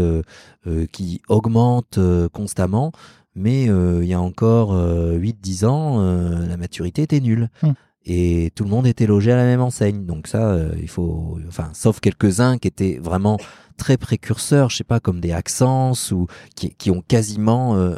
qui 0.94 1.22
augmente 1.28 2.00
constamment 2.32 2.94
mais 3.38 3.70
euh, 3.70 4.04
il 4.04 4.10
y 4.10 4.14
a 4.14 4.20
encore 4.20 4.74
8-10 4.74 5.64
euh, 5.64 5.68
ans, 5.68 6.02
euh, 6.02 6.46
la 6.48 6.58
maturité 6.58 7.04
était 7.04 7.20
nulle. 7.20 7.50
Hum. 7.62 7.76
Et 8.10 8.52
tout 8.56 8.64
le 8.64 8.70
monde 8.70 8.88
était 8.88 9.06
logé 9.06 9.34
à 9.34 9.36
la 9.36 9.44
même 9.44 9.62
enseigne. 9.62 10.06
Donc 10.06 10.28
ça, 10.28 10.58
il 10.80 10.88
faut, 10.88 11.38
enfin, 11.48 11.70
sauf 11.74 12.00
quelques-uns 12.00 12.58
qui 12.58 12.70
étaient 12.70 13.00
vraiment 13.02 13.38
très 13.76 13.98
précurseurs, 13.98 14.70
je 14.70 14.78
sais 14.78 14.84
pas, 14.86 15.02
comme 15.02 15.20
des 15.20 15.34
accents 15.34 15.92
ou 16.12 16.28
qui, 16.56 16.74
qui 16.76 16.90
ont 16.90 17.02
quasiment 17.02 17.96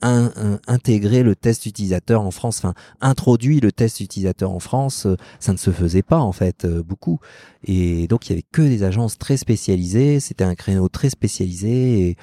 intégré 0.00 1.22
le 1.22 1.34
test 1.36 1.66
utilisateur 1.66 2.22
en 2.22 2.30
France, 2.30 2.58
enfin 2.58 2.72
introduit 3.00 3.60
le 3.60 3.72
test 3.72 4.00
utilisateur 4.00 4.52
en 4.52 4.60
France, 4.60 5.06
ça 5.38 5.52
ne 5.52 5.58
se 5.58 5.70
faisait 5.70 6.02
pas 6.02 6.20
en 6.20 6.32
fait 6.32 6.66
beaucoup. 6.66 7.18
Et 7.64 8.06
donc 8.06 8.26
il 8.26 8.30
y 8.30 8.32
avait 8.32 8.46
que 8.50 8.62
des 8.62 8.84
agences 8.84 9.18
très 9.18 9.36
spécialisées, 9.36 10.20
c'était 10.20 10.44
un 10.44 10.54
créneau 10.54 10.88
très 10.88 11.10
spécialisé 11.10 12.08
et 12.08 12.16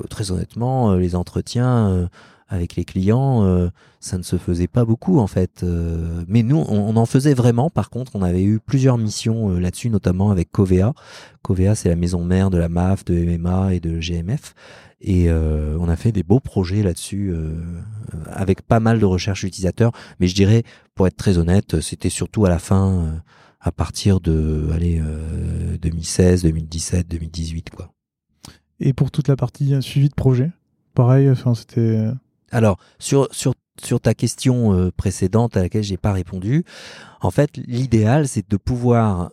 euh, 0.00 0.06
très 0.06 0.30
honnêtement, 0.30 0.92
euh, 0.92 0.98
les 0.98 1.14
entretiens 1.14 1.88
euh, 1.88 2.08
avec 2.48 2.76
les 2.76 2.84
clients, 2.84 3.70
ça 4.00 4.18
ne 4.18 4.22
se 4.22 4.36
faisait 4.36 4.68
pas 4.68 4.84
beaucoup 4.84 5.18
en 5.18 5.26
fait. 5.26 5.64
mais 6.26 6.42
nous, 6.42 6.56
on, 6.56 6.96
en 6.96 7.06
faisait 7.06 7.34
vraiment. 7.34 7.70
Par 7.70 7.90
contre, 7.90 8.16
on 8.16 8.22
avait 8.22 8.42
eu 8.42 8.58
plusieurs 8.58 8.98
missions 8.98 9.50
là-dessus, 9.58 9.90
notamment 9.90 10.30
avec 10.30 10.50
Covea. 10.50 10.94
Covea, 11.42 11.74
c'est 11.74 11.88
la 11.88 11.96
maison 11.96 12.24
mère 12.24 12.50
de 12.50 12.58
la 12.58 12.68
MAF, 12.68 13.04
de 13.04 13.14
MMA 13.14 13.74
et 13.74 13.80
de 13.80 13.98
GMF. 13.98 14.54
Et 15.00 15.30
on 15.30 15.88
a 15.88 15.96
fait 15.96 16.12
des 16.12 16.22
beaux 16.22 16.40
projets 16.40 16.82
là-dessus, 16.82 17.34
avec 18.26 18.62
pas 18.62 18.80
mal 18.80 18.98
de 18.98 19.04
recherche 19.04 19.44
utilisateurs. 19.44 19.92
Mais 20.20 20.26
je 20.26 20.34
dirais, 20.34 20.64
pour 20.94 21.06
être 21.06 21.16
très 21.16 21.38
honnête, 21.38 21.80
c'était 21.80 22.10
surtout 22.10 22.46
à 22.46 22.48
la 22.48 22.58
fin, 22.58 23.22
à 23.60 23.72
partir 23.72 24.20
de 24.20 24.68
allez, 24.72 25.02
2016, 25.80 26.42
2017, 26.42 27.08
2018, 27.08 27.70
quoi. 27.70 27.92
Et 28.80 28.92
pour 28.92 29.10
toute 29.10 29.28
la 29.28 29.36
partie 29.36 29.74
euh, 29.74 29.80
suivi 29.80 30.08
de 30.08 30.14
projet, 30.14 30.50
pareil, 30.94 31.30
c'était. 31.54 32.10
Euh, 32.52 32.56
Alors 32.56 32.78
sur 32.98 33.28
sur 33.32 34.00
ta 34.00 34.12
question 34.12 34.74
euh, 34.74 34.90
précédente 34.90 35.56
à 35.56 35.62
laquelle 35.62 35.84
j'ai 35.84 35.96
pas 35.96 36.12
répondu, 36.12 36.64
en 37.20 37.30
fait 37.30 37.56
l'idéal 37.56 38.26
c'est 38.26 38.48
de 38.50 38.56
pouvoir 38.56 39.30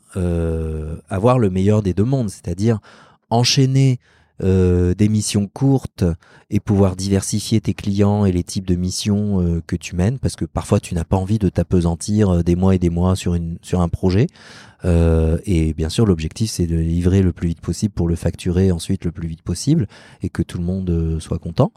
avoir 1.10 1.40
le 1.40 1.50
meilleur 1.50 1.82
des 1.82 1.94
deux 1.94 2.04
mondes, 2.04 2.30
c'est-à-dire 2.30 2.80
enchaîner 3.30 4.00
euh, 4.44 4.94
des 4.96 5.08
missions 5.08 5.48
courtes 5.48 6.04
et 6.50 6.60
pouvoir 6.60 6.98
diversifier 6.98 7.62
tes 7.62 7.74
clients 7.74 8.26
et 8.26 8.34
les 8.34 8.44
types 8.44 8.68
de 8.68 8.76
missions 8.76 9.42
euh, 9.42 9.62
que 9.66 9.78
tu 9.78 9.96
mènes 9.96 10.20
parce 10.20 10.36
que 10.36 10.44
parfois 10.44 10.82
tu 10.82 10.94
n'as 10.94 11.06
pas 11.06 11.16
envie 11.16 11.40
de 11.40 11.48
t'apesantir 11.48 12.30
euh, 12.30 12.44
des 12.44 12.58
mois 12.58 12.76
et 12.76 12.78
des 12.78 12.90
mois 12.90 13.16
sur 13.16 13.36
une 13.36 13.58
sur 13.62 13.80
un 13.80 13.88
projet. 13.88 14.28
Et 15.48 15.74
bien 15.74 15.90
sûr 15.90 16.06
l'objectif 16.06 16.52
c'est 16.52 16.68
de 16.68 16.76
livrer 16.76 17.24
le 17.24 17.34
plus 17.34 17.48
vite 17.48 17.60
possible 17.60 17.92
pour 17.92 18.08
le 18.08 18.16
facturer 18.16 18.72
ensuite 18.72 19.04
le 19.04 19.12
plus 19.12 19.28
vite 19.28 19.42
possible 19.42 19.88
et 20.22 20.30
que 20.30 20.44
tout 20.44 20.60
le 20.60 20.64
monde 20.64 21.18
soit 21.20 21.40
content. 21.40 21.72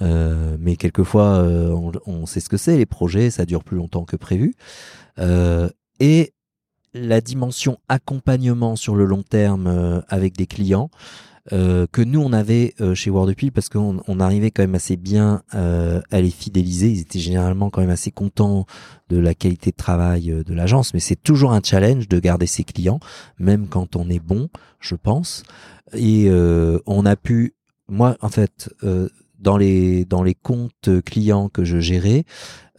Mais 0.00 0.76
quelquefois 0.76 1.42
on, 1.42 1.90
on, 2.06 2.24
sait 2.24 2.38
ce 2.38 2.48
que 2.48 2.56
c'est 2.56 2.76
les 2.76 2.86
projets 2.86 3.30
ça 3.30 3.46
dure 3.46 3.64
plus 3.64 3.76
longtemps 3.76 4.04
que 4.04 4.14
prévu. 4.14 4.54
Et 5.98 6.34
la 6.94 7.20
dimension 7.20 7.78
accompagnement 7.88 8.76
sur 8.76 8.94
le 8.94 9.06
long 9.06 9.24
terme 9.24 10.04
avec 10.06 10.36
des 10.36 10.46
clients 10.46 10.88
euh, 11.50 11.88
que 11.90 12.02
nous 12.02 12.20
on 12.20 12.32
avait 12.32 12.72
euh, 12.80 12.94
chez 12.94 13.10
Wordapil 13.10 13.50
parce 13.50 13.68
qu'on 13.68 14.00
on 14.06 14.20
arrivait 14.20 14.52
quand 14.52 14.62
même 14.62 14.76
assez 14.76 14.96
bien 14.96 15.42
euh, 15.54 16.00
à 16.12 16.20
les 16.20 16.30
fidéliser. 16.30 16.88
Ils 16.88 17.00
étaient 17.00 17.18
généralement 17.18 17.68
quand 17.68 17.80
même 17.80 17.90
assez 17.90 18.12
contents 18.12 18.64
de 19.08 19.18
la 19.18 19.34
qualité 19.34 19.72
de 19.72 19.76
travail 19.76 20.42
de 20.46 20.54
l'agence, 20.54 20.94
mais 20.94 21.00
c'est 21.00 21.20
toujours 21.20 21.52
un 21.52 21.60
challenge 21.62 22.06
de 22.08 22.20
garder 22.20 22.46
ses 22.46 22.62
clients, 22.62 23.00
même 23.38 23.66
quand 23.66 23.96
on 23.96 24.08
est 24.08 24.20
bon, 24.20 24.48
je 24.78 24.94
pense. 24.94 25.42
Et 25.94 26.30
on 26.86 27.04
a 27.04 27.16
pu, 27.16 27.54
moi 27.88 28.16
en 28.22 28.30
fait, 28.30 28.70
dans 29.38 29.58
les 29.58 30.06
dans 30.06 30.22
les 30.22 30.34
comptes 30.34 30.88
clients 31.04 31.50
que 31.50 31.64
je 31.64 31.78
gérais, 31.78 32.24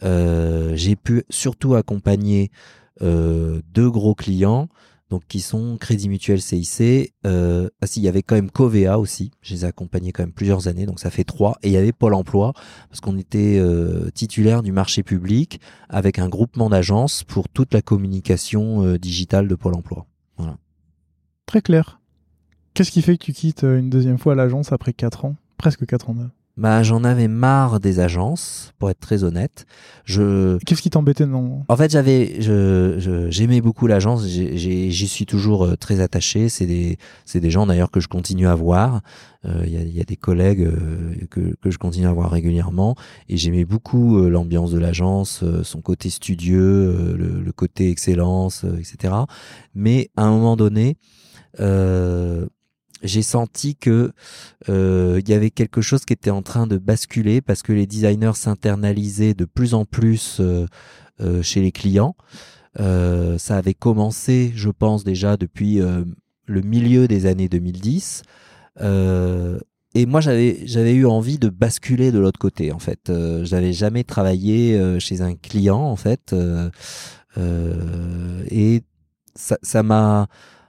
j'ai 0.02 0.96
pu 0.96 1.22
surtout 1.30 1.76
accompagner 1.76 2.50
deux 3.00 3.90
gros 3.90 4.16
clients 4.16 4.68
donc 5.14 5.22
qui 5.28 5.38
sont 5.38 5.76
Crédit 5.78 6.08
Mutuel 6.08 6.42
CIC. 6.42 7.14
Euh, 7.24 7.68
ah 7.80 7.86
si, 7.86 8.00
il 8.00 8.02
y 8.02 8.08
avait 8.08 8.24
quand 8.24 8.34
même 8.34 8.50
Covea 8.50 8.98
aussi. 8.98 9.30
Je 9.42 9.54
les 9.54 9.64
ai 9.64 9.68
accompagnés 9.68 10.10
quand 10.10 10.24
même 10.24 10.32
plusieurs 10.32 10.66
années, 10.66 10.86
donc 10.86 10.98
ça 10.98 11.08
fait 11.08 11.22
trois. 11.22 11.56
Et 11.62 11.68
il 11.68 11.72
y 11.72 11.76
avait 11.76 11.92
Pôle 11.92 12.14
Emploi 12.14 12.52
parce 12.88 13.00
qu'on 13.00 13.16
était 13.16 13.60
euh, 13.60 14.10
titulaire 14.10 14.64
du 14.64 14.72
marché 14.72 15.04
public 15.04 15.60
avec 15.88 16.18
un 16.18 16.28
groupement 16.28 16.68
d'agences 16.68 17.22
pour 17.22 17.48
toute 17.48 17.72
la 17.72 17.80
communication 17.80 18.84
euh, 18.84 18.98
digitale 18.98 19.46
de 19.46 19.54
Pôle 19.54 19.76
Emploi. 19.76 20.04
Voilà. 20.36 20.58
Très 21.46 21.62
clair. 21.62 22.00
Qu'est-ce 22.74 22.90
qui 22.90 23.00
fait 23.00 23.16
que 23.16 23.24
tu 23.24 23.32
quittes 23.32 23.62
une 23.62 23.90
deuxième 23.90 24.18
fois 24.18 24.34
l'agence 24.34 24.72
après 24.72 24.92
quatre 24.92 25.26
ans, 25.26 25.36
presque 25.58 25.86
quatre 25.86 26.10
ans 26.10 26.16
bah, 26.56 26.82
j'en 26.84 27.02
avais 27.02 27.26
marre 27.26 27.80
des 27.80 27.98
agences, 27.98 28.72
pour 28.78 28.88
être 28.90 29.00
très 29.00 29.24
honnête. 29.24 29.66
Je, 30.04 30.56
Qu'est-ce 30.64 30.82
qui 30.82 30.90
t'embêtait 30.90 31.26
non 31.26 31.64
en 31.68 31.76
fait, 31.76 31.90
j'avais, 31.90 32.40
je, 32.40 32.94
je- 32.98 33.28
j'aimais 33.30 33.60
beaucoup 33.60 33.86
l'agence. 33.88 34.24
J'y 34.26 35.08
suis 35.08 35.26
toujours 35.26 35.64
euh, 35.64 35.76
très 35.76 36.00
attaché. 36.00 36.48
C'est 36.48 36.66
des, 36.66 36.96
c'est 37.24 37.40
des 37.40 37.50
gens 37.50 37.66
d'ailleurs 37.66 37.90
que 37.90 37.98
je 38.00 38.06
continue 38.08 38.46
à 38.46 38.54
voir. 38.54 39.00
Euh, 39.46 39.62
Il 39.66 39.72
y, 39.72 39.76
a, 39.76 39.80
il 39.82 39.94
y 39.96 40.00
a 40.00 40.04
des 40.04 40.16
collègues 40.16 40.62
euh, 40.62 41.14
que, 41.30 41.54
que 41.60 41.70
je 41.70 41.78
continue 41.78 42.06
à 42.06 42.12
voir 42.12 42.30
régulièrement. 42.30 42.94
Et 43.28 43.36
j'aimais 43.36 43.64
beaucoup 43.64 44.18
euh, 44.18 44.28
l'ambiance 44.28 44.70
de 44.70 44.78
l'agence, 44.78 45.42
euh, 45.42 45.64
son 45.64 45.80
côté 45.80 46.08
studieux, 46.08 46.60
euh, 46.62 47.16
le, 47.16 47.40
le 47.42 47.52
côté 47.52 47.90
excellence, 47.90 48.64
euh, 48.64 48.78
etc. 48.78 49.14
Mais 49.74 50.10
à 50.16 50.22
un 50.24 50.30
moment 50.30 50.56
donné, 50.56 50.98
euh, 51.60 52.46
j'ai 53.04 53.22
senti 53.22 53.76
que 53.76 54.12
euh, 54.68 55.20
il 55.22 55.28
y 55.28 55.34
avait 55.34 55.50
quelque 55.50 55.80
chose 55.80 56.04
qui 56.04 56.12
était 56.12 56.30
en 56.30 56.42
train 56.42 56.66
de 56.66 56.78
basculer 56.78 57.40
parce 57.40 57.62
que 57.62 57.72
les 57.72 57.86
designers 57.86 58.34
s'internalisaient 58.34 59.34
de 59.34 59.44
plus 59.44 59.74
en 59.74 59.84
plus 59.84 60.38
euh, 60.40 60.66
euh, 61.20 61.42
chez 61.42 61.60
les 61.60 61.70
clients. 61.70 62.16
Ça 62.76 63.56
avait 63.56 63.74
commencé, 63.74 64.52
je 64.56 64.70
pense, 64.70 65.04
déjà 65.04 65.36
depuis 65.36 65.78
le 65.78 66.60
milieu 66.60 67.06
des 67.06 67.26
années 67.26 67.48
2010. 67.48 68.22
Euh, 68.80 69.60
et 69.94 70.06
moi, 70.06 70.20
j'avais 70.20 70.66
j'avais 70.66 70.92
eu 70.92 71.06
envie 71.06 71.38
de 71.38 71.48
basculer 71.50 72.10
de 72.10 72.18
l'autre 72.18 72.40
côté. 72.40 72.72
En 72.72 72.80
fait, 72.80 73.12
j'avais 73.44 73.72
jamais 73.72 74.02
travaillé 74.02 74.98
chez 74.98 75.20
un 75.20 75.36
client, 75.36 75.78
en 75.78 75.94
fait, 75.94 76.34
et 78.50 78.82
ça 79.36 79.82
m'a 79.84 80.26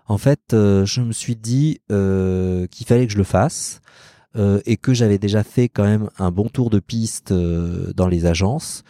en 0.07 0.17
fait, 0.17 0.53
euh, 0.53 0.85
je 0.85 1.01
me 1.01 1.11
suis 1.11 1.35
dit 1.35 1.81
euh, 1.91 2.67
qu'il 2.67 2.85
fallait 2.85 3.07
que 3.07 3.13
je 3.13 3.17
le 3.17 3.23
fasse 3.23 3.81
euh, 4.35 4.61
et 4.65 4.77
que 4.77 4.93
j'avais 4.93 5.17
déjà 5.17 5.43
fait 5.43 5.69
quand 5.69 5.83
même 5.83 6.09
un 6.17 6.31
bon 6.31 6.47
tour 6.47 6.69
de 6.69 6.79
piste 6.79 7.33
dans 7.33 8.07
les 8.07 8.25
agences 8.25 8.83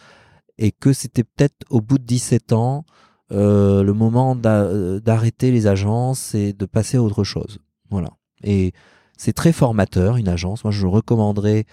et 0.58 0.72
que 0.72 0.92
c'était 0.92 1.24
peut-être 1.24 1.56
au 1.70 1.80
bout 1.80 1.98
de 1.98 2.04
17 2.04 2.52
ans 2.52 2.84
le 3.30 3.90
moment 3.92 4.36
d'a- 4.36 5.00
d'arrêter 5.00 5.50
les 5.50 5.66
agences 5.66 6.34
et 6.34 6.52
de 6.52 6.64
passer 6.64 6.96
à 6.96 7.02
autre 7.02 7.24
chose. 7.24 7.58
Voilà. 7.90 8.10
Et 8.44 8.72
c'est 9.16 9.32
très 9.32 9.52
formateur 9.52 10.16
une 10.16 10.28
agence. 10.28 10.62
Moi, 10.64 10.70
je 10.70 10.86
recommanderais 10.86 11.64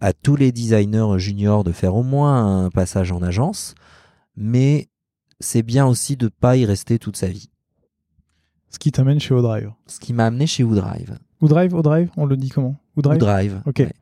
à 0.00 0.12
tous 0.12 0.36
les 0.36 0.52
designers 0.52 1.18
juniors 1.18 1.64
de 1.64 1.72
faire 1.72 1.94
au 1.94 2.02
moins 2.02 2.64
un 2.64 2.70
passage 2.70 3.12
en 3.12 3.22
agence, 3.22 3.74
mais 4.36 4.88
c'est 5.38 5.62
bien 5.62 5.86
aussi 5.86 6.16
de 6.16 6.28
pas 6.28 6.56
y 6.56 6.64
rester 6.64 6.98
toute 6.98 7.16
sa 7.16 7.28
vie. 7.28 7.51
Ce 8.72 8.78
qui 8.78 8.90
t'amène 8.90 9.20
chez 9.20 9.34
Odrive. 9.34 9.70
Ce 9.86 10.00
qui 10.00 10.12
m'a 10.12 10.26
amené 10.26 10.46
chez 10.46 10.64
Woodrive. 10.64 11.18
Odrive, 11.40 11.74
Odrive, 11.74 12.10
on 12.16 12.24
le 12.24 12.36
dit 12.36 12.48
comment 12.48 12.76
Odrive 12.96 13.22
Woodrive. 13.22 13.62
Ok. 13.66 13.78
ouais. 13.80 13.92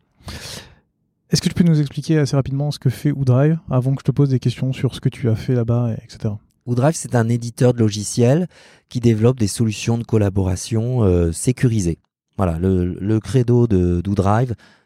Est-ce 1.30 1.42
que 1.42 1.48
tu 1.48 1.54
peux 1.54 1.64
nous 1.64 1.80
expliquer 1.80 2.18
assez 2.18 2.36
rapidement 2.36 2.70
ce 2.70 2.78
que 2.78 2.90
fait 2.90 3.12
Odrive 3.12 3.58
avant 3.70 3.94
que 3.94 4.00
je 4.00 4.04
te 4.04 4.10
pose 4.10 4.30
des 4.30 4.38
questions 4.38 4.72
sur 4.72 4.94
ce 4.94 5.00
que 5.00 5.08
tu 5.08 5.28
as 5.28 5.36
fait 5.36 5.54
là-bas, 5.54 5.92
et 5.92 6.04
etc. 6.04 6.34
Woodrive, 6.66 6.94
c'est 6.94 7.14
un 7.14 7.28
éditeur 7.28 7.74
de 7.74 7.78
logiciels 7.80 8.48
qui 8.88 9.00
développe 9.00 9.38
des 9.38 9.48
solutions 9.48 9.98
de 9.98 10.04
collaboration 10.04 11.02
euh, 11.02 11.32
sécurisées. 11.32 11.98
Voilà, 12.36 12.58
le, 12.58 12.96
le 13.00 13.20
credo 13.20 13.66
de 13.66 14.02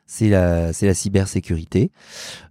c'est 0.06 0.28
la, 0.28 0.72
c'est 0.72 0.86
la 0.86 0.94
cybersécurité. 0.94 1.90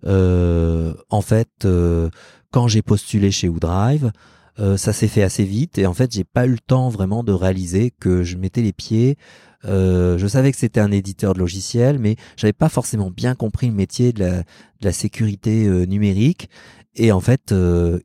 Euh, 0.06 0.94
en 1.10 1.22
fait, 1.22 1.50
euh, 1.66 2.10
quand 2.52 2.68
j'ai 2.68 2.82
postulé 2.82 3.32
chez 3.32 3.48
Woodrive, 3.48 4.12
euh, 4.60 4.78
ça 4.78 4.94
s'est 4.94 5.08
fait 5.08 5.24
assez 5.24 5.44
vite 5.44 5.78
et 5.78 5.88
en 5.88 5.94
fait, 5.94 6.12
j'ai 6.12 6.24
pas 6.24 6.46
eu 6.46 6.52
le 6.52 6.60
temps 6.60 6.90
vraiment 6.90 7.24
de 7.24 7.32
réaliser 7.32 7.92
que 7.92 8.24
je 8.24 8.38
mettais 8.38 8.62
les 8.62 8.74
pieds. 8.74 9.18
Euh, 9.66 10.18
je 10.18 10.28
savais 10.28 10.52
que 10.52 10.58
c'était 10.58 10.80
un 10.80 10.92
éditeur 10.92 11.34
de 11.34 11.40
logiciels, 11.40 11.98
mais 11.98 12.16
j'avais 12.38 12.54
pas 12.54 12.70
forcément 12.70 13.10
bien 13.10 13.34
compris 13.34 13.68
le 13.68 13.74
métier 13.74 14.14
de 14.14 14.44
la, 14.82 14.92
sécurité 14.92 15.66
euh, 15.66 15.86
numérique. 15.86 16.50
Et 16.96 17.12
en 17.12 17.22
fait, 17.22 17.56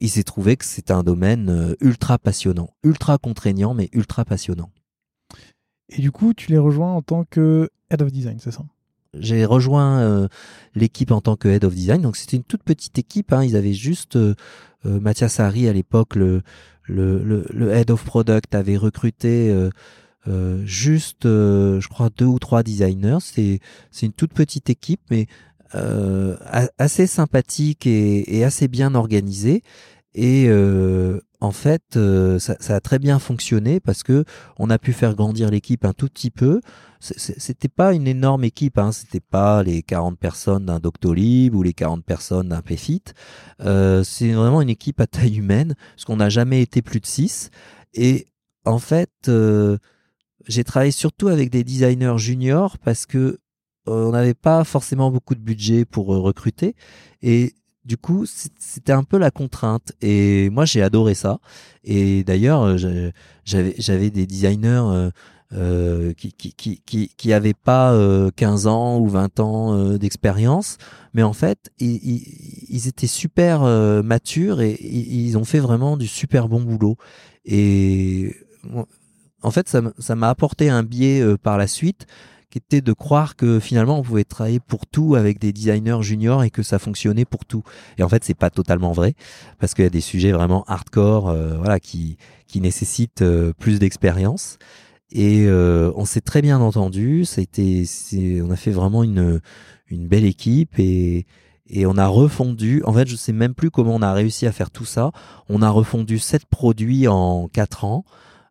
il 0.01 0.09
s'est 0.09 0.22
trouvé 0.22 0.57
que 0.57 0.64
c'est 0.64 0.90
un 0.90 1.03
domaine 1.03 1.76
ultra 1.82 2.18
passionnant, 2.18 2.70
ultra 2.82 3.18
contraignant, 3.18 3.74
mais 3.74 3.90
ultra 3.92 4.24
passionnant. 4.24 4.70
Et 5.90 6.01
du 6.01 6.11
coup, 6.11 6.32
tu 6.32 6.51
les 6.53 6.57
rejoins 6.57 6.94
en 6.94 7.03
tant 7.03 7.24
que 7.24 7.68
Head 7.90 8.01
of 8.01 8.11
Design, 8.11 8.38
c'est 8.40 8.51
ça? 8.51 8.64
J'ai 9.15 9.47
rejoint 9.47 10.01
euh, 10.01 10.29
l'équipe 10.75 11.11
en 11.13 11.21
tant 11.21 11.37
que 11.37 11.49
head 11.49 11.65
of 11.65 11.75
design, 11.75 12.03
donc 12.03 12.17
c'était 12.17 12.37
une 12.37 12.45
toute 12.45 12.63
petite 12.63 12.99
équipe. 12.99 13.33
Hein, 13.33 13.43
ils 13.43 13.57
avaient 13.57 13.73
juste 13.73 14.17
euh, 14.17 14.35
euh, 14.85 15.01
Mathias 15.01 15.41
Harry 15.41 15.67
à 15.67 15.73
l'époque, 15.73 16.15
le, 16.15 16.43
head 16.91 17.91
of 17.91 18.05
product 18.05 18.55
avait 18.55 18.77
recruté 18.77 19.51
euh, 20.27 20.63
juste, 20.67 21.25
je 21.25 21.89
crois, 21.89 22.11
deux 22.15 22.27
ou 22.27 22.39
trois 22.39 22.63
designers. 22.63 23.19
C'est 23.21 23.61
une 24.03 24.13
toute 24.13 24.35
petite 24.35 24.69
équipe, 24.69 25.01
mais 25.11 25.27
assez 25.73 27.07
sympathique 27.07 27.87
et, 27.87 28.45
assez 28.45 28.69
bien 28.69 28.95
organisée. 28.95 29.63
Et 30.15 30.51
en 31.41 31.51
fait, 31.51 31.99
ça, 32.39 32.57
ça 32.59 32.77
a 32.77 32.81
très 32.81 32.99
bien 32.99 33.19
fonctionné 33.19 33.81
parce 33.81 34.03
que 34.03 34.25
on 34.59 34.71
a 34.71 34.79
pu 34.79 34.95
faire 34.95 35.15
grandir 35.15 35.51
l'équipe 35.51 35.85
un 35.85 35.93
tout 35.93 36.09
petit 36.09 36.31
peu. 36.31 36.61
C'était 37.01 37.68
pas 37.68 37.94
une 37.94 38.09
énorme 38.09 38.44
équipe, 38.44 38.76
hein. 38.78 38.90
c'était 38.90 39.20
pas 39.20 39.62
les 39.62 39.82
40 39.82 40.18
personnes 40.18 40.66
d'un 40.66 40.80
Doctolib 40.80 41.55
ou 41.55 41.62
les 41.62 41.72
40 41.72 42.05
personnes 42.05 42.49
d'un 42.49 42.61
Payfit. 42.61 43.03
Euh, 43.61 44.03
c'est 44.03 44.32
vraiment 44.32 44.61
une 44.62 44.68
équipe 44.68 45.01
à 45.01 45.07
taille 45.07 45.38
humaine, 45.38 45.74
parce 45.94 46.05
qu'on 46.05 46.16
n'a 46.16 46.28
jamais 46.28 46.61
été 46.61 46.82
plus 46.82 47.01
de 47.01 47.07
6. 47.07 47.51
Et 47.94 48.26
en 48.64 48.78
fait, 48.78 49.11
euh, 49.28 49.78
j'ai 50.46 50.64
travaillé 50.64 50.92
surtout 50.92 51.28
avec 51.28 51.51
des 51.51 51.64
designers 51.64 52.18
juniors 52.18 52.78
parce 52.78 53.07
que 53.07 53.18
euh, 53.18 53.38
on 53.86 54.11
n'avait 54.11 54.34
pas 54.34 54.64
forcément 54.64 55.11
beaucoup 55.11 55.34
de 55.34 55.40
budget 55.40 55.84
pour 55.84 56.14
euh, 56.14 56.18
recruter. 56.18 56.74
Et 57.22 57.55
du 57.84 57.96
coup, 57.96 58.26
c'était 58.26 58.92
un 58.92 59.05
peu 59.05 59.16
la 59.16 59.30
contrainte. 59.30 59.92
Et 60.03 60.51
moi, 60.51 60.66
j'ai 60.66 60.82
adoré 60.82 61.14
ça. 61.14 61.38
Et 61.84 62.22
d'ailleurs, 62.24 62.76
j'avais 63.46 64.11
des 64.11 64.26
designers 64.26 65.11
euh, 65.55 66.12
qui, 66.12 66.32
qui, 66.32 66.53
qui, 66.53 67.09
qui, 67.09 67.32
avaient 67.32 67.55
pas 67.55 67.92
euh, 67.92 68.30
15 68.36 68.66
ans 68.66 68.99
ou 68.99 69.09
20 69.09 69.40
ans 69.40 69.74
euh, 69.74 69.99
d'expérience, 69.99 70.76
mais 71.14 71.22
en 71.22 71.32
fait, 71.32 71.70
ils, 71.78 72.22
ils, 72.68 72.88
étaient 72.88 73.07
super 73.07 73.62
euh, 73.62 74.03
matures 74.03 74.61
et 74.61 74.78
ils, 74.80 75.38
ont 75.38 75.44
fait 75.44 75.61
vraiment 75.61 75.96
du 75.96 76.07
super 76.07 76.49
bon 76.49 76.61
boulot. 76.61 76.96
Et 77.44 78.34
en 79.42 79.51
fait, 79.51 79.68
ça 79.68 80.14
m'a 80.14 80.28
apporté 80.28 80.68
un 80.68 80.82
biais 80.82 81.20
euh, 81.20 81.36
par 81.36 81.59
la 81.59 81.66
suite 81.66 82.07
qui 82.51 82.59
était 82.59 82.80
de 82.80 82.92
croire 82.94 83.36
que 83.36 83.61
finalement 83.61 83.99
on 83.99 84.03
pouvait 84.03 84.24
travailler 84.24 84.61
pour 84.61 84.86
tout 84.86 85.16
avec 85.16 85.38
des 85.38 85.53
designers 85.53 86.01
juniors 86.01 86.44
et 86.44 86.51
que 86.51 86.62
ça 86.62 86.78
fonctionnait 86.78 87.26
pour 87.26 87.44
tout. 87.44 87.62
Et 87.99 88.03
en 88.03 88.09
fait, 88.09 88.24
c'est 88.24 88.34
pas 88.34 88.51
totalement 88.51 88.92
vrai 88.92 89.14
parce 89.59 89.74
qu'il 89.74 89.84
y 89.84 89.86
a 89.86 89.90
des 89.90 90.01
sujets 90.01 90.32
vraiment 90.32 90.64
hardcore, 90.66 91.28
euh, 91.28 91.59
voilà, 91.59 91.78
qui 91.78 92.16
qui 92.46 92.62
nécessitent 92.62 93.22
euh, 93.22 93.53
plus 93.59 93.78
d'expérience. 93.78 94.59
Et 95.11 95.47
euh, 95.47 95.93
on 95.97 96.05
s'est 96.05 96.21
très 96.21 96.43
bien 96.43 96.61
entendu. 96.61 97.25
Ça 97.25 97.41
a 97.41 97.43
été, 97.43 97.85
on 98.43 98.51
a 98.51 98.57
fait 98.57 98.71
vraiment 98.71 99.03
une 99.03 99.41
une 99.89 100.07
belle 100.07 100.25
équipe 100.25 100.79
et 100.79 101.27
et 101.71 101.87
on 101.87 101.97
a 101.97 102.07
refondu. 102.07 102.83
En 102.85 102.93
fait, 102.93 103.09
je 103.09 103.17
sais 103.17 103.33
même 103.33 103.55
plus 103.55 103.71
comment 103.71 103.95
on 103.95 104.03
a 104.03 104.13
réussi 104.13 104.47
à 104.47 104.53
faire 104.53 104.71
tout 104.71 104.85
ça. 104.85 105.11
On 105.49 105.63
a 105.63 105.71
refondu 105.71 106.19
sept 106.19 106.47
produits 106.47 107.09
en 107.09 107.49
quatre 107.49 107.85
ans. 107.85 108.05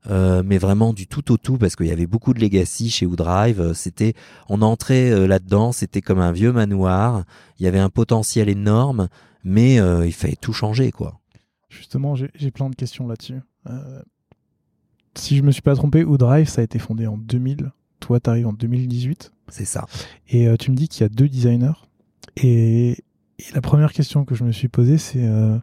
Euh, 0.10 0.42
mais 0.46 0.58
vraiment 0.58 0.94
du 0.94 1.06
tout 1.06 1.34
au 1.34 1.38
tout 1.38 1.58
parce 1.58 1.76
qu'il 1.76 1.88
y 1.88 1.92
avait 1.92 2.08
beaucoup 2.08 2.34
de 2.34 2.40
legacy 2.40 2.90
chez 2.90 3.06
Woodrive. 3.06 3.60
Euh, 3.60 3.74
C'était, 3.74 4.14
on 4.48 4.62
entrait 4.62 5.12
euh, 5.12 5.28
là-dedans, 5.28 5.74
c'était 5.74 6.02
comme 6.02 6.20
un 6.20 6.32
vieux 6.32 6.54
manoir. 6.54 7.24
Il 7.60 7.66
y 7.66 7.68
avait 7.68 7.80
un 7.80 7.90
potentiel 7.90 8.48
énorme, 8.48 9.10
mais 9.44 9.82
euh, 9.82 10.06
il 10.06 10.14
fallait 10.14 10.38
tout 10.40 10.54
changer, 10.54 10.92
quoi. 10.94 11.20
Justement, 11.70 12.16
j'ai 12.16 12.30
j'ai 12.36 12.52
plein 12.52 12.70
de 12.70 12.76
questions 12.76 13.06
là-dessus. 13.08 13.42
Si 15.18 15.36
je 15.36 15.44
me 15.44 15.52
suis 15.52 15.62
pas 15.62 15.76
trompé, 15.76 16.04
Odrive, 16.04 16.48
ça 16.48 16.62
a 16.62 16.64
été 16.64 16.80
fondé 16.80 17.08
en 17.08 17.18
2000. 17.18 17.72
Toi, 18.00 18.20
tu 18.20 18.30
arrives 18.30 18.48
en 18.48 18.54
2018. 18.54 19.34
C'est 19.50 19.66
ça. 19.66 19.86
Et 20.30 20.48
euh, 20.48 20.56
tu 20.58 20.72
me 20.72 20.76
dis 20.76 20.88
qu'il 20.88 21.02
y 21.02 21.06
a 21.06 21.10
deux 21.10 21.28
designers. 21.28 21.74
Et, 22.36 22.92
et 22.92 23.46
la 23.54 23.62
première 23.62 23.94
question 23.94 24.26
que 24.26 24.36
je 24.36 24.44
me 24.44 24.52
suis 24.52 24.68
posée, 24.68 24.98
c'est, 24.98 25.24
euh, 25.24 25.58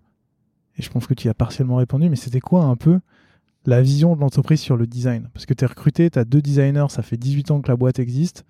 et 0.77 0.83
je 0.83 0.91
pense 0.91 1.07
que 1.07 1.15
tu 1.15 1.29
y 1.29 1.31
as 1.31 1.35
partiellement 1.35 1.77
répondu, 1.77 2.09
mais 2.09 2.17
c'était 2.17 2.41
quoi 2.41 2.65
un 2.65 2.77
peu 2.77 3.01
la 3.67 3.81
vision 3.81 4.17
de 4.17 4.21
l'entreprise 4.21 4.61
sur 4.61 4.77
le 4.77 4.87
design? 4.87 5.29
Parce 5.33 5.47
que 5.47 5.55
tu 5.55 5.65
es 5.65 5.67
recruté, 5.67 6.11
tu 6.11 6.19
as 6.19 6.25
deux 6.25 6.43
designers, 6.43 6.87
ça 6.89 7.03
fait 7.03 7.17
18 7.17 7.51
ans 7.53 7.61
que 7.61 7.69
la 7.69 7.77
boîte 7.77 7.99
existe. 7.99 8.45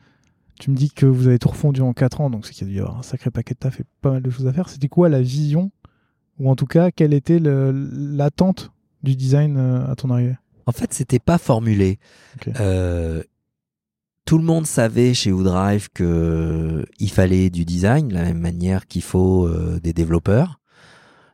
Tu 0.58 0.70
me 0.70 0.76
dis 0.76 0.90
que 0.90 1.04
vous 1.04 1.26
avez 1.26 1.38
tout 1.38 1.48
refondu 1.48 1.82
en 1.82 1.92
4 1.92 2.20
ans, 2.20 2.30
donc 2.30 2.46
c'est 2.46 2.52
qu'il 2.52 2.66
y 2.66 2.70
a 2.70 2.72
dû 2.72 2.76
y 2.78 2.80
avoir 2.80 2.98
un 2.98 3.02
sacré 3.02 3.30
paquet 3.30 3.54
de 3.54 3.58
taf 3.58 3.80
et 3.80 3.84
pas 4.00 4.12
mal 4.12 4.22
de 4.22 4.30
choses 4.30 4.46
à 4.46 4.52
faire. 4.52 4.68
C'était 4.68 4.88
quoi 4.88 5.08
la 5.08 5.20
vision? 5.20 5.70
Ou 6.38 6.48
en 6.48 6.56
tout 6.56 6.66
cas, 6.66 6.90
quelle 6.90 7.12
était 7.12 7.40
l'attente 7.40 8.72
du 9.02 9.16
design 9.16 9.56
euh, 9.56 9.90
à 9.90 9.94
ton 9.96 10.10
arrivée? 10.10 10.36
En 10.66 10.72
fait, 10.72 10.92
c'était 10.92 11.18
pas 11.18 11.38
formulé. 11.38 11.98
Euh, 12.60 13.22
tout 14.24 14.38
le 14.38 14.44
monde 14.44 14.66
savait 14.66 15.14
chez 15.14 15.32
Woodrive 15.32 15.88
que 15.92 16.84
il 16.98 17.10
fallait 17.10 17.50
du 17.50 17.64
design, 17.64 18.08
de 18.08 18.14
la 18.14 18.22
même 18.22 18.38
manière 18.38 18.86
qu'il 18.86 19.02
faut 19.02 19.46
euh, 19.46 19.80
des 19.82 19.92
développeurs, 19.92 20.60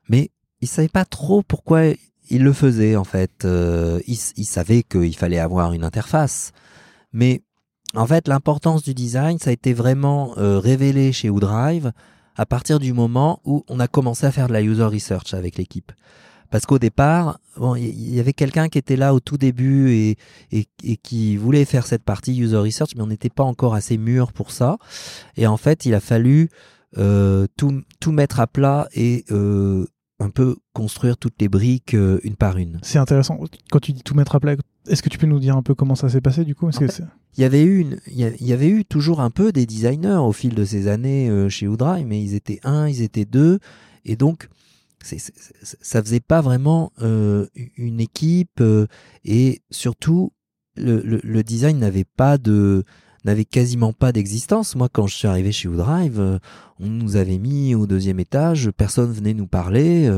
mais 0.09 0.31
ils 0.61 0.69
savaient 0.69 0.89
pas 0.89 1.05
trop 1.05 1.43
pourquoi 1.43 1.83
ils 2.31 2.43
le 2.43 2.53
faisaient 2.53 2.97
en 2.97 3.05
fait. 3.05 3.45
Euh, 3.45 4.01
ils, 4.07 4.19
ils 4.37 4.45
savaient 4.45 4.83
qu'il 4.83 5.17
fallait 5.17 5.39
avoir 5.39 5.73
une 5.73 5.85
interface, 5.85 6.53
mais 7.13 7.43
en 7.95 8.07
fait, 8.07 8.29
l'importance 8.29 8.85
du 8.85 8.95
design, 8.95 9.39
ça 9.39 9.51
a 9.51 9.53
été 9.53 9.73
vraiment 9.73 10.35
révélé 10.37 11.11
chez 11.11 11.29
Woodrive 11.29 11.93
à 12.37 12.47
partir 12.47 12.79
du 12.79 12.93
moment 12.93 13.41
où 13.45 13.65
on 13.69 13.81
a 13.81 13.89
commencé 13.89 14.27
à 14.27 14.31
faire 14.31 14.47
de 14.47 14.53
la 14.53 14.63
user 14.63 14.85
research 14.85 15.35
avec 15.35 15.57
l'équipe. 15.57 15.91
Parce 16.51 16.67
qu'au 16.67 16.79
départ, 16.79 17.39
bon, 17.57 17.77
il 17.77 18.15
y, 18.15 18.21
avait 18.21 18.33
quelqu'un 18.33 18.69
qui 18.69 18.79
était 18.79 18.97
là 18.97 19.15
au 19.15 19.21
tout 19.21 19.37
début 19.37 19.91
et, 19.91 20.17
et, 20.51 20.67
et, 20.83 20.97
qui 20.97 21.37
voulait 21.37 21.65
faire 21.65 21.87
cette 21.87 22.03
partie 22.03 22.37
user 22.37 22.57
research, 22.57 22.91
mais 22.97 23.03
on 23.03 23.07
n'était 23.07 23.31
pas 23.31 23.45
encore 23.45 23.75
assez 23.75 23.97
mûr 23.97 24.33
pour 24.33 24.51
ça. 24.51 24.79
Et 25.37 25.47
en 25.47 25.57
fait, 25.57 25.87
il 25.87 25.95
a 25.95 26.01
fallu 26.01 26.49
euh, 26.99 27.47
tout, 27.57 27.83
tout 28.01 28.13
mettre 28.13 28.41
à 28.41 28.47
plat 28.49 28.89
et 28.95 29.25
euh, 29.31 29.87
un 30.19 30.31
peu 30.31 30.57
construire 30.73 31.17
toutes 31.17 31.41
les 31.41 31.49
briques 31.49 31.95
euh, 31.95 32.21
une 32.25 32.37
par 32.37 32.59
une. 32.59 32.79
C'est 32.83 32.99
intéressant. 32.99 33.39
Quand 33.71 33.81
tu 33.81 33.93
dis 33.93 34.03
tout 34.03 34.15
mettre 34.15 34.35
à 34.35 34.41
plat, 34.41 34.57
est-ce 34.89 35.03
que 35.03 35.09
tu 35.09 35.19
peux 35.19 35.27
nous 35.27 35.39
dire 35.39 35.57
un 35.57 35.63
peu 35.63 35.75
comment 35.75 35.95
ça 35.95 36.09
s'est 36.09 36.21
passé 36.21 36.45
du 36.45 36.55
coup? 36.55 36.69
Que 36.71 36.87
il 37.37 37.43
y 37.43 37.45
avait 37.45 37.63
eu 37.63 37.79
une, 37.79 37.99
il 38.09 38.47
y 38.47 38.53
avait 38.53 38.69
eu 38.69 38.85
toujours 38.85 39.21
un 39.21 39.31
peu 39.31 39.53
des 39.53 39.67
designers 39.67 40.21
au 40.21 40.33
fil 40.33 40.55
de 40.55 40.65
ces 40.65 40.89
années 40.89 41.31
euh, 41.31 41.49
chez 41.49 41.67
Udry, 41.67 42.05
mais 42.05 42.21
ils 42.21 42.35
étaient 42.35 42.61
un, 42.65 42.89
ils 42.89 43.03
étaient 43.03 43.25
deux, 43.25 43.61
et 44.05 44.17
donc 44.17 44.49
ça 45.03 46.03
faisait 46.03 46.21
pas 46.21 46.41
vraiment 46.41 46.93
euh, 47.03 47.47
une 47.77 48.01
équipe 48.01 48.61
euh, 48.61 48.87
et 49.25 49.63
surtout 49.71 50.33
le, 50.77 51.43
design 51.43 51.79
n'avait 51.79 52.05
pas 52.05 52.39
de 52.39 52.85
n'avait 53.25 53.45
quasiment 53.45 53.93
pas 53.93 54.13
d'existence. 54.13 54.77
Moi, 54.77 54.89
quand 54.91 55.07
je 55.07 55.15
suis 55.15 55.29
arrivé 55.29 55.53
chez 55.53 55.69
Woodrive, 55.69 56.21
euh, 56.21 56.39
on 56.79 56.87
nous 56.87 57.17
avait 57.17 57.39
mis 57.39 57.75
au 57.75 57.87
deuxième 57.87 58.19
étage, 58.19 58.71
personne 58.71 59.13
venait 59.13 59.35
nous 59.35 59.47
parler 59.47 60.11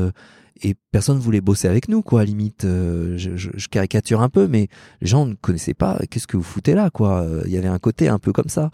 et 0.61 0.75
personne 0.91 1.17
voulait 1.17 1.41
bosser 1.41 1.67
avec 1.67 1.89
nous, 1.89 2.01
quoi. 2.01 2.21
À 2.21 2.23
limite, 2.23 2.61
je, 2.61 3.67
caricature 3.67 4.21
un 4.21 4.29
peu, 4.29 4.47
mais 4.47 4.69
les 5.01 5.07
gens 5.07 5.25
ne 5.25 5.33
connaissaient 5.33 5.73
pas. 5.73 5.99
Qu'est-ce 6.09 6.27
que 6.27 6.37
vous 6.37 6.43
foutez 6.43 6.75
là, 6.75 6.89
quoi 6.89 7.27
Il 7.45 7.51
y 7.51 7.57
avait 7.57 7.67
un 7.67 7.79
côté 7.79 8.07
un 8.07 8.19
peu 8.19 8.31
comme 8.31 8.47
ça. 8.47 8.69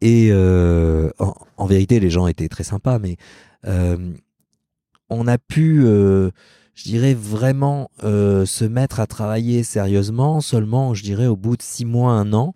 Et 0.00 0.32
en, 0.32 1.34
en, 1.58 1.66
vérité, 1.66 2.00
les 2.00 2.08
gens 2.08 2.26
étaient 2.26 2.48
très 2.48 2.64
sympas, 2.64 2.98
mais 2.98 3.18
on 5.10 5.26
a 5.26 5.38
pu, 5.38 5.82
euh, 5.84 6.30
je 6.74 6.84
dirais, 6.84 7.14
vraiment 7.14 7.90
euh, 8.04 8.46
se 8.46 8.64
mettre 8.64 9.00
à 9.00 9.06
travailler 9.06 9.62
sérieusement 9.62 10.40
seulement, 10.40 10.94
je 10.94 11.02
dirais, 11.02 11.26
au 11.26 11.36
bout 11.36 11.56
de 11.56 11.62
six 11.62 11.84
mois, 11.84 12.12
un 12.12 12.32
an, 12.32 12.52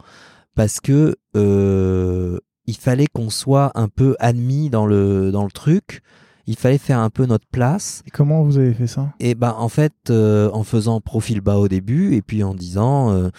parce 0.54 0.80
que 0.80 1.16
euh, 1.36 2.38
il 2.66 2.76
fallait 2.76 3.06
qu'on 3.12 3.30
soit 3.30 3.72
un 3.74 3.88
peu 3.88 4.16
admis 4.18 4.70
dans 4.70 4.86
le 4.86 5.30
dans 5.32 5.44
le 5.44 5.50
truc. 5.50 6.02
Il 6.46 6.56
fallait 6.56 6.78
faire 6.78 6.98
un 6.98 7.10
peu 7.10 7.24
notre 7.26 7.46
place. 7.46 8.02
Et 8.06 8.10
comment 8.10 8.42
vous 8.42 8.58
avez 8.58 8.74
fait 8.74 8.88
ça? 8.88 9.12
Et 9.20 9.36
ben 9.36 9.54
en 9.56 9.68
fait, 9.68 10.10
en 10.10 10.64
faisant 10.64 11.00
profil 11.00 11.40
bas 11.40 11.56
au 11.56 11.68
début 11.68 12.14
et 12.14 12.22
puis 12.22 12.42
en 12.42 12.54
disant 12.54 13.30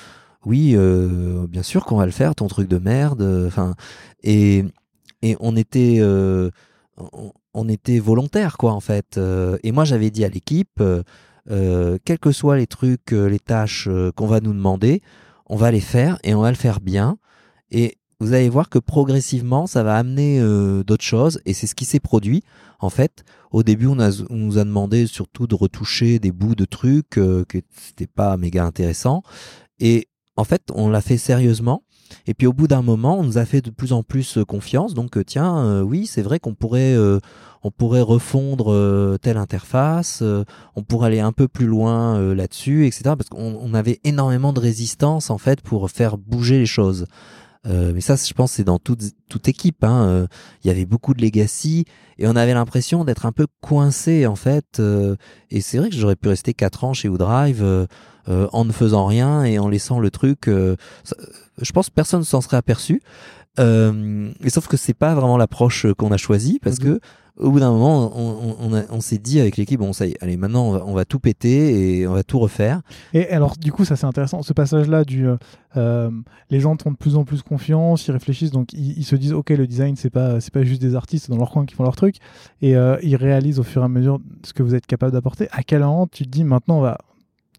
oui, 0.45 0.75
bien 1.49 1.63
sûr 1.63 1.85
qu'on 1.85 1.97
va 1.97 2.05
le 2.05 2.13
faire, 2.13 2.33
ton 2.33 2.47
truc 2.47 2.69
de 2.69 2.77
merde. 2.77 3.45
Enfin 3.45 3.75
et 4.23 4.63
et 5.21 5.35
on 5.41 5.57
était 5.57 6.01
on 6.01 7.31
était 7.67 7.99
volontaire 7.99 8.57
quoi 8.57 8.73
en 8.73 8.79
fait. 8.79 9.17
Euh, 9.17 9.57
et 9.63 9.71
moi 9.71 9.85
j'avais 9.85 10.09
dit 10.09 10.25
à 10.25 10.29
l'équipe, 10.29 10.79
euh, 10.79 11.03
euh, 11.49 11.97
quels 12.05 12.19
que 12.19 12.31
soient 12.31 12.57
les 12.57 12.67
trucs, 12.67 13.11
les 13.11 13.39
tâches 13.39 13.89
qu'on 14.15 14.27
va 14.27 14.39
nous 14.39 14.53
demander, 14.53 15.01
on 15.47 15.55
va 15.55 15.71
les 15.71 15.81
faire 15.81 16.17
et 16.23 16.33
on 16.33 16.41
va 16.41 16.49
le 16.49 16.57
faire 16.57 16.79
bien. 16.79 17.17
Et 17.71 17.97
vous 18.19 18.33
allez 18.33 18.49
voir 18.49 18.69
que 18.69 18.79
progressivement 18.79 19.67
ça 19.67 19.83
va 19.83 19.97
amener 19.97 20.39
d'autres 20.85 21.03
choses 21.03 21.41
et 21.45 21.53
c'est 21.53 21.67
ce 21.67 21.75
qui 21.75 21.85
s'est 21.85 21.99
produit 21.99 22.43
en 22.79 22.89
fait. 22.89 23.23
Au 23.51 23.63
début 23.63 23.87
on, 23.87 23.97
on, 23.99 24.35
nous 24.35 24.57
a 24.57 24.63
demandé 24.63 25.07
surtout 25.07 25.47
de 25.47 25.55
retoucher 25.55 26.19
des 26.19 26.31
bouts 26.31 26.55
de 26.55 26.65
trucs 26.65 27.09
que 27.09 27.45
c'était 27.75 28.07
pas 28.07 28.37
méga 28.37 28.63
intéressant 28.63 29.23
et 29.79 30.07
en 30.37 30.43
fait 30.43 30.63
on 30.73 30.89
l'a 30.89 31.01
fait 31.01 31.17
sérieusement 31.17 31.83
et 32.27 32.33
puis 32.33 32.47
au 32.47 32.53
bout 32.53 32.67
d'un 32.67 32.81
moment, 32.81 33.19
on 33.19 33.23
nous 33.23 33.37
a 33.37 33.45
fait 33.45 33.61
de 33.61 33.69
plus 33.69 33.93
en 33.93 34.03
plus 34.03 34.37
euh, 34.37 34.45
confiance. 34.45 34.93
Donc 34.93 35.17
euh, 35.17 35.23
tiens, 35.23 35.57
euh, 35.57 35.81
oui, 35.81 36.05
c'est 36.05 36.21
vrai 36.21 36.39
qu'on 36.39 36.53
pourrait, 36.53 36.95
on 37.63 37.71
pourrait 37.71 38.01
refondre 38.01 39.17
telle 39.19 39.37
interface, 39.37 40.23
on 40.75 40.83
pourrait 40.83 41.07
aller 41.07 41.19
un 41.19 41.31
peu 41.31 41.47
plus 41.47 41.65
loin 41.65 42.33
là-dessus, 42.33 42.85
etc. 42.85 43.03
Parce 43.17 43.29
qu'on 43.29 43.73
avait 43.73 43.99
énormément 44.03 44.53
de 44.53 44.59
résistance 44.59 45.29
en 45.29 45.37
fait 45.37 45.61
pour 45.61 45.89
faire 45.89 46.17
bouger 46.17 46.59
les 46.59 46.65
choses. 46.65 47.05
Mais 47.65 48.01
ça, 48.01 48.15
je 48.15 48.33
pense, 48.33 48.53
c'est 48.53 48.63
dans 48.63 48.79
toute, 48.79 49.01
toute 49.29 49.47
équipe. 49.47 49.83
Hein. 49.83 50.27
Il 50.63 50.67
y 50.67 50.71
avait 50.71 50.85
beaucoup 50.85 51.13
de 51.13 51.21
legacy 51.21 51.85
et 52.17 52.27
on 52.27 52.35
avait 52.35 52.53
l'impression 52.53 53.05
d'être 53.05 53.25
un 53.25 53.31
peu 53.31 53.47
coincé 53.61 54.27
en 54.27 54.35
fait. 54.35 54.81
et 55.49 55.61
c'est 55.61 55.77
vrai 55.77 55.89
que 55.89 55.95
j'aurais 55.95 56.15
pu 56.15 56.27
rester 56.27 56.53
quatre 56.53 56.83
ans 56.83 56.93
chez 56.93 57.07
Woodrive 57.07 57.87
euh, 58.29 58.47
en 58.53 58.63
ne 58.63 58.71
faisant 58.71 59.05
rien 59.05 59.43
et 59.43 59.59
en 59.59 59.67
laissant 59.67 59.99
le 59.99 60.09
truc. 60.09 60.47
Euh, 60.47 60.77
je 61.61 61.71
pense 61.73 61.89
que 61.89 61.93
personne 61.93 62.23
s'en 62.23 62.39
serait 62.39 62.55
aperçu. 62.55 63.01
Euh, 63.59 64.31
et 64.41 64.49
sauf 64.49 64.67
que 64.67 64.77
c'est 64.77 64.93
pas 64.93 65.13
vraiment 65.13 65.35
l'approche 65.35 65.85
qu'on 65.97 66.11
a 66.11 66.17
choisie 66.17 66.57
parce 66.63 66.79
mhm. 66.79 66.85
que 66.85 66.99
au 67.37 67.51
bout 67.51 67.59
d'un 67.59 67.71
moment, 67.71 68.11
on, 68.15 68.55
on, 68.59 68.83
on 68.89 69.01
s'est 69.01 69.17
dit 69.17 69.39
avec 69.39 69.57
l'équipe, 69.57 69.79
bon, 69.79 69.91
ça 69.91 70.05
y 70.05 70.11
est, 70.11 70.17
allez, 70.21 70.37
maintenant, 70.37 70.67
on 70.67 70.71
va, 70.71 70.83
on 70.85 70.93
va, 70.93 71.03
tout 71.03 71.19
péter 71.19 71.99
et 71.99 72.07
on 72.07 72.13
va 72.13 72.23
tout 72.23 72.37
refaire. 72.39 72.81
Et 73.13 73.27
alors, 73.29 73.57
du 73.57 73.71
coup, 73.71 73.85
ça 73.85 73.95
c'est 73.95 74.05
intéressant, 74.05 74.43
ce 74.43 74.53
passage-là 74.53 75.03
du, 75.03 75.27
euh, 75.75 76.11
les 76.49 76.59
gens 76.59 76.75
te 76.75 76.83
font 76.83 76.91
de 76.91 76.97
plus 76.97 77.15
en 77.15 77.23
plus 77.23 77.41
confiance, 77.41 78.07
ils 78.07 78.11
réfléchissent, 78.11 78.51
donc 78.51 78.73
ils, 78.73 79.03
se 79.03 79.15
disent, 79.15 79.33
ok, 79.33 79.49
le 79.49 79.65
design, 79.65 79.95
c'est 79.95 80.11
pas, 80.11 80.39
c'est 80.41 80.53
pas 80.53 80.63
juste 80.63 80.81
des 80.81 80.95
artistes 80.95 81.29
dans 81.29 81.37
leur 81.37 81.49
coin 81.49 81.65
qui 81.65 81.73
font 81.73 81.83
leur 81.83 81.95
truc, 81.95 82.17
et 82.61 82.75
euh, 82.75 82.97
ils 83.01 83.15
réalisent 83.15 83.59
au 83.59 83.63
fur 83.63 83.81
et 83.81 83.85
à 83.85 83.89
mesure 83.89 84.19
ce 84.43 84.53
que 84.53 84.61
vous 84.61 84.75
êtes 84.75 84.85
capable 84.85 85.11
d'apporter. 85.11 85.47
À 85.51 85.63
quel 85.63 85.81
moment 85.81 86.07
tu 86.07 86.25
te 86.25 86.29
dis, 86.29 86.43
maintenant, 86.43 86.77
on 86.77 86.81
va, 86.81 86.97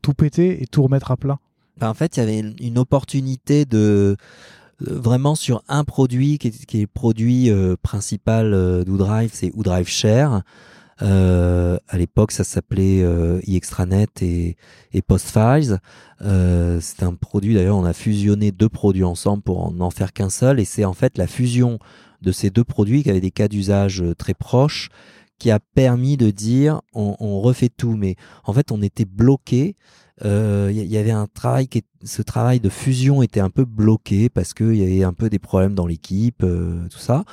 tout 0.05 0.15
péter 0.15 0.63
et 0.63 0.67
tout 0.67 0.83
remettre 0.83 1.11
à 1.11 1.17
plat? 1.17 1.39
Ben, 1.79 1.89
En 1.89 1.95
fait, 1.95 2.17
il 2.17 2.21
y 2.21 2.23
avait 2.23 2.55
une 2.61 2.79
opportunité 2.79 3.65
de 3.65 3.79
euh, 3.79 4.17
vraiment 4.81 5.35
sur 5.35 5.63
un 5.69 5.85
produit 5.85 6.39
qui 6.39 6.49
est, 6.49 6.75
le 6.75 6.87
produit 6.87 7.51
euh, 7.51 7.77
principal 7.81 8.55
euh, 8.55 8.85
c'est 9.33 9.51
Oudrive 9.55 9.89
Share. 9.89 10.43
Euh, 11.03 11.77
à 11.89 11.99
l'époque, 11.99 12.31
ça 12.31 12.45
s'appelait 12.45 13.03
euh, 13.03 13.41
iExtranet 13.47 14.23
et, 14.23 14.57
et 14.93 15.03
Postfiles. 15.03 15.81
Euh, 16.23 16.79
c'est 16.81 17.03
un 17.03 17.15
produit, 17.15 17.55
d'ailleurs, 17.55 17.77
on 17.77 17.85
a 17.85 17.93
fusionné 17.93 18.53
deux 18.53 18.69
produits 18.69 19.05
ensemble 19.05 19.43
pour 19.43 19.65
en, 19.65 19.81
en 19.81 19.91
faire 19.91 20.13
qu'un 20.13 20.31
seul. 20.31 20.61
Et 20.61 20.65
c'est 20.65 20.85
en 20.85 20.95
fait 20.95 21.19
la 21.19 21.27
fusion 21.27 21.79
de 22.23 22.33
ces 22.33 22.51
deux 22.51 22.65
produits 22.65 23.03
qui 23.03 23.11
avaient 23.11 23.21
des 23.21 23.31
cas 23.31 23.49
d'usage 23.49 24.03
très 24.19 24.35
proches 24.35 24.89
qui 25.39 25.51
a 25.51 25.59
permis 25.59 26.17
de 26.17 26.31
dire 26.31 26.81
on, 26.95 27.41
refait 27.41 27.69
tout. 27.69 27.97
Mais 27.97 28.17
en 28.45 28.53
fait, 28.53 28.73
on 28.73 28.83
était 28.83 29.05
bloqué. 29.05 29.77
Il 30.21 30.29
euh, 30.29 30.71
y, 30.73 30.97
avait 30.97 31.11
un 31.11 31.27
travail 31.27 31.67
qui, 31.67 31.83
ce 32.05 32.23
travail 32.23 32.61
de 32.61 32.69
fusion 32.69 33.23
était 33.23 33.41
un 33.41 33.51
peu 33.51 33.65
bloqué 33.65 34.29
parce 34.29 34.55
qu'il 34.55 34.77
y 34.77 34.83
avait 34.83 35.03
un 35.03 35.13
peu 35.13 35.29
des 35.29 35.41
problèmes 35.41 35.75
dans 35.75 35.89
l'équipe, 35.89 36.45
euh, 36.45 36.87
tout 36.89 36.99
ça. 36.99 37.25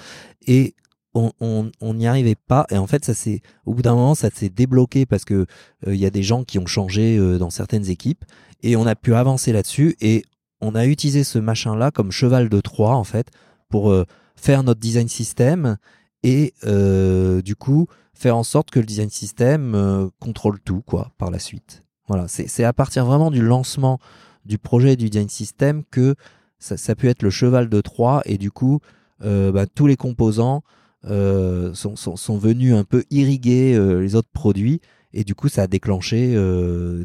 Et 0.47 0.75
on 1.13 1.71
n'y 1.81 2.07
arrivait 2.07 2.35
pas. 2.35 2.65
Et 2.71 2.77
en 2.77 2.87
fait, 2.87 3.05
ça 3.05 3.13
s'est, 3.13 3.41
au 3.65 3.73
bout 3.75 3.81
d'un 3.81 3.93
moment, 3.93 4.15
ça 4.15 4.29
s'est 4.33 4.49
débloqué 4.49 5.05
parce 5.05 5.25
que 5.25 5.45
il 5.85 5.89
euh, 5.89 5.95
y 5.95 6.05
a 6.05 6.09
des 6.09 6.23
gens 6.23 6.43
qui 6.43 6.57
ont 6.57 6.65
changé 6.65 7.19
dans 7.37 7.49
certaines 7.51 7.89
équipes 7.89 8.25
et 8.63 8.75
on 8.75 8.87
a 8.87 8.95
pu 8.95 9.13
avancer 9.13 9.51
là-dessus 9.51 9.95
et 10.01 10.23
on 10.59 10.73
a 10.73 10.87
utilisé 10.87 11.23
ce 11.23 11.37
machin-là 11.37 11.91
comme 11.91 12.11
cheval 12.11 12.49
de 12.49 12.61
Troie 12.61 12.95
en 12.95 13.03
fait 13.03 13.29
pour 13.69 13.93
faire 14.35 14.63
notre 14.63 14.79
design 14.79 15.07
system 15.07 15.77
et 16.23 16.53
du 17.43 17.55
coup 17.55 17.87
faire 18.13 18.37
en 18.37 18.43
sorte 18.43 18.71
que 18.71 18.79
le 18.79 18.85
design 18.85 19.09
system 19.09 20.09
contrôle 20.19 20.59
tout 20.61 20.81
quoi 20.81 21.11
par 21.17 21.29
la 21.31 21.39
suite. 21.39 21.83
Voilà, 22.11 22.27
c'est 22.27 22.65
à 22.65 22.73
partir 22.73 23.05
vraiment 23.05 23.31
du 23.31 23.41
lancement 23.41 23.97
du 24.43 24.57
projet 24.57 24.97
du 24.97 25.09
design 25.09 25.29
system 25.29 25.83
que 25.89 26.15
ça, 26.59 26.75
ça 26.75 26.93
peut 26.93 27.07
être 27.07 27.23
le 27.23 27.29
cheval 27.29 27.69
de 27.69 27.79
Troie 27.79 28.21
et 28.25 28.37
du 28.37 28.51
coup 28.51 28.81
euh, 29.23 29.53
bah, 29.53 29.65
tous 29.65 29.87
les 29.87 29.95
composants 29.95 30.61
euh, 31.05 31.73
sont, 31.73 31.95
sont, 31.95 32.17
sont, 32.17 32.37
venus 32.37 32.73
un 32.73 32.83
peu 32.83 33.05
irriguer 33.11 33.75
euh, 33.75 34.01
les 34.01 34.15
autres 34.15 34.27
produits 34.33 34.81
et 35.13 35.23
du 35.23 35.35
coup 35.35 35.47
ça 35.47 35.61
a 35.61 35.67
déclenché 35.67 36.35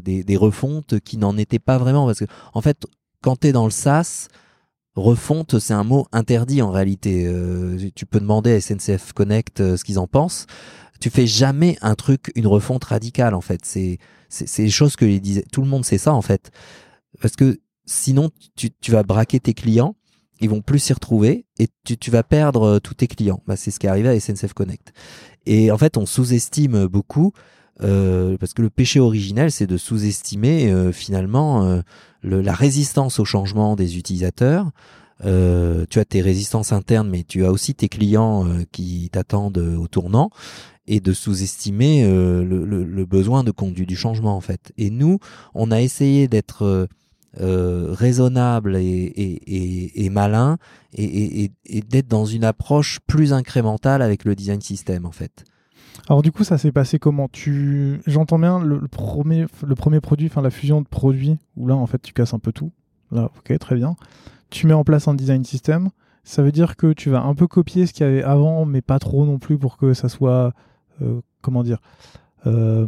des, 0.03 0.25
des, 0.25 0.35
refontes 0.35 0.99
qui 0.99 1.15
n'en 1.15 1.37
étaient 1.37 1.57
pas 1.57 1.77
vraiment 1.77 2.05
parce 2.05 2.19
que 2.19 2.25
en 2.53 2.59
fait 2.59 2.85
quand 3.21 3.39
tu 3.39 3.47
es 3.47 3.51
dans 3.53 3.63
le 3.63 3.71
SaaS 3.71 4.27
refonte, 4.95 5.57
c'est 5.59 5.73
un 5.73 5.85
mot 5.85 6.05
interdit 6.11 6.61
en 6.61 6.71
réalité. 6.71 7.31
Tu 7.95 8.05
peux 8.05 8.19
demander 8.19 8.51
à 8.51 8.59
SNCF 8.59 9.13
Connect 9.13 9.77
ce 9.77 9.83
qu'ils 9.85 9.99
en 9.99 10.07
pensent. 10.07 10.47
Tu 10.99 11.09
fais 11.09 11.27
jamais 11.27 11.77
un 11.81 11.95
truc, 11.95 12.31
une 12.35 12.47
refonte 12.47 12.83
radicale 12.83 13.33
en 13.33 13.41
fait. 13.41 13.61
C'est 13.63 13.97
c'est 14.29 14.63
des 14.63 14.69
choses 14.69 14.95
que 14.95 15.05
les 15.05 15.19
disait. 15.19 15.45
Tout 15.51 15.61
le 15.61 15.67
monde 15.67 15.85
sait 15.85 15.97
ça 15.97 16.13
en 16.13 16.21
fait, 16.21 16.51
parce 17.21 17.35
que 17.35 17.59
sinon 17.85 18.29
tu, 18.55 18.69
tu 18.71 18.91
vas 18.91 19.03
braquer 19.03 19.39
tes 19.39 19.53
clients, 19.53 19.95
ils 20.41 20.49
vont 20.49 20.61
plus 20.61 20.79
s'y 20.79 20.93
retrouver 20.93 21.45
et 21.59 21.67
tu, 21.85 21.97
tu 21.97 22.11
vas 22.11 22.23
perdre 22.23 22.63
euh, 22.63 22.79
tous 22.79 22.95
tes 22.95 23.07
clients. 23.07 23.41
Bah, 23.47 23.55
c'est 23.55 23.71
ce 23.71 23.79
qui 23.79 23.87
est 23.87 23.89
arrivé 23.89 24.09
à 24.09 24.19
SNCF 24.19 24.53
Connect. 24.53 24.91
Et 25.45 25.71
en 25.71 25.77
fait, 25.77 25.95
on 25.97 26.05
sous-estime 26.05 26.87
beaucoup 26.87 27.31
euh, 27.83 28.37
parce 28.37 28.53
que 28.53 28.61
le 28.61 28.69
péché 28.69 28.99
originel, 28.99 29.51
c'est 29.51 29.67
de 29.67 29.77
sous-estimer 29.77 30.71
euh, 30.71 30.91
finalement 30.91 31.65
euh, 31.65 31.81
le, 32.21 32.41
la 32.41 32.53
résistance 32.53 33.19
au 33.19 33.25
changement 33.25 33.75
des 33.75 33.97
utilisateurs. 33.97 34.71
Tu 35.21 35.99
as 35.99 36.05
tes 36.05 36.21
résistances 36.21 36.71
internes, 36.71 37.09
mais 37.09 37.23
tu 37.23 37.45
as 37.45 37.51
aussi 37.51 37.75
tes 37.75 37.89
clients 37.89 38.45
qui 38.71 39.09
t'attendent 39.11 39.57
au 39.57 39.87
tournant 39.87 40.29
et 40.87 40.99
de 40.99 41.11
sous-estimer 41.11 42.03
le, 42.05 42.65
le, 42.65 42.83
le, 42.83 43.05
besoin 43.05 43.43
de 43.43 43.51
conduite 43.51 43.89
du 43.89 43.97
changement 43.97 44.37
en 44.37 44.41
fait. 44.41 44.71
Et 44.77 44.89
nous, 44.89 45.19
on 45.53 45.71
a 45.71 45.81
essayé 45.81 46.27
d'être 46.27 46.87
euh, 47.39 47.93
raisonnable 47.93 48.77
et, 48.77 48.81
et, 48.83 50.05
et, 50.05 50.09
malin 50.09 50.57
et, 50.93 51.51
d'être 51.87 52.07
dans 52.07 52.25
une 52.25 52.43
approche 52.43 52.99
plus 53.05 53.31
incrémentale 53.31 54.01
avec 54.01 54.25
le 54.25 54.33
design 54.33 54.59
system 54.59 55.05
en 55.05 55.11
fait. 55.11 55.45
Alors 56.09 56.23
du 56.23 56.31
coup, 56.31 56.43
ça 56.43 56.57
s'est 56.57 56.71
passé 56.71 56.97
comment? 56.97 57.27
Tu, 57.27 58.01
j'entends 58.07 58.39
bien 58.39 58.59
le, 58.59 58.87
premier, 58.87 59.45
le 59.63 59.75
premier 59.75 59.99
produit, 59.99 60.27
enfin 60.27 60.41
la 60.41 60.49
fusion 60.49 60.81
de 60.81 60.87
produits 60.87 61.37
où 61.57 61.67
là 61.67 61.75
en 61.75 61.85
fait 61.85 62.01
tu 62.01 62.11
casses 62.11 62.33
un 62.33 62.39
peu 62.39 62.51
tout. 62.51 62.71
Là, 63.11 63.29
ok, 63.37 63.55
très 63.59 63.75
bien. 63.75 63.95
Tu 64.49 64.67
mets 64.67 64.73
en 64.73 64.83
place 64.83 65.07
un 65.07 65.13
design 65.13 65.43
system. 65.43 65.89
Ça 66.23 66.43
veut 66.43 66.51
dire 66.51 66.75
que 66.75 66.93
tu 66.93 67.09
vas 67.09 67.21
un 67.21 67.35
peu 67.35 67.47
copier 67.47 67.85
ce 67.85 67.93
qu'il 67.93 68.05
y 68.05 68.09
avait 68.09 68.23
avant, 68.23 68.65
mais 68.65 68.81
pas 68.81 68.99
trop 68.99 69.25
non 69.25 69.39
plus 69.39 69.57
pour 69.57 69.77
que 69.77 69.93
ça 69.93 70.09
soit, 70.09 70.53
euh, 71.01 71.21
comment 71.41 71.63
dire, 71.63 71.79
euh, 72.45 72.85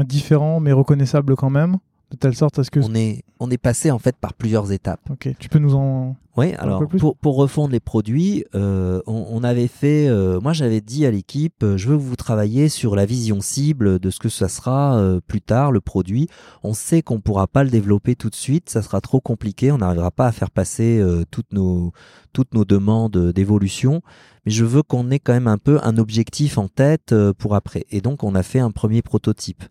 différent 0.00 0.60
mais 0.60 0.72
reconnaissable 0.72 1.36
quand 1.36 1.50
même 1.50 1.78
de 2.10 2.16
telle 2.16 2.34
sorte 2.34 2.58
à 2.58 2.64
ce 2.64 2.70
que 2.70 2.80
on 2.80 2.94
est 2.94 3.24
on 3.40 3.50
est 3.50 3.58
passé 3.58 3.90
en 3.90 3.98
fait 3.98 4.16
par 4.16 4.34
plusieurs 4.34 4.72
étapes. 4.72 5.00
Ok, 5.10 5.28
tu 5.38 5.48
peux 5.48 5.58
nous 5.58 5.74
en 5.74 6.16
oui, 6.36 6.52
alors 6.58 6.86
pour, 6.86 7.16
pour 7.16 7.36
refondre 7.36 7.72
les 7.72 7.80
produits, 7.80 8.44
euh, 8.54 9.00
on, 9.06 9.42
avait 9.42 9.68
fait, 9.68 10.06
euh, 10.08 10.38
moi 10.38 10.52
j'avais 10.52 10.82
dit 10.82 11.06
à 11.06 11.10
l'équipe, 11.10 11.62
euh, 11.62 11.78
je 11.78 11.88
veux 11.88 11.96
que 11.96 12.02
vous 12.02 12.16
travailler 12.16 12.68
sur 12.68 12.94
la 12.94 13.06
vision 13.06 13.40
cible 13.40 13.98
de 13.98 14.10
ce 14.10 14.18
que 14.18 14.28
ça 14.28 14.48
sera 14.48 15.02
plus 15.26 15.40
tard 15.40 15.72
le 15.72 15.80
produit. 15.80 16.28
On 16.62 16.74
sait 16.74 17.00
qu'on 17.00 17.20
pourra 17.20 17.46
pas 17.46 17.64
le 17.64 17.70
développer 17.70 18.16
tout 18.16 18.28
de 18.28 18.34
suite, 18.34 18.68
ça 18.68 18.82
sera 18.82 19.00
trop 19.00 19.20
compliqué, 19.20 19.72
on 19.72 19.78
n'arrivera 19.78 20.10
pas 20.10 20.26
à 20.26 20.32
faire 20.32 20.50
passer 20.50 21.02
toutes 21.30 21.52
nos 21.52 21.92
toutes 22.34 22.52
nos 22.52 22.66
demandes 22.66 23.32
d'évolution, 23.32 24.02
mais 24.44 24.52
je 24.52 24.64
veux 24.64 24.82
qu'on 24.82 25.10
ait 25.10 25.18
quand 25.18 25.32
même 25.32 25.48
un 25.48 25.56
peu 25.56 25.80
un 25.82 25.96
objectif 25.96 26.58
en 26.58 26.68
tête 26.68 27.14
pour 27.38 27.54
après. 27.54 27.86
Et 27.90 28.02
donc 28.02 28.24
on 28.24 28.34
a 28.34 28.42
fait 28.42 28.60
un 28.60 28.70
premier 28.70 29.00
prototype. 29.00 29.64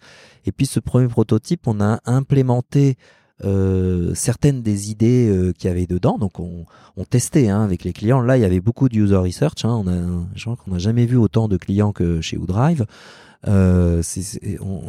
Et 0.46 0.52
puis 0.52 0.66
ce 0.66 0.80
premier 0.80 1.08
prototype, 1.08 1.68
on 1.68 1.80
a 1.80 2.00
implémenté 2.06 2.98
euh, 3.44 4.14
certaines 4.16 4.62
des 4.62 4.92
idées 4.92 5.28
euh, 5.30 5.52
qu'il 5.52 5.68
y 5.68 5.72
avait 5.72 5.88
dedans. 5.88 6.18
Donc 6.18 6.40
on, 6.40 6.66
on 6.96 7.04
testait 7.04 7.50
hein, 7.50 7.62
avec 7.62 7.84
les 7.84 7.94
clients. 7.94 8.22
Là, 8.22 8.38
il 8.38 8.42
y 8.42 8.46
avait 8.46 8.62
beaucoup 8.62 8.88
de 8.88 8.96
user 8.96 9.18
research. 9.18 9.66
Hein. 9.66 9.82
On 9.84 9.88
a, 9.88 10.26
je 10.36 10.44
crois 10.46 10.56
qu'on 10.56 10.72
n'a 10.72 10.78
jamais 10.78 11.06
vu 11.06 11.18
autant 11.18 11.48
de 11.48 11.58
clients 11.58 11.92
que 11.92 12.22
chez 12.22 12.38
Woodrive. 12.38 12.86
Euh, 13.48 14.02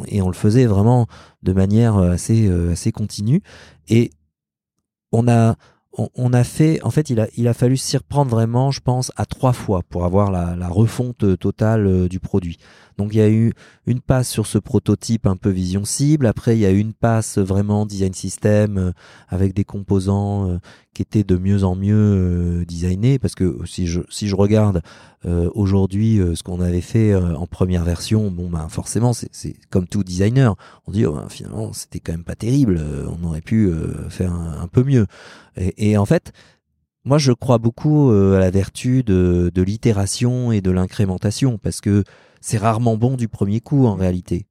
et 0.07 0.21
on 0.21 0.27
le 0.27 0.33
faisait 0.33 0.65
vraiment 0.65 1.07
de 1.43 1.53
manière 1.53 1.97
assez 1.97 2.49
assez 2.71 2.91
continue. 2.91 3.43
Et 3.87 4.11
on 5.11 5.27
a 5.27 5.55
on, 5.97 6.33
a 6.33 6.43
fait, 6.43 6.81
en 6.83 6.91
fait, 6.91 7.09
il 7.09 7.19
a, 7.19 7.27
il 7.35 7.47
a 7.47 7.53
fallu 7.53 7.75
s'y 7.75 7.97
reprendre 7.97 8.29
vraiment, 8.29 8.71
je 8.71 8.81
pense, 8.81 9.11
à 9.15 9.25
trois 9.25 9.53
fois 9.53 9.81
pour 9.89 10.05
avoir 10.05 10.31
la, 10.31 10.55
la 10.55 10.67
refonte 10.67 11.37
totale 11.39 12.07
du 12.07 12.19
produit. 12.19 12.57
Donc 12.97 13.13
il 13.13 13.17
y 13.17 13.21
a 13.21 13.29
eu 13.29 13.53
une 13.85 14.01
passe 14.01 14.29
sur 14.29 14.47
ce 14.47 14.57
prototype 14.57 15.27
un 15.27 15.35
peu 15.35 15.49
vision 15.49 15.85
cible. 15.85 16.25
Après 16.25 16.57
il 16.57 16.59
y 16.59 16.65
a 16.65 16.71
eu 16.71 16.79
une 16.79 16.93
passe 16.93 17.37
vraiment 17.37 17.85
design 17.85 18.13
system 18.13 18.77
euh, 18.77 18.91
avec 19.29 19.53
des 19.53 19.63
composants 19.63 20.49
euh, 20.49 20.57
qui 20.93 21.03
étaient 21.03 21.23
de 21.23 21.37
mieux 21.37 21.63
en 21.63 21.75
mieux 21.75 21.93
euh, 21.95 22.65
designés. 22.65 23.19
Parce 23.19 23.35
que 23.35 23.59
si 23.65 23.85
je 23.85 24.01
si 24.09 24.27
je 24.27 24.35
regarde 24.35 24.81
aujourd'hui 25.55 26.21
ce 26.35 26.41
qu'on 26.41 26.61
avait 26.61 26.79
fait 26.79 27.13
en 27.13 27.47
première 27.47 27.83
version, 27.83 28.31
bon 28.31 28.49
ben 28.49 28.69
forcément 28.69 29.11
c'est 29.11 29.55
comme 29.69 29.85
tout 29.85 30.03
designer. 30.03 30.55
On 30.85 30.91
dit 30.93 31.05
oh, 31.05 31.15
ben, 31.15 31.27
finalement 31.27 31.73
c'était 31.73 31.99
quand 31.99 32.13
même 32.13 32.23
pas 32.23 32.35
terrible. 32.35 32.79
on 33.09 33.27
aurait 33.27 33.41
pu 33.41 33.69
faire 34.07 34.31
un, 34.31 34.67
peu 34.67 34.83
mieux. 34.83 35.05
Et, 35.57 35.91
et 35.91 35.97
en 35.97 36.05
fait 36.05 36.31
moi, 37.05 37.17
je 37.17 37.31
crois 37.31 37.57
beaucoup 37.57 38.09
à 38.09 38.37
la 38.37 38.51
vertu 38.51 39.01
de, 39.01 39.49
de 39.55 39.61
l'itération 39.61 40.51
et 40.51 40.59
de 40.59 40.71
l'incrémentation 40.71 41.57
parce 41.57 41.79
que 41.79 42.03
c'est 42.41 42.57
rarement 42.57 42.97
bon 42.97 43.15
du 43.15 43.29
premier 43.29 43.61
coup 43.61 43.85
en 43.85 43.95
réalité. 43.95 44.45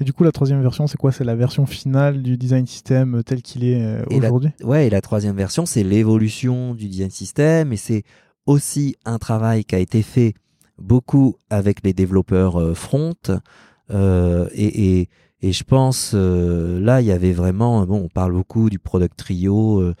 Et 0.00 0.04
du 0.04 0.14
coup, 0.14 0.24
la 0.24 0.32
troisième 0.32 0.62
version, 0.62 0.86
c'est 0.86 0.96
quoi? 0.96 1.12
C'est 1.12 1.24
la 1.24 1.36
version 1.36 1.66
finale 1.66 2.22
du 2.22 2.38
design 2.38 2.66
system 2.66 3.22
tel 3.24 3.42
qu'il 3.42 3.64
est 3.64 3.82
euh, 3.82 4.02
aujourd'hui? 4.10 4.50
Ouais, 4.62 4.86
et 4.86 4.90
la 4.90 5.02
troisième 5.02 5.36
version, 5.36 5.66
c'est 5.66 5.82
l'évolution 5.82 6.74
du 6.74 6.88
design 6.88 7.10
system 7.10 7.72
et 7.74 7.76
c'est 7.76 8.04
aussi 8.46 8.96
un 9.04 9.18
travail 9.18 9.64
qui 9.64 9.74
a 9.74 9.78
été 9.78 10.02
fait 10.02 10.32
beaucoup 10.78 11.36
avec 11.50 11.84
les 11.84 11.92
développeurs 11.92 12.58
euh, 12.58 12.74
front. 12.74 13.14
Euh, 13.90 14.48
et, 14.54 15.08
je 15.42 15.64
pense, 15.64 16.14
là, 16.14 17.00
il 17.00 17.06
y 17.06 17.12
avait 17.12 17.32
vraiment, 17.32 17.86
bon, 17.86 18.02
on 18.04 18.08
parle 18.08 18.32
beaucoup 18.32 18.70
du 18.70 18.78
product 18.78 19.16
trio 19.16 19.92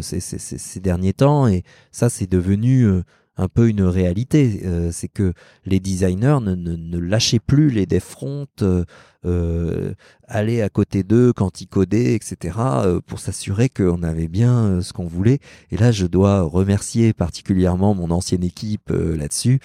ces, 0.00 0.20
ces, 0.20 0.80
derniers 0.80 1.12
temps, 1.12 1.46
et 1.46 1.62
ça, 1.90 2.10
c'est 2.10 2.30
devenu 2.30 3.02
un 3.36 3.48
peu 3.48 3.68
une 3.68 3.82
réalité. 3.82 4.62
Euh, 4.64 4.90
c'est 4.92 5.08
que 5.08 5.32
les 5.66 5.80
designers 5.80 6.38
ne, 6.40 6.54
ne, 6.54 6.76
ne, 6.76 6.98
lâchaient 6.98 7.40
plus 7.40 7.70
les 7.70 7.86
dev 7.86 8.00
front, 8.00 8.46
euh, 8.62 8.84
euh, 9.26 9.94
aller 10.28 10.62
à 10.62 10.68
côté 10.68 11.02
d'eux 11.02 11.32
quand 11.32 11.60
ils 11.60 11.66
codaient, 11.66 12.14
etc., 12.14 12.58
euh, 12.58 13.00
pour 13.06 13.18
s'assurer 13.18 13.68
qu'on 13.68 14.02
avait 14.02 14.28
bien 14.28 14.80
ce 14.80 14.92
qu'on 14.92 15.06
voulait. 15.06 15.40
Et 15.70 15.76
là, 15.76 15.92
je 15.92 16.06
dois 16.06 16.42
remercier 16.42 17.12
particulièrement 17.12 17.94
mon 17.94 18.10
ancienne 18.10 18.44
équipe 18.44 18.90
là-dessus. 18.90 19.60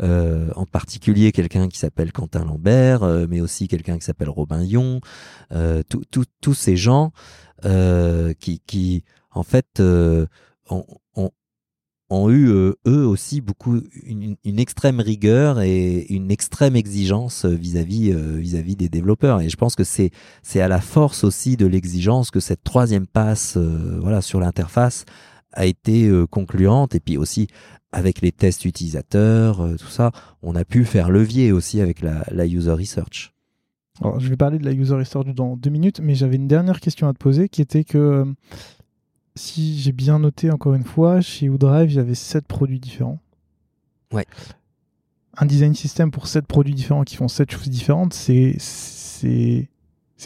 En 0.00 0.66
particulier 0.66 1.32
quelqu'un 1.32 1.68
qui 1.68 1.78
s'appelle 1.78 2.12
Quentin 2.12 2.44
Lambert, 2.44 3.04
mais 3.28 3.40
aussi 3.40 3.68
quelqu'un 3.68 3.98
qui 3.98 4.04
s'appelle 4.04 4.30
Robin 4.30 4.62
Yon, 4.62 5.00
tous 6.00 6.54
ces 6.54 6.76
gens 6.76 7.12
qui, 7.62 9.04
en 9.30 9.42
fait, 9.42 9.82
ont, 12.12 12.30
eu 12.30 12.50
euh, 12.50 12.74
eux 12.86 13.06
aussi 13.06 13.40
beaucoup 13.40 13.80
une, 14.04 14.36
extrême 14.44 15.00
rigueur 15.00 15.60
et 15.60 16.06
une 16.10 16.30
extrême 16.30 16.76
exigence 16.76 17.44
vis-à-vis 17.44 18.12
euh, 18.12 18.36
vis-à-vis 18.36 18.76
des 18.76 18.88
développeurs. 18.88 19.40
Et 19.40 19.48
je 19.48 19.56
pense 19.56 19.74
que 19.74 19.84
c'est 19.84 20.10
à 20.60 20.68
la 20.68 20.80
force 20.80 21.24
aussi 21.24 21.56
de 21.56 21.66
l'exigence 21.66 22.30
que 22.30 22.40
cette 22.40 22.62
troisième 22.62 23.06
passe 23.06 23.54
euh, 23.56 23.98
voilà 24.00 24.20
sur 24.20 24.40
l'interface 24.40 25.04
a 25.52 25.66
été 25.66 26.10
concluante 26.30 26.94
et 26.94 27.00
puis 27.00 27.16
aussi 27.16 27.48
avec 27.92 28.20
les 28.20 28.32
tests 28.32 28.64
utilisateurs 28.64 29.66
tout 29.78 29.88
ça 29.88 30.10
on 30.42 30.54
a 30.54 30.64
pu 30.64 30.84
faire 30.84 31.10
levier 31.10 31.52
aussi 31.52 31.80
avec 31.80 32.00
la, 32.00 32.24
la 32.30 32.46
user 32.46 32.72
research 32.72 33.32
alors, 34.00 34.18
je 34.18 34.28
vais 34.28 34.36
parler 34.36 34.58
de 34.58 34.64
la 34.64 34.72
user 34.72 34.94
research 34.94 35.26
dans 35.34 35.56
deux 35.56 35.70
minutes, 35.70 36.00
mais 36.00 36.14
j'avais 36.14 36.36
une 36.36 36.48
dernière 36.48 36.80
question 36.80 37.08
à 37.08 37.12
te 37.12 37.18
poser 37.18 37.48
qui 37.48 37.60
était 37.60 37.84
que 37.84 38.24
si 39.34 39.78
j'ai 39.78 39.92
bien 39.92 40.18
noté 40.18 40.50
encore 40.50 40.74
une 40.74 40.84
fois, 40.84 41.20
chez 41.20 41.48
Woodrive, 41.48 41.90
il 41.90 41.96
y 41.96 42.00
avait 42.00 42.14
7 42.14 42.46
produits 42.46 42.80
différents. 42.80 43.20
Ouais. 44.12 44.26
Un 45.36 45.46
design 45.46 45.74
system 45.74 46.10
pour 46.10 46.26
7 46.26 46.46
produits 46.46 46.74
différents 46.74 47.04
qui 47.04 47.16
font 47.16 47.28
7 47.28 47.50
choses 47.50 47.70
différentes, 47.70 48.12
c'est 48.14 48.56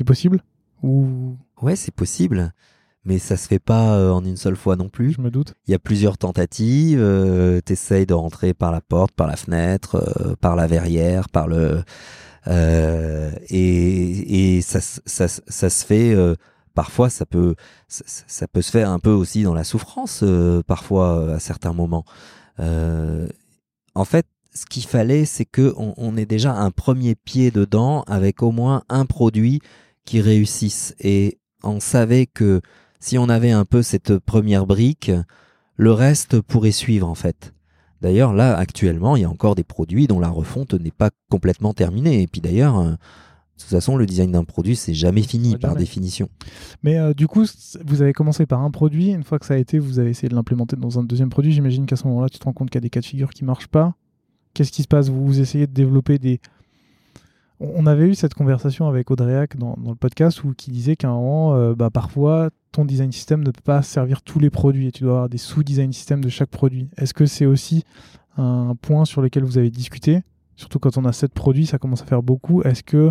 possible? 0.04 0.42
Ou 0.82 1.36
Ouais, 1.60 1.76
c'est 1.76 1.94
possible. 1.94 2.52
Mais 3.06 3.18
ça 3.18 3.36
se 3.36 3.48
fait 3.48 3.58
pas 3.58 3.96
euh, 3.96 4.10
en 4.10 4.24
une 4.24 4.36
seule 4.36 4.56
fois 4.56 4.76
non 4.76 4.88
plus. 4.88 5.12
Je 5.12 5.20
me 5.20 5.30
doute. 5.30 5.54
Il 5.66 5.70
y 5.70 5.74
a 5.74 5.78
plusieurs 5.78 6.18
tentatives. 6.18 6.98
Euh, 7.00 7.60
tu 7.64 7.72
essayes 7.72 8.04
de 8.04 8.14
rentrer 8.14 8.52
par 8.52 8.72
la 8.72 8.82
porte, 8.82 9.12
par 9.12 9.26
la 9.26 9.36
fenêtre, 9.36 9.96
euh, 9.96 10.34
par 10.40 10.56
la 10.56 10.66
verrière, 10.66 11.28
par 11.28 11.48
le 11.48 11.82
et, 12.48 14.56
et 14.56 14.60
ça, 14.60 14.80
ça, 14.80 15.26
ça 15.26 15.68
se 15.68 15.84
fait 15.84 16.14
parfois 16.76 17.10
ça 17.10 17.26
peut 17.26 17.56
ça, 17.88 18.46
peut 18.46 18.62
se 18.62 18.70
faire 18.70 18.90
un 18.90 19.00
peu 19.00 19.10
aussi 19.10 19.42
dans 19.42 19.54
la 19.54 19.64
souffrance 19.64 20.20
euh, 20.22 20.62
parfois 20.64 21.18
euh, 21.18 21.36
à 21.36 21.40
certains 21.40 21.72
moments. 21.72 22.04
Euh, 22.60 23.26
en 23.94 24.04
fait, 24.04 24.26
ce 24.54 24.66
qu'il 24.66 24.84
fallait, 24.84 25.24
c'est 25.24 25.44
que 25.44 25.74
on, 25.76 26.16
ait 26.16 26.26
déjà 26.26 26.54
un 26.54 26.70
premier 26.70 27.14
pied 27.14 27.50
dedans 27.50 28.02
avec 28.02 28.42
au 28.42 28.52
moins 28.52 28.82
un 28.88 29.06
produit 29.06 29.60
qui 30.04 30.20
réussisse. 30.20 30.94
Et 31.00 31.38
on 31.62 31.80
savait 31.80 32.26
que 32.26 32.60
si 33.00 33.18
on 33.18 33.28
avait 33.28 33.50
un 33.50 33.64
peu 33.64 33.82
cette 33.82 34.18
première 34.18 34.66
brique, 34.66 35.10
le 35.76 35.92
reste 35.92 36.40
pourrait 36.40 36.72
suivre 36.72 37.08
en 37.08 37.14
fait. 37.14 37.52
D'ailleurs, 38.02 38.32
là, 38.32 38.56
actuellement, 38.56 39.16
il 39.16 39.22
y 39.22 39.24
a 39.24 39.30
encore 39.30 39.54
des 39.54 39.64
produits 39.64 40.06
dont 40.06 40.20
la 40.20 40.28
refonte 40.28 40.74
n'est 40.74 40.90
pas 40.90 41.10
complètement 41.30 41.72
terminée. 41.72 42.22
Et 42.22 42.26
puis 42.26 42.40
d'ailleurs, 42.40 42.96
de 43.56 43.62
toute 43.62 43.70
façon, 43.70 43.96
le 43.96 44.04
design 44.04 44.32
d'un 44.32 44.44
produit, 44.44 44.76
c'est 44.76 44.92
jamais 44.92 45.22
fini 45.22 45.56
par 45.56 45.76
définition. 45.76 46.28
Mais 46.82 46.98
euh, 46.98 47.14
du 47.14 47.26
coup, 47.26 47.46
vous 47.86 48.02
avez 48.02 48.12
commencé 48.12 48.44
par 48.44 48.60
un 48.60 48.70
produit. 48.70 49.12
Une 49.12 49.22
fois 49.22 49.38
que 49.38 49.46
ça 49.46 49.54
a 49.54 49.56
été, 49.56 49.78
vous 49.78 49.98
avez 49.98 50.10
essayé 50.10 50.28
de 50.28 50.34
l'implémenter 50.34 50.76
dans 50.76 50.98
un 50.98 51.02
deuxième 51.02 51.30
produit. 51.30 51.52
J'imagine 51.52 51.86
qu'à 51.86 51.96
ce 51.96 52.06
moment-là, 52.06 52.28
tu 52.28 52.38
te 52.38 52.44
rends 52.44 52.52
compte 52.52 52.68
qu'il 52.68 52.76
y 52.76 52.78
a 52.78 52.82
des 52.82 52.90
cas 52.90 53.00
de 53.00 53.06
figure 53.06 53.30
qui 53.30 53.46
marchent 53.46 53.68
pas. 53.68 53.94
Qu'est-ce 54.52 54.72
qui 54.72 54.82
se 54.82 54.88
passe? 54.88 55.08
Vous 55.08 55.40
essayez 55.40 55.66
de 55.66 55.72
développer 55.72 56.18
des. 56.18 56.40
On 57.58 57.86
avait 57.86 58.06
eu 58.06 58.14
cette 58.14 58.34
conversation 58.34 58.86
avec 58.86 59.10
Audréac 59.10 59.56
dans, 59.56 59.76
le 59.82 59.94
podcast 59.94 60.44
où 60.44 60.52
qui 60.52 60.70
disait 60.70 60.94
qu'à 60.94 61.08
un 61.08 61.14
moment, 61.14 61.54
euh, 61.54 61.74
bah, 61.74 61.90
parfois, 61.90 62.50
ton 62.70 62.84
design 62.84 63.12
system 63.12 63.42
ne 63.42 63.50
peut 63.50 63.62
pas 63.64 63.82
servir 63.82 64.20
tous 64.20 64.38
les 64.38 64.50
produits 64.50 64.88
et 64.88 64.92
tu 64.92 65.04
dois 65.04 65.12
avoir 65.12 65.28
des 65.28 65.38
sous-design 65.38 65.92
systems 65.92 66.22
de 66.22 66.28
chaque 66.28 66.50
produit. 66.50 66.88
Est-ce 66.98 67.14
que 67.14 67.24
c'est 67.24 67.46
aussi 67.46 67.84
un 68.36 68.74
point 68.80 69.06
sur 69.06 69.22
lequel 69.22 69.44
vous 69.44 69.56
avez 69.56 69.70
discuté? 69.70 70.22
Surtout 70.56 70.78
quand 70.78 70.98
on 70.98 71.04
a 71.06 71.12
sept 71.12 71.32
produits, 71.32 71.66
ça 71.66 71.78
commence 71.78 72.02
à 72.02 72.06
faire 72.06 72.22
beaucoup. 72.22 72.62
Est-ce 72.62 72.82
que 72.82 73.10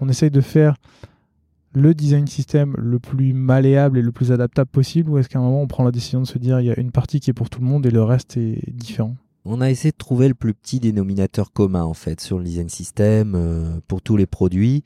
on 0.00 0.08
essaye 0.08 0.30
de 0.30 0.40
faire 0.40 0.76
le 1.72 1.94
design 1.94 2.26
system 2.26 2.74
le 2.78 2.98
plus 2.98 3.32
malléable 3.32 3.98
et 3.98 4.02
le 4.02 4.12
plus 4.12 4.32
adaptable 4.32 4.70
possible 4.70 5.10
ou 5.10 5.18
est-ce 5.18 5.28
qu'à 5.28 5.40
un 5.40 5.42
moment 5.42 5.62
on 5.62 5.66
prend 5.66 5.82
la 5.82 5.90
décision 5.90 6.20
de 6.20 6.26
se 6.26 6.38
dire 6.38 6.60
il 6.60 6.66
y 6.66 6.70
a 6.70 6.78
une 6.78 6.92
partie 6.92 7.18
qui 7.18 7.30
est 7.30 7.34
pour 7.34 7.50
tout 7.50 7.60
le 7.60 7.66
monde 7.66 7.84
et 7.84 7.90
le 7.90 8.02
reste 8.02 8.36
est 8.36 8.72
différent? 8.72 9.16
On 9.44 9.60
a 9.60 9.70
essayé 9.70 9.92
de 9.92 9.96
trouver 9.96 10.28
le 10.28 10.34
plus 10.34 10.54
petit 10.54 10.80
dénominateur 10.80 11.52
commun 11.52 11.84
en 11.84 11.94
fait 11.94 12.20
sur 12.20 12.38
le 12.38 12.44
design 12.44 12.68
system 12.68 13.34
euh, 13.34 13.80
pour 13.86 14.02
tous 14.02 14.16
les 14.16 14.26
produits. 14.26 14.84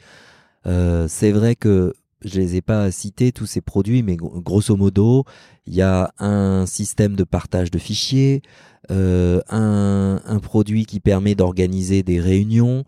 Euh, 0.66 1.06
c'est 1.09 1.30
vrai 1.30 1.55
que 1.55 1.94
je 2.24 2.40
les 2.40 2.56
ai 2.56 2.62
pas 2.62 2.90
cités 2.90 3.30
tous 3.30 3.47
ces 3.47 3.60
produits, 3.60 4.02
mais 4.02 4.16
grosso 4.16 4.76
modo, 4.76 5.24
il 5.66 5.74
y 5.74 5.82
a 5.82 6.12
un 6.18 6.66
système 6.66 7.14
de 7.14 7.22
partage 7.22 7.70
de 7.70 7.78
fichiers, 7.78 8.43
euh, 8.90 9.40
un, 9.48 10.40
produit 10.43 10.85
qui 10.85 10.98
permet 10.98 11.36
d'organiser 11.36 12.02
des 12.02 12.20
réunions 12.20 12.85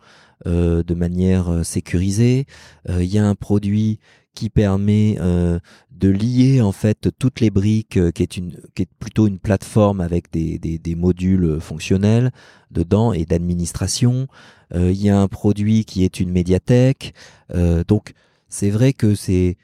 de 0.47 0.95
manière 0.95 1.65
sécurisée. 1.65 2.47
Il 2.89 3.05
y 3.05 3.19
a 3.19 3.27
un 3.27 3.35
produit 3.35 4.01
qui 4.35 4.51
permet 4.51 5.17
euh, 5.21 5.59
de 5.91 6.09
lier 6.09 6.61
en 6.61 6.73
fait 6.73 7.09
toutes 7.19 7.41
les 7.41 7.51
briques, 7.51 7.99
qui 8.13 8.23
est 8.23 8.37
une, 8.37 8.61
qui 8.75 8.83
est 8.83 8.89
plutôt 8.99 9.27
une 9.27 9.39
plateforme 9.39 10.01
avec 10.01 10.33
des, 10.33 10.59
des, 10.59 10.79
des 10.79 10.95
modules 10.95 11.61
fonctionnels 11.61 12.31
dedans 12.71 13.13
et 13.13 13.25
d'administration. 13.25 14.29
Il 14.73 15.03
y 15.03 15.11
a 15.11 15.21
un 15.21 15.27
produit 15.27 15.85
qui 15.85 16.05
est 16.05 16.21
une 16.21 16.31
médiathèque. 16.31 17.13
donc 17.89 18.13
c'est 18.49 18.71
vrai 18.71 18.93
que 18.93 19.17
c'est 19.17 19.57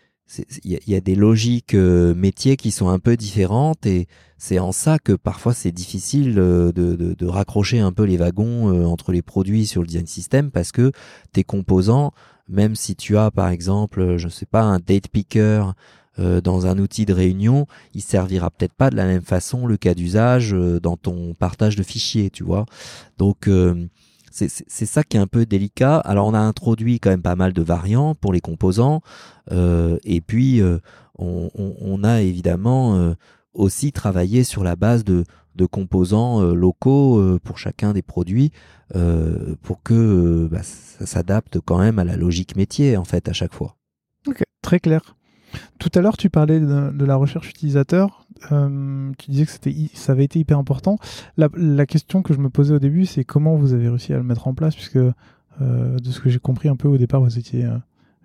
il 0.64 0.80
y, 0.86 0.94
a 0.96 1.00
des 1.00 1.14
logiques 1.14 1.74
euh, 1.74 2.12
métiers 2.14 2.56
qui 2.56 2.72
sont 2.72 2.88
un 2.88 2.98
peu 2.98 3.16
différentes 3.16 3.86
et 3.86 4.08
c'est 4.38 4.58
en 4.58 4.72
ça 4.72 4.98
que 4.98 5.12
parfois 5.12 5.54
c'est 5.54 5.70
difficile 5.70 6.36
euh, 6.38 6.72
de, 6.72 6.96
de, 6.96 7.14
de, 7.14 7.26
raccrocher 7.26 7.78
un 7.78 7.92
peu 7.92 8.02
les 8.02 8.16
wagons 8.16 8.72
euh, 8.72 8.86
entre 8.86 9.12
les 9.12 9.22
produits 9.22 9.66
sur 9.66 9.82
le 9.82 9.86
design 9.86 10.08
system 10.08 10.50
parce 10.50 10.72
que 10.72 10.90
tes 11.32 11.44
composants, 11.44 12.12
même 12.48 12.76
si 12.76 12.96
tu 12.96 13.16
as 13.16 13.30
par 13.30 13.48
exemple, 13.48 14.16
je 14.16 14.28
sais 14.28 14.46
pas, 14.46 14.62
un 14.62 14.78
date 14.78 15.08
picker 15.08 15.72
dans 16.18 16.66
un 16.66 16.78
outil 16.78 17.04
de 17.04 17.12
réunion, 17.12 17.66
il 17.92 18.00
servira 18.00 18.50
peut-être 18.50 18.72
pas 18.72 18.88
de 18.88 18.96
la 18.96 19.04
même 19.04 19.22
façon 19.22 19.66
le 19.66 19.76
cas 19.76 19.92
d'usage 19.92 20.52
dans 20.82 20.96
ton 20.96 21.34
partage 21.34 21.76
de 21.76 21.82
fichiers, 21.82 22.30
tu 22.30 22.42
vois. 22.42 22.64
Donc 23.18 23.48
c'est 24.36 24.86
ça 24.86 25.02
qui 25.02 25.16
est 25.16 25.20
un 25.20 25.26
peu 25.26 25.46
délicat. 25.46 25.98
Alors 25.98 26.26
on 26.26 26.34
a 26.34 26.38
introduit 26.38 27.00
quand 27.00 27.10
même 27.10 27.22
pas 27.22 27.36
mal 27.36 27.52
de 27.52 27.62
variants 27.62 28.14
pour 28.14 28.32
les 28.32 28.40
composants, 28.40 29.00
euh, 29.50 29.98
et 30.04 30.20
puis 30.20 30.60
euh, 30.60 30.78
on, 31.18 32.04
a 32.04 32.20
évidemment 32.20 32.96
euh, 32.96 33.14
aussi 33.54 33.92
travaillé 33.92 34.44
sur 34.44 34.62
la 34.62 34.76
base 34.76 35.04
de, 35.04 35.24
de 35.56 35.66
composants 35.66 36.42
euh, 36.42 36.54
locaux 36.54 37.18
euh, 37.18 37.40
pour 37.42 37.58
chacun 37.58 37.92
des 37.92 38.02
produits, 38.02 38.52
pour 39.62 39.82
que 39.82 40.48
bah, 40.50 40.62
ça 40.62 41.06
s'adapte 41.06 41.58
quand 41.58 41.78
même 41.78 41.98
à 41.98 42.04
la 42.04 42.16
logique 42.16 42.54
métier 42.54 42.96
en 42.96 43.04
fait 43.04 43.28
à 43.28 43.32
chaque 43.32 43.52
fois. 43.52 43.76
Ok, 44.28 44.42
très 44.62 44.78
clair. 44.78 45.16
Tout 45.78 45.90
à 45.94 46.00
l'heure, 46.00 46.16
tu 46.16 46.30
parlais 46.30 46.60
de, 46.60 47.04
la 47.04 47.16
recherche 47.16 47.50
utilisateur. 47.50 48.26
Euh, 48.52 49.10
tu 49.18 49.30
disais 49.30 49.46
que 49.46 49.52
c'était, 49.52 49.74
ça 49.94 50.12
avait 50.12 50.24
été 50.24 50.38
hyper 50.38 50.58
important. 50.58 50.98
La, 51.36 51.86
question 51.86 52.22
que 52.22 52.34
je 52.34 52.38
me 52.38 52.50
posais 52.50 52.74
au 52.74 52.78
début, 52.78 53.06
c'est 53.06 53.24
comment 53.24 53.56
vous 53.56 53.72
avez 53.72 53.88
réussi 53.88 54.12
à 54.12 54.16
le 54.16 54.22
mettre 54.22 54.48
en 54.48 54.54
place, 54.54 54.74
puisque 54.74 54.96
euh, 54.96 55.12
de 55.60 56.10
ce 56.10 56.20
que 56.20 56.28
j'ai 56.28 56.38
compris 56.38 56.68
un 56.68 56.76
peu 56.76 56.88
au 56.88 56.98
départ, 56.98 57.20
vous 57.20 57.38
étiez 57.38 57.64
euh, 57.64 57.76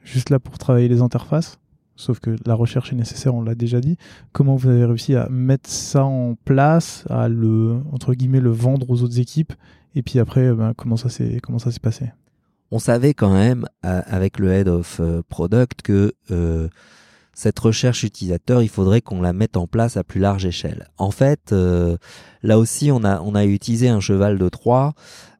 juste 0.03 0.29
là 0.29 0.39
pour 0.39 0.57
travailler 0.57 0.87
les 0.87 1.01
interfaces. 1.01 1.59
Sauf 2.01 2.19
que 2.19 2.35
la 2.45 2.55
recherche 2.55 2.91
est 2.91 2.95
nécessaire, 2.95 3.35
on 3.35 3.41
l'a 3.41 3.55
déjà 3.55 3.79
dit. 3.79 3.97
Comment 4.31 4.55
vous 4.55 4.69
avez 4.69 4.85
réussi 4.85 5.15
à 5.15 5.29
mettre 5.29 5.69
ça 5.69 6.03
en 6.03 6.35
place, 6.45 7.05
à 7.09 7.29
le 7.29 7.79
entre 7.91 8.13
guillemets 8.13 8.39
le 8.39 8.49
vendre 8.49 8.89
aux 8.89 9.03
autres 9.03 9.19
équipes, 9.19 9.53
et 9.95 10.01
puis 10.01 10.19
après, 10.19 10.51
ben, 10.53 10.73
comment 10.75 10.97
ça 10.97 11.09
s'est 11.09 11.39
comment 11.41 11.59
ça 11.59 11.71
s'est 11.71 11.79
passé? 11.79 12.11
On 12.71 12.79
savait 12.79 13.13
quand 13.13 13.33
même 13.33 13.65
avec 13.83 14.39
le 14.39 14.51
head 14.51 14.67
of 14.67 15.01
product 15.29 15.81
que 15.81 16.13
cette 17.41 17.57
recherche 17.57 18.03
utilisateur, 18.03 18.61
il 18.61 18.69
faudrait 18.69 19.01
qu'on 19.01 19.19
la 19.19 19.33
mette 19.33 19.57
en 19.57 19.65
place 19.65 19.97
à 19.97 20.03
plus 20.03 20.19
large 20.19 20.45
échelle. 20.45 20.89
En 20.99 21.09
fait, 21.09 21.53
euh, 21.53 21.97
là 22.43 22.59
aussi, 22.59 22.91
on 22.91 23.03
a, 23.03 23.45
utilisé 23.45 23.89
un 23.89 23.99
cheval 23.99 24.37
de 24.37 24.47
Troie, 24.47 24.93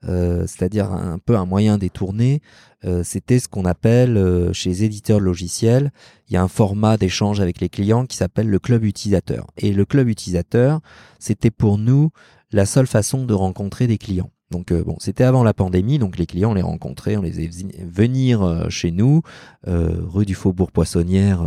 euh, 0.06 0.48
c'est-à-dire 0.48 0.92
un 0.92 1.20
peu 1.20 1.38
un 1.38 1.46
moyen 1.46 1.78
détourné. 1.78 2.42
Euh, 2.86 3.04
c'était 3.04 3.38
ce 3.38 3.48
qu'on 3.48 3.66
appelle 3.66 4.50
chez 4.52 4.70
les 4.70 4.84
éditeurs 4.84 5.20
de 5.20 5.26
logiciels, 5.26 5.92
il 6.28 6.34
y 6.34 6.38
a 6.38 6.42
un 6.42 6.48
format 6.48 6.98
d'échange 6.98 7.40
avec 7.40 7.62
les 7.62 7.70
clients 7.70 8.08
qui 8.08 8.18
s'appelle 8.18 8.50
le 8.50 8.58
club 8.58 8.84
utilisateur. 8.84 9.46
Et 9.58 9.72
le 9.72 9.86
club 9.86 10.10
utilisateur, 10.10 10.80
c'était 11.20 11.52
pour 11.52 11.78
nous 11.78 12.10
la 12.52 12.66
seule 12.66 12.88
façon 12.88 13.26
de 13.26 13.36
rencontrer 13.36 13.86
des 13.86 14.00
clients. 14.00 14.32
Donc 14.52 14.72
euh, 14.72 14.84
bon, 14.84 14.98
c'était 15.00 15.24
avant 15.24 15.44
la 15.44 15.54
pandémie, 15.54 15.98
donc 15.98 16.18
les 16.18 16.26
clients 16.26 16.52
on 16.52 16.54
les 16.54 16.62
rencontrait, 16.62 17.16
on 17.16 17.22
les 17.22 17.32
faisait 17.32 17.50
venir 17.80 18.44
euh, 18.44 18.70
chez 18.70 18.92
nous, 18.92 19.22
euh, 19.68 20.02
rue 20.06 20.26
du 20.26 20.36
Faubourg 20.36 20.72
Poissonnière, 20.72 21.42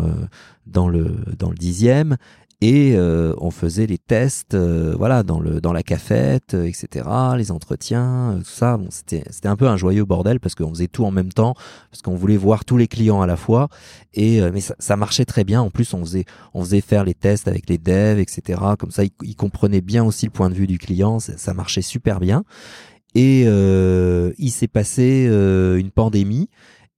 dans 0.66 0.88
le 0.88 1.14
dans 1.38 1.50
le 1.50 1.56
dixième, 1.56 2.16
et 2.60 2.96
on 2.96 3.50
faisait 3.50 3.86
les 3.86 3.98
tests, 3.98 4.56
voilà, 4.56 5.22
dans 5.22 5.38
le 5.38 5.60
dans 5.60 5.74
la 5.74 5.82
cafette, 5.82 6.54
etc., 6.54 7.06
les 7.36 7.50
entretiens, 7.50 8.38
tout 8.38 8.50
ça. 8.50 8.78
Bon, 8.78 8.86
c'était 8.88 9.22
c'était 9.28 9.48
un 9.48 9.56
peu 9.56 9.68
un 9.68 9.76
joyeux 9.76 10.06
bordel 10.06 10.40
parce 10.40 10.54
qu'on 10.54 10.70
faisait 10.70 10.86
tout 10.86 11.04
en 11.04 11.10
même 11.10 11.30
temps, 11.30 11.54
parce 11.90 12.00
qu'on 12.00 12.14
voulait 12.14 12.38
voir 12.38 12.64
tous 12.64 12.78
les 12.78 12.88
clients 12.88 13.20
à 13.20 13.26
la 13.26 13.36
fois, 13.36 13.68
et 14.14 14.40
mais 14.50 14.60
ça, 14.60 14.74
ça, 14.78 14.96
marchait 14.96 15.26
très 15.26 15.44
bien. 15.44 15.60
En 15.60 15.68
plus, 15.68 15.92
on 15.92 16.02
faisait 16.02 16.24
on 16.54 16.62
faisait 16.64 16.80
faire 16.80 17.04
les 17.04 17.14
tests 17.14 17.48
avec 17.48 17.68
les 17.68 17.76
devs, 17.76 18.18
etc. 18.18 18.60
Comme 18.78 18.92
ça, 18.92 19.02
ils, 19.04 19.36
comprenaient 19.36 19.82
bien 19.82 20.02
aussi 20.02 20.24
le 20.24 20.32
point 20.32 20.48
de 20.48 20.54
vue 20.54 20.66
du 20.66 20.78
client, 20.78 21.18
ça 21.18 21.52
marchait 21.52 21.82
super 21.82 22.18
bien. 22.18 22.44
Et 23.14 23.44
euh, 23.46 24.32
il 24.38 24.50
s'est 24.50 24.68
passé 24.68 25.26
euh, 25.28 25.76
une 25.76 25.90
pandémie. 25.90 26.48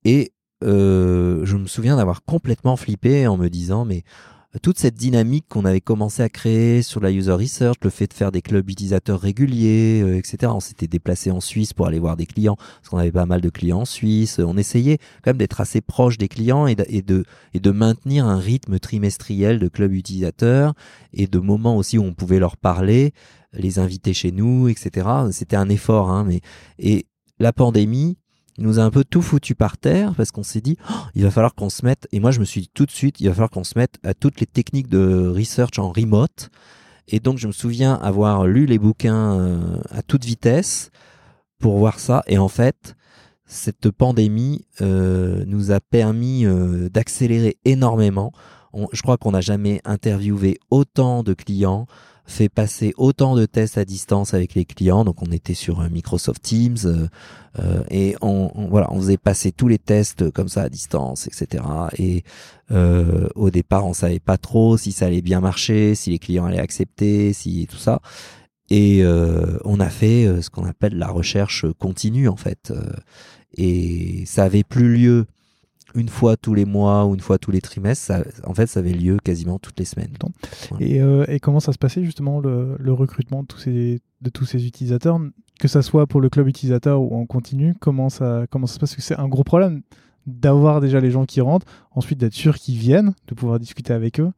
Et 0.04 0.32
euh, 0.64 1.44
je 1.44 1.56
me 1.56 1.66
souviens 1.66 1.96
d'avoir 1.96 2.24
complètement 2.24 2.76
flippé 2.76 3.26
en 3.26 3.36
me 3.36 3.48
disant 3.48 3.84
mais 3.84 4.04
toute 4.62 4.78
cette 4.78 4.94
dynamique 4.94 5.46
qu'on 5.48 5.64
avait 5.64 5.80
commencé 5.80 6.22
à 6.22 6.28
créer 6.28 6.82
sur 6.82 7.00
la 7.00 7.10
user 7.10 7.32
research, 7.32 7.76
le 7.82 7.90
fait 7.90 8.06
de 8.06 8.14
faire 8.14 8.32
des 8.32 8.42
clubs 8.42 8.68
utilisateurs 8.68 9.20
réguliers, 9.20 10.04
etc. 10.16 10.52
On 10.54 10.60
s'était 10.60 10.86
déplacé 10.86 11.30
en 11.30 11.40
Suisse 11.40 11.72
pour 11.72 11.86
aller 11.86 11.98
voir 11.98 12.16
des 12.16 12.26
clients, 12.26 12.56
parce 12.56 12.88
qu'on 12.88 12.98
avait 12.98 13.12
pas 13.12 13.26
mal 13.26 13.40
de 13.40 13.50
clients 13.50 13.80
en 13.80 13.84
Suisse. 13.84 14.38
On 14.38 14.56
essayait 14.56 14.98
quand 15.22 15.30
même 15.30 15.38
d'être 15.38 15.60
assez 15.60 15.80
proche 15.80 16.18
des 16.18 16.28
clients 16.28 16.66
et 16.66 16.74
de, 16.74 16.84
et 16.88 17.02
de, 17.02 17.24
et 17.54 17.60
de 17.60 17.70
maintenir 17.70 18.26
un 18.26 18.38
rythme 18.38 18.78
trimestriel 18.78 19.58
de 19.58 19.68
clubs 19.68 19.92
utilisateurs 19.92 20.74
et 21.12 21.26
de 21.26 21.38
moments 21.38 21.76
aussi 21.76 21.98
où 21.98 22.02
on 22.02 22.14
pouvait 22.14 22.38
leur 22.38 22.56
parler 22.56 23.12
les 23.52 23.78
inviter 23.78 24.12
chez 24.14 24.32
nous, 24.32 24.68
etc. 24.68 25.08
C'était 25.32 25.56
un 25.56 25.68
effort, 25.68 26.10
hein, 26.10 26.24
mais 26.24 26.40
et 26.78 27.06
la 27.38 27.52
pandémie 27.52 28.18
nous 28.58 28.78
a 28.78 28.82
un 28.82 28.90
peu 28.90 29.04
tout 29.04 29.22
foutu 29.22 29.54
par 29.54 29.76
terre 29.78 30.14
parce 30.16 30.30
qu'on 30.30 30.42
s'est 30.42 30.60
dit 30.60 30.76
oh, 30.90 30.94
il 31.14 31.22
va 31.22 31.30
falloir 31.30 31.54
qu'on 31.54 31.70
se 31.70 31.84
mette 31.84 32.08
et 32.12 32.20
moi 32.20 32.30
je 32.30 32.40
me 32.40 32.44
suis 32.44 32.62
dit 32.62 32.70
tout 32.72 32.86
de 32.86 32.90
suite 32.90 33.20
il 33.20 33.28
va 33.28 33.34
falloir 33.34 33.50
qu'on 33.50 33.64
se 33.64 33.78
mette 33.78 33.96
à 34.02 34.14
toutes 34.14 34.40
les 34.40 34.46
techniques 34.46 34.88
de 34.88 35.26
research 35.28 35.78
en 35.78 35.90
remote 35.90 36.50
et 37.08 37.20
donc 37.20 37.38
je 37.38 37.46
me 37.46 37.52
souviens 37.52 37.94
avoir 37.94 38.46
lu 38.46 38.66
les 38.66 38.78
bouquins 38.78 39.38
euh, 39.38 39.78
à 39.90 40.02
toute 40.02 40.24
vitesse 40.24 40.90
pour 41.58 41.78
voir 41.78 41.98
ça 41.98 42.22
et 42.26 42.38
en 42.38 42.48
fait 42.48 42.96
cette 43.46 43.90
pandémie 43.90 44.66
euh, 44.80 45.44
nous 45.46 45.70
a 45.70 45.80
permis 45.80 46.44
euh, 46.44 46.88
d'accélérer 46.88 47.58
énormément. 47.64 48.32
je 48.92 49.00
crois 49.02 49.16
qu'on 49.16 49.30
n'a 49.30 49.40
jamais 49.40 49.80
interviewé 49.84 50.58
autant 50.70 51.22
de 51.22 51.32
clients, 51.32 51.86
fait 52.26 52.48
passer 52.48 52.92
autant 52.96 53.36
de 53.36 53.46
tests 53.46 53.78
à 53.78 53.84
distance 53.84 54.34
avec 54.34 54.54
les 54.54 54.64
clients. 54.64 55.04
Donc 55.04 55.22
on 55.22 55.30
était 55.32 55.54
sur 55.54 55.80
euh, 55.80 55.88
Microsoft 55.88 56.42
Teams 56.42 56.76
euh, 56.84 57.06
euh, 57.58 57.82
et 57.90 58.16
on, 58.20 58.50
voilà, 58.68 58.92
on 58.92 58.98
faisait 58.98 59.16
passer 59.16 59.52
tous 59.52 59.68
les 59.68 59.78
tests 59.78 60.30
comme 60.32 60.48
ça 60.48 60.62
à 60.62 60.68
distance, 60.68 61.26
etc. 61.26 61.64
Et 61.98 62.24
euh, 62.72 63.28
au 63.34 63.50
départ, 63.50 63.86
on 63.86 63.92
savait 63.92 64.18
pas 64.20 64.36
trop 64.38 64.76
si 64.76 64.92
ça 64.92 65.06
allait 65.06 65.22
bien 65.22 65.40
marcher, 65.40 65.94
si 65.94 66.10
les 66.10 66.18
clients 66.18 66.44
allaient 66.46 66.58
accepter, 66.58 67.32
si 67.32 67.66
tout 67.70 67.78
ça. 67.78 68.00
Et 68.68 69.04
on 69.64 69.78
a 69.78 69.88
fait 69.88 70.42
ce 70.42 70.50
qu'on 70.50 70.64
appelle 70.64 70.98
la 70.98 71.06
recherche 71.06 71.66
continue 71.78 72.26
en 72.26 72.34
fait. 72.34 72.72
et 73.56 74.24
ça 74.26 74.42
avait 74.42 74.64
plus 74.64 74.92
lieu 74.92 75.26
une 75.96 76.08
fois 76.08 76.36
tous 76.36 76.54
les 76.54 76.64
mois 76.64 77.06
ou 77.06 77.14
une 77.14 77.20
fois 77.20 77.38
tous 77.38 77.50
les 77.50 77.60
trimestres. 77.60 78.04
Ça, 78.04 78.24
en 78.44 78.54
fait, 78.54 78.66
ça 78.66 78.80
avait 78.80 78.92
lieu 78.92 79.16
quasiment 79.22 79.58
toutes 79.58 79.78
les 79.78 79.84
semaines. 79.84 80.12
Et, 80.78 81.00
euh, 81.00 81.24
et, 81.28 81.40
comment 81.40 81.60
ça 81.60 81.72
se 81.72 81.78
passait 81.78 82.04
justement 82.04 82.38
le, 82.38 82.76
le, 82.78 82.92
recrutement 82.92 83.42
de 83.42 83.46
tous, 83.46 83.58
ces, 83.58 84.00
de 84.20 84.30
tous 84.30 84.44
ces 84.44 84.66
utilisateurs, 84.66 85.18
que 85.58 85.68
ça 85.68 85.82
soit 85.82 86.06
pour 86.06 86.20
le 86.20 86.28
club 86.28 86.46
utilisateur 86.46 87.00
ou 87.00 87.16
en 87.16 87.26
continu 87.26 87.74
Comment 87.80 88.10
ça, 88.10 88.46
comment 88.50 88.66
ça 88.66 88.74
se 88.74 88.78
passe? 88.78 88.90
Parce 88.90 88.96
que 88.96 89.02
c'est 89.02 89.18
un 89.18 89.28
gros 89.28 89.44
problème 89.44 89.82
d'avoir 90.26 90.80
déjà 90.80 91.00
les 91.00 91.10
gens 91.10 91.24
qui 91.24 91.40
rentrent, 91.40 91.66
ensuite 91.92 92.18
d'être 92.18 92.34
sûr 92.34 92.56
qu'ils 92.56 92.76
viennent, 92.76 93.14
de 93.28 93.34
pouvoir 93.34 93.58
discuter 93.58 93.92
avec 93.92 94.20
eux. 94.20 94.30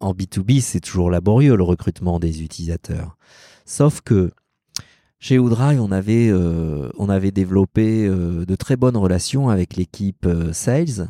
En 0.00 0.12
B2B, 0.12 0.60
c'est 0.60 0.80
toujours 0.80 1.10
laborieux 1.10 1.56
le 1.56 1.62
recrutement 1.62 2.18
des 2.18 2.42
utilisateurs. 2.42 3.16
Sauf 3.64 4.00
que 4.00 4.32
chez 5.24 5.38
Woodrive, 5.38 5.80
on 5.80 5.90
avait, 5.90 6.28
euh, 6.28 6.90
on 6.98 7.08
avait 7.08 7.30
développé 7.30 8.06
euh, 8.06 8.44
de 8.44 8.54
très 8.56 8.76
bonnes 8.76 8.98
relations 8.98 9.48
avec 9.48 9.74
l'équipe 9.74 10.26
euh, 10.26 10.52
sales. 10.52 11.08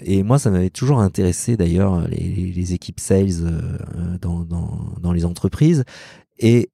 et 0.00 0.22
moi, 0.22 0.38
ça 0.38 0.52
m'avait 0.52 0.70
toujours 0.70 1.00
intéressé 1.00 1.56
d'ailleurs 1.56 2.06
les, 2.06 2.52
les, 2.54 2.74
équipes 2.74 3.00
sales 3.00 3.42
dans, 4.20 4.44
dans, 4.44 4.94
dans, 5.00 5.12
les 5.12 5.24
entreprises. 5.24 5.82
Et 6.38 6.70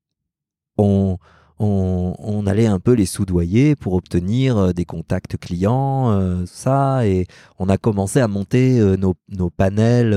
on, 0.76 1.16
on, 1.64 2.46
allait 2.46 2.66
un 2.66 2.78
peu 2.78 2.92
les 2.92 3.06
soudoyer 3.06 3.74
pour 3.76 3.94
obtenir 3.94 4.56
euh, 4.56 4.72
des 4.72 4.84
contacts 4.84 5.36
clients, 5.38 6.10
euh, 6.10 6.44
ça, 6.46 7.06
et 7.06 7.26
on 7.58 7.68
a 7.68 7.78
commencé 7.78 8.20
à 8.20 8.28
monter 8.28 8.78
euh, 8.78 8.96
nos, 8.96 9.14
panels 9.50 10.14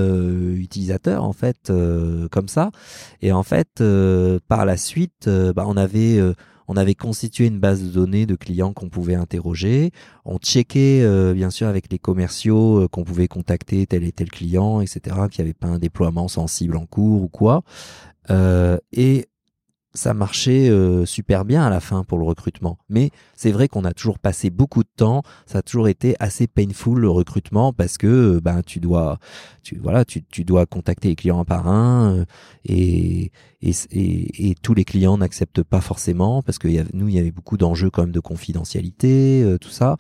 utilisateurs 0.57 1.23
en 1.23 1.33
fait 1.33 1.71
comme 2.31 2.47
ça. 2.47 2.71
Et 3.21 3.31
en 3.31 3.43
fait, 3.43 3.83
par 4.47 4.65
la 4.65 4.77
suite, 4.77 5.29
bah, 5.55 5.65
on 5.67 5.77
avait 5.77 6.19
on 6.67 6.75
avait 6.75 6.95
constitué 6.95 7.45
une 7.45 7.59
base 7.59 7.83
de 7.83 7.89
données 7.89 8.25
de 8.25 8.35
clients 8.35 8.73
qu'on 8.73 8.89
pouvait 8.89 9.15
interroger. 9.15 9.91
On 10.25 10.37
checkait 10.37 11.05
bien 11.33 11.49
sûr 11.49 11.67
avec 11.67 11.91
les 11.91 11.99
commerciaux 11.99 12.87
qu'on 12.89 13.03
pouvait 13.03 13.27
contacter 13.27 13.85
tel 13.85 14.03
et 14.03 14.11
tel 14.11 14.31
client, 14.31 14.81
etc. 14.81 14.99
Qu'il 15.29 15.43
n'y 15.43 15.49
avait 15.49 15.53
pas 15.53 15.67
un 15.67 15.79
déploiement 15.79 16.27
sensible 16.27 16.77
en 16.77 16.85
cours 16.85 17.23
ou 17.23 17.27
quoi. 17.27 17.63
Et 18.91 19.27
ça 19.97 20.13
marchait 20.13 20.69
euh, 20.69 21.05
super 21.05 21.43
bien 21.43 21.65
à 21.65 21.69
la 21.69 21.79
fin 21.79 22.03
pour 22.03 22.19
le 22.19 22.23
recrutement. 22.23 22.77
Mais 22.87 23.09
c'est 23.35 23.51
vrai 23.51 23.67
qu'on 23.67 23.83
a 23.83 23.93
toujours 23.93 24.19
passé 24.19 24.49
beaucoup 24.49 24.83
de 24.83 24.89
temps. 24.95 25.23
Ça 25.45 25.57
a 25.57 25.61
toujours 25.61 25.87
été 25.87 26.15
assez 26.19 26.47
painful 26.47 26.99
le 26.99 27.09
recrutement 27.09 27.73
parce 27.73 27.97
que 27.97 28.07
euh, 28.07 28.39
ben 28.39 28.61
tu 28.61 28.79
dois, 28.79 29.17
tu 29.63 29.77
voilà, 29.77 30.05
tu, 30.05 30.23
tu 30.23 30.43
dois 30.45 30.65
contacter 30.67 31.09
les 31.09 31.15
clients 31.15 31.39
un 31.39 31.45
par 31.45 31.67
un 31.67 32.13
euh, 32.13 32.25
et, 32.65 33.31
et, 33.61 33.71
et, 34.49 34.55
tous 34.61 34.75
les 34.75 34.85
clients 34.85 35.17
n'acceptent 35.17 35.63
pas 35.63 35.81
forcément 35.81 36.43
parce 36.43 36.59
que 36.59 36.67
nous 36.93 37.07
il 37.07 37.15
y 37.15 37.19
avait 37.19 37.31
beaucoup 37.31 37.57
d'enjeux 37.57 37.89
quand 37.89 38.03
même 38.03 38.11
de 38.11 38.19
confidentialité, 38.19 39.57
tout 39.59 39.69
ça. 39.69 39.97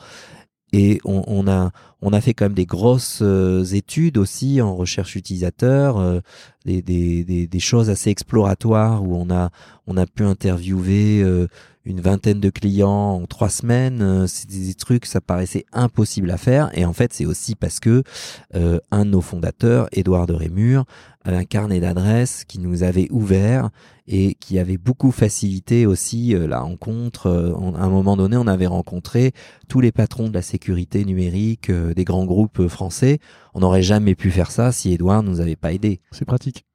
Et 0.73 0.99
on, 1.05 1.23
on, 1.27 1.47
a, 1.47 1.71
on 2.01 2.11
a 2.11 2.19
fait 2.19 2.33
quand 2.33 2.45
même 2.45 2.53
des 2.53 2.65
grosses 2.65 3.19
euh, 3.21 3.63
études 3.63 4.17
aussi 4.17 4.61
en 4.61 4.75
recherche 4.75 5.15
utilisateur, 5.15 5.97
euh, 5.97 6.19
des, 6.65 6.81
des, 6.81 7.23
des, 7.47 7.59
choses 7.59 7.89
assez 7.89 8.09
exploratoires 8.09 9.01
où 9.03 9.15
on 9.15 9.29
a, 9.29 9.49
on 9.87 9.95
a 9.95 10.05
pu 10.05 10.23
interviewer 10.23 11.21
euh, 11.23 11.47
une 11.87 12.01
vingtaine 12.01 12.39
de 12.39 12.49
clients 12.49 12.89
en 13.21 13.25
trois 13.25 13.49
semaines. 13.49 14.27
c'est 14.27 14.47
des 14.49 14.73
trucs, 14.73 15.05
ça 15.05 15.21
paraissait 15.21 15.65
impossible 15.73 16.29
à 16.31 16.37
faire. 16.37 16.69
Et 16.77 16.85
en 16.85 16.93
fait, 16.93 17.13
c'est 17.13 17.25
aussi 17.25 17.55
parce 17.55 17.79
que 17.79 18.03
un 18.53 19.05
de 19.05 19.09
nos 19.09 19.21
fondateurs, 19.21 19.87
Édouard 19.91 20.27
de 20.27 20.33
Rémur, 20.33 20.85
un 21.25 21.43
carnet 21.43 21.79
d'adresses 21.79 22.45
qui 22.45 22.59
nous 22.59 22.83
avait 22.83 23.07
ouvert 23.11 23.69
et 24.07 24.35
qui 24.35 24.59
avait 24.59 24.77
beaucoup 24.77 25.11
facilité 25.11 25.85
aussi 25.85 26.33
euh, 26.33 26.47
la 26.47 26.59
rencontre. 26.59 27.27
Euh, 27.27 27.53
à 27.75 27.83
un 27.83 27.89
moment 27.89 28.15
donné, 28.15 28.37
on 28.37 28.47
avait 28.47 28.67
rencontré 28.67 29.33
tous 29.67 29.81
les 29.81 29.91
patrons 29.91 30.29
de 30.29 30.33
la 30.33 30.41
sécurité 30.41 31.03
numérique 31.03 31.69
euh, 31.69 31.93
des 31.93 32.05
grands 32.05 32.25
groupes 32.25 32.67
français. 32.67 33.19
On 33.53 33.59
n'aurait 33.59 33.81
jamais 33.81 34.15
pu 34.15 34.31
faire 34.31 34.51
ça 34.51 34.71
si 34.71 34.93
Edouard 34.93 35.23
nous 35.23 35.41
avait 35.41 35.57
pas 35.57 35.73
aidé. 35.73 35.99
C'est 36.11 36.25
pratique. 36.25 36.65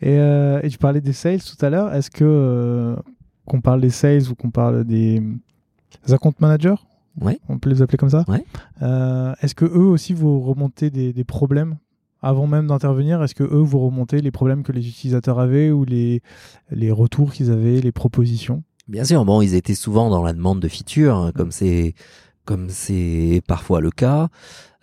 Et, 0.00 0.14
et, 0.14 0.68
tu 0.70 0.78
parlais 0.78 1.02
des 1.02 1.12
sales 1.12 1.42
tout 1.42 1.62
à 1.62 1.68
l'heure. 1.68 1.94
Est-ce 1.94 2.10
que 2.10 2.96
qu'on 3.50 3.60
parle 3.60 3.80
des 3.80 3.90
sales 3.90 4.28
ou 4.30 4.34
qu'on 4.34 4.50
parle 4.50 4.84
des, 4.84 5.22
account 6.08 6.34
managers? 6.38 6.76
Ouais. 7.20 7.38
On 7.48 7.58
peut 7.58 7.68
les 7.68 7.82
appeler 7.82 7.98
comme 7.98 8.10
ça? 8.10 8.24
Ouais. 8.28 8.44
Est-ce 9.42 9.54
que 9.54 9.64
eux 9.64 9.88
aussi 9.88 10.14
vous 10.14 10.40
remontez 10.40 10.90
des, 10.90 11.12
des 11.12 11.24
problèmes 11.24 11.76
avant 12.22 12.46
même 12.46 12.66
d'intervenir, 12.66 13.22
est-ce 13.22 13.34
que 13.34 13.44
eux 13.44 13.62
vous 13.62 13.78
remontez 13.78 14.20
les 14.20 14.30
problèmes 14.30 14.62
que 14.62 14.72
les 14.72 14.86
utilisateurs 14.86 15.38
avaient 15.38 15.70
ou 15.70 15.84
les, 15.84 16.22
les 16.70 16.90
retours 16.90 17.32
qu'ils 17.32 17.50
avaient, 17.50 17.80
les 17.80 17.92
propositions? 17.92 18.62
Bien 18.88 19.04
sûr, 19.04 19.24
bon, 19.24 19.40
ils 19.40 19.54
étaient 19.54 19.74
souvent 19.74 20.10
dans 20.10 20.22
la 20.22 20.32
demande 20.32 20.60
de 20.60 20.68
features, 20.68 21.16
hein, 21.16 21.32
comme 21.34 21.50
c'est 21.50 21.94
comme 22.44 22.68
c'est 22.68 23.42
parfois 23.46 23.80
le 23.80 23.90
cas. 23.90 24.28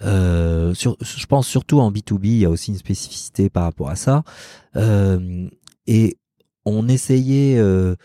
Euh, 0.04 0.74
sur, 0.74 0.96
je 1.02 1.26
pense 1.26 1.48
surtout 1.48 1.80
en 1.80 1.92
B2B, 1.92 2.26
il 2.26 2.38
y 2.38 2.46
a 2.46 2.50
aussi 2.50 2.72
une 2.72 2.78
spécificité 2.78 3.50
par 3.50 3.64
rapport 3.64 3.90
à 3.90 3.96
ça. 3.96 4.24
Euh, 4.76 5.50
et 5.86 6.18
on 6.66 6.88
essayait 6.88 7.58
euh, 7.58 7.64
euh 7.64 7.96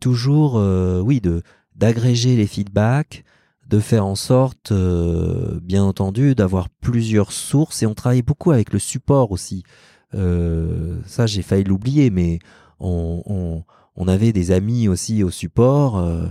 toujours, 0.00 0.58
euh, 0.58 1.00
oui, 1.00 1.20
de 1.20 1.42
d'agréger 1.74 2.36
les 2.36 2.46
feedbacks, 2.46 3.24
de 3.68 3.78
faire 3.78 4.06
en 4.06 4.14
sorte, 4.14 4.72
euh, 4.72 5.58
bien 5.62 5.84
entendu, 5.84 6.34
d'avoir 6.34 6.68
plusieurs 6.68 7.32
sources 7.32 7.82
et 7.82 7.86
on 7.86 7.94
travaillait 7.94 8.22
beaucoup 8.22 8.50
avec 8.50 8.72
le 8.72 8.78
support 8.78 9.32
aussi. 9.32 9.64
Euh, 10.14 10.98
ça, 11.06 11.26
j'ai 11.26 11.42
failli 11.42 11.64
l'oublier, 11.64 12.10
mais 12.10 12.38
on, 12.78 13.64
on, 13.96 14.08
avait 14.08 14.32
des 14.32 14.50
amis 14.50 14.86
aussi 14.86 15.22
au 15.24 15.30
support 15.30 15.96
euh, 15.96 16.26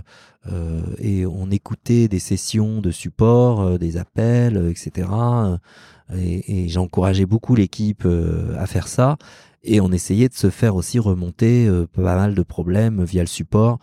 euh 0.46 0.82
et 0.98 1.26
on 1.26 1.50
écoutait 1.50 2.06
des 2.06 2.20
sessions 2.20 2.80
de 2.80 2.90
support, 2.90 3.60
euh, 3.60 3.78
des 3.78 3.96
appels, 3.96 4.68
etc. 4.70 5.08
Et, 6.14 6.64
et 6.64 6.68
j'encourageais 6.68 7.26
beaucoup 7.26 7.54
l'équipe 7.54 8.06
à 8.56 8.66
faire 8.66 8.88
ça. 8.88 9.16
Et 9.64 9.80
on 9.80 9.90
essayait 9.92 10.28
de 10.28 10.34
se 10.34 10.50
faire 10.50 10.76
aussi 10.76 10.98
remonter 10.98 11.68
pas 11.92 12.14
mal 12.14 12.34
de 12.34 12.42
problèmes 12.42 13.02
via 13.02 13.22
le 13.22 13.28
support 13.28 13.78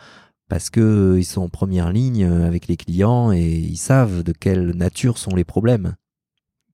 parce 0.51 0.69
que 0.69 0.81
euh, 0.81 1.17
ils 1.17 1.23
sont 1.23 1.43
en 1.43 1.47
première 1.47 1.93
ligne 1.93 2.25
euh, 2.25 2.45
avec 2.45 2.67
les 2.67 2.75
clients 2.75 3.31
et 3.31 3.39
ils 3.41 3.77
savent 3.77 4.21
de 4.21 4.33
quelle 4.33 4.71
nature 4.71 5.17
sont 5.17 5.33
les 5.33 5.45
problèmes. 5.45 5.95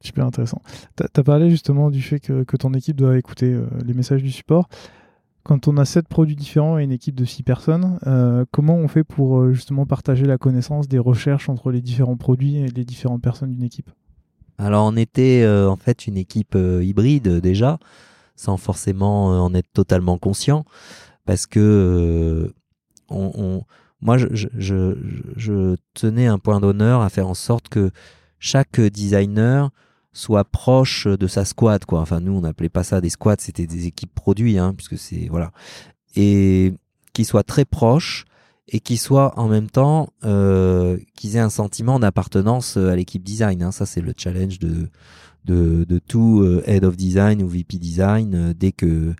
Super 0.01 0.25
intéressant. 0.25 0.63
Tu 0.95 1.03
as, 1.03 1.23
parlé 1.23 1.51
justement 1.51 1.91
du 1.91 2.01
fait 2.01 2.19
que, 2.19 2.57
ton 2.57 2.73
équipe 2.73 2.95
doit 2.95 3.19
écouter 3.19 3.53
euh, 3.53 3.67
les 3.85 3.93
messages 3.93 4.23
du 4.23 4.31
support. 4.31 4.67
Quand 5.43 5.67
on 5.67 5.77
a 5.77 5.85
sept 5.85 6.07
produits 6.07 6.35
différents 6.35 6.79
et 6.79 6.85
une 6.85 6.91
équipe 6.91 7.13
de 7.13 7.23
six 7.23 7.43
personnes, 7.43 7.99
comment 8.51 8.75
on 8.75 8.89
fait 8.89 9.05
pour 9.05 9.53
justement 9.53 9.85
partager 9.85 10.25
la 10.25 10.37
connaissance 10.37 10.89
des 10.89 10.99
recherches 10.99 11.47
entre 11.47 11.71
les 11.71 11.81
différents 11.81 12.17
produits 12.17 12.57
et 12.57 12.67
les 12.67 12.83
différentes 12.83 13.21
personnes 13.21 13.51
d'une 13.51 13.63
équipe? 13.63 13.89
Alors 14.57 14.85
on 14.85 14.97
était 14.97 15.47
en 15.47 15.77
fait 15.77 16.05
une 16.05 16.17
équipe 16.17 16.57
hybride 16.81 17.39
déjà, 17.39 17.79
sans 18.37 18.55
forcément 18.55 19.43
en 19.43 19.53
être 19.53 19.71
totalement 19.73 20.17
conscient, 20.17 20.63
parce 21.25 21.45
que 21.45 22.53
on, 23.09 23.63
moi, 24.01 24.17
je, 24.17 25.75
tenais 25.93 26.27
un 26.27 26.39
point 26.39 26.59
d'honneur 26.59 27.01
à 27.01 27.09
faire 27.09 27.27
en 27.27 27.33
sorte 27.33 27.67
que 27.67 27.91
chaque 28.39 28.79
designer 28.79 29.71
soit 30.13 30.45
proche 30.45 31.07
de 31.07 31.27
sa 31.27 31.45
squad, 31.45 31.85
quoi. 31.85 31.99
Enfin, 31.99 32.19
nous, 32.19 32.33
on 32.33 32.41
n'appelait 32.41 32.69
pas 32.69 32.83
ça 32.83 33.01
des 33.01 33.09
squads, 33.09 33.35
c'était 33.39 33.67
des 33.67 33.87
équipes 33.87 34.13
produits, 34.13 34.57
hein, 34.57 34.73
puisque 34.75 34.97
c'est 34.97 35.27
voilà, 35.29 35.51
et 36.15 36.73
qui 37.13 37.25
soit 37.25 37.43
très 37.43 37.65
proche 37.65 38.25
et 38.69 38.79
qui 38.79 38.97
soit 38.97 39.37
en 39.39 39.47
même 39.47 39.69
temps 39.69 40.09
euh, 40.23 40.97
qu'ils 41.15 41.35
aient 41.35 41.39
un 41.39 41.49
sentiment 41.49 41.99
d'appartenance 41.99 42.77
à 42.77 42.95
l'équipe 42.95 43.23
design. 43.23 43.63
Hein. 43.63 43.71
Ça, 43.71 43.85
c'est 43.85 44.01
le 44.01 44.13
challenge 44.15 44.59
de 44.59 44.89
de, 45.47 45.99
tout 45.99 46.41
euh, 46.41 46.63
head 46.65 46.83
of 46.83 46.95
design 46.95 47.41
ou 47.41 47.47
VP 47.47 47.77
design 47.77 48.35
euh, 48.35 48.53
dès 48.53 48.71
que 48.71 49.13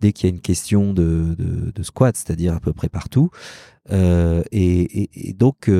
dès 0.00 0.12
qu'il 0.12 0.28
y 0.28 0.32
a 0.32 0.34
une 0.34 0.40
question 0.40 0.92
de, 0.92 1.34
de, 1.38 1.70
de 1.70 1.82
squat, 1.82 2.16
c'est-à-dire 2.16 2.54
à 2.54 2.60
peu 2.60 2.72
près 2.74 2.90
partout. 2.90 3.30
Euh, 3.90 4.42
et, 4.52 5.28
et, 5.30 5.32
donc, 5.32 5.70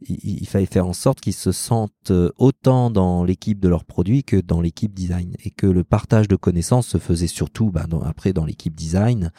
il, 0.00 0.46
fallait 0.48 0.66
faire 0.66 0.88
en 0.88 0.92
sorte 0.92 1.20
qu'ils 1.20 1.34
se 1.34 1.52
sentent 1.52 2.10
autant 2.36 2.90
dans 2.90 3.22
l'équipe 3.22 3.60
de 3.60 3.68
leurs 3.68 3.84
produits 3.84 4.24
que 4.24 4.38
dans 4.38 4.60
l'équipe 4.60 4.92
design. 4.92 5.36
Et 5.44 5.50
que 5.50 5.68
le 5.68 5.84
partage 5.84 6.26
de 6.26 6.34
connaissances 6.34 6.88
se 6.88 6.98
faisait 6.98 7.28
surtout 7.28 7.70
dans, 7.88 8.00
après 8.00 8.32
dans 8.32 8.44
l'équipe 8.44 8.74
design. 8.74 9.30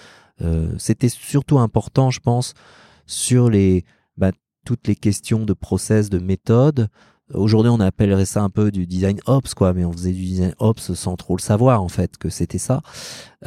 C'était 0.78 1.10
surtout 1.10 1.60
important, 1.60 2.10
je 2.10 2.22
pense, 2.22 2.54
sur 3.08 3.50
les 3.50 3.84
bah, 4.16 4.32
toutes 4.64 4.88
les 4.88 4.96
questions 4.96 5.44
de 5.44 5.54
process, 5.54 6.10
de 6.10 6.20
méthode, 6.20 6.88
Aujourd'hui, 7.34 7.72
on 7.72 7.80
appellerait 7.80 8.26
ça 8.26 8.41
un 8.41 8.49
peu 8.49 8.72
du 8.72 8.86
design 8.86 9.20
ops, 9.26 9.53
quoi, 9.53 9.74
mais 9.74 9.86
on 9.86 9.91
faisait 9.91 10.12
du 10.12 10.22
design 10.22 10.53
ops 10.60 10.94
sans 10.94 11.16
trop 11.16 11.36
le 11.36 11.41
savoir, 11.41 11.82
en 11.82 11.88
fait, 11.88 12.18
que 12.18 12.30
c'était 12.30 12.58
ça. 12.58 12.82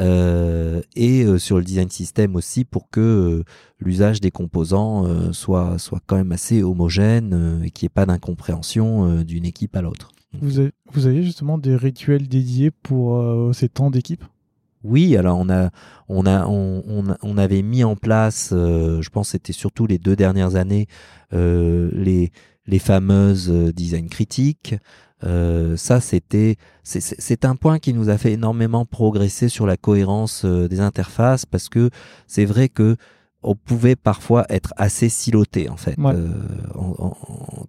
Euh, 0.01 0.81
et 0.97 1.25
euh, 1.25 1.39
sur 1.39 1.59
le 1.59 1.65
design 1.65 1.91
system 1.91 2.37
aussi, 2.37 2.65
pour 2.65 2.91
que 2.91 3.01
euh, 3.01 3.45
l'usage 3.79 4.21
des 4.21 4.31
composants 4.31 5.33
soit, 5.33 5.79
soit 5.79 6.01
quand 6.07 6.17
même 6.17 6.33
assez 6.33 6.63
homogène 6.63 7.61
et 7.65 7.71
qu'il 7.71 7.87
n'y 7.87 7.89
ait 7.89 7.95
pas 7.95 8.07
d'incompréhension 8.07 9.23
d'une 9.23 9.45
équipe 9.45 9.77
à 9.77 9.83
l'autre. 9.83 10.11
Vous, 10.41 10.59
avez, 10.59 10.73
vous 10.93 11.07
aviez 11.07 11.23
justement 11.23 11.59
des 11.59 11.77
rituels 11.77 12.29
dédiés 12.29 12.71
pour 12.71 13.23
ces 13.55 13.69
temps 13.69 13.91
d'équipe? 13.91 14.25
Oui, 14.83 15.17
alors 15.17 15.39
on 15.39 15.49
a, 15.49 15.71
on 16.09 16.27
a, 16.27 16.47
on, 16.47 17.05
on, 17.23 17.39
avait 17.39 17.63
mis 17.63 17.85
en 17.85 17.97
place, 17.97 18.49
je 18.53 19.09
pense, 19.09 19.31
c'était 19.31 19.53
surtout 19.53 19.87
les 19.87 19.99
deux 19.99 20.17
dernières 20.17 20.57
années, 20.57 20.87
les 21.33 22.33
les 22.67 22.79
fameuses 22.79 23.51
euh, 23.51 23.73
design 23.73 24.09
critiques. 24.09 24.75
Euh, 25.25 25.77
ça, 25.77 26.01
c'était, 26.01 26.57
c'est 26.83 27.45
un 27.45 27.57
point 27.57 27.79
qui 27.79 27.95
nous 27.95 28.11
a 28.11 28.19
fait 28.19 28.33
énormément 28.33 28.85
progresser 28.85 29.49
sur 29.49 29.67
la 29.67 29.77
cohérence 29.77 30.45
euh, 30.45 30.69
des 30.69 30.81
interfaces 30.81 31.47
parce 31.47 31.69
que 31.69 31.91
c'est 32.27 32.45
vrai 32.45 32.69
que 32.69 32.97
on 33.47 33.55
pouvait 33.55 33.97
parfois 33.97 34.47
être 34.49 34.73
assez 34.79 35.11
siloté 35.11 35.69
en 35.69 35.77
fait. 35.77 35.97
Euh, 35.99 36.29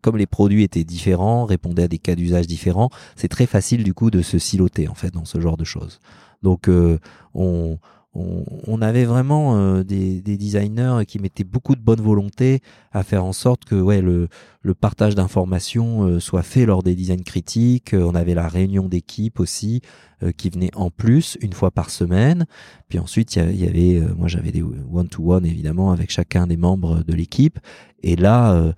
comme 0.02 0.18
les 0.18 0.26
produits 0.26 0.64
étaient 0.64 0.86
différents, 0.86 1.44
répondaient 1.46 1.84
à 1.84 1.88
des 1.90 1.98
cas 1.98 2.16
d'usage 2.16 2.48
différents, 2.48 2.90
c'est 3.18 3.28
très 3.28 3.46
facile 3.46 3.84
du 3.84 3.94
coup 3.94 4.10
de 4.10 4.22
se 4.22 4.40
siloter 4.40 4.88
en 4.88 4.96
fait 4.96 5.12
dans 5.12 5.26
ce 5.26 5.40
genre 5.42 5.58
de 5.58 5.66
choses. 5.66 6.00
Donc 6.44 6.70
on, 7.34 7.78
on, 8.16 8.82
avait 8.82 9.04
vraiment 9.04 9.58
euh, 9.58 9.84
des, 9.84 10.22
designers 10.22 11.06
qui 11.06 11.20
mettaient 11.20 11.44
beaucoup 11.44 11.76
de 11.76 11.82
bonne 11.82 12.02
volonté 12.02 12.62
à 12.92 13.04
faire 13.04 13.26
en 13.26 13.34
sorte 13.34 13.66
que 13.66 13.76
ouais, 13.76 14.02
le, 14.02 14.30
partage 14.80 15.16
d'informations 15.16 16.04
euh, 16.04 16.20
soit 16.20 16.42
fait 16.42 16.66
lors 16.66 16.82
des 16.82 16.96
designs 16.96 17.24
critiques. 17.24 17.94
Euh, 17.94 18.04
on 18.04 18.16
avait 18.16 18.34
la 18.34 18.48
réunion 18.48 18.88
d'équipe 18.88 19.40
aussi 19.40 19.82
qui 20.38 20.50
venait 20.50 20.72
en 20.76 20.90
plus 20.90 21.38
une 21.42 21.52
fois 21.52 21.72
par 21.72 21.90
semaine. 21.90 22.46
Puis 22.88 23.00
ensuite, 23.00 23.36
il 23.36 23.62
y, 23.62 23.68
avait, 23.68 24.02
moi 24.16 24.30
j'avais 24.30 24.52
des 24.52 24.64
one-to-one 24.64 25.46
évidemment 25.46 25.92
avec 25.92 26.10
chacun 26.10 26.48
des 26.48 26.56
membres 26.56 27.04
de 27.04 27.14
l'équipe. 27.14 27.60
Et 28.02 28.16
là, 28.16 28.74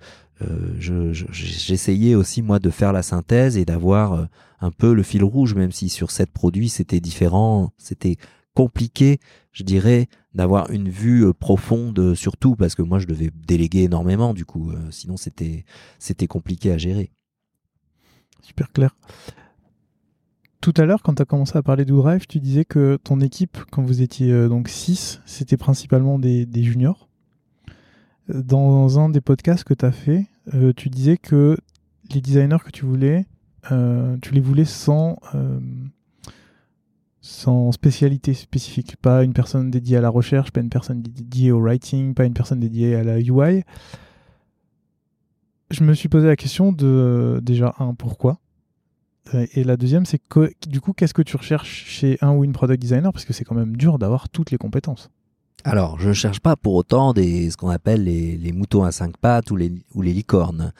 j'essayais 1.30 2.16
aussi 2.16 2.42
moi 2.42 2.58
de 2.58 2.70
faire 2.70 2.92
la 2.92 3.02
synthèse 3.02 3.56
et 3.56 3.64
d'avoir 3.64 4.26
un 4.60 4.70
peu 4.72 4.92
le 4.92 5.04
fil 5.04 5.22
rouge, 5.22 5.54
même 5.54 5.70
si 5.70 5.88
sur 5.88 6.10
sept 6.10 6.32
produits 6.32 6.68
c'était 6.68 7.00
différent, 7.00 7.70
c'était 7.78 8.16
compliqué, 8.58 9.20
je 9.52 9.62
dirais, 9.62 10.08
d'avoir 10.34 10.72
une 10.72 10.88
vue 10.88 11.24
euh, 11.24 11.32
profonde 11.32 12.16
sur 12.16 12.36
tout 12.36 12.56
parce 12.56 12.74
que 12.74 12.82
moi 12.82 12.98
je 12.98 13.06
devais 13.06 13.30
déléguer 13.46 13.84
énormément 13.84 14.34
du 14.34 14.44
coup, 14.44 14.72
euh, 14.72 14.90
sinon 14.90 15.16
c'était 15.16 15.64
c'était 16.00 16.26
compliqué 16.26 16.72
à 16.72 16.76
gérer. 16.76 17.12
Super 18.42 18.72
clair. 18.72 18.96
Tout 20.60 20.74
à 20.76 20.86
l'heure, 20.86 21.04
quand 21.04 21.14
tu 21.14 21.22
as 21.22 21.24
commencé 21.24 21.56
à 21.56 21.62
parler 21.62 21.84
d'Oudrive, 21.84 22.26
tu 22.26 22.40
disais 22.40 22.64
que 22.64 22.98
ton 23.04 23.20
équipe, 23.20 23.58
quand 23.70 23.84
vous 23.84 24.02
étiez 24.02 24.32
euh, 24.32 24.48
donc 24.48 24.68
6, 24.68 25.20
c'était 25.24 25.56
principalement 25.56 26.18
des, 26.18 26.44
des, 26.44 26.64
juniors. 26.64 27.08
Dans 28.28 28.98
un 28.98 29.08
des 29.08 29.20
podcasts 29.20 29.62
que 29.62 29.74
tu 29.74 29.84
as 29.84 29.92
fait, 29.92 30.26
tu 30.76 30.88
disais 30.88 31.16
que 31.16 31.56
les 32.12 32.20
designers 32.20 32.64
que 32.64 32.72
tu 32.72 32.84
voulais, 32.84 33.26
tu 33.70 34.34
les 34.34 34.40
voulais 34.40 34.64
sans 34.64 35.16
sans 37.20 37.72
spécialité 37.72 38.34
spécifique, 38.34 38.96
pas 38.96 39.24
une 39.24 39.32
personne 39.32 39.70
dédiée 39.70 39.96
à 39.96 40.00
la 40.00 40.08
recherche, 40.08 40.50
pas 40.50 40.60
une 40.60 40.70
personne 40.70 41.02
dédiée 41.02 41.50
au 41.50 41.60
writing, 41.60 42.14
pas 42.14 42.24
une 42.24 42.34
personne 42.34 42.60
dédiée 42.60 42.94
à 42.94 43.02
la 43.02 43.18
UI. 43.18 43.64
Je 45.70 45.84
me 45.84 45.94
suis 45.94 46.08
posé 46.08 46.26
la 46.26 46.36
question 46.36 46.72
de 46.72 47.40
déjà 47.42 47.74
un 47.78 47.94
pourquoi? 47.94 48.38
Et 49.52 49.62
la 49.62 49.76
deuxième 49.76 50.06
c'est 50.06 50.22
du 50.66 50.80
coup 50.80 50.94
qu'est-ce 50.94 51.12
que 51.12 51.20
tu 51.20 51.36
recherches 51.36 51.84
chez 51.86 52.16
un 52.22 52.32
ou 52.32 52.44
une 52.44 52.52
product 52.52 52.80
designer? 52.80 53.12
Parce 53.12 53.24
que 53.24 53.32
c'est 53.32 53.44
quand 53.44 53.54
même 53.54 53.76
dur 53.76 53.98
d'avoir 53.98 54.28
toutes 54.28 54.50
les 54.50 54.58
compétences. 54.58 55.10
Alors, 55.64 55.98
je 55.98 56.08
ne 56.08 56.14
cherche 56.14 56.40
pas 56.40 56.56
pour 56.56 56.74
autant 56.74 57.12
des, 57.12 57.50
ce 57.50 57.56
qu'on 57.56 57.68
appelle 57.68 58.04
les, 58.04 58.36
les, 58.36 58.52
moutons 58.52 58.84
à 58.84 58.92
cinq 58.92 59.16
pattes 59.16 59.50
ou 59.50 59.56
les, 59.56 59.72
ou 59.92 60.02
les 60.02 60.14
licornes 60.14 60.72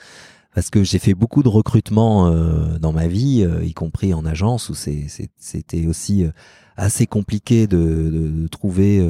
parce 0.53 0.69
que 0.69 0.83
j'ai 0.83 0.99
fait 0.99 1.13
beaucoup 1.13 1.43
de 1.43 1.49
recrutements 1.49 2.27
euh, 2.27 2.79
dans 2.79 2.91
ma 2.91 3.07
vie, 3.07 3.43
euh, 3.43 3.63
y 3.63 3.73
compris 3.73 4.13
en 4.13 4.25
agence, 4.25 4.69
où 4.69 4.73
c'était 4.73 5.87
aussi 5.87 6.25
euh, 6.25 6.31
assez 6.75 7.07
compliqué 7.07 7.67
de, 7.67 7.77
de, 7.77 8.41
de 8.41 8.47
trouver 8.47 9.05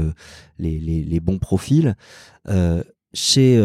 les, 0.57 0.79
les, 0.79 1.03
les, 1.03 1.19
bons 1.19 1.37
profils. 1.37 1.95
chez 3.13 3.63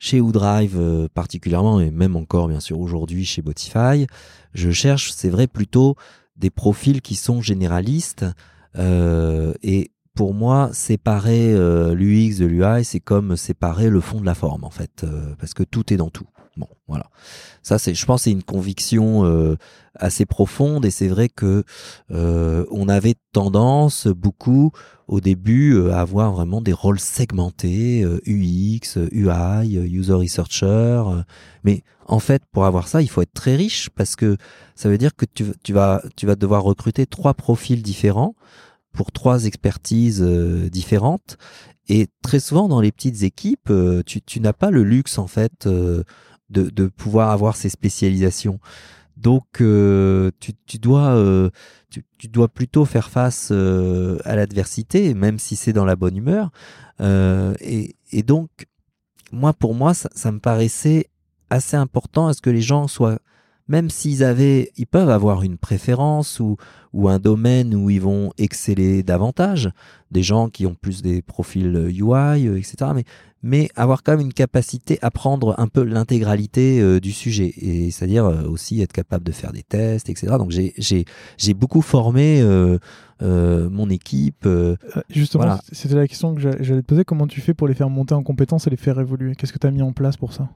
chez 0.00 0.20
Woodrive 0.20 1.08
particulièrement, 1.14 1.78
et 1.78 1.92
même 1.92 2.16
encore 2.16 2.48
bien 2.48 2.58
sûr 2.58 2.80
aujourd'hui 2.80 3.24
chez 3.24 3.40
Botify, 3.40 4.08
je 4.54 4.72
cherche, 4.72 5.12
c'est 5.12 5.28
vrai, 5.28 5.46
plutôt 5.46 5.94
des 6.36 6.50
profils 6.50 7.00
qui 7.00 7.14
sont 7.14 7.40
généralistes 7.40 8.26
et 8.76 9.92
pour 10.16 10.34
moi, 10.34 10.70
séparer 10.72 11.54
l'UX 11.94 12.38
de 12.38 12.46
l'UI, 12.46 12.84
c'est 12.84 12.98
comme 12.98 13.36
séparer 13.36 13.88
le 13.88 14.00
fond 14.00 14.20
de 14.20 14.26
la 14.26 14.34
forme, 14.34 14.64
en 14.64 14.70
fait, 14.70 15.06
parce 15.38 15.54
que 15.54 15.62
tout 15.62 15.92
est 15.92 15.96
dans 15.96 16.10
tout. 16.10 16.26
Bon, 16.56 16.68
voilà. 16.86 17.06
Ça, 17.62 17.78
c'est, 17.78 17.94
je 17.94 18.04
pense, 18.04 18.22
c'est 18.22 18.30
une 18.30 18.42
conviction 18.42 19.24
euh, 19.24 19.56
assez 19.94 20.26
profonde 20.26 20.84
et 20.84 20.90
c'est 20.90 21.08
vrai 21.08 21.30
que 21.30 21.64
euh, 22.10 22.66
on 22.70 22.88
avait 22.88 23.14
tendance 23.32 24.06
beaucoup 24.06 24.72
au 25.08 25.20
début 25.20 25.74
euh, 25.74 25.92
à 25.92 26.00
avoir 26.00 26.32
vraiment 26.32 26.60
des 26.60 26.74
rôles 26.74 27.00
segmentés, 27.00 28.04
UX, 28.26 28.98
UI, 29.12 29.76
User 29.76 30.12
Researcher. 30.12 31.02
mais 31.64 31.84
en 32.06 32.18
fait, 32.18 32.42
pour 32.52 32.66
avoir 32.66 32.88
ça, 32.88 33.00
il 33.00 33.08
faut 33.08 33.22
être 33.22 33.32
très 33.32 33.56
riche 33.56 33.88
parce 33.90 34.14
que 34.14 34.36
ça 34.74 34.90
veut 34.90 34.98
dire 34.98 35.16
que 35.16 35.24
tu, 35.24 35.46
tu 35.62 35.72
vas, 35.72 36.02
tu 36.16 36.26
vas 36.26 36.36
devoir 36.36 36.64
recruter 36.64 37.06
trois 37.06 37.32
profils 37.32 37.82
différents 37.82 38.34
pour 38.92 39.10
trois 39.10 39.46
expertises 39.46 40.20
différentes. 40.20 41.38
Et 41.88 42.08
très 42.22 42.40
souvent 42.40 42.68
dans 42.68 42.80
les 42.80 42.92
petites 42.92 43.22
équipes, 43.22 43.72
tu, 44.04 44.20
tu 44.20 44.40
n'as 44.40 44.52
pas 44.52 44.70
le 44.70 44.82
luxe 44.82 45.18
en 45.18 45.26
fait 45.26 45.66
de, 46.52 46.86
pouvoir 46.86 47.30
avoir 47.30 47.56
ces 47.56 47.68
spécialisations. 47.68 48.60
Donc 49.16 49.60
euh, 49.60 50.30
tu, 50.40 50.52
tu, 50.66 50.78
dois 50.78 51.14
euh, 51.14 51.50
tu, 51.90 52.28
dois 52.28 52.48
plutôt 52.48 52.84
faire 52.84 53.10
face 53.10 53.50
euh, 53.52 54.18
à 54.24 54.36
l'adversité, 54.36 55.14
même 55.14 55.38
si 55.38 55.56
c'est 55.56 55.72
dans 55.72 55.84
la 55.84 55.96
bonne 55.96 56.16
humeur. 56.16 56.50
Et, 57.00 57.94
donc 58.24 58.48
moi 59.32 59.52
pour 59.52 59.74
moi 59.74 59.92
ça 59.94 60.32
me 60.32 60.38
paraissait 60.38 61.08
assez 61.50 61.76
important 61.76 62.28
à 62.28 62.34
ce 62.34 62.40
que 62.40 62.50
les 62.50 62.60
gens 62.60 62.86
soient 62.86 63.18
même 63.68 63.90
s'ils 63.90 64.24
avaient, 64.24 64.70
ils 64.76 64.86
peuvent 64.86 65.10
avoir 65.10 65.42
une 65.42 65.58
préférence 65.58 66.40
ou, 66.40 66.56
ou 66.92 67.08
un 67.08 67.18
domaine 67.18 67.74
où 67.74 67.90
ils 67.90 68.00
vont 68.00 68.32
exceller 68.38 69.02
davantage, 69.02 69.70
des 70.10 70.22
gens 70.22 70.48
qui 70.48 70.66
ont 70.66 70.74
plus 70.74 71.02
des 71.02 71.22
profils 71.22 71.74
UI, 71.90 72.46
etc. 72.46 72.92
Mais 72.94 73.04
mais 73.42 73.68
avoir 73.74 74.02
quand 74.02 74.12
même 74.12 74.20
une 74.20 74.32
capacité 74.32 74.98
à 75.02 75.10
prendre 75.10 75.58
un 75.58 75.66
peu 75.66 75.82
l'intégralité 75.82 76.80
euh, 76.80 77.00
du 77.00 77.12
sujet 77.12 77.52
et 77.56 77.90
c'est-à-dire 77.90 78.24
euh, 78.24 78.44
aussi 78.44 78.80
être 78.80 78.92
capable 78.92 79.24
de 79.24 79.32
faire 79.32 79.52
des 79.52 79.64
tests 79.64 80.08
etc 80.08 80.34
donc 80.38 80.52
j'ai 80.52 81.54
beaucoup 81.54 81.82
formé 81.82 82.40
euh, 82.40 82.78
mon 83.20 83.90
équipe 83.90 84.48
justement 85.10 85.58
c'était 85.70 85.94
la 85.94 86.06
question 86.06 86.34
que 86.34 86.40
j'allais 86.40 86.82
te 86.82 86.86
poser. 86.86 87.04
Comment 87.04 87.26
tu 87.26 87.40
fais 87.40 87.54
pour 87.54 87.68
les 87.68 87.74
faire 87.74 87.90
monter 87.90 88.14
en 88.14 88.22
compétences 88.22 88.66
et 88.66 88.70
les 88.70 88.76
faire 88.76 88.98
évoluer? 88.98 89.34
Qu'est-ce 89.34 89.52
que 89.52 89.58
tu 89.58 89.66
as 89.66 89.70
mis 89.70 89.82
en 89.82 89.92
place 89.92 90.16
pour 90.16 90.32
ça? 90.32 90.48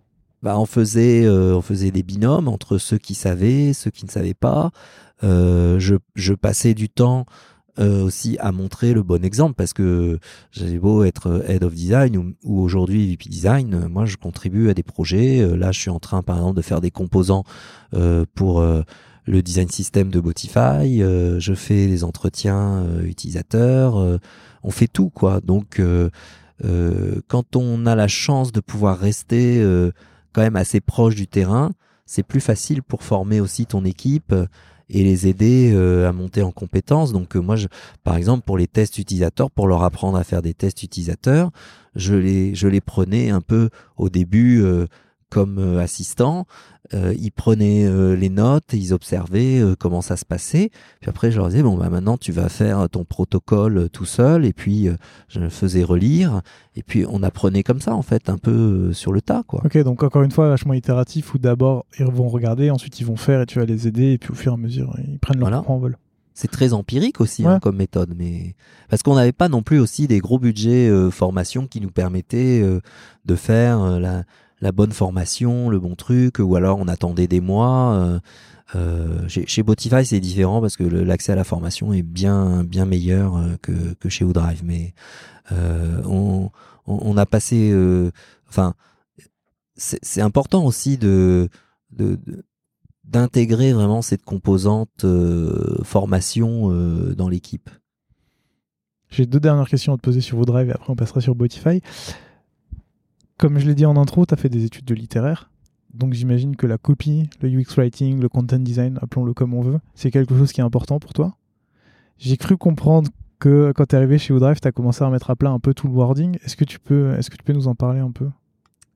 Bah, 0.42 0.58
on 0.58 0.66
faisait 0.66 1.28
on 1.28 1.62
faisait 1.62 1.90
des 1.90 2.02
binômes 2.02 2.48
entre 2.48 2.78
ceux 2.78 2.98
qui 2.98 3.14
savaient 3.14 3.72
ceux 3.72 3.90
qui 3.90 4.04
ne 4.04 4.10
savaient 4.10 4.34
pas 4.34 4.70
je 5.22 5.96
je 6.14 6.34
passais 6.34 6.74
du 6.74 6.88
temps 6.88 7.26
euh, 7.78 8.04
aussi 8.04 8.38
à 8.40 8.52
montrer 8.52 8.94
le 8.94 9.02
bon 9.02 9.22
exemple 9.22 9.52
parce 9.54 9.74
que 9.74 10.18
j'avais 10.50 10.78
beau 10.78 11.04
être 11.04 11.44
head 11.46 11.62
of 11.62 11.74
design 11.74 12.34
ou, 12.42 12.60
aujourd'hui 12.62 13.06
VP 13.10 13.28
design, 13.28 13.74
euh, 13.74 13.88
moi 13.88 14.06
je 14.06 14.16
contribue 14.16 14.70
à 14.70 14.74
des 14.74 14.82
projets. 14.82 15.42
Euh, 15.42 15.56
là, 15.56 15.72
je 15.72 15.80
suis 15.80 15.90
en 15.90 15.98
train 15.98 16.22
par 16.22 16.36
exemple 16.36 16.56
de 16.56 16.62
faire 16.62 16.80
des 16.80 16.90
composants 16.90 17.44
pour 18.34 18.62
le 18.62 19.42
design 19.42 19.68
system 19.68 20.10
de 20.10 20.20
Botify. 20.20 20.98
je 20.98 21.54
fais 21.54 21.86
des 21.86 22.04
entretiens 22.04 22.84
utilisateurs. 23.02 24.20
on 24.62 24.70
fait 24.70 24.88
tout 24.88 25.08
quoi. 25.10 25.40
Donc 25.40 25.80
quand 27.28 27.56
on 27.56 27.86
a 27.86 27.94
la 27.94 28.08
chance 28.08 28.52
de 28.52 28.60
pouvoir 28.60 28.98
rester 28.98 29.62
quand 30.36 30.42
même 30.42 30.56
assez 30.56 30.82
proche 30.82 31.14
du 31.14 31.26
terrain, 31.26 31.70
c'est 32.04 32.22
plus 32.22 32.42
facile 32.42 32.82
pour 32.82 33.02
former 33.02 33.40
aussi 33.40 33.64
ton 33.64 33.86
équipe 33.86 34.34
et 34.90 35.02
les 35.02 35.28
aider 35.28 35.72
euh, 35.74 36.06
à 36.06 36.12
monter 36.12 36.42
en 36.42 36.52
compétences. 36.52 37.14
Donc 37.14 37.36
euh, 37.36 37.40
moi, 37.40 37.56
par 38.04 38.16
exemple, 38.16 38.44
pour 38.44 38.58
les 38.58 38.66
tests 38.66 38.98
utilisateurs, 38.98 39.50
pour 39.50 39.66
leur 39.66 39.82
apprendre 39.82 40.18
à 40.18 40.24
faire 40.24 40.42
des 40.42 40.52
tests 40.52 40.82
utilisateurs, 40.82 41.52
je 41.94 42.14
les, 42.14 42.80
prenais 42.82 43.30
un 43.30 43.40
peu 43.40 43.70
au 43.96 44.10
début 44.10 44.62
euh, 44.62 44.84
comme 45.30 45.78
assistant. 45.78 46.46
ils 46.92 47.32
prenaient 47.32 48.16
les 48.16 48.28
notes, 48.28 48.72
ils 48.72 48.94
observaient 48.94 49.60
comment 49.78 50.02
ça 50.02 50.16
se 50.16 50.24
passait. 50.24 50.70
Puis 51.00 51.08
après, 51.10 51.30
je 51.30 51.38
leur 51.38 51.48
disais 51.48 51.62
bon 51.62 51.76
bah 51.76 51.90
maintenant 51.90 52.16
tu 52.16 52.32
vas 52.32 52.48
faire 52.48 52.88
ton 52.88 53.04
protocole 53.04 53.88
tout 53.90 54.04
seul. 54.04 54.44
Et 54.44 54.52
puis 54.52 54.88
je 55.28 55.40
me 55.40 55.48
faisais 55.48 55.82
relire. 55.82 56.42
Et 56.74 56.82
puis 56.82 57.04
on 57.08 57.22
apprenait 57.22 57.62
comme 57.62 57.80
ça 57.80 57.94
en 57.94 58.02
fait, 58.02 58.28
un 58.28 58.38
peu 58.38 58.92
sur 58.92 59.12
le 59.12 59.20
tas 59.20 59.42
quoi. 59.46 59.62
Ok, 59.64 59.76
donc 59.78 60.02
encore 60.02 60.22
une 60.22 60.30
fois 60.30 60.48
vachement 60.48 60.74
itératif 60.74 61.34
où 61.34 61.38
d'abord 61.38 61.86
ils 61.98 62.04
vont 62.06 62.28
regarder, 62.28 62.70
ensuite 62.70 63.00
ils 63.00 63.06
vont 63.06 63.16
faire 63.16 63.40
et 63.40 63.46
tu 63.46 63.58
vas 63.58 63.64
les 63.64 63.88
aider 63.88 64.12
et 64.12 64.18
puis 64.18 64.30
au 64.30 64.34
fur 64.34 64.52
et 64.52 64.54
à 64.54 64.58
mesure 64.58 64.94
ils 65.06 65.18
prennent 65.18 65.38
leur 65.40 65.48
voilà. 65.48 65.64
vol. 65.66 65.96
C'est 66.34 66.50
très 66.50 66.74
empirique 66.74 67.22
aussi 67.22 67.46
hein, 67.46 67.60
comme 67.60 67.76
méthode, 67.76 68.12
mais 68.14 68.54
parce 68.90 69.02
qu'on 69.02 69.14
n'avait 69.14 69.32
pas 69.32 69.48
non 69.48 69.62
plus 69.62 69.80
aussi 69.80 70.06
des 70.06 70.18
gros 70.18 70.38
budgets 70.38 70.92
formation 71.10 71.66
qui 71.66 71.80
nous 71.80 71.90
permettaient 71.90 72.62
de 73.24 73.34
faire 73.34 73.98
la 73.98 74.24
la 74.60 74.72
bonne 74.72 74.92
formation, 74.92 75.68
le 75.68 75.78
bon 75.78 75.94
truc, 75.94 76.38
ou 76.38 76.56
alors 76.56 76.78
on 76.78 76.88
attendait 76.88 77.26
des 77.26 77.40
mois. 77.40 77.94
Euh, 77.94 78.18
euh, 78.74 79.28
chez, 79.28 79.62
Botify, 79.62 80.04
c'est 80.04 80.20
différent 80.20 80.60
parce 80.60 80.76
que 80.76 80.82
l'accès 80.82 81.32
à 81.32 81.36
la 81.36 81.44
formation 81.44 81.92
est 81.92 82.02
bien 82.02 82.64
bien 82.64 82.84
meilleur 82.84 83.36
euh, 83.36 83.56
que, 83.62 83.94
que 83.94 84.08
chez 84.08 84.24
Woodrive. 84.24 84.62
Mais 84.64 84.94
on, 86.04 86.50
a 87.16 87.26
passé, 87.26 87.74
enfin, 88.48 88.74
c'est 89.76 90.20
important 90.20 90.64
aussi 90.64 90.96
de, 90.98 91.48
d'intégrer 93.04 93.72
vraiment 93.72 94.02
cette 94.02 94.24
composante 94.24 95.06
formation 95.84 96.70
dans 97.14 97.28
l'équipe. 97.28 97.70
J'ai 99.08 99.26
deux 99.26 99.38
dernières 99.38 99.68
questions 99.68 99.94
à 99.94 99.96
te 99.96 100.02
poser 100.02 100.20
sur 100.20 100.38
Woodrive 100.38 100.68
et 100.68 100.72
après 100.72 100.90
on 100.90 100.96
passera 100.96 101.20
sur 101.20 101.34
Botify. 101.34 101.80
Comme 103.38 103.58
je 103.58 103.66
l'ai 103.66 103.74
dit 103.74 103.86
en 103.86 103.96
intro, 103.96 104.24
tu 104.24 104.34
as 104.34 104.36
fait 104.36 104.48
des 104.48 104.64
études 104.64 104.84
de 104.84 104.94
littéraire. 104.94 105.50
Donc 105.92 106.12
j'imagine 106.12 106.56
que 106.56 106.66
la 106.66 106.78
copie, 106.78 107.28
le 107.40 107.48
UX 107.48 107.74
writing, 107.76 108.20
le 108.20 108.28
content 108.28 108.58
design, 108.58 108.98
appelons-le 109.02 109.34
comme 109.34 109.54
on 109.54 109.62
veut, 109.62 109.78
c'est 109.94 110.10
quelque 110.10 110.36
chose 110.36 110.52
qui 110.52 110.60
est 110.60 110.64
important 110.64 110.98
pour 110.98 111.12
toi. 111.12 111.36
J'ai 112.18 112.36
cru 112.36 112.56
comprendre 112.56 113.10
que 113.38 113.72
quand 113.74 113.86
tu 113.86 113.94
es 113.94 113.98
arrivé 113.98 114.18
chez 114.18 114.32
Woodrive, 114.32 114.60
tu 114.60 114.68
as 114.68 114.72
commencé 114.72 115.02
à 115.02 115.06
remettre 115.06 115.30
à 115.30 115.36
plat 115.36 115.50
un 115.50 115.58
peu 115.58 115.74
tout 115.74 115.86
le 115.86 115.94
wording. 115.94 116.36
Est-ce 116.44 116.56
que 116.56 116.64
tu 116.64 116.78
peux, 116.78 117.14
est-ce 117.14 117.30
que 117.30 117.36
tu 117.36 117.42
peux 117.42 117.52
nous 117.52 117.68
en 117.68 117.74
parler 117.74 118.00
un 118.00 118.10
peu? 118.10 118.28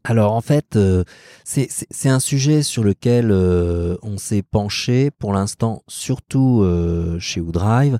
Alors 0.04 0.32
en 0.32 0.40
fait, 0.40 0.76
euh, 0.76 1.04
c'est 1.44 2.08
un 2.08 2.20
sujet 2.20 2.62
sur 2.62 2.82
lequel 2.82 3.30
euh, 3.30 3.96
on 4.02 4.16
s'est 4.16 4.42
penché 4.42 5.10
pour 5.10 5.34
l'instant, 5.34 5.82
surtout 5.88 6.62
euh, 6.62 7.18
chez 7.18 7.40
Woodrive, 7.40 7.98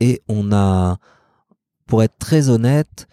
et 0.00 0.22
on 0.28 0.52
a, 0.52 0.98
pour 1.86 2.02
être 2.02 2.18
très 2.18 2.50
honnête, 2.50 3.06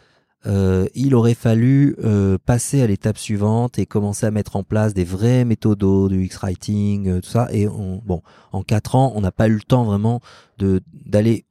euh, 0.48 0.88
il 0.96 1.14
aurait 1.14 1.36
fallu 1.36 1.96
euh, 2.04 2.38
passer 2.44 2.82
à 2.82 2.88
l'étape 2.88 3.18
suivante 3.18 3.78
et 3.78 3.86
commencer 3.86 4.26
à 4.26 4.32
mettre 4.32 4.56
en 4.56 4.64
place 4.64 4.94
des 4.94 5.04
vrais 5.04 5.46
méthodos 5.46 6.10
de 6.10 6.16
X-Writing, 6.16 7.08
euh, 7.08 7.22
tout 7.22 7.30
ça. 7.30 7.48
Et 7.52 7.68
on, 7.68 8.02
bon, 8.04 8.22
en 8.52 8.64
quatre 8.64 8.96
ans, 8.96 9.14
on 9.16 9.22
n'a 9.22 9.32
pas 9.32 9.48
eu 9.48 9.54
le 9.54 9.62
temps 9.62 9.84
vraiment 9.84 10.20
de 10.58 10.82
d'aller 11.06 11.46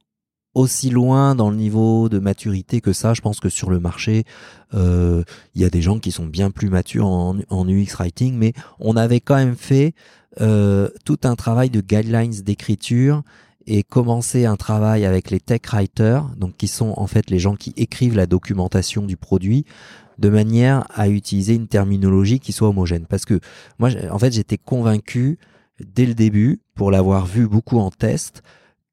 aussi 0.53 0.89
loin 0.89 1.33
dans 1.33 1.49
le 1.49 1.55
niveau 1.55 2.09
de 2.09 2.19
maturité 2.19 2.81
que 2.81 2.91
ça. 2.91 3.13
Je 3.13 3.21
pense 3.21 3.39
que 3.39 3.47
sur 3.47 3.69
le 3.69 3.79
marché, 3.79 4.25
il 4.73 5.23
y 5.55 5.63
a 5.63 5.69
des 5.69 5.81
gens 5.81 5.99
qui 5.99 6.11
sont 6.11 6.25
bien 6.25 6.51
plus 6.51 6.69
matures 6.69 7.07
en, 7.07 7.37
en 7.49 7.69
UX 7.69 7.95
writing, 7.97 8.35
mais 8.37 8.51
on 8.77 8.97
avait 8.97 9.21
quand 9.21 9.35
même 9.35 9.55
fait 9.55 9.93
tout 10.37 11.19
un 11.23 11.35
travail 11.37 11.69
de 11.69 11.79
guidelines 11.79 12.33
d'écriture 12.41 13.23
et 13.67 13.83
commencer 13.83 14.45
un 14.45 14.55
travail 14.55 15.05
avec 15.05 15.29
les 15.29 15.39
tech 15.39 15.61
writers, 15.71 16.29
donc 16.37 16.57
qui 16.57 16.67
sont 16.67 16.93
en 16.97 17.07
fait 17.07 17.29
les 17.29 17.39
gens 17.39 17.55
qui 17.55 17.73
écrivent 17.77 18.15
la 18.15 18.25
documentation 18.25 19.03
du 19.03 19.17
produit, 19.17 19.65
de 20.17 20.29
manière 20.29 20.85
à 20.93 21.09
utiliser 21.09 21.55
une 21.55 21.67
terminologie 21.67 22.39
qui 22.39 22.51
soit 22.51 22.69
homogène. 22.69 23.05
Parce 23.07 23.25
que 23.25 23.39
moi, 23.79 23.89
en 24.11 24.19
fait, 24.19 24.33
j'étais 24.33 24.57
convaincu 24.57 25.39
dès 25.79 26.05
le 26.05 26.13
début, 26.13 26.61
pour 26.75 26.91
l'avoir 26.91 27.25
vu 27.25 27.47
beaucoup 27.47 27.79
en 27.79 27.89
test, 27.89 28.43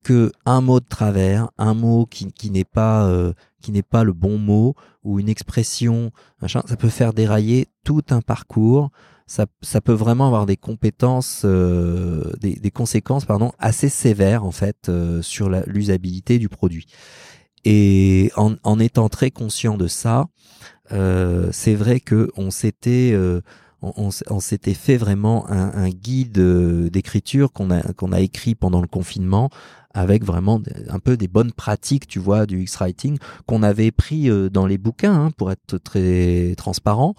que 0.02 0.32
un 0.46 0.60
mot 0.60 0.80
de 0.80 0.86
travers, 0.86 1.50
un 1.58 1.74
mot 1.74 2.06
qui, 2.06 2.50
n'est 2.50 2.64
pas 2.64 3.06
euh, 3.06 3.32
qui 3.60 3.72
n'est 3.72 3.82
pas 3.82 4.04
le 4.04 4.12
bon 4.12 4.38
mot 4.38 4.74
ou 5.04 5.20
une 5.20 5.28
expression, 5.28 6.12
ça 6.46 6.76
peut 6.78 6.88
faire 6.88 7.12
dérailler 7.12 7.68
tout 7.84 8.04
un 8.10 8.20
parcours. 8.20 8.90
Ça, 9.28 9.46
ça 9.60 9.80
peut 9.80 9.92
vraiment 9.92 10.26
avoir 10.26 10.46
des 10.46 10.56
compétences, 10.56 11.42
euh, 11.44 12.32
des, 12.40 12.54
des, 12.54 12.70
conséquences 12.70 13.26
pardon 13.26 13.52
assez 13.58 13.88
sévères 13.88 14.44
en 14.44 14.50
fait 14.50 14.88
euh, 14.88 15.22
sur 15.22 15.48
l'usabilité 15.66 16.38
du 16.38 16.48
produit. 16.48 16.86
Et 17.64 18.32
en, 18.36 18.54
en, 18.62 18.78
étant 18.80 19.08
très 19.08 19.30
conscient 19.30 19.76
de 19.76 19.86
ça, 19.86 20.26
euh, 20.92 21.48
c'est 21.52 21.74
vrai 21.74 22.00
que 22.00 22.30
on 22.36 22.50
s'était 22.50 23.10
euh, 23.12 23.42
on, 23.82 24.10
on, 24.30 24.40
s'était 24.40 24.74
fait 24.74 24.96
vraiment 24.96 25.48
un, 25.50 25.72
un 25.74 25.90
guide 25.90 26.38
euh, 26.38 26.90
d'écriture 26.90 27.52
qu'on 27.52 27.70
a 27.70 27.82
qu'on 27.92 28.12
a 28.12 28.20
écrit 28.20 28.54
pendant 28.54 28.80
le 28.80 28.88
confinement 28.88 29.50
avec 29.94 30.24
vraiment 30.24 30.60
un 30.88 30.98
peu 30.98 31.16
des 31.16 31.28
bonnes 31.28 31.52
pratiques, 31.52 32.06
tu 32.06 32.18
vois, 32.18 32.46
du 32.46 32.62
X-Writing 32.62 33.18
qu'on 33.46 33.62
avait 33.62 33.90
pris 33.90 34.30
dans 34.50 34.66
les 34.66 34.78
bouquins, 34.78 35.14
hein, 35.14 35.30
pour 35.36 35.50
être 35.50 35.78
très 35.78 36.54
transparent, 36.56 37.14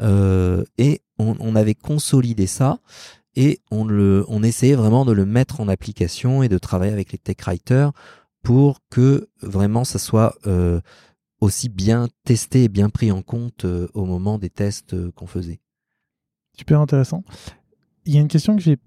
euh, 0.00 0.64
et 0.78 1.02
on, 1.18 1.56
avait 1.56 1.74
consolidé 1.74 2.46
ça 2.46 2.78
et 3.36 3.60
on 3.70 4.42
essayait 4.42 4.74
vraiment 4.74 5.04
de 5.04 5.12
le 5.12 5.26
mettre 5.26 5.60
en 5.60 5.68
application 5.68 6.42
et 6.42 6.48
de 6.48 6.58
travailler 6.58 6.92
avec 6.92 7.12
les 7.12 7.18
tech 7.18 7.36
writers 7.46 7.92
pour 8.44 8.80
que 8.90 9.28
vraiment 9.42 9.82
ça 9.82 9.98
soit 9.98 10.36
euh, 10.46 10.80
aussi 11.40 11.68
bien 11.68 12.08
testé 12.24 12.64
et 12.64 12.68
bien 12.68 12.90
pris 12.90 13.10
en 13.10 13.22
compte 13.22 13.64
euh, 13.64 13.88
au 13.94 14.04
moment 14.04 14.38
des 14.38 14.50
tests 14.50 14.94
euh, 14.94 15.10
qu'on 15.12 15.26
faisait. 15.26 15.60
Super 16.56 16.80
intéressant. 16.80 17.24
Il 18.04 18.14
y 18.14 18.18
a 18.18 18.20
une 18.20 18.28
question 18.28 18.54
que 18.54 18.62
j'ai 18.62 18.78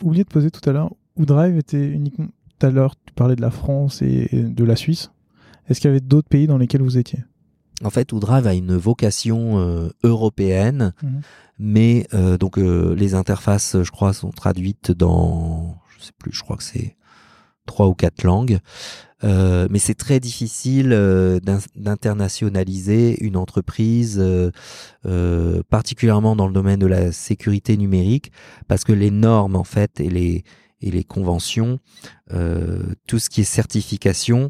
oublié 0.00 0.24
de 0.24 0.28
poser 0.28 0.50
tout 0.50 0.66
à 0.68 0.72
l'heure. 0.72 0.94
Drive 1.18 1.58
était 1.58 1.86
uniquement. 1.88 2.28
Tout 2.58 2.66
à 2.66 2.70
l'heure, 2.70 2.94
tu 3.04 3.12
parlais 3.12 3.36
de 3.36 3.42
la 3.42 3.50
France 3.50 4.00
et 4.00 4.28
de 4.32 4.64
la 4.64 4.76
Suisse. 4.76 5.10
Est-ce 5.68 5.80
qu'il 5.80 5.88
y 5.88 5.90
avait 5.90 6.00
d'autres 6.00 6.28
pays 6.28 6.46
dans 6.46 6.56
lesquels 6.56 6.82
vous 6.82 6.96
étiez? 6.96 7.18
En 7.82 7.90
fait, 7.90 8.14
Drive 8.14 8.46
a 8.46 8.54
une 8.54 8.76
vocation 8.76 9.58
euh, 9.58 9.88
européenne, 10.02 10.92
mmh. 11.02 11.08
mais 11.58 12.06
euh, 12.14 12.36
donc 12.36 12.58
euh, 12.58 12.94
les 12.94 13.14
interfaces, 13.14 13.76
je 13.82 13.90
crois, 13.90 14.12
sont 14.12 14.30
traduites 14.30 14.92
dans, 14.92 15.78
je 15.96 16.04
sais 16.04 16.12
plus, 16.18 16.32
je 16.32 16.42
crois 16.42 16.56
que 16.56 16.62
c'est 16.62 16.96
trois 17.66 17.86
ou 17.86 17.94
quatre 17.94 18.24
langues. 18.24 18.58
Euh, 19.22 19.68
mais 19.70 19.78
c'est 19.78 19.94
très 19.94 20.18
difficile 20.18 20.92
euh, 20.92 21.40
d'internationaliser 21.76 23.22
une 23.22 23.36
entreprise, 23.36 24.18
euh, 24.18 25.62
particulièrement 25.68 26.36
dans 26.36 26.46
le 26.46 26.54
domaine 26.54 26.80
de 26.80 26.86
la 26.86 27.12
sécurité 27.12 27.76
numérique, 27.76 28.32
parce 28.66 28.84
que 28.84 28.92
les 28.92 29.10
normes 29.10 29.56
en 29.56 29.64
fait 29.64 30.00
et 30.00 30.08
les 30.08 30.44
et 30.82 30.90
les 30.90 31.04
conventions, 31.04 31.78
tout 33.06 33.18
ce 33.18 33.28
qui 33.28 33.42
est 33.42 33.44
certification, 33.44 34.48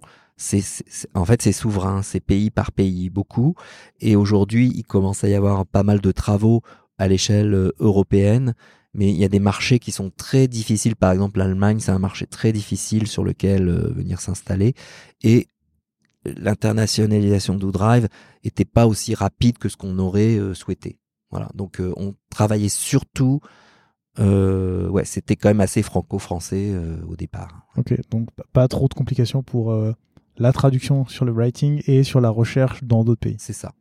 en 1.14 1.24
fait 1.24 1.42
c'est 1.42 1.52
souverain, 1.52 2.02
c'est 2.02 2.20
pays 2.20 2.50
par 2.50 2.72
pays 2.72 3.10
beaucoup. 3.10 3.54
Et 4.00 4.16
aujourd'hui, 4.16 4.72
il 4.74 4.84
commence 4.84 5.24
à 5.24 5.28
y 5.28 5.34
avoir 5.34 5.66
pas 5.66 5.82
mal 5.82 6.00
de 6.00 6.12
travaux 6.12 6.62
à 6.98 7.08
l'échelle 7.08 7.72
européenne 7.78 8.54
mais 8.94 9.10
il 9.10 9.16
y 9.16 9.24
a 9.24 9.28
des 9.28 9.40
marchés 9.40 9.78
qui 9.78 9.92
sont 9.92 10.10
très 10.10 10.48
difficiles. 10.48 10.96
Par 10.96 11.12
exemple, 11.12 11.38
l'Allemagne, 11.38 11.80
c'est 11.80 11.92
un 11.92 11.98
marché 11.98 12.26
très 12.26 12.52
difficile 12.52 13.06
sur 13.06 13.24
lequel 13.24 13.68
euh, 13.68 13.92
venir 13.92 14.20
s'installer. 14.20 14.74
Et 15.22 15.46
l'internationalisation 16.24 17.54
d'Oodrive 17.54 18.08
était 18.42 18.64
pas 18.64 18.86
aussi 18.86 19.14
rapide 19.14 19.58
que 19.58 19.68
ce 19.68 19.76
qu'on 19.76 19.98
aurait 19.98 20.36
euh, 20.36 20.54
souhaité. 20.54 20.98
Voilà. 21.30 21.48
Donc, 21.54 21.80
euh, 21.80 21.92
on 21.96 22.14
travaillait 22.30 22.68
surtout. 22.68 23.40
ouais, 24.18 25.04
c'était 25.04 25.36
quand 25.36 25.48
même 25.48 25.60
assez 25.60 25.82
franco-français 25.82 26.74
au 27.08 27.16
départ. 27.16 27.66
Ok, 27.76 27.94
donc 28.10 28.28
pas 28.52 28.68
trop 28.68 28.88
de 28.88 28.94
complications 28.94 29.42
pour 29.42 29.72
la 30.40 30.52
traduction 30.52 31.06
sur 31.06 31.24
le 31.24 31.32
writing 31.32 31.82
et 31.86 32.02
sur 32.02 32.20
la 32.20 32.30
recherche 32.30 32.82
dans 32.82 33.04
d'autres 33.04 33.20
pays. 33.20 33.36
C'est 33.38 33.52
ça. 33.52 33.72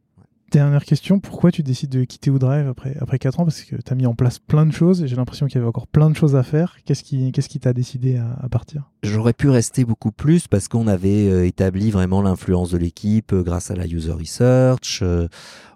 Dernière 0.52 0.84
question, 0.84 1.20
pourquoi 1.20 1.52
tu 1.52 1.62
décides 1.62 1.92
de 1.92 2.04
quitter 2.06 2.32
Woodrive 2.32 2.68
après, 2.68 2.98
après 3.00 3.20
4 3.20 3.40
ans? 3.40 3.44
Parce 3.46 3.62
que 3.62 3.76
tu 3.76 3.94
as 3.94 3.96
mis 3.96 4.08
en 4.08 4.16
place 4.16 4.40
plein 4.40 4.66
de 4.66 4.72
choses 4.72 5.04
et 5.04 5.08
j'ai 5.08 5.16
l'impression 5.16 5.46
qu'il 5.46 5.56
y 5.56 5.58
avait 5.60 5.68
encore 5.68 5.86
plein 5.86 6.10
de 6.10 6.16
choses 6.16 6.36
à 6.36 6.42
faire. 6.42 6.78
Qu'est-ce 6.86 7.04
qui 7.04 7.32
qu'est-ce 7.32 7.50
qui 7.50 7.60
t'a 7.60 7.72
décidé 7.72 8.18
à, 8.18 8.50
partir? 8.50 8.90
J'aurais 9.04 9.34
pu 9.34 9.50
rester 9.50 9.86
beaucoup 9.86 10.12
plus 10.12 10.48
parce 10.48 10.68
qu'on 10.68 10.88
avait 10.88 11.30
euh, 11.30 11.46
établi 11.46 11.92
vraiment 11.92 12.24
l'influence 12.24 12.72
de 12.72 12.80
l'équipe 12.80 13.32
euh, 13.32 13.44
grâce 13.44 13.70
à 13.70 13.76
la 13.76 13.86
user 13.86 14.12
research. 14.12 15.02
Euh, 15.04 15.28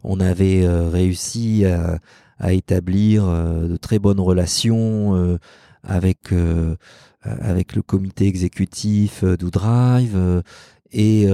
on 0.04 0.20
avait 0.20 0.68
réussi 0.68 1.66
à, 1.66 2.00
à 2.40 2.54
établir 2.54 3.26
de 3.26 3.78
très 3.78 4.00
bonnes 4.00 4.20
relations 4.20 5.38
avec, 5.84 6.34
avec 7.22 7.76
le 7.76 7.82
comité 7.82 8.28
exécutif 8.28 9.24
d'Oodrive. 9.24 10.44
et 10.92 11.28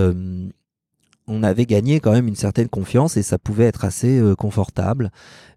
on 1.30 1.44
avait 1.44 1.66
gagné 1.66 2.00
quand 2.00 2.12
même 2.12 2.28
une 2.28 2.36
certaine 2.36 2.68
confiance 2.68 3.16
et 3.16 3.24
ça 3.24 3.38
pouvait 3.38 3.66
être 3.66 3.86
assez 3.86 4.20
euh, 4.20 4.36
confortable. 4.36 5.12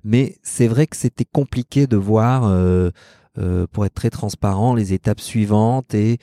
Mais 0.05 0.37
c'est 0.43 0.69
vrai 0.69 0.87
que 0.87 0.97
c'était 0.97 1.25
compliqué 1.25 1.87
de 1.87 1.97
voir, 1.97 2.45
euh, 2.45 2.91
euh, 3.39 3.67
pour 3.73 3.87
être 3.87 3.95
très 3.95 4.11
transparent, 4.11 4.75
les 4.75 4.93
étapes 4.93 5.21
suivantes 5.21 5.95
et 5.95 6.19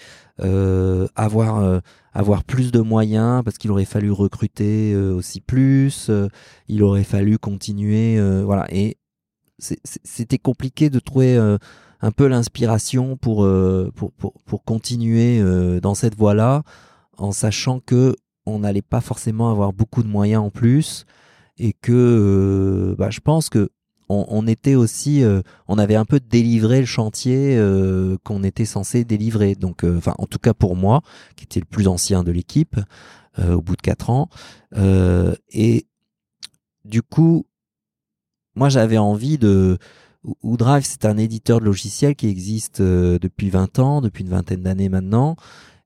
avoir 1.16 1.82
avoir 2.14 2.44
plus 2.46 2.72
de 2.72 2.80
moyens 2.80 3.44
parce 3.44 3.58
qu'il 3.58 3.72
aurait 3.72 3.84
fallu 3.84 4.10
recruter 4.10 4.96
aussi 4.96 5.42
plus, 5.42 6.10
il 6.70 6.82
aurait 6.82 7.04
fallu 7.04 7.38
continuer, 7.38 8.22
voilà. 8.44 8.66
Et 8.70 8.96
c'était 9.58 10.38
compliqué 10.38 10.90
de 10.90 11.00
trouver 11.00 11.58
un 12.02 12.12
peu 12.12 12.28
l'inspiration 12.28 13.18
pour, 13.18 13.48
pour, 13.96 14.12
pour, 14.14 14.34
pour 14.46 14.64
continuer 14.64 15.42
dans 15.82 15.96
cette 15.96 16.16
voie-là 16.16 16.64
en 17.18 17.32
sachant 17.32 17.80
que 17.80 18.16
on 18.46 18.60
n'allait 18.60 18.82
pas 18.82 19.02
forcément 19.02 19.52
avoir 19.52 19.74
beaucoup 19.74 20.04
de 20.04 20.08
moyens 20.08 20.44
en 20.44 20.50
plus 20.50 21.06
et 21.58 21.74
que 21.74 21.92
euh, 21.92 22.96
bah, 22.98 23.10
je 23.10 23.20
pense 23.20 23.50
que 23.50 23.70
on, 24.12 24.48
était 24.48 24.74
aussi, 24.74 25.24
euh, 25.24 25.44
on 25.68 25.78
avait 25.78 25.94
un 25.94 26.04
peu 26.04 26.20
délivré 26.20 26.80
le 26.80 26.88
chantier 26.88 27.56
euh, 27.56 28.18
qu'on 28.24 28.44
était 28.44 28.66
censé 28.66 29.06
délivrer. 29.06 29.54
Donc, 29.54 29.84
enfin, 29.84 30.16
en 30.18 30.26
tout 30.26 30.40
cas 30.40 30.56
pour 30.56 30.76
moi, 30.76 31.02
qui 31.36 31.44
était 31.44 31.60
le 31.60 31.68
plus 31.68 31.88
ancien 31.88 32.24
de 32.24 32.32
l'équipe, 32.32 32.76
au 33.38 33.62
bout 33.62 33.76
de 33.76 33.82
quatre 33.82 34.10
ans. 34.10 34.28
et 35.54 35.86
du 36.86 37.04
coup, 37.04 37.46
moi, 38.56 38.70
j'avais 38.70 38.98
envie 38.98 39.38
de. 39.38 39.78
Drive, 40.44 40.84
c'est 40.86 41.06
un 41.06 41.18
éditeur 41.18 41.60
de 41.60 41.66
logiciels 41.66 42.16
qui 42.16 42.28
existe 42.28 42.82
depuis 42.82 43.50
20 43.50 43.80
ans, 43.80 44.02
depuis 44.02 44.24
une 44.24 44.30
vingtaine 44.30 44.64
d'années 44.64 44.90
maintenant, 44.90 45.36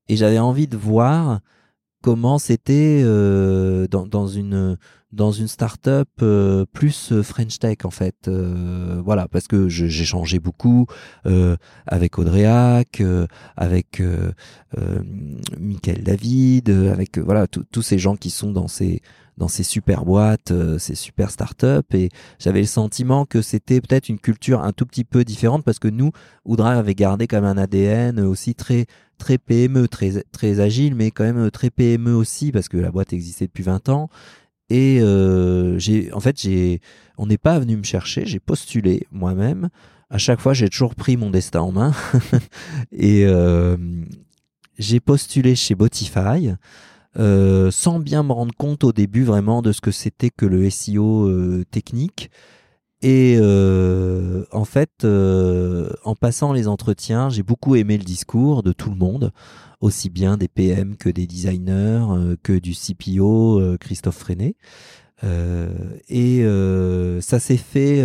et 0.09 0.15
j'avais 0.15 0.39
envie 0.39 0.67
de 0.67 0.77
voir 0.77 1.39
comment 2.03 2.37
c'était 2.37 3.01
euh, 3.03 3.87
dans, 3.87 4.27
une 4.27 4.77
dans 5.13 5.31
une 5.31 5.47
startup 5.47 6.09
euh, 6.21 6.65
plus 6.71 7.21
French 7.21 7.57
Tech 7.59 7.77
en 7.85 7.89
fait. 7.89 8.27
Euh, 8.27 9.01
voilà 9.03 9.27
parce 9.29 9.47
que 9.47 9.69
j'ai 9.69 10.05
changé 10.05 10.39
beaucoup 10.39 10.85
euh, 11.25 11.55
avec 11.87 12.19
Audréac 12.19 12.99
euh, 12.99 13.25
avec 13.55 14.03
Michael 15.59 16.03
David 16.03 16.69
avec 16.69 17.17
voilà 17.17 17.47
tous 17.47 17.81
ces 17.81 17.97
gens 17.97 18.17
qui 18.17 18.29
sont 18.29 18.51
dans 18.51 18.67
ces 18.67 19.01
dans 19.37 19.47
ces 19.47 19.63
super 19.63 20.05
boîtes, 20.05 20.53
ces 20.77 20.95
super 20.95 21.31
startups, 21.31 21.93
et 21.93 22.09
j'avais 22.39 22.61
le 22.61 22.67
sentiment 22.67 23.25
que 23.25 23.41
c'était 23.41 23.81
peut-être 23.81 24.09
une 24.09 24.19
culture 24.19 24.61
un 24.61 24.71
tout 24.71 24.85
petit 24.85 25.03
peu 25.03 25.23
différente 25.23 25.63
parce 25.63 25.79
que 25.79 25.87
nous, 25.87 26.11
Oudra 26.45 26.73
avait 26.73 26.95
gardé 26.95 27.27
quand 27.27 27.41
même 27.41 27.57
un 27.57 27.61
ADN 27.61 28.19
aussi 28.19 28.55
très 28.55 28.85
très 29.17 29.37
PME, 29.37 29.87
très, 29.87 30.23
très 30.31 30.59
agile, 30.59 30.95
mais 30.95 31.11
quand 31.11 31.23
même 31.23 31.49
très 31.49 31.69
PME 31.69 32.13
aussi, 32.13 32.51
parce 32.51 32.67
que 32.67 32.77
la 32.77 32.91
boîte 32.91 33.13
existait 33.13 33.45
depuis 33.45 33.63
20 33.63 33.89
ans. 33.89 34.09
Et 34.69 34.99
euh, 35.01 35.77
j'ai, 35.77 36.11
en 36.13 36.19
fait, 36.19 36.41
j'ai, 36.41 36.81
on 37.17 37.27
n'est 37.27 37.37
pas 37.37 37.59
venu 37.59 37.77
me 37.77 37.83
chercher, 37.83 38.25
j'ai 38.25 38.39
postulé 38.39 39.07
moi-même. 39.11 39.69
À 40.09 40.17
chaque 40.17 40.39
fois, 40.39 40.53
j'ai 40.53 40.69
toujours 40.69 40.95
pris 40.95 41.17
mon 41.17 41.29
destin 41.29 41.61
en 41.61 41.71
main. 41.71 41.93
et 42.91 43.25
euh, 43.25 43.77
j'ai 44.77 44.99
postulé 44.99 45.55
chez 45.55 45.75
Botify. 45.75 46.53
Euh, 47.19 47.69
sans 47.71 47.99
bien 47.99 48.23
me 48.23 48.31
rendre 48.31 48.55
compte 48.57 48.83
au 48.83 48.91
début 48.91 49.23
vraiment 49.23 49.61
de 49.61 49.71
ce 49.71 49.81
que 49.81 49.91
c'était 49.91 50.31
que 50.31 50.45
le 50.45 50.69
SEO 50.69 51.63
technique. 51.71 52.31
Et 53.03 53.35
euh, 53.37 54.45
en 54.53 54.63
fait, 54.63 55.03
euh, 55.03 55.89
en 56.05 56.15
passant 56.15 56.53
les 56.53 56.69
entretiens, 56.69 57.29
j'ai 57.29 57.43
beaucoup 57.43 57.75
aimé 57.75 57.97
le 57.97 58.03
discours 58.05 58.63
de 58.63 58.71
tout 58.71 58.89
le 58.89 58.95
monde, 58.95 59.33
aussi 59.81 60.09
bien 60.09 60.37
des 60.37 60.47
PM 60.47 60.95
que 60.95 61.09
des 61.09 61.27
designers, 61.27 62.05
euh, 62.09 62.37
que 62.41 62.57
du 62.57 62.73
CPO 62.73 63.77
Christophe 63.81 64.19
Freinet. 64.19 64.55
et 66.07 66.45
ça 67.19 67.39
s'est 67.39 67.57
fait 67.57 68.01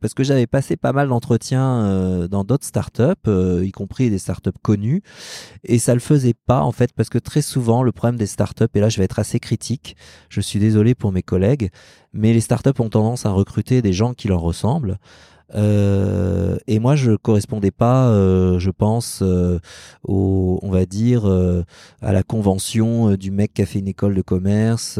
parce 0.00 0.14
que 0.14 0.24
j'avais 0.24 0.46
passé 0.46 0.76
pas 0.76 0.92
mal 0.92 1.08
d'entretiens 1.08 1.84
euh, 1.84 2.28
dans 2.28 2.44
d'autres 2.44 2.66
startups, 2.66 3.02
euh, 3.26 3.64
y 3.64 3.72
compris 3.72 4.10
des 4.10 4.18
startups 4.18 4.50
connues, 4.62 5.02
et 5.64 5.78
ça 5.78 5.94
le 5.94 6.00
faisait 6.00 6.34
pas 6.34 6.62
en 6.62 6.72
fait 6.72 6.92
parce 6.92 7.08
que 7.08 7.18
très 7.18 7.42
souvent 7.42 7.82
le 7.82 7.92
problème 7.92 8.16
des 8.16 8.26
startups, 8.26 8.64
et 8.74 8.80
là 8.80 8.88
je 8.88 8.98
vais 8.98 9.04
être 9.04 9.18
assez 9.18 9.40
critique, 9.40 9.96
je 10.28 10.40
suis 10.40 10.58
désolé 10.58 10.94
pour 10.94 11.12
mes 11.12 11.22
collègues, 11.22 11.70
mais 12.12 12.32
les 12.32 12.40
startups 12.40 12.80
ont 12.80 12.88
tendance 12.88 13.26
à 13.26 13.30
recruter 13.30 13.82
des 13.82 13.92
gens 13.92 14.14
qui 14.14 14.28
leur 14.28 14.40
ressemblent. 14.40 14.98
Euh, 15.54 16.58
et 16.66 16.78
moi, 16.78 16.96
je 16.96 17.12
correspondais 17.12 17.70
pas, 17.70 18.08
euh, 18.08 18.58
je 18.58 18.70
pense, 18.70 19.20
euh, 19.22 19.58
au, 20.04 20.58
on 20.62 20.70
va 20.70 20.86
dire, 20.86 21.28
euh, 21.28 21.64
à 22.02 22.12
la 22.12 22.22
convention 22.22 23.16
du 23.16 23.30
mec 23.30 23.54
qui 23.54 23.62
a 23.62 23.66
fait 23.66 23.80
une 23.80 23.88
école 23.88 24.14
de 24.14 24.22
commerce, 24.22 24.98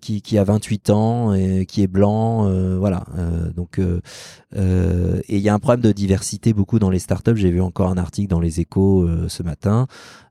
qui, 0.00 0.22
qui 0.22 0.38
a 0.38 0.44
28 0.44 0.90
ans 0.90 1.34
et 1.34 1.66
qui 1.66 1.82
est 1.82 1.86
blanc, 1.86 2.50
voilà. 2.78 3.04
donc, 3.54 3.78
et 3.78 5.36
il 5.36 5.40
y 5.40 5.48
a 5.48 5.54
un 5.54 5.58
problème 5.58 5.82
de 5.82 5.92
diversité 5.92 6.52
beaucoup 6.52 6.78
dans 6.78 6.90
les 6.90 6.98
startups. 6.98 7.36
J'ai 7.36 7.50
vu 7.50 7.60
encore 7.60 7.88
un 7.90 7.98
article 7.98 8.28
dans 8.28 8.40
les 8.40 8.60
Échos 8.60 9.08
ce 9.28 9.42
matin. 9.42 9.86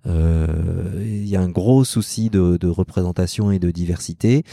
Il 0.05 1.27
y 1.27 1.35
a 1.35 1.41
un 1.41 1.49
gros 1.49 1.83
souci 1.83 2.29
de, 2.29 2.57
de 2.57 2.67
représentation 2.67 3.51
et 3.51 3.59
de 3.59 3.71
diversité. 3.71 4.43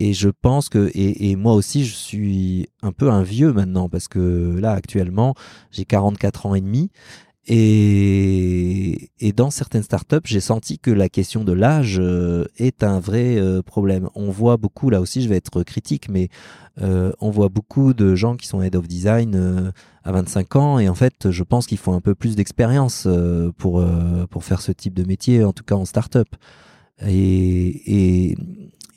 Et 0.00 0.12
je 0.12 0.28
pense 0.28 0.68
que, 0.68 0.90
et, 0.94 1.34
moi 1.36 1.54
aussi, 1.54 1.84
je 1.84 1.94
suis 1.94 2.68
un 2.82 2.92
peu 2.92 3.10
un 3.10 3.22
vieux 3.22 3.52
maintenant 3.52 3.88
parce 3.88 4.08
que 4.08 4.56
là, 4.60 4.72
actuellement, 4.72 5.34
j'ai 5.72 5.84
44 5.84 6.46
ans 6.46 6.54
et 6.54 6.60
demi. 6.60 6.90
Et, 7.50 9.10
et 9.20 9.32
dans 9.32 9.50
certaines 9.50 9.82
startups, 9.82 10.16
j'ai 10.24 10.40
senti 10.40 10.78
que 10.78 10.90
la 10.90 11.08
question 11.08 11.44
de 11.44 11.52
l'âge 11.52 11.96
euh, 11.98 12.44
est 12.58 12.82
un 12.82 13.00
vrai 13.00 13.38
euh, 13.38 13.62
problème. 13.62 14.10
On 14.14 14.30
voit 14.30 14.58
beaucoup, 14.58 14.90
là 14.90 15.00
aussi, 15.00 15.22
je 15.22 15.30
vais 15.30 15.36
être 15.36 15.62
critique, 15.62 16.10
mais 16.10 16.28
euh, 16.82 17.10
on 17.20 17.30
voit 17.30 17.48
beaucoup 17.48 17.94
de 17.94 18.14
gens 18.14 18.36
qui 18.36 18.46
sont 18.46 18.60
head 18.60 18.76
of 18.76 18.86
design 18.86 19.72
à 20.04 20.12
25 20.12 20.56
ans. 20.56 20.78
Et 20.78 20.90
en 20.90 20.94
fait, 20.94 21.30
je 21.30 21.42
pense 21.42 21.66
qu'il 21.66 21.78
faut 21.78 21.92
un 21.92 22.02
peu 22.02 22.14
plus 22.14 22.36
d'expérience 22.36 23.08
pour, 23.56 23.84
pour 24.30 24.44
faire 24.44 24.60
ce 24.60 24.70
type 24.70 24.94
de 24.94 25.04
métier, 25.04 25.42
en 25.42 25.54
tout 25.54 25.64
cas 25.64 25.74
en 25.74 25.86
startup. 25.86 26.28
Et, 27.06 28.36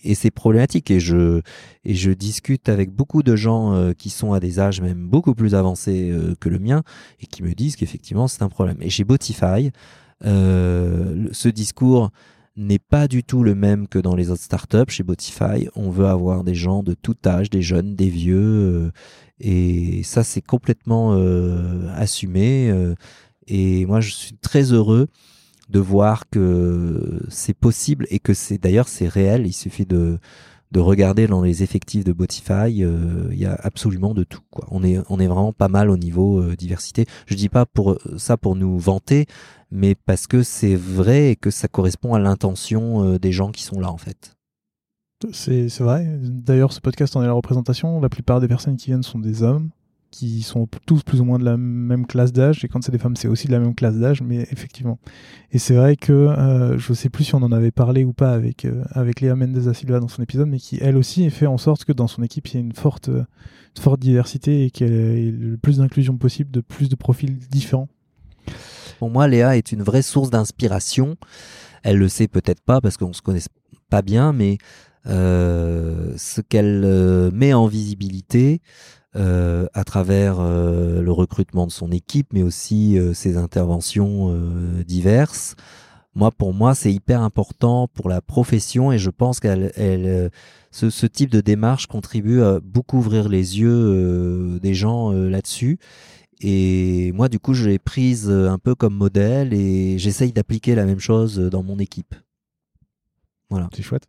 et 0.03 0.15
c'est 0.15 0.31
problématique. 0.31 0.91
Et 0.91 0.99
je, 0.99 1.41
et 1.85 1.93
je 1.93 2.11
discute 2.11 2.69
avec 2.69 2.91
beaucoup 2.91 3.23
de 3.23 3.35
gens 3.35 3.73
euh, 3.73 3.93
qui 3.93 4.09
sont 4.09 4.33
à 4.33 4.39
des 4.39 4.59
âges 4.59 4.81
même 4.81 5.07
beaucoup 5.07 5.33
plus 5.33 5.55
avancés 5.55 6.09
euh, 6.11 6.35
que 6.39 6.49
le 6.49 6.59
mien 6.59 6.83
et 7.19 7.25
qui 7.25 7.43
me 7.43 7.53
disent 7.53 7.75
qu'effectivement 7.75 8.27
c'est 8.27 8.43
un 8.43 8.49
problème. 8.49 8.77
Et 8.81 8.89
chez 8.89 9.03
Botify, 9.03 9.71
euh, 10.25 11.27
ce 11.31 11.49
discours 11.49 12.11
n'est 12.57 12.79
pas 12.79 13.07
du 13.07 13.23
tout 13.23 13.43
le 13.43 13.55
même 13.55 13.87
que 13.87 13.97
dans 13.97 14.15
les 14.15 14.29
autres 14.29 14.43
startups. 14.43 14.89
Chez 14.89 15.03
Botify, 15.03 15.69
on 15.75 15.89
veut 15.89 16.07
avoir 16.07 16.43
des 16.43 16.55
gens 16.55 16.83
de 16.83 16.93
tout 16.93 17.15
âge, 17.25 17.49
des 17.49 17.61
jeunes, 17.61 17.95
des 17.95 18.09
vieux, 18.09 18.91
et 19.39 20.03
ça 20.03 20.23
c'est 20.23 20.41
complètement 20.41 21.13
assumé. 21.95 22.69
et 23.47 23.85
moi, 23.85 24.01
je 24.01 24.11
suis 24.11 24.33
très 24.33 24.73
heureux 24.73 25.07
de 25.71 25.79
voir 25.79 26.29
que 26.29 27.21
c'est 27.29 27.53
possible 27.53 28.05
et 28.09 28.19
que 28.19 28.33
c'est 28.33 28.57
d'ailleurs 28.57 28.87
c'est 28.87 29.07
réel. 29.07 29.47
Il 29.47 29.53
suffit 29.53 29.85
de 29.85 30.19
de 30.71 30.79
regarder 30.79 31.27
dans 31.27 31.41
les 31.41 31.63
effectifs 31.63 32.05
de 32.05 32.13
Botify, 32.13 32.83
euh, 32.83 33.27
il 33.31 33.37
y 33.37 33.45
a 33.45 33.59
absolument 33.61 34.13
de 34.13 34.23
tout. 34.23 34.39
Quoi. 34.51 34.65
On 34.71 34.83
est 34.83 34.99
on 35.09 35.19
est 35.19 35.27
vraiment 35.27 35.51
pas 35.51 35.67
mal 35.67 35.89
au 35.89 35.97
niveau 35.97 36.39
euh, 36.41 36.55
diversité. 36.55 37.05
Je 37.25 37.35
dis 37.35 37.49
pas 37.49 37.65
pour 37.65 37.97
ça 38.17 38.37
pour 38.37 38.55
nous 38.55 38.77
vanter, 38.79 39.25
mais 39.69 39.95
parce 39.95 40.27
que 40.27 40.43
c'est 40.43 40.75
vrai 40.75 41.31
et 41.31 41.35
que 41.35 41.51
ça 41.51 41.67
correspond 41.67 42.13
à 42.13 42.19
l'intention 42.19 43.03
euh, 43.03 43.19
des 43.19 43.33
gens 43.33 43.51
qui 43.51 43.63
sont 43.63 43.79
là 43.79 43.91
en 43.91 43.97
fait. 43.97 44.37
C'est 45.33 45.67
vrai. 45.79 46.07
D'ailleurs, 46.19 46.73
ce 46.73 46.79
podcast 46.79 47.15
en 47.15 47.21
est 47.21 47.27
la 47.27 47.33
représentation. 47.33 48.01
La 48.01 48.09
plupart 48.09 48.39
des 48.39 48.47
personnes 48.47 48.75
qui 48.75 48.87
viennent 48.87 49.03
sont 49.03 49.19
des 49.19 49.43
hommes 49.43 49.69
qui 50.11 50.41
sont 50.41 50.67
tous 50.85 51.03
plus 51.03 51.21
ou 51.21 51.25
moins 51.25 51.39
de 51.39 51.45
la 51.45 51.57
même 51.57 52.05
classe 52.05 52.33
d'âge, 52.33 52.63
et 52.63 52.67
quand 52.67 52.83
c'est 52.83 52.91
des 52.91 52.97
femmes, 52.97 53.15
c'est 53.15 53.27
aussi 53.27 53.47
de 53.47 53.53
la 53.53 53.59
même 53.59 53.73
classe 53.73 53.95
d'âge, 53.95 54.21
mais 54.21 54.47
effectivement. 54.51 54.99
Et 55.51 55.57
c'est 55.57 55.73
vrai 55.73 55.95
que 55.95 56.11
euh, 56.11 56.77
je 56.77 56.93
sais 56.93 57.09
plus 57.09 57.23
si 57.23 57.35
on 57.35 57.39
en 57.39 57.51
avait 57.51 57.71
parlé 57.71 58.03
ou 58.03 58.13
pas 58.13 58.33
avec, 58.33 58.65
euh, 58.65 58.83
avec 58.91 59.21
Léa 59.21 59.35
Mendes 59.35 59.53
da 59.53 59.73
Silva 59.73 59.99
dans 59.99 60.07
son 60.07 60.21
épisode, 60.21 60.49
mais 60.49 60.59
qui 60.59 60.77
elle 60.81 60.97
aussi 60.97 61.29
fait 61.29 61.47
en 61.47 61.57
sorte 61.57 61.85
que 61.85 61.93
dans 61.93 62.07
son 62.07 62.23
équipe, 62.23 62.47
il 62.49 62.55
y 62.55 62.57
ait 62.57 62.61
une 62.61 62.73
forte, 62.73 63.09
forte 63.79 63.99
diversité 63.99 64.65
et 64.65 64.69
qu'il 64.69 64.87
y 64.87 64.91
ait 64.91 65.31
le 65.31 65.57
plus 65.57 65.77
d'inclusion 65.77 66.17
possible, 66.17 66.51
de 66.51 66.61
plus 66.61 66.89
de 66.89 66.95
profils 66.95 67.37
différents. 67.49 67.87
Pour 68.99 69.09
moi, 69.09 69.27
Léa 69.27 69.57
est 69.57 69.71
une 69.71 69.81
vraie 69.81 70.03
source 70.03 70.29
d'inspiration. 70.29 71.15
Elle 71.83 71.97
le 71.97 72.09
sait 72.09 72.27
peut-être 72.27 72.61
pas 72.61 72.81
parce 72.81 72.97
qu'on 72.97 73.13
se 73.13 73.21
connaît 73.21 73.41
pas 73.89 74.01
bien, 74.01 74.33
mais 74.33 74.57
euh, 75.07 76.13
ce 76.17 76.41
qu'elle 76.41 76.83
euh, 76.85 77.31
met 77.31 77.53
en 77.53 77.65
visibilité, 77.65 78.61
euh, 79.17 79.67
à 79.73 79.83
travers 79.83 80.37
euh, 80.39 81.01
le 81.01 81.11
recrutement 81.11 81.67
de 81.67 81.71
son 81.71 81.91
équipe, 81.91 82.27
mais 82.31 82.43
aussi 82.43 82.97
euh, 82.97 83.13
ses 83.13 83.35
interventions 83.35 84.33
diverses. 84.87 85.55
Moi, 86.15 86.31
pour 86.31 86.53
moi, 86.53 86.75
c'est 86.75 86.93
hyper 86.93 87.21
important 87.21 87.89
pour 87.89 88.07
la 88.07 88.21
profession 88.21 88.91
et 88.91 88.97
je 88.97 89.09
pense 89.09 89.39
qu'elle, 89.39 89.73
elle, 89.75 90.31
ce, 90.71 90.89
ce, 90.89 91.05
type 91.05 91.29
de 91.29 91.41
démarche 91.41 91.87
contribue 91.87 92.41
à 92.41 92.59
beaucoup 92.61 92.97
ouvrir 92.97 93.27
les 93.27 93.59
yeux 93.59 94.59
des 94.61 94.73
gens 94.73 95.11
là-dessus. 95.11 95.77
Et 96.41 97.11
moi, 97.13 97.29
du 97.29 97.39
coup, 97.39 97.53
je 97.53 97.69
l'ai 97.69 97.79
prise 97.79 98.29
un 98.29 98.57
peu 98.57 98.75
comme 98.75 98.93
modèle 98.93 99.53
et 99.53 99.97
j'essaye 99.99 100.33
d'appliquer 100.33 100.75
la 100.75 100.85
même 100.85 100.99
chose 100.99 101.37
dans 101.37 101.63
mon 101.63 101.79
équipe. 101.79 102.13
Voilà. 103.49 103.69
C'est 103.73 103.83
chouette. 103.83 104.07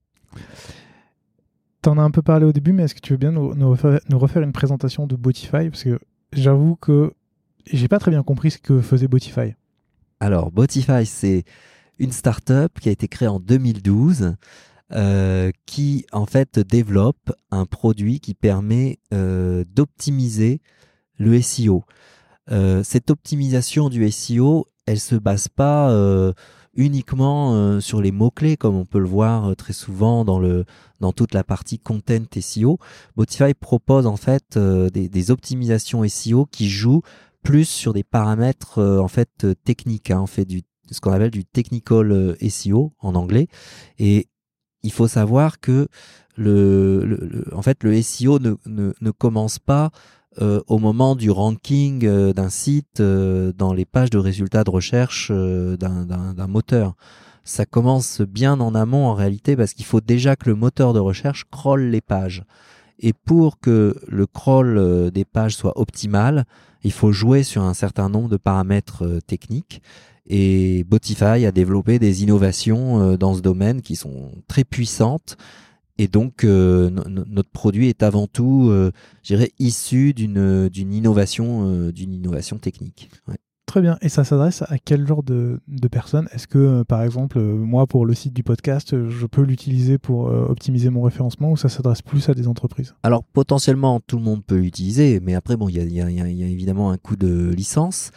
T'en 1.83 1.99
as 1.99 2.03
un 2.03 2.13
peu 2.13 2.23
parlé 2.23 2.47
au 2.47 2.53
début, 2.53 2.73
mais 2.73 2.85
est-ce 2.85 2.95
que 2.95 3.01
tu 3.01 3.13
veux 3.13 3.19
bien 3.19 3.33
nous, 3.33 3.71
refaire, 3.71 4.43
une 4.43 4.53
présentation 4.53 5.09
de 5.09 5.17
Botify? 5.17 5.69
Parce 5.69 5.83
que 5.83 5.99
j'avoue 6.33 6.77
que 6.77 7.13
j'ai 7.67 7.89
pas 7.89 7.99
très 7.99 8.13
bien 8.13 8.23
compris 8.23 8.53
ce 8.53 8.59
que 8.59 8.81
faisait 8.81 9.09
Botify. 9.09 9.55
Alors, 10.21 10.53
Botify, 10.53 11.05
c'est 11.05 11.43
une 11.99 12.13
startup 12.13 12.79
qui 12.81 12.89
a 12.89 12.93
été 12.93 13.09
créée 13.09 13.27
en 13.27 13.41
2012 13.41 14.37
euh, 14.93 15.51
qui, 15.67 16.07
en 16.13 16.25
fait, 16.25 16.61
développe 16.61 17.33
un 17.51 17.67
produit 17.67 18.21
qui 18.21 18.35
permet 18.35 19.01
euh, 19.13 19.65
d'optimiser 19.75 20.61
le 21.19 21.43
SEO. 21.43 21.83
Euh, 22.53 22.85
cette 22.85 23.11
optimisation 23.11 23.89
du 23.89 24.09
SEO, 24.13 24.69
elle 24.87 25.01
se 25.01 25.17
base 25.17 25.49
pas 25.49 25.91
uniquement 26.75 27.55
euh, 27.55 27.81
sur 27.81 28.01
les 28.01 28.13
mots-clés, 28.13 28.57
comme 28.57 28.77
on 28.77 28.85
peut 28.85 28.99
le 28.99 29.09
voir 29.09 29.51
euh, 29.51 29.55
très 29.55 29.73
souvent 29.73 30.25
dans, 30.25 30.39
le, 30.39 30.65
dans 31.01 31.13
toute 31.13 31.35
la 31.35 31.45
partie 31.45 31.79
content 31.79 32.25
SEO. 32.41 32.79
Botify 33.17 33.55
propose 33.55 34.07
en 34.07 34.17
fait 34.17 34.57
euh, 34.57 34.89
des, 34.89 35.31
optimisations 35.31 36.07
SEO 36.09 36.47
qui 36.47 36.69
jouent 36.69 37.03
plus 37.43 37.69
sur 37.69 37.93
des 37.93 38.05
paramètres 38.05 38.81
en 38.81 39.09
fait 39.09 39.47
techniques, 39.65 40.11
hein, 40.11 40.21
on 40.23 40.27
fait 40.27 40.45
du 40.45 40.63
ce 40.91 41.01
qu'on 41.01 41.13
appelle 41.13 41.31
du 41.31 41.45
technical 41.45 42.37
SEO 42.49 42.93
en 43.01 43.15
anglais. 43.15 43.49
Et 43.99 44.29
il 44.83 44.93
faut 44.93 45.09
savoir 45.09 45.59
que 45.59 45.89
le, 46.37 47.47
en 47.53 47.63
fait 47.63 47.83
le 47.83 48.01
SEO 48.03 48.39
ne, 48.39 48.55
ne 48.67 49.11
commence 49.11 49.59
pas 49.59 49.91
euh, 50.41 50.63
au 50.67 50.79
moment 50.79 51.15
du 51.15 51.31
ranking 51.31 52.07
euh, 52.07 52.33
d'un 52.33 52.49
site 52.49 53.01
euh, 53.01 53.53
dans 53.53 53.75
les 53.75 53.85
pages 53.85 54.09
de 54.09 54.17
résultats 54.17 54.65
de 54.65 54.71
recherche 54.71 55.31
d'un 55.31 56.47
moteur. 56.49 56.95
Ça 57.45 57.67
commence 57.67 58.23
bien 58.23 58.59
en 58.61 58.75
amont 58.75 59.07
en 59.07 59.15
réalité 59.15 59.57
parce 59.57 59.75
qu'il 59.75 59.85
faut 59.85 60.01
déjà 60.01 60.37
que 60.37 60.49
le 60.49 60.57
moteur 60.57 60.95
de 60.95 61.01
recherche 61.01 61.45
crawl 61.51 61.83
les 61.83 62.01
pages. 62.01 62.45
Et 62.99 63.13
pour 63.13 63.59
que 63.59 63.97
le 64.09 64.27
crawl 64.27 65.11
des 65.11 65.25
pages 65.25 65.57
soit 65.57 65.79
optimal, 65.79 66.45
il 66.85 66.93
faut 66.93 67.13
jouer 67.13 67.43
sur 67.43 67.63
un 67.63 67.75
certain 67.75 68.09
nombre 68.09 68.29
de 68.29 68.37
paramètres 68.37 69.19
techniques. 69.27 69.83
Et 70.27 70.85
Botify 70.85 71.45
a 71.45 71.51
développé 71.51 71.99
des 71.99 72.23
innovations 72.23 73.17
dans 73.17 73.35
ce 73.35 73.41
domaine 73.41 73.83
qui 73.83 73.97
sont 73.97 74.31
très 74.47 74.63
puissantes 74.63 75.37
et 76.03 76.09
donc, 76.09 76.43
euh, 76.43 76.91
notre 77.07 77.51
produit 77.51 77.89
est 77.89 78.03
avant 78.03 78.27
tout, 78.27 78.67
euh, 78.71 78.91
je 79.23 79.37
dirais, 79.37 79.53
issu 79.61 80.13
d'une 80.13 80.69
d'une 80.69 80.93
innovation, 80.93 81.69
euh, 81.69 81.93
d'une 81.93 82.13
innovation 82.13 82.59
technique. 82.59 83.09
Très 83.67 83.81
bien. 83.81 83.99
Et 84.03 84.09
ça 84.09 84.25
s'adresse 84.25 84.63
à 84.63 84.79
quel 84.85 85.07
genre 85.07 85.23
de, 85.23 85.61
de 85.69 85.87
personnes? 85.87 86.29
Est-ce 86.33 86.49
que, 86.49 86.83
par 86.83 87.05
exemple, 87.05 87.41
moi, 87.41 87.87
pour 87.87 88.05
le 88.05 88.15
site 88.15 88.35
du 88.35 88.43
podcast, 88.43 89.09
je 89.09 89.27
peux 89.27 89.43
l'utiliser 89.43 89.97
pour 89.97 90.25
optimiser 90.25 90.91
mon 90.91 91.03
référencement 91.03 91.53
ou 91.53 91.57
ça 91.57 91.69
s'adresse 91.69 92.03
plus 92.03 92.29
à 92.29 92.35
des 92.35 92.49
entreprises? 92.49 92.97
Alors, 93.05 93.23
potentiellement, 93.23 94.01
tout 94.05 94.17
le 94.17 94.25
monde 94.25 94.45
peut 94.45 94.59
l'utiliser, 94.59 95.21
mais 95.21 95.37
après, 95.37 95.57
bon, 95.57 95.69
il 95.69 95.77
y 95.77 96.01
a, 96.01 96.11
évidemment 96.29 96.91
un 96.91 96.97
coût 96.99 97.15
de 97.15 97.55
licence. 97.55 98.11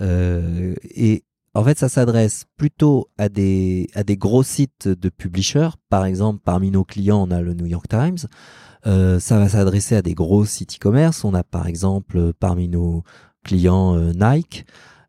et 0.00 1.24
en 1.54 1.64
fait, 1.64 1.78
ça 1.78 1.88
s'adresse 1.88 2.46
plutôt 2.56 3.08
à 3.18 3.28
des, 3.28 3.90
à 3.94 4.04
des 4.04 4.16
gros 4.16 4.42
sites 4.42 4.88
de 4.88 5.08
publishers. 5.10 5.70
Par 5.90 6.06
exemple, 6.06 6.40
parmi 6.42 6.70
nos 6.70 6.84
clients, 6.84 7.26
on 7.28 7.30
a 7.30 7.42
le 7.42 7.52
New 7.52 7.66
York 7.66 7.86
Times. 7.88 8.18
Euh, 8.86 9.20
ça 9.20 9.38
va 9.38 9.48
s'adresser 9.48 9.94
à 9.94 10.02
des 10.02 10.14
gros 10.14 10.46
sites 10.46 10.76
e-commerce. 10.76 11.24
On 11.24 11.34
a 11.34 11.44
par 11.44 11.66
exemple 11.66 12.32
parmi 12.32 12.68
nos 12.68 13.04
clients 13.44 13.96
euh, 13.96 14.12
Nike, 14.14 14.64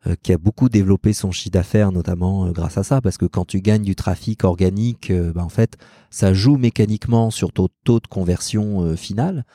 euh, 0.05 0.15
qui 0.21 0.33
a 0.33 0.37
beaucoup 0.37 0.67
développé 0.67 1.13
son 1.13 1.31
chiffre 1.31 1.51
d'affaires, 1.51 1.93
notamment 1.93 2.51
grâce 2.51 2.77
à 2.77 2.83
ça, 2.83 2.99
parce 2.99 3.17
que 3.17 3.25
quand 3.25 3.45
tu 3.45 3.61
gagnes 3.61 3.83
du 3.83 3.95
trafic 3.95 4.43
organique, 4.43 5.13
bah, 5.33 5.45
en 5.45 5.49
fait, 5.49 5.77
ça 6.09 6.33
joue 6.33 6.57
mécaniquement 6.57 7.31
sur 7.31 7.53
ton 7.53 7.69
taux 7.85 8.01
de 8.01 8.07
conversion 8.07 8.97
final. 8.97 9.45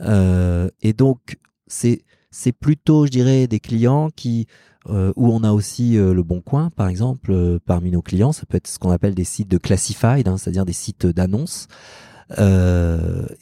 et 0.00 0.92
donc, 0.92 1.38
c'est 1.68 2.02
c'est 2.34 2.50
plutôt, 2.50 3.06
je 3.06 3.12
dirais, 3.12 3.46
des 3.46 3.60
clients 3.60 4.10
qui 4.10 4.48
euh, 4.90 5.12
où 5.16 5.32
on 5.32 5.42
a 5.44 5.52
aussi 5.52 5.96
euh, 5.96 6.12
le 6.12 6.22
Bon 6.22 6.42
Coin, 6.42 6.68
par 6.70 6.88
exemple, 6.88 7.32
euh, 7.32 7.58
parmi 7.64 7.90
nos 7.90 8.02
clients. 8.02 8.32
Ça 8.32 8.44
peut 8.46 8.58
être 8.58 8.66
ce 8.66 8.78
qu'on 8.78 8.90
appelle 8.90 9.14
des 9.14 9.24
sites 9.24 9.50
de 9.50 9.56
classified, 9.56 10.28
hein, 10.28 10.36
c'est-à-dire 10.36 10.66
des 10.66 10.74
sites 10.74 11.06
d'annonces. 11.06 11.68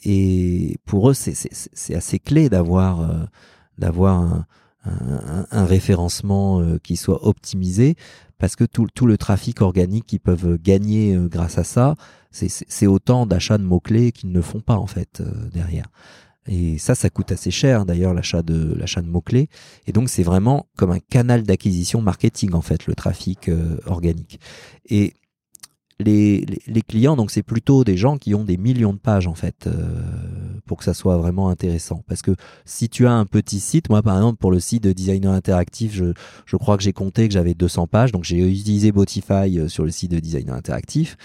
et 0.05 0.77
pour 0.85 1.09
eux, 1.09 1.13
c'est 1.13 1.95
assez 1.95 2.19
clé 2.19 2.49
d'avoir 2.49 3.27
d'avoir 3.77 4.19
un, 4.19 4.45
un, 4.85 5.45
un, 5.49 5.65
référencement 5.65 6.61
qui 6.83 6.97
soit 6.97 7.25
optimisé 7.25 7.95
parce 8.37 8.55
que 8.55 8.65
tout, 8.65 8.87
tout 8.93 9.07
le 9.07 9.17
trafic 9.17 9.61
organique 9.61 10.05
qu'ils 10.05 10.19
peuvent 10.19 10.57
gagner 10.57 11.17
grâce 11.29 11.57
à 11.57 11.63
ça, 11.63 11.95
c'est 12.31 12.87
autant 12.87 13.25
d'achats 13.25 13.57
de 13.57 13.63
mots-clés 13.63 14.11
qu'ils 14.11 14.31
ne 14.31 14.41
font 14.41 14.59
pas 14.59 14.75
en 14.75 14.87
fait 14.87 15.23
derrière. 15.53 15.87
Et 16.47 16.77
ça, 16.77 16.95
ça 16.95 17.09
coûte 17.09 17.31
assez 17.31 17.51
cher 17.51 17.85
d'ailleurs 17.85 18.13
l'achat 18.13 18.41
de 18.41 18.73
l'achat 18.75 19.01
de 19.01 19.07
mots 19.07 19.21
clés. 19.21 19.47
Et 19.87 19.91
donc 19.91 20.09
c'est 20.09 20.23
vraiment 20.23 20.67
comme 20.77 20.91
un 20.91 20.99
canal 20.99 21.43
d'acquisition 21.43 22.01
marketing 22.01 22.53
en 22.53 22.61
fait 22.61 22.85
le 22.87 22.95
trafic 22.95 23.49
euh, 23.49 23.77
organique. 23.85 24.39
Et 24.89 25.13
les, 25.99 26.45
les, 26.67 26.81
clients, 26.81 27.15
donc 27.15 27.31
c'est 27.31 27.43
plutôt 27.43 27.83
des 27.83 27.97
gens 27.97 28.17
qui 28.17 28.35
ont 28.35 28.43
des 28.43 28.57
millions 28.57 28.93
de 28.93 28.97
pages 28.97 29.27
en 29.27 29.35
fait 29.35 29.67
euh, 29.67 30.01
pour 30.65 30.77
que 30.77 30.83
ça 30.83 30.93
soit 30.93 31.17
vraiment 31.17 31.49
intéressant. 31.49 32.03
Parce 32.07 32.21
que 32.21 32.35
si 32.65 32.89
tu 32.89 33.07
as 33.07 33.13
un 33.13 33.25
petit 33.25 33.59
site, 33.59 33.89
moi 33.89 34.01
par 34.01 34.17
exemple 34.17 34.37
pour 34.37 34.51
le 34.51 34.59
site 34.59 34.83
de 34.83 34.91
designer 34.91 35.31
interactif, 35.31 35.93
je, 35.93 36.13
je 36.45 36.57
crois 36.57 36.77
que 36.77 36.83
j'ai 36.83 36.93
compté 36.93 37.27
que 37.27 37.33
j'avais 37.33 37.53
200 37.53 37.87
pages, 37.87 38.11
donc 38.11 38.23
j'ai 38.23 38.39
utilisé 38.39 38.91
Botify 38.91 39.59
euh, 39.59 39.67
sur 39.67 39.85
le 39.85 39.91
site 39.91 40.11
de 40.11 40.19
designer 40.19 40.55
interactif. 40.55 41.15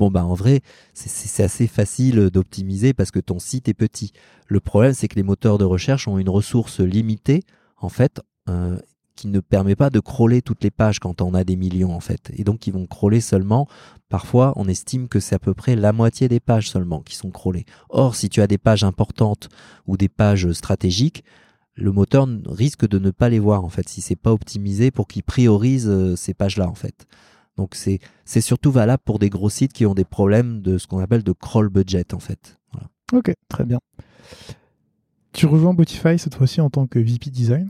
Bon, 0.00 0.10
bah 0.10 0.24
en 0.24 0.32
vrai, 0.32 0.62
c'est 0.94 1.42
assez 1.42 1.66
facile 1.66 2.30
d'optimiser 2.30 2.94
parce 2.94 3.10
que 3.10 3.20
ton 3.20 3.38
site 3.38 3.68
est 3.68 3.74
petit. 3.74 4.12
Le 4.46 4.58
problème, 4.58 4.94
c'est 4.94 5.08
que 5.08 5.16
les 5.16 5.22
moteurs 5.22 5.58
de 5.58 5.66
recherche 5.66 6.08
ont 6.08 6.16
une 6.16 6.30
ressource 6.30 6.80
limitée, 6.80 7.42
en 7.76 7.90
fait, 7.90 8.22
euh, 8.48 8.78
qui 9.14 9.28
ne 9.28 9.40
permet 9.40 9.76
pas 9.76 9.90
de 9.90 10.00
crawler 10.00 10.40
toutes 10.40 10.64
les 10.64 10.70
pages 10.70 11.00
quand 11.00 11.20
on 11.20 11.34
a 11.34 11.44
des 11.44 11.56
millions, 11.56 11.94
en 11.94 12.00
fait. 12.00 12.32
Et 12.34 12.44
donc, 12.44 12.66
ils 12.66 12.72
vont 12.72 12.86
crawler 12.86 13.20
seulement. 13.20 13.68
Parfois, 14.08 14.54
on 14.56 14.68
estime 14.68 15.06
que 15.06 15.20
c'est 15.20 15.34
à 15.34 15.38
peu 15.38 15.52
près 15.52 15.76
la 15.76 15.92
moitié 15.92 16.28
des 16.28 16.40
pages 16.40 16.70
seulement 16.70 17.02
qui 17.02 17.14
sont 17.14 17.30
crawlées. 17.30 17.66
Or, 17.90 18.16
si 18.16 18.30
tu 18.30 18.40
as 18.40 18.46
des 18.46 18.56
pages 18.56 18.84
importantes 18.84 19.50
ou 19.86 19.98
des 19.98 20.08
pages 20.08 20.50
stratégiques, 20.52 21.24
le 21.74 21.92
moteur 21.92 22.26
risque 22.46 22.88
de 22.88 22.98
ne 22.98 23.10
pas 23.10 23.28
les 23.28 23.38
voir 23.38 23.64
en 23.64 23.68
fait 23.68 23.86
si 23.86 24.00
c'est 24.00 24.16
pas 24.16 24.32
optimisé 24.32 24.90
pour 24.90 25.06
qu'il 25.06 25.22
priorise 25.22 25.88
euh, 25.88 26.16
ces 26.16 26.32
pages 26.32 26.56
là 26.56 26.68
en 26.68 26.74
fait. 26.74 27.06
Donc 27.60 27.74
c'est 27.74 28.40
surtout 28.40 28.70
valable 28.70 29.02
pour 29.04 29.18
des 29.18 29.28
gros 29.28 29.50
sites 29.50 29.74
qui 29.74 29.84
ont 29.84 29.92
des 29.92 30.06
problèmes 30.06 30.62
de 30.62 30.78
ce 30.78 30.86
qu'on 30.86 30.98
appelle 30.98 31.22
de 31.22 31.32
crawl 31.32 31.68
budget 31.68 32.14
en 32.14 32.18
fait. 32.18 32.58
Ok, 33.12 33.34
très 33.50 33.66
bien. 33.66 33.78
Tu 35.32 35.44
rejoins 35.44 35.74
Botify 35.74 36.18
cette 36.18 36.36
fois-ci 36.36 36.62
en 36.62 36.70
tant 36.70 36.86
que 36.86 36.98
VP 36.98 37.28
Design. 37.28 37.68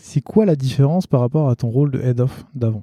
C'est 0.00 0.20
quoi 0.20 0.46
la 0.46 0.56
différence 0.56 1.06
par 1.06 1.20
rapport 1.20 1.48
à 1.48 1.54
ton 1.54 1.68
rôle 1.68 1.92
de 1.92 2.00
Head 2.00 2.18
of 2.18 2.44
d'avant? 2.56 2.82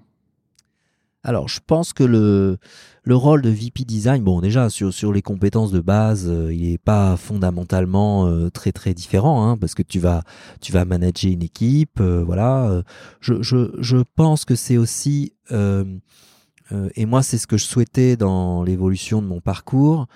Alors, 1.24 1.48
je 1.48 1.60
pense 1.66 1.94
que 1.94 2.04
le, 2.04 2.58
le 3.04 3.16
rôle 3.16 3.44
de 3.44 3.50
VP 3.50 3.84
Design, 3.86 4.24
bon, 4.24 4.42
déjà, 4.42 4.72
sur, 4.72 4.92
sur 4.92 5.14
les 5.14 5.22
compétences 5.22 5.72
de 5.72 5.80
base, 5.80 6.28
euh, 6.28 6.52
il 6.52 6.72
n'est 6.72 6.80
pas 6.80 7.16
fondamentalement 7.16 8.26
euh, 8.28 8.50
très, 8.50 8.72
très 8.72 8.96
différent, 8.96 9.48
hein, 9.48 9.56
parce 9.56 9.76
que 9.76 9.84
tu 9.84 10.00
vas, 10.00 10.24
tu 10.62 10.72
vas 10.72 10.84
manager 10.84 11.32
une 11.32 11.44
équipe, 11.44 12.00
euh, 12.00 12.24
voilà. 12.24 12.82
Je, 13.20 13.42
je, 13.44 13.72
je 13.78 13.98
pense 14.16 14.46
que 14.46 14.56
c'est 14.56 14.78
aussi, 14.78 15.34
et 15.52 17.06
moi, 17.06 17.22
c'est 17.22 17.38
ce 17.38 17.46
que 17.46 17.58
je 17.58 17.66
souhaitais 17.66 18.16
dans 18.16 18.64
l'évolution 18.64 19.22
de 19.22 19.28
mon 19.28 19.42
parcours, 19.42 20.08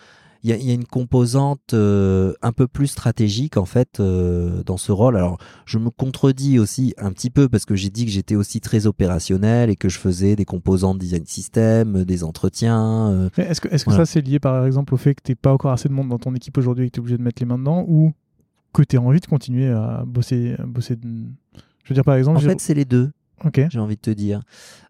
il 0.45 0.63
y 0.63 0.71
a, 0.71 0.73
une 0.75 0.85
composante 0.85 1.73
euh, 1.73 2.33
un 2.43 2.51
peu 2.51 2.67
plus 2.67 2.85
stratégique 2.85 3.57
en 3.57 3.65
fait 3.65 3.99
euh, 3.99 4.61
dans 4.63 4.77
ce 4.77 4.91
rôle. 4.91 5.17
Alors 5.17 5.39
je 5.65 5.79
me 5.79 5.89
contredis 5.89 6.59
aussi 6.59 6.93
un 6.99 7.11
petit 7.11 7.31
peu 7.31 7.49
parce 7.49 7.65
que 7.65 7.75
j'ai 7.75 7.89
dit 7.89 8.05
que 8.05 8.11
j'étais 8.11 8.35
aussi 8.35 8.61
très 8.61 8.85
opérationnel 8.85 9.71
et 9.71 9.75
que 9.75 9.89
je 9.89 9.97
faisais 9.97 10.35
des 10.35 10.45
composants 10.45 10.93
de 10.93 10.99
design 10.99 11.25
system, 11.25 12.03
des 12.03 12.23
entretiens. 12.23 13.09
Euh, 13.09 13.29
est-ce 13.37 13.59
que, 13.59 13.69
est-ce 13.69 13.85
que 13.85 13.91
ça 13.91 14.05
c'est 14.05 14.21
lié 14.21 14.39
par 14.39 14.67
exemple 14.67 14.93
au 14.93 14.97
fait 14.97 15.15
que 15.15 15.23
tu 15.23 15.31
n'es 15.31 15.35
pas 15.35 15.51
encore 15.51 15.71
assez 15.71 15.89
de 15.89 15.93
monde 15.93 16.09
dans 16.09 16.19
ton 16.19 16.35
équipe 16.35 16.55
aujourd'hui 16.59 16.85
et 16.85 16.89
que 16.89 16.93
tu 16.93 16.99
es 16.99 17.01
obligé 17.01 17.17
de 17.17 17.23
mettre 17.23 17.41
les 17.41 17.47
mains 17.47 17.57
dedans 17.57 17.83
ou 17.87 18.13
que 18.71 18.83
tu 18.83 18.97
as 18.97 19.01
envie 19.01 19.19
de 19.19 19.25
continuer 19.25 19.69
à 19.69 20.03
bosser, 20.05 20.55
bosser 20.67 20.95
Je 21.01 21.89
veux 21.89 21.95
dire 21.95 22.03
par 22.03 22.17
exemple... 22.17 22.37
En 22.37 22.41
fait 22.41 22.61
c'est 22.61 22.75
les 22.75 22.85
deux. 22.85 23.09
Ok. 23.43 23.61
J'ai 23.69 23.79
envie 23.79 23.95
de 23.95 24.01
te 24.01 24.11
dire. 24.11 24.41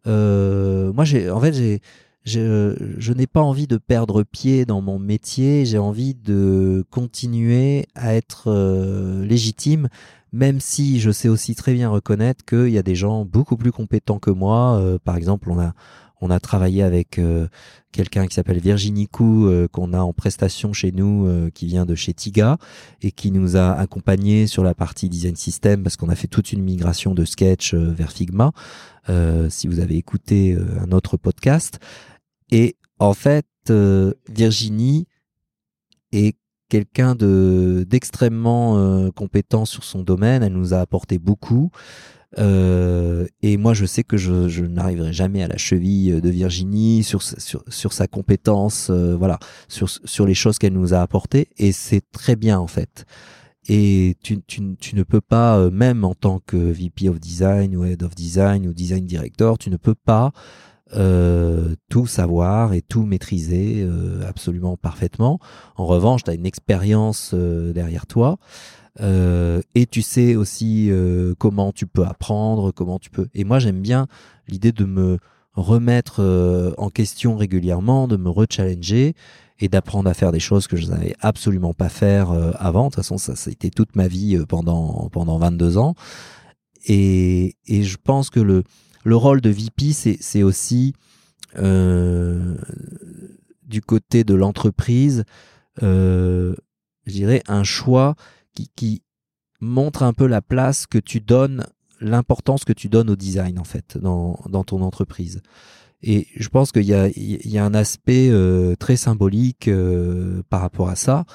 moi 0.06 1.06
j'ai, 1.06 1.30
en 1.30 1.40
fait 1.40 1.54
j'ai 1.54 1.80
je, 2.26 2.76
je 2.98 3.14
n'ai 3.14 3.28
pas 3.28 3.42
envie 3.42 3.68
de 3.68 3.78
perdre 3.78 4.24
pied 4.24 4.66
dans 4.66 4.82
mon 4.82 4.98
métier, 4.98 5.64
j'ai 5.66 5.78
envie 5.78 6.16
de 6.16 6.84
continuer 6.90 7.86
à 7.94 8.16
être 8.16 8.46
euh, 8.48 9.24
légitime, 9.24 9.90
même 10.34 10.60
si 10.60 11.00
je 11.00 11.12
sais 11.12 11.30
aussi 11.30 11.54
très 11.54 11.74
bien 11.74 11.90
reconnaître 11.90 12.44
qu'il 12.44 12.70
y 12.70 12.80
a 12.80 12.84
des 12.84 12.96
gens 12.96 13.26
beaucoup 13.26 13.58
plus 13.58 13.72
compétents 13.72 14.18
que 14.18 14.32
moi. 14.32 14.80
Euh, 14.80 14.98
par 14.98 15.18
exemple, 15.18 15.52
on 15.52 15.60
a, 15.60 15.74
on 16.20 16.32
a 16.32 16.40
travaillé 16.40 16.82
avec 16.82 17.20
euh, 17.20 17.48
quelqu'un 17.92 18.26
qui 18.26 18.34
s'appelle 18.34 18.60
Virginie 18.60 19.08
Cou, 19.08 19.48
qu'on 19.72 19.94
a 19.94 20.00
en 20.00 20.12
prestation 20.12 20.74
chez 20.74 20.92
nous, 20.92 21.30
qui 21.54 21.68
vient 21.68 21.86
de 21.86 21.94
chez 21.96 22.14
Tiga, 22.14 22.58
et 23.02 23.12
qui 23.12 23.32
nous 23.32 23.56
a 23.56 23.72
accompagnés 23.72 24.48
sur 24.48 24.64
la 24.64 24.74
partie 24.74 25.10
design 25.10 25.36
system, 25.36 25.84
parce 25.84 25.96
qu'on 25.96 26.10
a 26.10 26.16
fait 26.16 26.28
toute 26.28 26.52
une 26.52 26.64
migration 26.64 27.14
de 27.14 27.24
Sketch 27.24 27.74
vers 27.74 28.12
Figma. 28.12 28.52
si 29.48 29.68
vous 29.68 29.80
avez 29.80 29.96
écouté 29.96 30.58
un 30.82 30.92
autre 30.92 31.16
podcast. 31.16 31.80
Et 32.52 32.76
en 33.00 33.14
fait, 33.14 33.46
euh, 33.70 34.14
Virginie 34.30 35.08
est 36.12 36.38
quelqu'un 36.70 37.16
de 37.16 37.86
d'extrêmement 37.88 38.78
euh, 38.78 39.12
compétent 39.12 39.66
sur 39.66 39.84
son 39.84 40.04
domaine. 40.04 40.44
Elle 40.44 40.54
nous 40.54 40.74
a 40.74 40.80
apporté 40.80 41.18
beaucoup. 41.18 41.72
Euh, 42.38 43.28
et 43.42 43.56
moi, 43.56 43.74
je 43.74 43.86
sais 43.86 44.04
que 44.04 44.18
je, 44.18 44.50
je 44.50 44.66
n'arriverai 44.66 45.14
jamais 45.14 45.42
à 45.42 45.48
la 45.48 45.58
cheville 45.58 46.20
de 46.22 46.30
Virginie 46.30 47.04
sur, 47.04 47.22
sur, 47.22 47.64
sur 47.68 47.94
sa 47.94 48.08
compétence, 48.08 48.90
voilà, 48.90 49.40
sur, 49.70 49.90
sur 49.90 50.26
les 50.26 50.34
choses 50.34 50.58
qu'elle 50.58 50.74
nous 50.74 50.94
a 50.94 51.00
apportées. 51.00 51.48
Et 51.58 51.72
c'est 51.72 52.02
très 52.12 52.36
bien, 52.36 52.60
en 52.60 52.68
fait. 52.68 53.06
Et 53.70 54.18
tu, 54.22 54.42
tu, 54.46 54.76
tu 54.76 54.96
ne 54.96 55.04
peux 55.04 55.22
pas, 55.22 55.70
même 55.70 56.04
en 56.04 56.14
tant 56.14 56.40
que 56.40 56.58
VP 56.58 57.08
of 57.08 57.22
Design 57.22 57.76
ou 57.76 57.86
Head 57.86 58.04
of 58.04 58.16
Design 58.16 58.68
ou 58.68 58.74
Design 58.74 59.06
Director, 59.06 59.58
tu 59.58 59.70
ne 59.70 59.78
peux 59.78 59.96
pas 59.96 60.34
euh, 60.94 61.74
tout 61.90 62.06
savoir 62.06 62.74
et 62.74 62.84
tout 62.84 63.06
maîtriser 63.08 63.82
euh, 63.82 64.22
absolument 64.28 64.78
parfaitement. 64.78 65.40
En 65.78 65.88
revanche, 65.88 66.24
tu 66.24 66.30
as 66.30 66.36
une 66.36 66.46
expérience 66.46 67.32
euh, 67.34 67.74
derrière 67.74 68.06
toi 68.06 68.38
et 69.02 69.88
tu 69.92 70.02
sais 70.02 70.38
aussi 70.38 70.90
comment 71.38 71.74
tu 71.74 71.86
peux 71.86 72.06
apprendre, 72.06 72.72
comment 72.72 72.98
tu 72.98 73.10
peux. 73.10 73.28
Et 73.34 73.44
moi, 73.44 73.60
j'aime 73.60 73.82
bien 73.82 74.08
l'idée 74.48 74.72
de 74.72 74.86
me 74.86 75.18
remettre 75.52 76.74
en 76.78 76.90
question 76.90 77.36
régulièrement, 77.36 78.08
de 78.08 78.16
me 78.16 78.30
rechallenger 78.30 79.14
et 79.60 79.68
d'apprendre 79.68 80.10
à 80.10 80.14
faire 80.14 80.32
des 80.32 80.40
choses 80.40 80.68
que 80.68 80.78
je 80.78 80.88
n'avais 80.88 81.14
absolument 81.20 81.74
pas 81.74 81.90
faire 81.90 82.32
avant. 82.58 82.86
De 82.86 82.90
toute 82.92 82.96
façon, 82.96 83.18
ça, 83.18 83.36
ça 83.36 83.50
a 83.50 83.52
été 83.52 83.70
toute 83.70 83.98
ma 83.98 84.08
vie 84.08 84.40
pendant 84.48 85.10
pendant 85.12 85.40
22 85.40 85.78
ans. 85.78 85.96
Et, 86.86 87.58
et 87.68 87.84
je 87.84 87.98
pense 88.02 88.30
que 88.30 88.40
le 88.40 88.64
le 89.06 89.16
rôle 89.16 89.40
de 89.40 89.52
VP, 89.52 89.94
c'est 89.94 90.44
aussi 90.44 90.94
euh, 91.60 92.56
du 93.64 93.82
côté 93.82 94.24
de 94.24 94.34
l'entreprise, 94.34 95.26
euh, 95.84 96.56
je 97.06 97.14
dirais, 97.14 97.44
un 97.48 97.64
choix 97.64 98.16
qui, 98.76 99.04
montre 99.62 100.04
un 100.04 100.14
peu 100.14 100.28
la 100.28 100.42
place 100.42 100.86
que 100.86 100.98
tu 100.98 101.22
donnes, 101.22 101.66
l'importance 102.02 102.66
que 102.66 102.74
tu 102.74 102.90
donnes 102.90 103.10
au 103.10 103.16
design, 103.16 103.58
en 103.58 103.64
fait, 103.64 103.98
dans, 103.98 104.36
ton 104.66 104.82
entreprise. 104.82 105.42
Et 106.02 106.28
je 106.36 106.50
pense 106.50 106.72
qu'il 106.72 106.84
y 106.84 106.94
a, 106.94 107.64
un 107.66 107.74
aspect 107.74 108.30
euh, 108.30 108.76
très 108.76 108.96
symbolique 108.96 109.70
par 110.50 110.62
rapport 110.62 110.90
à 110.90 110.96
ça. 110.96 111.26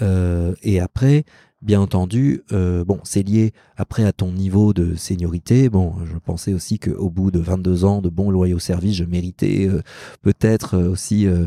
et 0.00 0.80
après, 0.80 1.24
Bien 1.62 1.80
entendu, 1.80 2.42
euh, 2.50 2.84
bon, 2.84 2.98
c'est 3.04 3.22
lié 3.22 3.52
après 3.76 4.02
à 4.02 4.12
ton 4.12 4.32
niveau 4.32 4.72
de 4.72 4.96
seniorité. 4.96 5.68
Bon, 5.68 5.94
je 6.04 6.18
pensais 6.18 6.52
aussi 6.54 6.80
qu'au 6.80 7.08
bout 7.08 7.30
de 7.30 7.38
22 7.38 7.84
ans 7.84 8.02
de 8.02 8.08
bons 8.08 8.32
loyaux 8.32 8.58
services, 8.58 8.96
je 8.96 9.04
méritais 9.04 9.68
euh, 9.68 9.80
peut-être 10.22 10.76
euh, 10.76 11.46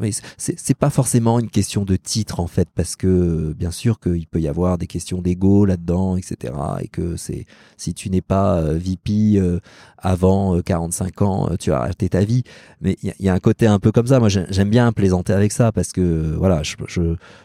mais 0.00 0.10
c'est 0.36 0.76
pas 0.76 0.90
forcément 0.90 1.38
une 1.38 1.50
question 1.50 1.84
de 1.84 1.96
titre 1.96 2.40
en 2.40 2.48
fait, 2.48 2.68
parce 2.74 2.96
que 2.96 3.52
bien 3.56 3.70
sûr 3.70 4.00
qu'il 4.00 4.26
peut 4.26 4.40
y 4.40 4.48
avoir 4.48 4.78
des 4.78 4.86
questions 4.86 5.22
d'ego 5.22 5.64
là-dedans, 5.64 6.16
etc. 6.16 6.52
Et 6.80 6.88
que 6.88 7.16
c'est 7.16 7.46
si 7.76 7.94
tu 7.94 8.10
n'es 8.10 8.20
pas 8.20 8.58
euh, 8.58 8.78
VP 8.78 9.38
euh, 9.38 9.60
avant 9.96 10.60
45 10.60 11.22
euh, 11.22 11.24
ans, 11.24 11.56
tu 11.58 11.70
vas 11.70 11.80
arrêter 11.80 12.08
ta 12.08 12.24
vie. 12.24 12.42
Mais 12.80 12.96
il 13.02 13.14
y, 13.20 13.28
a 13.28 13.34
un 13.34 13.38
côté 13.38 13.66
un 13.66 13.78
peu 13.78 13.92
comme 13.92 14.06
ça. 14.06 14.18
Moi, 14.18 14.28
j'aime 14.28 14.70
bien 14.70 14.92
plaisanter 14.92 15.32
avec 15.32 15.52
ça 15.52 15.72
parce 15.72 15.92
que 15.92 16.34
voilà, 16.36 16.62
je, 16.62 16.76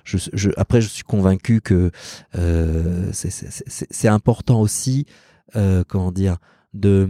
je, 0.04 0.18
je, 0.34 0.50
après 0.58 0.82
je 0.82 0.88
suis 0.88 1.04
convaincu 1.04 1.62
que 1.62 1.92
euh, 2.36 3.12
c'est 3.14 4.08
important 4.08 4.62
aussi, 4.62 5.06
comment 5.88 6.12
dire, 6.12 6.38
de 6.74 7.08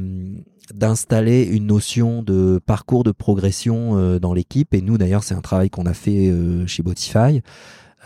d'installer 0.74 1.44
une 1.44 1.68
notion 1.68 2.24
de 2.24 2.60
parcours 2.66 3.04
de 3.04 3.12
progression 3.12 3.98
euh, 3.98 4.20
dans 4.20 4.34
l'équipe. 4.34 4.74
Et 4.74 4.82
nous, 4.82 4.98
d'ailleurs, 4.98 5.24
c'est 5.24 5.36
un 5.36 5.42
travail 5.42 5.70
qu'on 5.70 5.86
a 5.86 5.94
fait 5.94 6.30
euh, 6.30 6.66
chez 6.68 6.84
Botify, 6.84 7.42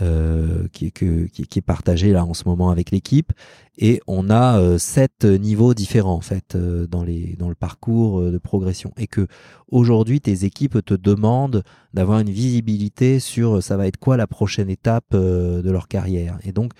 euh, 0.02 0.68
qui, 0.72 0.88
est 0.88 0.92
qui, 0.92 1.60
est 1.60 1.62
partagé 1.62 2.12
là 2.12 2.24
en 2.24 2.34
ce 2.34 2.44
moment 2.46 2.70
avec 2.70 2.92
l'équipe. 2.92 3.32
Et 3.78 4.00
on 4.08 4.30
a 4.30 4.78
sept 4.80 5.24
niveaux 5.24 5.74
différents 5.74 6.16
en 6.16 6.22
fait 6.22 6.56
dans, 6.56 7.04
les, 7.04 7.36
dans 7.38 7.50
le 7.50 7.56
parcours 7.56 8.22
de 8.22 8.38
progression. 8.38 8.92
Et 8.98 9.08
que 9.08 9.28
aujourd'hui, 9.70 10.20
tes 10.22 10.46
équipes 10.46 10.84
te 10.84 10.94
demandent 10.94 11.64
d'avoir 11.94 12.20
une 12.20 12.30
visibilité 12.30 13.20
sur 13.20 13.62
ça 13.62 13.78
va 13.78 13.88
être 13.88 13.98
quoi 13.98 14.18
la 14.18 14.28
prochaine 14.28 14.70
étape 14.70 15.14
de 15.14 15.70
leur 15.70 15.88
carrière. 15.88 16.38
Et 16.44 16.52
donc, 16.52 16.74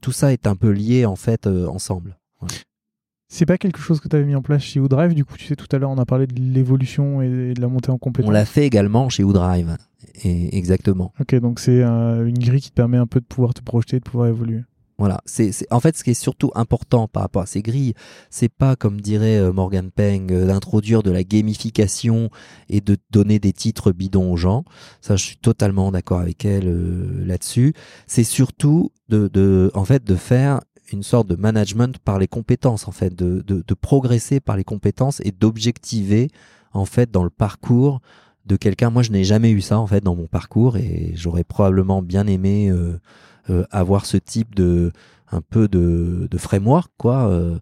tout 0.00 0.12
ça 0.12 0.32
est 0.32 0.46
un 0.46 0.56
peu 0.56 0.70
lié 0.70 1.06
en 1.06 1.16
fait 1.16 1.46
ensemble. 1.46 2.18
C'est 3.28 3.46
pas 3.46 3.58
quelque 3.58 3.80
chose 3.80 4.00
que 4.00 4.08
tu 4.08 4.16
avais 4.16 4.24
mis 4.24 4.34
en 4.34 4.42
place 4.42 4.62
chez 4.62 4.80
Udrive, 4.80 5.14
du 5.14 5.24
coup, 5.24 5.36
tu 5.36 5.46
sais, 5.46 5.56
tout 5.56 5.66
à 5.74 5.78
l'heure, 5.78 5.90
on 5.90 5.98
a 5.98 6.06
parlé 6.06 6.26
de 6.26 6.40
l'évolution 6.40 7.22
et 7.22 7.54
de 7.54 7.60
la 7.60 7.68
montée 7.68 7.90
en 7.90 7.98
compétence. 7.98 8.28
On 8.28 8.32
l'a 8.32 8.44
fait 8.44 8.66
également 8.66 9.08
chez 9.08 9.22
Udrive, 9.22 9.76
et 10.22 10.56
exactement. 10.56 11.12
Ok, 11.20 11.34
donc 11.36 11.58
c'est 11.58 11.82
une 11.82 12.38
grille 12.38 12.60
qui 12.60 12.70
te 12.70 12.74
permet 12.74 12.98
un 12.98 13.06
peu 13.06 13.20
de 13.20 13.26
pouvoir 13.26 13.54
te 13.54 13.62
projeter, 13.62 13.98
de 13.98 14.04
pouvoir 14.04 14.28
évoluer. 14.28 14.62
Voilà, 14.96 15.20
c'est 15.24 15.50
en 15.72 15.80
fait 15.80 15.96
ce 15.96 16.04
qui 16.04 16.10
est 16.10 16.14
surtout 16.14 16.52
important 16.54 17.08
par 17.08 17.24
rapport 17.24 17.42
à 17.42 17.46
ces 17.46 17.62
grilles, 17.62 17.94
c'est 18.30 18.48
pas 18.48 18.76
comme 18.76 19.00
dirait 19.00 19.38
euh, 19.38 19.52
Morgan 19.52 19.90
Peng 19.90 20.30
euh, 20.30 20.46
d'introduire 20.46 21.02
de 21.02 21.10
la 21.10 21.24
gamification 21.24 22.30
et 22.68 22.80
de 22.80 22.96
donner 23.10 23.40
des 23.40 23.52
titres 23.52 23.90
bidons 23.90 24.32
aux 24.32 24.36
gens. 24.36 24.64
Ça, 25.00 25.16
je 25.16 25.24
suis 25.24 25.36
totalement 25.36 25.90
d'accord 25.90 26.20
avec 26.20 26.44
elle 26.44 26.68
euh, 26.68 27.24
là-dessus. 27.26 27.74
C'est 28.06 28.22
surtout 28.22 28.92
de, 29.08 29.26
de, 29.26 29.72
en 29.74 29.84
fait, 29.84 30.04
de 30.04 30.14
faire 30.14 30.60
une 30.92 31.02
sorte 31.02 31.28
de 31.28 31.36
management 31.36 31.98
par 31.98 32.18
les 32.18 32.28
compétences, 32.28 32.88
en 32.88 32.92
fait, 32.92 33.14
de, 33.14 33.42
de, 33.42 33.74
progresser 33.74 34.40
par 34.40 34.56
les 34.56 34.64
compétences 34.64 35.20
et 35.24 35.32
d'objectiver, 35.32 36.28
en 36.72 36.84
fait, 36.84 37.10
dans 37.10 37.24
le 37.24 37.30
parcours 37.30 38.00
de 38.46 38.56
quelqu'un. 38.56 38.90
Moi, 38.90 39.02
je 39.02 39.10
n'ai 39.10 39.24
jamais 39.24 39.50
eu 39.50 39.60
ça, 39.60 39.78
en 39.78 39.86
fait, 39.86 40.02
dans 40.02 40.14
mon 40.14 40.26
parcours 40.26 40.76
et 40.76 41.12
j'aurais 41.14 41.44
probablement 41.44 42.02
bien 42.02 42.26
aimé 42.26 42.70
euh, 42.70 42.98
euh, 43.50 43.64
avoir 43.70 44.04
ce 44.06 44.16
type 44.16 44.54
de, 44.54 44.92
un 45.32 45.40
peu 45.40 45.68
de, 45.68 46.28
de 46.30 46.38
framework, 46.38 46.92
quoi. 46.98 47.28
Euh, 47.28 47.58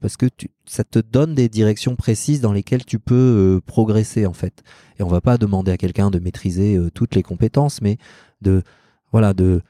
parce 0.00 0.18
que 0.18 0.26
ça 0.66 0.84
te 0.84 0.98
donne 0.98 1.34
des 1.34 1.48
directions 1.48 1.96
précises 1.96 2.42
dans 2.42 2.52
lesquelles 2.52 2.84
tu 2.84 2.98
peux 2.98 3.62
progresser 3.64 4.26
en 4.26 4.34
fait. 4.34 4.62
Et 4.98 5.02
on 5.02 5.08
va 5.08 5.22
pas 5.22 5.38
demander 5.38 5.72
à 5.72 5.78
quelqu'un 5.78 6.10
de 6.10 6.18
maîtriser 6.18 6.78
toutes 6.92 7.14
les 7.14 7.22
compétences, 7.22 7.80
mais 7.80 7.96
de 8.42 8.62
voilà 9.10 9.32
de 9.32 9.62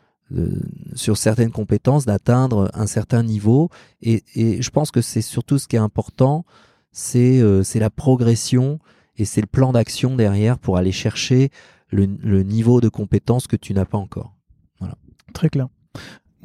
sur 0.95 1.17
certaines 1.17 1.51
compétences 1.51 2.05
d'atteindre 2.05 2.71
un 2.75 2.87
certain 2.87 3.23
niveau. 3.23 3.71
Et, 4.03 4.23
je 4.35 4.71
pense 4.71 4.91
que 4.91 5.01
c'est 5.01 5.23
surtout 5.23 5.59
ce 5.59 5.69
qui 5.69 5.77
est 5.77 5.81
important, 5.81 6.45
c'est 6.93 7.41
euh, 7.41 7.63
la 7.75 7.91
progression 7.91 8.81
et 9.17 9.25
c'est 9.25 9.41
le 9.41 9.47
plan 9.47 9.73
d'action 9.73 10.17
derrière 10.17 10.59
pour 10.59 10.77
aller 10.77 10.93
chercher 10.93 11.51
le, 11.91 12.43
niveau 12.43 12.81
de 12.81 12.89
compétence 12.89 13.47
que 13.47 13.57
tu 13.57 13.73
n'as 13.73 13.85
pas 13.85 13.99
encore. 13.99 14.35
Voilà. 14.81 14.97
Très 15.33 15.49
clair. 15.49 15.69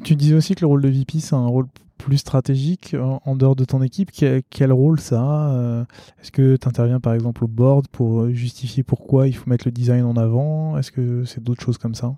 Tu 0.03 0.15
disais 0.15 0.35
aussi 0.35 0.55
que 0.55 0.61
le 0.61 0.67
rôle 0.67 0.81
de 0.81 0.89
VP, 0.89 1.19
c'est 1.19 1.35
un 1.35 1.47
rôle 1.47 1.67
plus 1.97 2.17
stratégique 2.17 2.95
en, 2.99 3.35
dehors 3.35 3.55
de 3.55 3.65
ton 3.65 3.81
équipe. 3.83 4.11
Quel, 4.11 4.41
quel 4.49 4.71
rôle 4.71 4.99
ça 4.99 5.21
a 5.21 5.53
euh, 5.53 5.85
Est-ce 6.21 6.31
que 6.31 6.55
tu 6.55 6.67
interviens 6.67 6.99
par 6.99 7.13
exemple 7.13 7.43
au 7.43 7.47
board 7.47 7.87
pour 7.89 8.29
justifier 8.29 8.83
pourquoi 8.83 9.27
il 9.27 9.33
faut 9.33 9.49
mettre 9.49 9.67
le 9.67 9.71
design 9.71 10.03
en 10.05 10.15
avant? 10.15 10.77
Est-ce 10.77 10.91
que 10.91 11.25
c'est 11.25 11.43
d'autres 11.43 11.61
choses 11.61 11.77
comme 11.77 11.95
ça? 11.95 12.15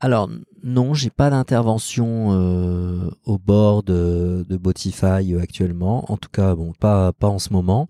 Alors 0.00 0.28
non, 0.62 0.94
j'ai 0.94 1.10
pas 1.10 1.30
d'intervention 1.30 2.32
euh, 2.32 3.10
au 3.24 3.38
bord 3.38 3.82
de, 3.82 4.44
de 4.48 4.56
Botify 4.56 5.32
euh, 5.32 5.40
actuellement. 5.40 6.10
En 6.12 6.16
tout 6.16 6.28
cas, 6.30 6.54
bon, 6.54 6.72
pas 6.78 7.12
pas 7.12 7.28
en 7.28 7.38
ce 7.38 7.52
moment. 7.52 7.88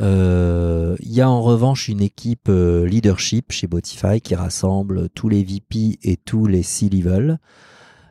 Euh, 0.00 0.96
il 1.00 1.12
y 1.12 1.20
a 1.20 1.28
en 1.28 1.42
revanche 1.42 1.88
une 1.88 2.00
équipe 2.00 2.48
leadership 2.48 3.52
chez 3.52 3.66
Botify 3.66 4.20
qui 4.20 4.34
rassemble 4.34 5.08
tous 5.10 5.28
les 5.28 5.44
VP 5.44 5.98
et 6.02 6.16
tous 6.16 6.46
les 6.46 6.62
C-level. 6.62 7.38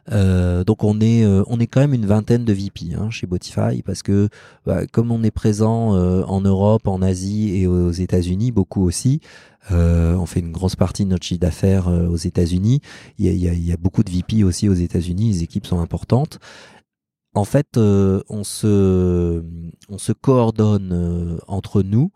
Donc 0.10 0.84
on 0.84 1.00
est 1.00 1.26
on 1.26 1.60
est 1.60 1.68
quand 1.68 1.80
même 1.80 1.94
une 1.94 2.06
vingtaine 2.06 2.44
de 2.44 2.54
VP 2.54 2.96
hein, 2.98 3.10
chez 3.10 3.26
Botify 3.26 3.82
parce 3.86 4.04
que 4.04 4.30
bah, 4.66 4.86
comme 4.88 5.12
on 5.12 5.24
est 5.24 5.32
présent 5.32 5.92
en 5.94 6.42
Europe, 6.42 6.88
en 6.88 7.02
Asie 7.02 7.56
et 7.58 7.68
aux 7.68 7.92
États-Unis 7.92 8.52
beaucoup 8.52 8.84
aussi, 8.84 9.22
euh, 9.72 10.16
on 10.16 10.26
fait 10.26 10.42
une 10.42 10.52
grosse 10.52 10.76
partie 10.76 11.06
de 11.06 11.10
notre 11.10 11.26
chiffre 11.26 11.40
d'affaires 11.40 11.88
euh, 11.88 12.08
aux 12.08 12.18
États-Unis. 12.18 12.82
Il, 13.18 13.34
y 13.36 13.72
a 13.72 13.78
beaucoup 13.78 14.04
de 14.04 14.12
VP 14.12 14.44
aussi 14.44 14.68
aux 14.68 14.74
États-Unis. 14.74 15.32
Les 15.32 15.44
équipes 15.44 15.66
sont 15.66 15.80
importantes. 15.80 16.40
En 17.34 17.46
fait, 17.46 17.78
euh, 17.78 18.22
on 18.30 18.44
se 18.44 19.44
on 19.90 19.98
se 19.98 20.12
coordonne 20.12 21.40
entre 21.48 21.82
nous 21.82 22.12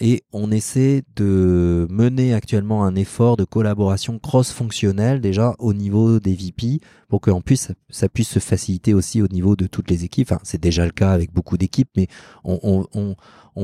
et 0.00 0.22
on 0.32 0.50
essaie 0.50 1.02
de 1.16 1.86
mener 1.88 2.34
actuellement 2.34 2.84
un 2.84 2.94
effort 2.94 3.38
de 3.38 3.44
collaboration 3.44 4.18
cross-fonctionnelle 4.18 5.20
déjà 5.20 5.54
au 5.58 5.72
niveau 5.72 6.20
des 6.20 6.34
VP 6.34 6.80
pour 7.08 7.22
qu'en 7.22 7.40
plus 7.40 7.72
ça, 7.88 8.08
puisse 8.10 8.28
se 8.28 8.38
faciliter 8.38 8.92
aussi 8.92 9.22
au 9.22 9.28
niveau 9.28 9.56
de 9.56 9.66
toutes 9.66 9.90
les 9.90 10.04
équipes. 10.04 10.30
Enfin, 10.30 10.40
c'est 10.44 10.60
déjà 10.60 10.84
le 10.84 10.90
cas 10.90 11.12
avec 11.12 11.32
beaucoup 11.32 11.56
d'équipes, 11.56 11.88
mais 11.96 12.06
on, 12.44 13.16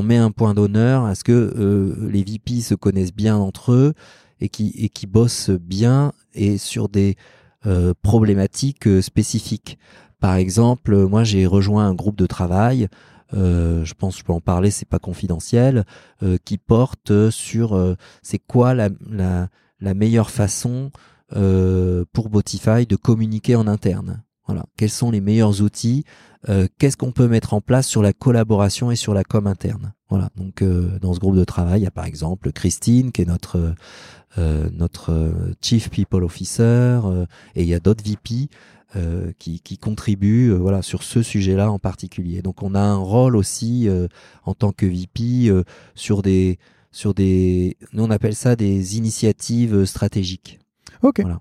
met 0.03 0.17
un 0.17 0.31
point 0.31 0.55
d'honneur 0.55 1.05
à 1.05 1.15
ce 1.15 1.25
que 1.25 1.33
euh, 1.33 2.09
les 2.11 2.25
VP 2.25 2.63
se 2.63 2.75
connaissent 2.75 3.15
bien 3.15 3.37
entre 3.37 3.73
eux 3.73 3.95
et 4.41 4.49
qui, 4.49 4.73
et 4.79 4.89
qui 4.89 5.07
bossent 5.07 5.51
bien 5.51 6.13
et 6.35 6.57
sur 6.57 6.89
des 6.89 7.17
euh, 7.67 7.93
problématiques 8.03 8.89
euh, 8.89 9.03
spécifiques. 9.03 9.79
Par 10.21 10.37
exemple, 10.37 10.97
moi 11.07 11.23
j'ai 11.23 11.45
rejoint 11.45 11.87
un 11.87 11.95
groupe 11.95 12.17
de 12.17 12.27
travail 12.27 12.89
euh, 13.33 13.85
je 13.85 13.95
pense 13.95 14.15
que 14.15 14.21
je 14.21 14.25
peux 14.25 14.33
en 14.33 14.41
parler, 14.41 14.71
c'est 14.71 14.89
pas 14.89 14.99
confidentiel, 14.99 15.85
euh, 16.23 16.37
qui 16.45 16.59
porte 16.59 17.31
sur 17.31 17.75
euh, 17.75 17.97
c'est 18.23 18.39
quoi 18.39 18.75
la, 18.75 18.91
meilleure 19.81 20.31
façon 20.31 20.91
pour 22.13 22.29
Botify 22.29 22.87
de 22.87 22.97
communiquer 22.97 23.57
en 23.57 23.67
interne. 23.67 24.23
Voilà, 24.47 24.65
quels 24.77 24.91
sont 24.91 25.11
les 25.11 25.21
meilleurs 25.21 25.63
outils 25.63 26.05
Qu'est-ce 26.79 26.99
qu'on 26.99 27.13
peut 27.13 27.27
mettre 27.27 27.55
en 27.55 27.61
place 27.63 27.89
sur 27.89 28.03
la 28.03 28.13
collaboration 28.13 28.91
et 28.91 28.97
sur 28.97 29.15
la 29.15 29.25
com 29.25 29.47
interne. 29.47 29.95
Voilà, 30.11 30.29
donc 30.37 30.63
dans 31.01 31.15
ce 31.15 31.19
groupe 31.19 31.37
de 31.37 31.45
travail, 31.45 31.81
il 31.81 31.85
y 31.85 31.89
a 31.89 31.91
par 31.91 32.05
exemple 32.05 32.53
Christine 32.53 33.11
qui 33.11 33.23
est 33.23 33.27
notre 33.27 33.75
notre 34.37 35.33
Chief 35.61 35.91
People 35.91 36.23
Officer 36.23 37.01
et 37.55 37.63
il 37.63 37.69
y 37.69 37.75
a 37.75 37.81
d'autres 37.81 38.05
VP 38.05 38.49
euh, 38.97 39.33
qui, 39.41 39.59
qui 39.59 39.77
contribuent 39.77 40.53
euh, 40.53 40.57
voilà 40.57 40.81
sur 40.81 41.03
ce 41.03 41.21
sujet-là 41.21 41.73
en 41.73 41.81
particulier. 41.81 42.43
Donc 42.43 42.63
on 42.63 42.77
a 42.77 42.81
un 42.81 42.97
rôle 42.97 43.35
aussi 43.35 43.89
euh, 43.89 44.07
en 44.45 44.55
tant 44.55 44.71
que 44.71 44.87
VP 44.87 45.51
sur 45.97 46.23
des 46.23 46.61
sur 46.93 47.13
des 47.13 47.77
nous 47.93 48.05
on 48.05 48.11
appelle 48.11 48.37
ça 48.37 48.55
des 48.55 48.97
initiatives 48.97 49.85
stratégiques. 49.85 50.61
Ok. 51.03 51.23
Voilà. 51.23 51.41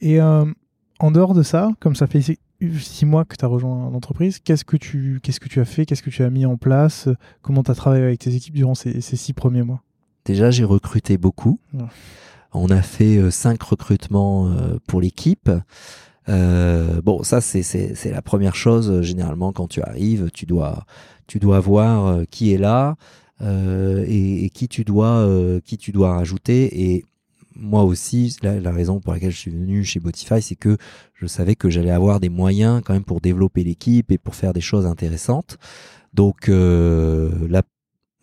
Et 0.00 0.20
en 0.20 1.10
dehors 1.12 1.34
de 1.34 1.44
ça, 1.44 1.70
comme 1.78 1.94
ça 1.94 2.08
fait 2.08 2.20
six 2.20 3.06
mois 3.06 3.24
que 3.24 3.36
tu 3.36 3.44
as 3.44 3.48
rejoint 3.48 3.88
l'entreprise, 3.90 4.40
qu'est-ce 4.40 4.64
que 4.64 4.76
tu 4.76 5.20
qu'est-ce 5.22 5.38
que 5.38 5.48
tu 5.48 5.60
as 5.60 5.64
fait, 5.64 5.86
qu'est-ce 5.86 6.02
que 6.02 6.10
tu 6.10 6.24
as 6.24 6.30
mis 6.30 6.46
en 6.46 6.56
place, 6.56 7.08
comment 7.42 7.62
tu 7.62 7.70
as 7.70 7.76
travaillé 7.76 8.02
avec 8.02 8.18
tes 8.18 8.34
équipes 8.34 8.54
durant 8.54 8.74
ces, 8.74 9.00
ces 9.02 9.14
six 9.14 9.34
premiers 9.34 9.62
mois? 9.62 9.84
Déjà, 10.24 10.50
j'ai 10.50 10.64
recruté 10.64 11.16
beaucoup. 11.16 11.60
On 12.52 12.70
a 12.70 12.82
fait 12.82 13.30
cinq 13.30 13.62
recrutements 13.62 14.50
pour 14.88 15.00
l'équipe. 15.00 15.48
Euh, 16.28 17.00
bon, 17.02 17.22
ça 17.22 17.40
c'est 17.40 18.10
la 18.10 18.22
première 18.22 18.54
chose. 18.54 19.02
Généralement, 19.02 19.52
quand 19.52 19.68
tu 19.68 19.82
arrives, 19.82 20.30
tu 20.32 20.46
dois 20.46 20.84
tu 21.26 21.38
dois 21.38 21.60
voir 21.60 22.06
euh, 22.06 22.24
qui 22.30 22.52
est 22.52 22.58
là 22.58 22.96
euh, 23.42 24.04
et, 24.06 24.44
et, 24.44 24.50
qui 24.50 24.68
tu 24.68 24.84
dois 24.84 25.18
euh, 25.18 25.60
qui 25.64 25.76
tu 25.76 25.92
dois 25.92 26.14
rajouter. 26.14 26.94
Et 26.94 27.04
moi 27.54 27.84
aussi, 27.84 28.36
la, 28.42 28.60
la, 28.60 28.72
raison 28.72 29.00
pour 29.00 29.12
laquelle 29.12 29.32
je 29.32 29.38
suis 29.38 29.50
venu 29.50 29.82
chez 29.84 29.98
Botify, 30.00 30.40
c'est 30.40 30.56
que 30.56 30.76
je 31.14 31.26
savais 31.26 31.54
que 31.54 31.70
j'allais 31.70 31.90
avoir 31.90 32.20
des 32.20 32.28
moyens 32.28 32.82
quand 32.84 32.92
même 32.92 33.04
pour 33.04 33.20
développer 33.20 33.64
l'équipe 33.64 34.10
et 34.12 34.18
pour 34.18 34.34
faire 34.34 34.52
des 34.52 34.60
choses 34.60 34.86
intéressantes. 34.86 35.58
Donc, 36.14 36.48
euh, 36.48 37.30
la, 37.48 37.62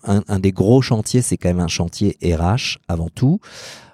un, 0.03 0.23
un, 0.27 0.39
des 0.39 0.51
gros 0.51 0.81
chantiers, 0.81 1.21
c'est 1.21 1.37
quand 1.37 1.49
même 1.49 1.59
un 1.59 1.67
chantier 1.67 2.17
RH 2.23 2.79
avant 2.87 3.09
tout. 3.09 3.39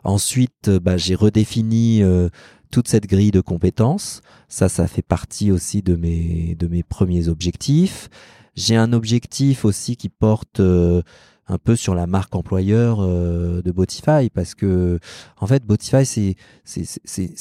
Ensuite, 0.03 0.69
bah, 0.69 0.97
j'ai 0.97 1.15
redéfini 1.15 2.01
euh, 2.01 2.29
toute 2.71 2.87
cette 2.87 3.07
grille 3.07 3.31
de 3.31 3.41
compétences. 3.41 4.21
Ça, 4.47 4.69
ça 4.69 4.87
fait 4.87 5.01
partie 5.01 5.51
aussi 5.51 5.81
de 5.81 5.95
mes, 5.95 6.55
de 6.55 6.67
mes 6.67 6.83
premiers 6.83 7.27
objectifs. 7.27 8.09
J'ai 8.55 8.75
un 8.75 8.93
objectif 8.93 9.63
aussi 9.63 9.95
qui 9.95 10.09
porte 10.09 10.59
euh, 10.59 11.01
un 11.47 11.57
peu 11.57 11.75
sur 11.75 11.95
la 11.95 12.07
marque 12.07 12.35
employeur 12.35 12.99
euh, 12.99 13.61
de 13.61 13.71
Botify 13.71 14.29
parce 14.29 14.53
que 14.53 14.99
en 15.37 15.47
fait 15.47 15.63
Botify 15.65 16.05
c'est 16.05 16.35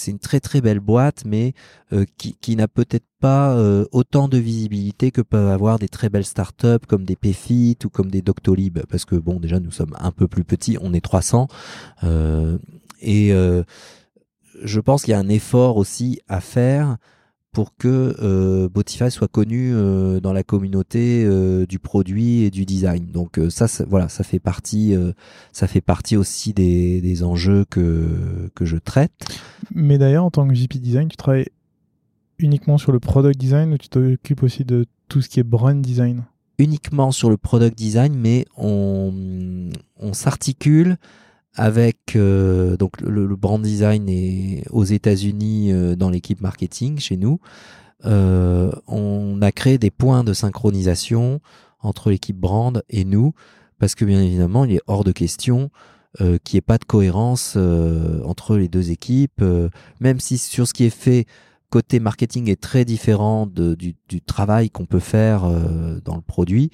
une 0.06 0.18
très 0.20 0.38
très 0.38 0.60
belle 0.60 0.78
boîte 0.78 1.24
mais 1.26 1.54
euh, 1.92 2.04
qui, 2.18 2.36
qui 2.40 2.54
n'a 2.54 2.68
peut-être 2.68 3.06
pas 3.20 3.58
autant 3.90 4.28
de 4.28 4.38
visibilité 4.38 5.10
que 5.10 5.20
peuvent 5.20 5.48
avoir 5.48 5.80
des 5.80 5.88
très 5.88 6.08
belles 6.08 6.24
startups 6.24 6.86
comme 6.86 7.04
des 7.04 7.16
Payfit 7.16 7.76
ou 7.84 7.88
comme 7.88 8.12
des 8.12 8.22
Doctolib 8.22 8.78
parce 8.88 9.04
que 9.04 9.16
bon 9.16 9.40
déjà 9.40 9.58
nous 9.58 9.72
sommes 9.72 9.96
un 9.98 10.12
peu 10.12 10.28
plus 10.28 10.44
petits 10.44 10.78
on 10.80 10.94
est 10.94 11.00
300 11.00 11.48
et 13.02 13.32
je 14.62 14.80
pense 14.80 15.04
qu'il 15.04 15.12
y 15.12 15.14
a 15.14 15.18
un 15.18 15.28
effort 15.28 15.76
aussi 15.76 16.20
à 16.28 16.40
faire 16.40 16.96
pour 17.52 17.76
que 17.76 18.14
euh, 18.20 18.68
Botify 18.68 19.10
soit 19.10 19.28
connu 19.28 19.72
euh, 19.72 20.20
dans 20.20 20.32
la 20.32 20.42
communauté 20.42 21.24
euh, 21.24 21.66
du 21.66 21.78
produit 21.78 22.42
et 22.42 22.50
du 22.50 22.64
design. 22.66 23.06
Donc 23.06 23.38
euh, 23.38 23.50
ça, 23.50 23.66
voilà, 23.88 24.08
ça 24.08 24.22
fait 24.22 24.38
partie, 24.38 24.94
ça 25.52 25.66
fait 25.66 25.80
partie 25.80 26.16
aussi 26.16 26.52
des, 26.52 27.00
des, 27.00 27.22
enjeux 27.22 27.64
que 27.68 28.50
que 28.54 28.64
je 28.64 28.76
traite. 28.76 29.12
Mais 29.74 29.98
d'ailleurs, 29.98 30.24
en 30.24 30.30
tant 30.30 30.46
que 30.46 30.54
VP 30.54 30.78
design, 30.78 31.08
tu 31.08 31.16
travailles 31.16 31.48
uniquement 32.38 32.78
sur 32.78 32.92
le 32.92 33.00
product 33.00 33.38
design 33.38 33.72
ou 33.72 33.78
tu 33.78 33.88
t'occupes 33.88 34.42
aussi 34.42 34.64
de 34.64 34.86
tout 35.08 35.20
ce 35.22 35.28
qui 35.28 35.40
est 35.40 35.44
brand 35.44 35.80
design? 35.80 36.24
Uniquement 36.58 37.12
sur 37.12 37.30
le 37.30 37.36
product 37.36 37.76
design, 37.76 38.14
mais 38.14 38.44
on 38.56 39.70
on 39.96 40.12
s'articule 40.12 40.96
avec 41.54 42.16
euh, 42.16 42.76
donc 42.76 43.00
le, 43.00 43.26
brand 43.36 43.60
design 43.60 44.08
est 44.08 44.62
aux 44.70 44.84
États-Unis 44.84 45.72
euh, 45.72 45.96
dans 45.96 46.10
l'équipe 46.10 46.40
marketing 46.40 46.98
chez 46.98 47.16
nous. 47.16 47.40
Euh, 48.04 48.70
on 48.86 49.42
a 49.42 49.50
créé 49.50 49.76
des 49.76 49.90
points 49.90 50.22
de 50.22 50.32
synchronisation 50.32 51.40
entre 51.80 52.10
l'équipe 52.10 52.36
brand 52.36 52.82
et 52.88 53.04
nous 53.04 53.32
parce 53.78 53.94
que 53.94 54.04
bien 54.04 54.22
évidemment 54.22 54.64
il 54.64 54.74
est 54.74 54.82
hors 54.86 55.04
de 55.04 55.12
question 55.12 55.70
qu'il 56.18 56.56
n'y 56.56 56.58
ait 56.58 56.62
pas 56.62 56.78
de 56.78 56.84
cohérence 56.84 57.56
entre 58.24 58.56
les 58.56 58.66
deux 58.66 58.90
équipes, 58.90 59.44
même 60.00 60.18
si 60.18 60.36
sur 60.36 60.66
ce 60.66 60.74
qui 60.74 60.82
est 60.82 60.90
fait 60.90 61.26
côté 61.70 62.00
marketing 62.00 62.50
est 62.50 62.60
très 62.60 62.84
différent 62.84 63.46
du, 63.46 63.94
du, 64.08 64.20
travail 64.20 64.68
qu'on 64.68 64.86
peut 64.86 64.98
faire 64.98 65.42
dans 66.04 66.16
le 66.16 66.22
produit. 66.22 66.70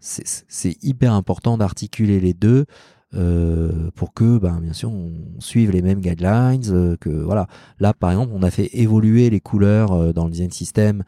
C'est 0.00 0.82
hyper 0.82 1.12
important 1.12 1.58
d'articuler 1.58 2.20
les 2.20 2.32
deux 2.32 2.64
euh, 3.14 3.90
pour 3.94 4.12
que, 4.12 4.38
ben, 4.38 4.60
bien 4.60 4.72
sûr, 4.72 4.90
on 4.90 5.12
suive 5.38 5.70
les 5.70 5.82
mêmes 5.82 6.00
guidelines. 6.00 6.62
Euh, 6.70 6.96
que 6.96 7.08
voilà, 7.08 7.46
là, 7.78 7.94
par 7.94 8.10
exemple, 8.10 8.32
on 8.34 8.42
a 8.42 8.50
fait 8.50 8.68
évoluer 8.72 9.30
les 9.30 9.40
couleurs 9.40 9.92
euh, 9.92 10.12
dans 10.12 10.24
le 10.24 10.30
design 10.30 10.50
system 10.50 11.04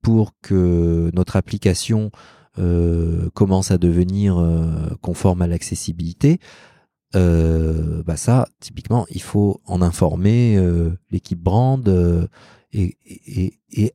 pour 0.00 0.32
que 0.40 1.10
notre 1.12 1.36
application 1.36 2.10
commence 3.34 3.70
à 3.70 3.76
devenir 3.76 4.42
conforme 5.02 5.42
à 5.42 5.46
l'accessibilité. 5.46 6.40
bah 7.12 8.16
ça, 8.16 8.48
typiquement, 8.58 9.04
il 9.10 9.20
faut 9.20 9.60
en 9.66 9.82
informer 9.82 10.58
l'équipe 11.10 11.38
brand. 11.38 11.86
Et, 12.72 12.96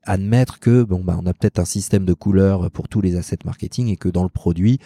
admettre 0.04 0.60
que 0.60 0.84
bon 0.84 1.04
bah 1.04 1.18
on 1.20 1.26
a 1.26 1.34
peut-être 1.34 1.60
un 1.60 1.66
système 1.66 2.06
de 2.06 2.14
couleurs 2.14 2.70
pour 2.70 2.88
tous 2.88 3.02
les 3.02 3.16
assets 3.16 3.40
marketing 3.44 3.88
et 3.88 3.98
que 3.98 4.08
dans 4.08 4.24
le 4.24 4.30
produit 4.30 4.80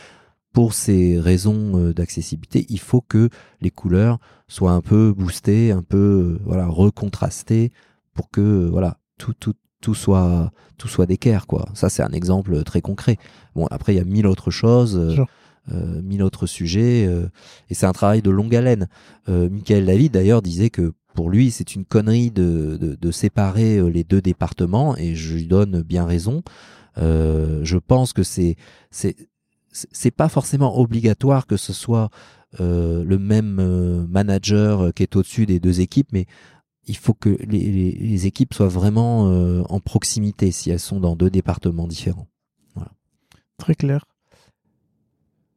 pour 0.57 0.73
ces 0.73 1.19
raisons 1.19 1.73
euh, 1.75 1.93
d'accessibilité, 1.93 2.65
il 2.69 2.79
faut 2.79 3.01
que 3.01 3.29
les 3.61 3.69
couleurs 3.69 4.17
soient 4.47 4.71
un 4.71 4.81
peu 4.81 5.13
boostées, 5.15 5.69
un 5.69 5.83
peu 5.83 5.97
euh, 6.39 6.39
voilà 6.45 6.65
recontrastées 6.65 7.71
pour 8.15 8.31
que 8.31 8.41
euh, 8.41 8.67
voilà 8.67 8.97
tout 9.19 9.35
tout 9.39 9.53
tout 9.81 9.93
soit 9.93 10.51
tout 10.79 10.87
soit 10.87 11.05
d'équerre 11.05 11.45
quoi. 11.45 11.69
Ça 11.75 11.89
c'est 11.89 12.01
un 12.01 12.09
exemple 12.09 12.63
très 12.63 12.81
concret. 12.81 13.17
Bon 13.53 13.67
après 13.67 13.93
il 13.93 13.97
y 13.97 13.99
a 13.99 14.03
mille 14.03 14.25
autres 14.25 14.49
choses. 14.49 14.99
mille 15.69 16.23
autres 16.23 16.47
sujets, 16.47 17.03
et 17.69 17.73
c'est 17.73 17.85
un 17.85 17.91
travail 17.91 18.23
de 18.23 18.31
longue 18.31 18.55
haleine. 18.55 18.87
Michael 19.27 19.85
David 19.85 20.13
d'ailleurs 20.13 20.41
disait 20.41 20.71
que 20.71 20.93
pour 21.13 21.29
lui 21.29 21.51
c'est 21.51 21.75
une 21.75 21.85
connerie 21.85 22.31
de, 22.31 22.77
de, 22.81 22.95
de, 22.95 23.11
séparer 23.11 23.91
les 23.91 24.05
deux 24.05 24.21
départements, 24.21 24.97
et 24.97 25.13
je 25.13 25.35
lui 25.35 25.45
donne 25.45 25.83
bien 25.83 26.05
raison. 26.05 26.41
je 26.95 27.77
pense 27.77 28.13
que 28.13 28.23
c'est 28.23 28.55
c'est 29.91 30.11
pas 30.11 30.29
forcément 30.29 30.79
obligatoire 30.79 31.45
que 31.47 31.57
ce 31.57 31.73
soit 31.73 32.09
euh, 32.61 33.03
le 33.03 33.19
même 33.19 33.59
euh, 33.59 34.07
manager 34.07 34.81
euh, 34.81 34.91
qui 34.91 35.03
est 35.03 35.15
au-dessus 35.17 35.45
des 35.45 35.59
deux 35.59 35.81
équipes, 35.81 36.07
mais 36.13 36.25
il 36.85 36.95
faut 36.95 37.13
que 37.13 37.29
les, 37.29 38.25
équipes 38.25 38.53
soient 38.53 38.69
vraiment 38.69 39.23
en 39.69 39.79
proximité 39.81 40.51
si 40.51 40.71
elles 40.71 40.79
sont 40.79 41.01
dans 41.01 41.17
deux 41.17 41.29
départements 41.29 41.85
différents. 41.85 42.29
Très 43.57 43.75
clair. 43.75 44.05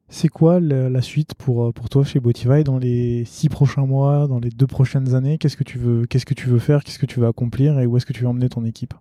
C'est 0.09 0.27
quoi 0.27 0.59
la, 0.59 1.01
suite 1.01 1.33
pour, 1.35 1.71
pour 1.71 1.87
toi 1.87 2.03
chez 2.03 2.19
Botify 2.19 2.65
dans 2.65 2.77
les 2.77 3.23
six 3.23 3.47
prochains 3.47 3.85
mois, 3.85 4.27
dans 4.27 4.39
les 4.39 4.49
deux 4.49 4.67
prochaines 4.67 5.15
années? 5.15 5.37
Qu'est-ce 5.37 5.55
que 5.55 5.63
tu 5.63 5.77
veux, 5.77 6.05
qu'est-ce 6.05 6.25
que 6.25 6.33
tu 6.33 6.49
veux 6.49 6.59
faire? 6.59 6.83
Qu'est-ce 6.83 6.99
que 6.99 7.05
tu 7.05 7.21
veux 7.21 7.27
accomplir? 7.27 7.79
Et 7.79 7.85
où 7.85 7.95
est-ce 7.95 8.05
que 8.05 8.11
tu 8.11 8.23
veux 8.23 8.27
emmener 8.27 8.49
ton 8.49 8.65
équipe? 8.65 8.93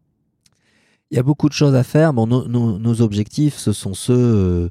Il 1.11 1.17
y 1.17 1.19
a 1.19 1.25
beaucoup 1.25 1.49
de 1.49 1.55
choses 1.55 1.75
à 1.75 1.83
faire. 1.83 2.13
Bon, 2.13 2.29
nos 2.29 3.03
objectifs, 3.03 3.57
ce 3.57 3.73
sont 3.73 3.95
ceux 3.95 4.71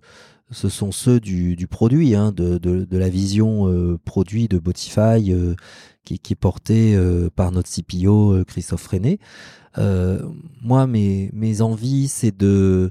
ce 0.51 0.69
sont 0.69 0.91
ceux 0.91 1.19
du, 1.19 1.55
du 1.55 1.67
produit, 1.67 2.15
hein, 2.15 2.31
de, 2.31 2.57
de, 2.57 2.85
de, 2.85 2.97
la 2.97 3.09
vision 3.09 3.67
euh, 3.67 3.99
produit 4.03 4.47
de 4.47 4.57
Botify 4.57 5.31
euh, 5.31 5.55
qui, 6.03 6.17
qui, 6.17 6.33
est 6.33 6.35
portée 6.35 6.95
euh, 6.95 7.29
par 7.35 7.51
notre 7.51 7.69
CPO 7.69 8.43
Christophe 8.45 8.81
Freinet. 8.81 9.19
moi, 9.77 10.87
mes, 10.87 11.29
mes 11.33 11.61
envies, 11.61 12.07
c'est 12.07 12.35
de, 12.35 12.89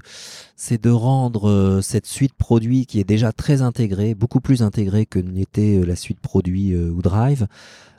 c'est 0.55 0.81
de 0.81 0.89
rendre 0.89 1.81
cette 1.83 2.07
suite 2.07 2.33
produit 2.33 2.85
qui 2.85 2.99
est 2.99 3.07
déjà 3.07 3.33
très 3.33 3.61
intégrée, 3.61 4.15
beaucoup 4.15 4.39
plus 4.39 4.63
intégrée 4.63 5.05
que 5.05 5.19
n'était 5.19 5.81
la 5.85 5.95
suite 5.95 6.19
produit 6.21 6.75
ou 6.75 7.01
Drive. 7.01 7.47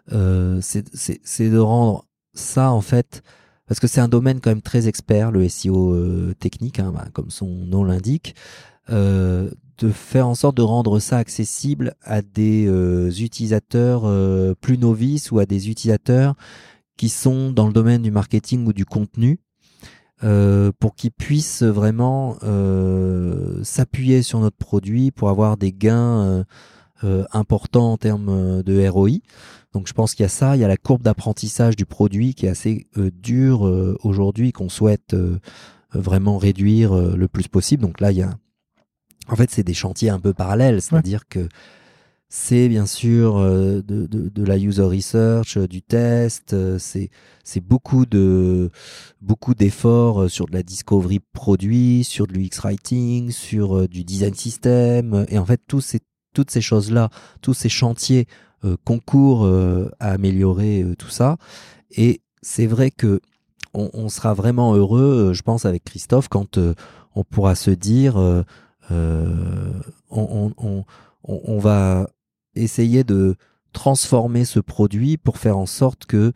c'est 0.09 1.51
de 1.51 1.59
rendre 1.59 2.07
ça 2.33 2.71
en 2.71 2.81
fait 2.81 3.23
parce 3.67 3.79
que 3.79 3.87
c'est 3.87 4.01
un 4.01 4.09
domaine 4.09 4.41
quand 4.41 4.51
même 4.51 4.63
très 4.63 4.89
expert, 4.89 5.31
le 5.31 5.49
SEO 5.49 6.35
technique, 6.41 6.81
hein, 6.81 6.91
bah, 6.93 7.07
comme 7.13 7.31
son 7.31 7.47
nom 7.47 7.85
l'indique. 7.85 8.35
Euh, 8.91 9.51
de 9.79 9.89
faire 9.89 10.29
en 10.29 10.35
sorte 10.35 10.59
de 10.59 10.63
rendre 10.63 10.99
ça 10.99 11.17
accessible 11.17 11.95
à 12.03 12.21
des 12.21 12.67
euh, 12.67 13.11
utilisateurs 13.11 14.03
euh, 14.05 14.55
plus 14.61 14.77
novices 14.77 15.31
ou 15.31 15.39
à 15.39 15.47
des 15.47 15.71
utilisateurs 15.71 16.35
qui 16.99 17.09
sont 17.09 17.51
dans 17.51 17.67
le 17.67 17.73
domaine 17.73 18.03
du 18.03 18.11
marketing 18.11 18.67
ou 18.67 18.75
du 18.75 18.85
contenu 18.85 19.39
pour 20.21 20.95
qu'ils 20.97 21.13
puissent 21.13 21.63
vraiment 21.63 22.37
s'appuyer 23.63 24.23
sur 24.23 24.41
notre 24.41 24.59
produit 24.59 25.11
pour 25.13 25.31
avoir 25.31 25.57
des 25.57 25.73
gains 25.73 26.45
importants 27.33 27.93
en 27.93 27.97
termes 27.97 28.63
de 28.63 28.87
ROI. 28.87 29.21
Donc 29.73 29.89
je 29.89 29.95
pense 29.95 30.15
qu'il 30.15 30.25
y 30.25 30.27
a 30.27 30.29
ça, 30.29 30.57
il 30.57 30.61
y 30.61 30.65
a 30.65 30.69
la 30.69 30.77
courbe 30.77 31.01
d'apprentissage 31.01 31.75
du 31.75 31.87
produit 31.87 32.35
qui 32.35 32.45
est 32.45 32.51
assez 32.51 32.87
dure 33.15 33.63
aujourd'hui 34.05 34.53
qu'on 34.53 34.69
souhaite 34.69 35.17
vraiment 35.95 36.37
réduire 36.37 36.95
le 36.95 37.27
plus 37.27 37.49
possible. 37.49 37.81
Donc 37.81 38.03
là 38.03 38.13
il 38.13 38.19
y 38.19 38.23
a 38.23 38.37
en 39.31 39.37
fait, 39.37 39.51
c'est 39.51 39.63
des 39.63 39.75
chantiers 39.75 40.11
un 40.11 40.19
peu 40.19 40.33
parallèles, 40.33 40.83
c'est-à-dire 40.83 41.29
que 41.29 41.49
c'est 42.33 42.69
bien 42.69 42.87
sûr 42.87 43.39
euh, 43.39 43.83
de, 43.83 44.07
de, 44.07 44.29
de, 44.29 44.45
la 44.45 44.57
user 44.57 44.85
research, 44.85 45.57
euh, 45.57 45.67
du 45.67 45.83
test, 45.83 46.53
euh, 46.53 46.79
c'est 46.79 47.11
beaucoup 47.61 48.07
de 48.07 48.71
beaucoup 49.21 49.55
d'efforts 49.55 50.31
sur 50.31 50.47
de 50.47 50.53
la 50.53 50.63
discovery 50.63 51.19
produit, 51.33 52.05
sur 52.05 52.29
de 52.29 52.33
l'UX 52.33 52.61
writing, 52.63 53.33
sur 53.33 53.89
du 53.89 54.05
design 54.05 54.35
system, 54.35 55.27
et 55.29 55.39
en 55.39 55.45
fait 55.45 55.61
tous 55.67 55.81
ces 55.81 56.01
toutes 56.33 56.53
ces 56.53 56.61
choses 56.61 56.93
là, 56.93 57.11
tous 57.43 57.55
ces 57.55 57.69
chantiers 57.69 58.27
concourent 58.85 59.51
à 59.99 60.11
améliorer 60.11 60.85
tout 60.97 61.09
ça. 61.09 61.39
Et 61.91 62.21
c'est 62.43 62.67
vrai 62.67 62.93
que 62.93 63.21
on, 63.75 63.91
on, 63.95 64.09
sera 64.09 64.35
vraiment 64.35 64.75
heureux, 64.75 65.33
je 65.35 65.43
pense, 65.43 65.65
avec 65.65 65.83
Christophe, 65.83 66.29
quand 66.29 66.59
on 67.17 67.25
pourra 67.25 67.57
se 67.57 67.73
dire 67.73 68.45
on, 68.91 70.85
on, 71.25 71.59
va 71.59 72.09
essayer 72.55 73.05
de 73.05 73.37
transformer 73.73 74.45
ce 74.45 74.61
produit 74.61 75.17
pour 75.17 75.39
faire 75.39 75.59
en 75.59 75.67
sorte 75.67 76.07
que, 76.07 76.33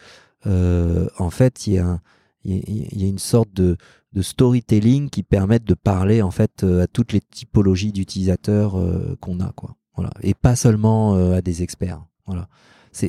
euh, 0.47 1.09
en 1.19 1.31
fait, 1.31 1.67
il 1.67 1.75
y, 1.75 1.79
a 1.79 3.07
une 3.07 3.19
sorte 3.19 3.53
de, 3.53 3.77
storytelling 4.21 5.11
qui 5.11 5.25
permette 5.25 5.65
de 5.65 5.75
parler 5.75 6.23
en 6.23 6.31
fait 6.31 6.63
euh, 6.63 6.85
à 6.85 6.87
toutes 6.87 7.13
les 7.13 7.21
typologies 7.21 7.91
d'utilisateurs 7.91 8.77
qu'on 9.21 9.41
a, 9.41 9.51
quoi. 9.53 9.77
Voilà, 9.97 10.11
et 10.23 10.35
pas 10.35 10.57
seulement 10.57 11.15
à 11.33 11.41
des 11.41 11.63
experts. 11.63 12.05
Voilà, 12.27 12.49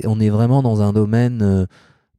on 0.05 0.19
est 0.19 0.29
vraiment 0.29 0.61
dans 0.61 0.81
un 0.81 0.93
domaine, 0.93 1.67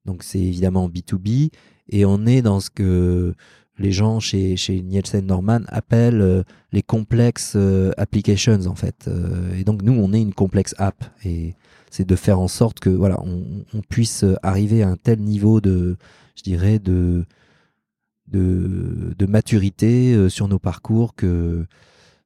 donc 0.05 0.23
c'est 0.23 0.41
évidemment 0.41 0.89
B2B 0.89 1.51
et 1.89 2.05
on 2.05 2.27
est 2.27 2.43
dans 2.43 2.61
ce 2.61 2.71
que 2.71 3.35
les 3.79 3.93
gens 3.93 4.21
chez, 4.21 4.57
chez 4.57 4.81
Nielsen 4.83 5.27
Norman 5.27 5.61
appellent 5.69 6.21
euh, 6.21 6.43
les 6.73 6.83
complexes 6.83 7.55
euh, 7.57 7.93
applications 7.97 8.67
en 8.67 8.75
fait. 8.75 9.07
Euh, 9.09 9.55
et 9.57 9.65
donc 9.65 9.83
nous, 9.83 9.93
on 9.93 10.13
est 10.13 10.21
une 10.21 10.35
complexe 10.35 10.75
app 10.79 11.05
et 11.25 11.55
c'est 11.91 12.07
de 12.07 12.17
faire 12.17 12.41
en 12.41 12.49
sorte 12.49 12.81
que 12.81 12.91
voilà, 12.91 13.21
on, 13.23 13.65
on, 13.75 13.81
puisse 13.81 14.25
arriver 14.43 14.83
à 14.83 14.89
un 14.89 14.97
tel 14.97 15.21
niveau 15.21 15.61
de, 15.61 15.97
je 16.37 16.43
dirais, 16.43 16.79
de 16.79 17.25
de, 18.29 19.15
de 19.17 19.27
maturité 19.27 20.29
sur 20.29 20.49
nos 20.49 20.59
parcours 20.59 21.15
que 21.15 21.65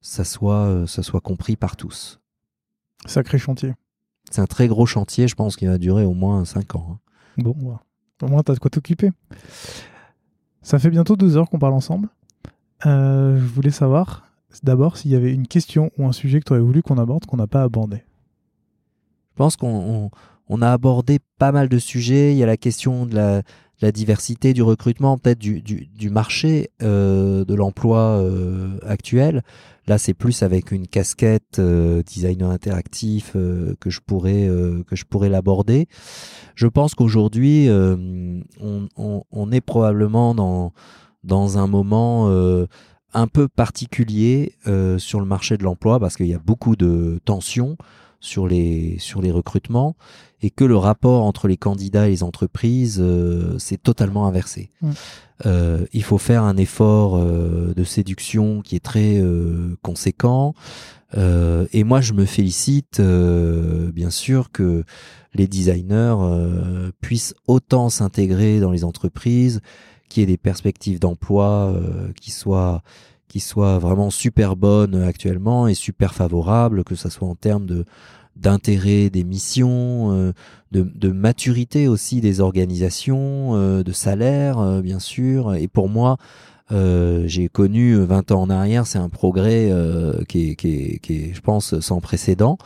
ça 0.00 0.24
soit, 0.24 0.84
ça 0.86 1.02
soit 1.02 1.20
compris 1.20 1.56
par 1.56 1.76
tous. 1.76 2.20
Sacré 3.04 3.36
chantier. 3.36 3.74
C'est 4.30 4.40
un 4.40 4.46
très 4.46 4.66
gros 4.66 4.86
chantier, 4.86 5.28
je 5.28 5.34
pense 5.34 5.56
qu'il 5.56 5.68
va 5.68 5.76
durer 5.76 6.04
au 6.06 6.14
moins 6.14 6.46
5 6.46 6.74
ans. 6.76 6.86
hein. 6.90 6.98
Bon, 7.36 7.54
bah, 7.54 7.82
au 8.22 8.28
moins, 8.28 8.42
t'as 8.42 8.54
de 8.54 8.58
quoi 8.58 8.70
t'occuper. 8.70 9.10
Ça 10.62 10.78
fait 10.78 10.90
bientôt 10.90 11.16
deux 11.16 11.36
heures 11.36 11.48
qu'on 11.48 11.58
parle 11.58 11.74
ensemble. 11.74 12.08
Euh, 12.86 13.38
je 13.38 13.44
voulais 13.44 13.70
savoir, 13.70 14.24
d'abord, 14.62 14.96
s'il 14.96 15.10
y 15.10 15.16
avait 15.16 15.32
une 15.32 15.46
question 15.46 15.90
ou 15.98 16.06
un 16.06 16.12
sujet 16.12 16.40
que 16.40 16.44
tu 16.44 16.52
aurais 16.52 16.62
voulu 16.62 16.82
qu'on 16.82 16.98
aborde 16.98 17.26
qu'on 17.26 17.36
n'a 17.36 17.46
pas 17.46 17.62
abordé. 17.62 17.98
Je 19.32 19.36
pense 19.36 19.56
qu'on 19.56 19.68
on- 19.68 20.10
on 20.48 20.62
a 20.62 20.70
abordé 20.72 21.18
pas 21.38 21.52
mal 21.52 21.68
de 21.68 21.78
sujets. 21.78 22.32
Il 22.32 22.38
y 22.38 22.42
a 22.42 22.46
la 22.46 22.56
question 22.56 23.06
de 23.06 23.14
la, 23.14 23.42
la 23.80 23.92
diversité, 23.92 24.52
du 24.52 24.62
recrutement, 24.62 25.16
peut-être 25.18 25.38
du, 25.38 25.60
du, 25.62 26.10
marché 26.10 26.70
euh, 26.82 27.44
de 27.44 27.54
l'emploi 27.54 27.98
euh, 27.98 28.78
actuel. 28.86 29.42
Là, 29.86 29.98
c'est 29.98 30.14
plus 30.14 30.42
avec 30.42 30.70
une 30.70 30.86
casquette 30.86 31.58
euh, 31.58 32.02
designer 32.02 32.50
interactif 32.50 33.32
euh, 33.34 33.74
que 33.80 33.90
je 33.90 34.00
pourrais 34.00 34.48
que 34.86 34.96
je 34.96 35.04
pourrais 35.04 35.28
l'aborder. 35.28 35.88
Je 36.54 36.66
pense 36.66 36.94
qu'aujourd'hui, 36.94 37.68
on, 37.70 38.42
on, 38.96 39.24
on 39.30 39.52
est 39.52 39.60
probablement 39.60 40.34
dans 40.34 40.72
dans 41.24 41.58
un 41.58 41.66
moment 41.66 42.30
un 43.12 43.26
peu 43.26 43.48
particulier 43.48 44.54
sur 44.98 45.20
le 45.20 45.26
marché 45.26 45.56
de 45.56 45.64
l'emploi 45.64 45.98
parce 45.98 46.16
qu'il 46.16 46.26
y 46.26 46.34
a 46.34 46.38
beaucoup 46.38 46.76
de 46.76 47.20
tensions 47.24 47.76
sur 48.20 48.46
les 48.46 48.96
sur 48.98 49.22
les 49.22 49.30
recrutements 49.30 49.96
et 50.42 50.50
que 50.50 50.64
le 50.64 50.76
rapport 50.76 51.24
entre 51.24 51.48
les 51.48 51.56
candidats 51.56 52.06
et 52.06 52.10
les 52.10 52.22
entreprises 52.22 52.98
euh, 53.00 53.58
s'est 53.58 53.76
totalement 53.76 54.26
inversé. 54.26 54.70
Mm. 54.80 54.90
Euh, 55.46 55.86
il 55.92 56.02
faut 56.02 56.18
faire 56.18 56.42
un 56.44 56.56
effort 56.56 57.16
euh, 57.16 57.72
de 57.74 57.84
séduction 57.84 58.60
qui 58.60 58.76
est 58.76 58.84
très 58.84 59.18
euh, 59.18 59.76
conséquent. 59.82 60.54
Euh, 61.16 61.66
et 61.72 61.84
moi, 61.84 62.00
je 62.00 62.12
me 62.12 62.24
félicite, 62.24 63.00
euh, 63.00 63.90
bien 63.92 64.10
sûr, 64.10 64.52
que 64.52 64.84
les 65.34 65.48
designers 65.48 66.16
euh, 66.20 66.90
puissent 67.00 67.34
autant 67.46 67.88
s'intégrer 67.88 68.60
dans 68.60 68.70
les 68.70 68.84
entreprises, 68.84 69.60
qu'il 70.08 70.20
y 70.20 70.24
ait 70.24 70.26
des 70.26 70.36
perspectives 70.36 71.00
d'emploi 71.00 71.72
euh, 71.74 72.12
qui 72.20 72.30
soient 72.30 72.82
qui 73.30 73.40
soient 73.40 73.78
vraiment 73.78 74.10
super 74.10 74.56
bonnes 74.56 75.00
actuellement 75.02 75.68
et 75.68 75.74
super 75.74 76.14
favorables, 76.14 76.82
que 76.82 76.96
ça 76.96 77.10
soit 77.10 77.28
en 77.28 77.36
termes 77.36 77.64
de 77.64 77.84
d'intérêt 78.36 79.10
des 79.10 79.22
missions, 79.22 80.12
euh, 80.12 80.32
de, 80.72 80.82
de 80.82 81.08
maturité 81.10 81.88
aussi 81.88 82.20
des 82.20 82.40
organisations, 82.40 83.54
euh, 83.54 83.82
de 83.82 83.92
salaire 83.92 84.58
euh, 84.58 84.80
bien 84.80 84.98
sûr. 84.98 85.54
Et 85.54 85.68
pour 85.68 85.88
moi, 85.88 86.16
euh, 86.72 87.24
j'ai 87.26 87.48
connu 87.48 87.94
20 87.96 88.32
ans 88.32 88.42
en 88.42 88.50
arrière, 88.50 88.86
c'est 88.86 88.98
un 88.98 89.08
progrès 89.08 89.70
euh, 89.70 90.24
qui, 90.24 90.50
est, 90.50 90.54
qui, 90.56 90.68
est, 90.74 90.98
qui 90.98 91.14
est, 91.16 91.34
je 91.34 91.40
pense, 91.40 91.78
sans 91.80 92.00
précédent. 92.00 92.56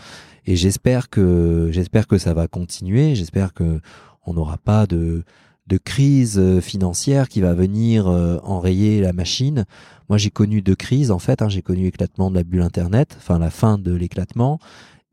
Et 0.46 0.56
j'espère 0.56 1.10
que 1.10 1.68
j'espère 1.72 2.06
que 2.06 2.18
ça 2.18 2.34
va 2.34 2.46
continuer. 2.46 3.14
J'espère 3.14 3.52
que 3.52 3.80
on 4.26 4.34
n'aura 4.34 4.58
pas 4.58 4.86
de 4.86 5.24
de 5.66 5.78
crise 5.78 6.38
euh, 6.38 6.60
financière 6.60 7.28
qui 7.28 7.40
va 7.40 7.54
venir 7.54 8.06
euh, 8.06 8.38
enrayer 8.42 9.00
la 9.00 9.12
machine. 9.12 9.64
Moi, 10.08 10.18
j'ai 10.18 10.30
connu 10.30 10.60
deux 10.60 10.74
crises 10.74 11.10
en 11.10 11.18
fait. 11.18 11.40
Hein. 11.40 11.48
J'ai 11.48 11.62
connu 11.62 11.84
l'éclatement 11.84 12.30
de 12.30 12.36
la 12.36 12.44
bulle 12.44 12.62
Internet, 12.62 13.16
enfin 13.16 13.38
la 13.38 13.50
fin 13.50 13.78
de 13.78 13.94
l'éclatement, 13.94 14.58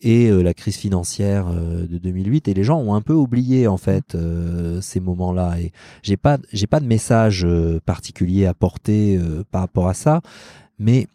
et 0.02 0.30
euh, 0.30 0.42
la 0.42 0.54
crise 0.54 0.76
financière 0.76 1.48
de 1.50 1.98
2008. 1.98 2.50
Et 2.50 2.54
les 2.54 2.64
gens 2.64 2.80
ont 2.80 2.96
un 2.96 3.02
peu 3.02 3.14
oublié 3.14 3.68
en 3.68 3.78
fait 3.78 4.18
ces 4.82 5.00
moments-là. 5.00 5.60
Et 5.60 5.72
j'ai 6.04 6.18
pas 6.18 6.38
j'ai 6.52 6.68
pas 6.68 6.82
de 6.82 6.88
message 6.88 7.48
particulier 7.86 8.46
à 8.46 8.54
porter 8.54 9.20
par 9.52 9.62
rapport 9.62 9.88
à 9.88 9.94
ça, 9.94 10.22
mais 10.80 11.08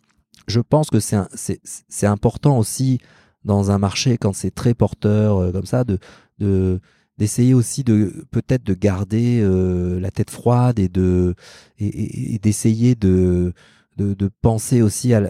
je 0.47 0.61
pense 0.61 0.89
que 0.89 1.01
c'est 1.01 1.61
c'est 1.63 2.07
important 2.07 2.59
aussi 2.59 2.99
dans 3.45 3.71
un 3.71 3.79
marché 3.79 4.17
quand 4.17 4.35
c'est 4.35 4.51
très 4.51 4.73
porteur 4.73 5.53
comme 5.53 5.67
ça 5.67 5.85
de 5.85 5.99
de 6.39 6.81
d'essayer 7.19 7.55
aussi 7.55 7.83
de 7.85 8.27
peut-être 8.31 8.65
de 8.65 8.75
garder 8.75 9.41
euh, 9.43 9.99
la 10.01 10.11
tête 10.11 10.31
froide 10.31 10.79
et 10.79 10.89
de 10.89 11.35
et, 11.79 11.87
et- 11.87 12.35
et 12.35 12.39
d'essayer 12.39 12.95
de, 12.95 13.53
de 13.97 14.15
de 14.15 14.31
penser 14.43 14.83
aussi 14.83 15.15
à, 15.15 15.23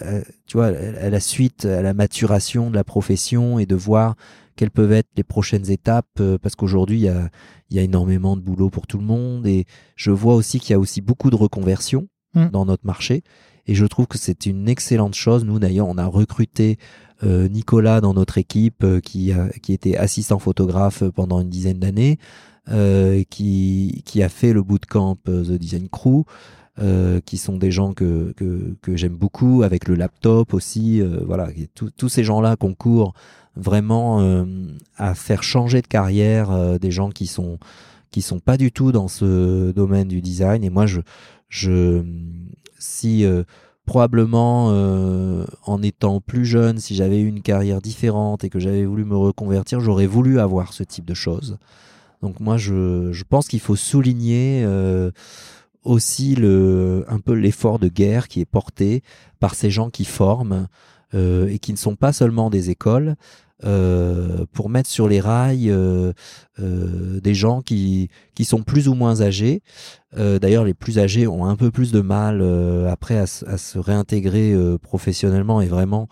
tu 0.47 0.57
vois 0.57 0.67
à 0.67 1.11
la 1.11 1.21
suite 1.21 1.65
à 1.65 1.83
la 1.83 1.95
maturation 1.95 2.71
de 2.71 2.75
la 2.77 2.85
profession 2.85 3.59
et 3.59 3.67
de 3.67 3.77
voir 3.77 4.17
quelles 4.57 4.71
peuvent 4.71 4.93
être 4.93 5.11
les 5.17 5.23
prochaines 5.25 5.71
étapes 5.71 6.07
euh, 6.21 6.39
parce 6.39 6.57
qu'aujourd'hui 6.57 6.99
il 6.99 7.05
y 7.05 7.09
a 7.09 7.31
il 7.71 7.77
y 7.77 7.81
a 7.81 7.83
énormément 7.83 8.37
de 8.37 8.43
boulot 8.43 8.71
pour 8.71 8.87
tout 8.87 8.99
le 8.99 9.05
monde 9.05 9.47
et 9.47 9.65
je 9.97 10.11
vois 10.11 10.35
aussi 10.35 10.59
qu'il 10.61 10.71
y 10.71 10.75
a 10.75 10.79
aussi 10.81 11.01
beaucoup 11.01 11.31
de 11.31 11.37
reconversions 11.37 12.09
Mm. 12.35 12.49
dans 12.51 12.67
notre 12.67 12.85
marché 12.85 13.23
et 13.67 13.75
je 13.75 13.87
trouve 13.87 14.07
que 14.09 14.19
c'est 14.19 14.45
une 14.45 14.69
excellente 14.69 15.15
chose 15.15 15.45
nous 15.45 15.59
d'ailleurs 15.59 15.87
on 15.89 15.97
a 15.97 16.05
recruté 16.07 16.77
Nicolas 17.23 18.01
dans 18.01 18.15
notre 18.15 18.39
équipe 18.39 18.85
euh, 18.85 19.01
qui 19.01 19.33
a, 19.33 19.49
qui 19.63 19.73
était 19.73 19.97
assistant 19.97 20.39
photographe 20.39 21.03
pendant 21.15 21.41
une 21.41 21.49
dizaine 21.49 21.79
d'années 21.79 22.19
euh, 22.69 23.23
qui 23.31 24.03
qui 24.05 24.23
a 24.23 24.29
fait 24.29 24.53
le 24.53 24.63
bootcamp 24.63 25.17
euh, 25.29 25.45
The 25.45 25.53
Design 25.53 25.89
Crew 25.89 26.25
euh, 26.79 27.21
qui 27.25 27.39
sont 27.39 27.57
des 27.57 27.71
gens 27.71 27.95
que 27.95 28.33
que, 28.37 28.77
que 28.83 28.97
j'aime 28.97 29.17
beaucoup 29.17 29.63
avec 29.63 29.89
le 29.89 29.95
laptop 29.95 30.53
aussi 30.53 31.01
euh, 31.01 31.21
voilà. 31.25 31.49
Tous 31.97 32.09
ces 32.09 32.25
gens 32.25 32.41
là 32.41 32.57
concourent 32.57 33.15
vraiment 33.55 34.21
euh, 34.21 34.45
à 34.97 35.15
faire 35.15 35.43
changer 35.43 35.81
de 35.81 35.87
carrière 35.87 36.51
euh, 36.51 36.79
des 36.79 36.91
gens 36.91 37.11
qui 37.11 37.27
sont 37.27 37.59
qui 38.11 38.21
sont 38.21 38.41
pas 38.41 38.57
du 38.59 38.73
tout 38.73 38.93
dans 38.93 39.09
ce 39.09 39.73
domaine 39.73 40.09
du 40.09 40.21
design. 40.21 40.65
Et 40.65 40.71
moi 40.71 40.85
je 40.87 41.01
je 41.49 42.05
si 42.79 43.25
euh, 43.25 43.45
probablement 43.87 44.69
euh, 44.71 45.45
en 45.65 45.83
étant 45.83 46.21
plus 46.21 46.45
jeune, 46.45 46.79
si 46.79 46.95
j'avais 46.95 47.21
eu 47.21 47.29
une 47.29 47.41
carrière 47.41 47.81
différente 47.81 48.45
et 48.45 48.51
que 48.51 48.59
j'avais 48.59 48.85
voulu 48.85 49.05
me 49.05 49.17
reconvertir, 49.17 49.81
j'aurais 49.81 50.07
voulu 50.07 50.41
avoir 50.41 50.73
ce 50.73 50.83
type 50.83 51.05
de 51.05 51.15
choses. 51.15 51.57
Donc 52.21 52.41
moi, 52.41 52.57
je, 52.57 53.23
pense 53.29 53.47
qu'il 53.47 53.61
faut 53.61 53.77
souligner 53.77 54.63
euh, 54.65 55.13
aussi 55.85 56.37
un 56.37 57.21
peu 57.21 57.33
l'effort 57.33 57.79
de 57.79 57.89
guerre 57.89 58.27
qui 58.29 58.41
est 58.41 58.47
porté 58.47 59.03
par 59.39 59.55
ces 59.55 59.71
gens 59.71 59.89
qui 59.89 60.05
forment 60.05 60.67
euh, 61.15 61.47
et 61.49 61.61
qui 61.61 61.73
ne 61.73 61.79
sont 61.79 61.95
pas 61.95 62.13
seulement 62.13 62.51
des 62.51 62.71
écoles. 62.71 63.15
Euh, 63.65 64.45
pour 64.53 64.69
mettre 64.69 64.89
sur 64.91 65.09
les 65.09 65.21
rails 65.21 65.71
euh, 65.71 66.13
euh, 66.61 67.21
des 67.21 67.35
gens 67.35 67.63
qui, 67.63 68.11
qui 68.35 68.45
sont 68.45 68.63
plus 68.63 68.89
ou 68.89 68.95
moins 68.95 69.21
âgés. 69.21 69.63
D'ailleurs, 70.17 70.65
les 70.65 70.73
plus 70.73 70.99
âgés 70.99 71.27
ont 71.27 71.45
un 71.45 71.57
peu 71.57 71.71
plus 71.71 71.93
de 71.93 72.01
mal 72.01 72.43
après 72.89 73.19
à, 73.19 73.27
se- 73.27 73.79
réintégrer 73.79 74.55
professionnellement 74.81 75.61
et 75.61 75.67
vraiment 75.67 76.09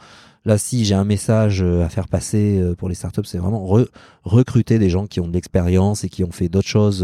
Là, 0.46 0.58
si 0.58 0.84
j'ai 0.84 0.94
un 0.94 1.04
message 1.04 1.62
à 1.62 1.88
faire 1.88 2.06
passer 2.06 2.62
pour 2.76 2.90
les 2.90 2.94
startups, 2.94 3.24
c'est 3.24 3.38
vraiment 3.38 3.64
re- 3.66 3.88
recruter 4.24 4.78
des 4.78 4.90
gens 4.90 5.06
qui 5.06 5.20
ont 5.20 5.26
de 5.26 5.32
l'expérience 5.32 6.04
et 6.04 6.10
qui 6.10 6.22
ont 6.22 6.32
fait 6.32 6.50
d'autres 6.50 6.68
choses 6.68 7.02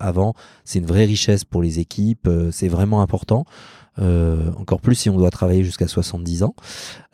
avant. 0.00 0.34
C'est 0.64 0.80
une 0.80 0.86
vraie 0.86 1.04
richesse 1.04 1.44
pour 1.44 1.62
les 1.62 1.78
équipes. 1.78 2.28
C'est 2.50 2.66
vraiment 2.66 3.00
important. 3.00 3.44
Euh, 3.98 4.52
encore 4.56 4.80
plus 4.80 4.94
si 4.94 5.10
on 5.10 5.16
doit 5.16 5.30
travailler 5.30 5.64
jusqu'à 5.64 5.88
70 5.88 6.42
ans. 6.44 6.54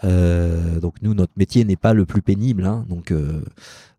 Euh, 0.04 0.78
donc 0.80 0.94
nous, 1.02 1.14
notre 1.14 1.32
métier 1.36 1.64
n'est 1.64 1.76
pas 1.76 1.94
le 1.94 2.04
plus 2.04 2.22
pénible. 2.22 2.66
hein. 2.66 2.84
donc 2.88 3.10
euh, 3.10 3.42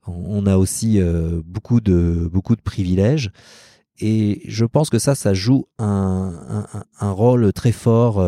on 0.05 0.45
a 0.45 0.55
aussi 0.57 1.01
beaucoup 1.45 1.81
de 1.81 2.29
beaucoup 2.31 2.55
de 2.55 2.61
privilèges. 2.61 3.31
Et 3.99 4.41
je 4.45 4.63
pense 4.63 4.89
que 4.89 4.99
ça, 4.99 5.15
ça 5.15 5.33
joue 5.33 5.65
un, 5.79 6.65
un, 6.99 7.11
rôle 7.11 7.51
très 7.51 7.73
fort 7.73 8.23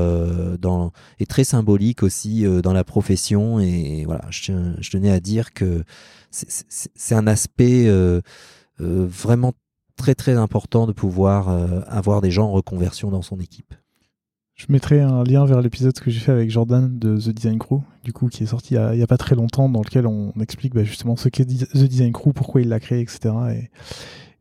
dans, 0.57 0.91
et 1.19 1.25
très 1.25 1.45
symbolique 1.45 2.03
aussi 2.03 2.43
dans 2.61 2.73
la 2.73 2.83
profession. 2.83 3.61
Et 3.61 4.03
voilà, 4.05 4.25
je, 4.29 4.89
tenais 4.89 5.11
à 5.11 5.21
dire 5.21 5.53
que 5.53 5.83
c'est- 6.31 7.15
un 7.15 7.27
aspect 7.27 7.87
vraiment 8.79 9.53
très 9.95 10.15
très 10.15 10.33
important 10.33 10.85
de 10.85 10.91
pouvoir 10.91 11.47
avoir 11.87 12.19
des 12.19 12.31
gens 12.31 12.47
en 12.47 12.51
reconversion 12.51 13.09
dans 13.09 13.21
son 13.21 13.39
équipe. 13.39 13.73
Je 14.59 14.65
mettrai 14.67 14.99
un 14.99 15.23
lien 15.23 15.45
vers 15.45 15.61
l'épisode 15.61 15.97
que 15.97 16.11
j'ai 16.11 16.19
fait 16.19 16.33
avec 16.33 16.51
Jordan 16.51 16.99
de 16.99 17.17
The 17.17 17.29
Design 17.29 17.57
Crew, 17.59 17.79
du 18.03 18.11
coup, 18.11 18.27
qui 18.27 18.43
est 18.43 18.47
sorti 18.47 18.73
il 18.73 18.97
y 18.97 19.01
a, 19.01 19.07
pas 19.07 19.17
très 19.17 19.33
longtemps, 19.33 19.69
dans 19.69 19.81
lequel 19.81 20.05
on 20.05 20.33
explique 20.41 20.73
bah, 20.73 20.83
justement 20.83 21.15
ce 21.15 21.29
qu'est 21.29 21.45
The 21.45 21.85
Design 21.85 22.11
Crew, 22.11 22.33
pourquoi 22.35 22.59
il 22.59 22.67
l'a 22.67 22.81
créé, 22.81 22.99
etc. 22.99 23.33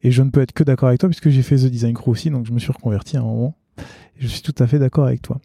Et, 0.02 0.10
je 0.10 0.22
ne 0.24 0.30
peux 0.30 0.40
être 0.40 0.52
que 0.52 0.64
d'accord 0.64 0.88
avec 0.88 0.98
toi, 0.98 1.08
puisque 1.08 1.28
j'ai 1.28 1.42
fait 1.42 1.54
The 1.54 1.66
Design 1.66 1.94
Crew 1.94 2.08
aussi, 2.08 2.30
donc 2.30 2.46
je 2.46 2.52
me 2.52 2.58
suis 2.58 2.72
reconverti 2.72 3.16
à 3.16 3.20
un 3.20 3.22
moment. 3.22 3.54
Et 3.78 4.22
je 4.22 4.26
suis 4.26 4.42
tout 4.42 4.56
à 4.58 4.66
fait 4.66 4.80
d'accord 4.80 5.06
avec 5.06 5.22
toi. 5.22 5.38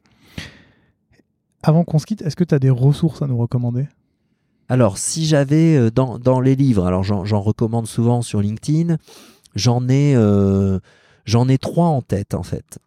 Avant 1.62 1.84
qu'on 1.84 2.00
se 2.00 2.08
quitte, 2.08 2.24
est-ce 2.24 2.36
que 2.36 2.44
tu 2.44 2.56
as 2.56 2.60
des 2.60 2.72
ressources 2.72 3.22
à 3.22 3.28
nous 3.28 3.38
recommander? 3.38 3.88
Alors, 4.70 4.98
si 4.98 5.28
j'avais 5.28 5.78
euh, 5.78 5.92
dans, 5.92 6.42
les 6.42 6.56
livres, 6.56 6.88
alors 6.88 7.04
j'en 7.04 7.42
recommande 7.42 7.86
souvent 7.86 8.24
sur 8.24 8.42
LinkedIn, 8.42 8.98
j'en 9.54 9.88
ai, 9.88 10.16
euh, 10.16 10.80
j'en 11.26 11.48
ai 11.48 11.60
trois 11.60 11.90
en 11.90 12.02
tête 12.02 12.34
en 12.34 12.42
fait. 12.42 12.80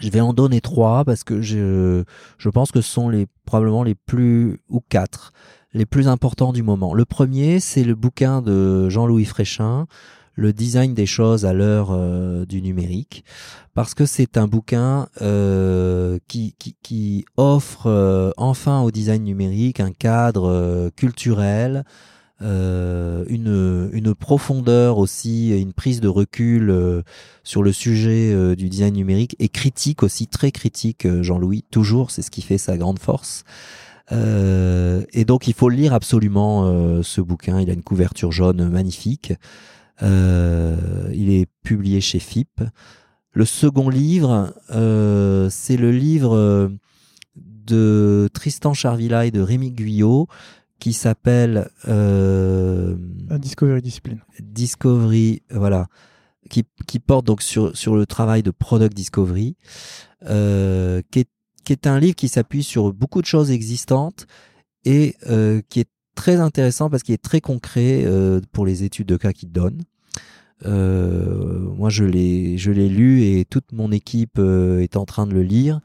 Je 0.00 0.10
vais 0.10 0.20
en 0.20 0.32
donner 0.32 0.60
trois 0.60 1.04
parce 1.04 1.24
que 1.24 1.40
je, 1.40 2.04
je 2.38 2.48
pense 2.48 2.72
que 2.72 2.80
ce 2.80 2.90
sont 2.90 3.08
les, 3.08 3.26
probablement 3.44 3.82
les 3.82 3.94
plus, 3.94 4.60
ou 4.68 4.80
quatre, 4.88 5.32
les 5.72 5.86
plus 5.86 6.08
importants 6.08 6.52
du 6.52 6.62
moment. 6.62 6.94
Le 6.94 7.04
premier, 7.04 7.60
c'est 7.60 7.84
le 7.84 7.94
bouquin 7.94 8.42
de 8.42 8.88
Jean-Louis 8.88 9.24
Fréchin, 9.24 9.86
le 10.34 10.52
design 10.52 10.94
des 10.94 11.06
choses 11.06 11.44
à 11.44 11.52
l'heure 11.52 11.88
euh, 11.90 12.46
du 12.46 12.62
numérique, 12.62 13.24
parce 13.74 13.94
que 13.94 14.06
c'est 14.06 14.36
un 14.36 14.46
bouquin 14.46 15.08
euh, 15.20 16.18
qui, 16.28 16.54
qui, 16.58 16.76
qui, 16.82 17.24
offre 17.36 17.86
euh, 17.86 18.30
enfin 18.36 18.80
au 18.80 18.90
design 18.90 19.24
numérique 19.24 19.80
un 19.80 19.92
cadre 19.92 20.90
culturel, 20.96 21.84
une, 22.42 23.90
une 23.92 24.14
profondeur 24.14 24.98
aussi, 24.98 25.58
une 25.58 25.72
prise 25.72 26.00
de 26.00 26.08
recul 26.08 27.02
sur 27.44 27.62
le 27.62 27.72
sujet 27.72 28.56
du 28.56 28.68
design 28.68 28.94
numérique 28.94 29.36
et 29.38 29.48
critique 29.48 30.02
aussi, 30.02 30.26
très 30.26 30.50
critique, 30.50 31.06
Jean-Louis, 31.22 31.64
toujours, 31.70 32.10
c'est 32.10 32.22
ce 32.22 32.30
qui 32.30 32.42
fait 32.42 32.58
sa 32.58 32.76
grande 32.76 32.98
force. 32.98 33.44
et 34.10 35.24
donc 35.24 35.46
il 35.46 35.54
faut 35.54 35.68
lire 35.68 35.94
absolument 35.94 37.02
ce 37.02 37.20
bouquin, 37.20 37.60
il 37.60 37.70
a 37.70 37.74
une 37.74 37.82
couverture 37.82 38.32
jaune 38.32 38.68
magnifique. 38.68 39.32
Euh, 40.02 40.76
il 41.12 41.30
est 41.30 41.46
publié 41.62 42.00
chez 42.00 42.18
FIP. 42.18 42.62
Le 43.32 43.44
second 43.44 43.88
livre, 43.88 44.54
euh, 44.70 45.48
c'est 45.50 45.76
le 45.76 45.90
livre 45.90 46.36
euh, 46.36 46.68
de 47.36 48.28
Tristan 48.34 48.74
Charvilla 48.74 49.26
et 49.26 49.30
de 49.30 49.40
Rémi 49.40 49.70
Guyot 49.70 50.26
qui 50.82 50.92
s'appelle 50.92 51.70
Discovery 53.38 53.80
Discipline. 53.80 54.18
Discovery, 54.40 55.42
voilà, 55.50 55.86
qui, 56.50 56.64
qui, 56.88 56.98
porte 56.98 57.24
donc 57.24 57.40
sur, 57.40 57.76
sur 57.76 57.94
le 57.94 58.04
travail 58.04 58.42
de 58.42 58.50
Product 58.50 58.92
Discovery, 58.92 59.54
euh, 60.26 61.00
qui, 61.12 61.20
est, 61.20 61.28
qui 61.64 61.72
est 61.72 61.86
un 61.86 62.00
livre 62.00 62.16
qui 62.16 62.26
s'appuie 62.26 62.64
sur 62.64 62.92
beaucoup 62.92 63.20
de 63.20 63.26
choses 63.26 63.52
existantes 63.52 64.26
et 64.84 65.14
euh, 65.28 65.62
qui 65.68 65.78
est 65.78 65.88
très 66.16 66.40
intéressant 66.40 66.90
parce 66.90 67.04
qu'il 67.04 67.14
est 67.14 67.22
très 67.22 67.40
concret 67.40 68.02
euh, 68.04 68.40
pour 68.50 68.66
les 68.66 68.82
études 68.82 69.06
de 69.06 69.16
cas 69.16 69.32
qu'il 69.32 69.52
donne. 69.52 69.82
Euh, 70.64 71.60
moi, 71.76 71.90
je 71.90 72.04
l'ai, 72.04 72.88
lu 72.88 73.22
et 73.22 73.44
toute 73.44 73.72
mon 73.72 73.92
équipe 73.92 74.38
euh, 74.38 74.80
est 74.80 74.96
en 74.96 75.04
train 75.04 75.26
de 75.26 75.32
le 75.32 75.42
lire. 75.42 75.80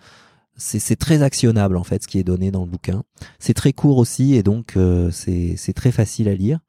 C'est 0.58 0.96
très 0.96 1.22
actionnable 1.22 1.78
en 1.78 1.84
fait 1.84 2.04
ce 2.04 2.08
qui 2.08 2.20
est 2.20 2.24
donné 2.24 2.52
dans 2.52 2.66
le 2.66 2.70
bouquin. 2.70 3.04
C'est 3.40 3.54
très 3.54 3.74
court 3.74 3.98
aussi 3.98 4.36
et 4.36 4.44
donc 4.44 4.76
euh, 4.76 5.12
c'est 5.12 5.74
très 5.76 5.92
facile 5.92 6.28
à 6.30 6.36
lire. 6.36 6.60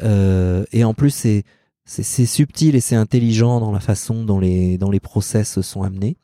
et 0.00 0.84
en 0.84 0.94
plus 0.94 1.10
c'est 1.10 1.44
c'est 1.84 2.26
subtil 2.26 2.74
et 2.74 2.80
c'est 2.80 2.96
intelligent 2.96 3.60
dans 3.60 3.72
la 3.72 3.80
façon 3.80 4.24
dont 4.24 4.40
les 4.40 4.78
dans 4.78 4.90
les 4.90 5.00
process 5.00 5.60
sont 5.60 5.82
amenés. 5.82 6.16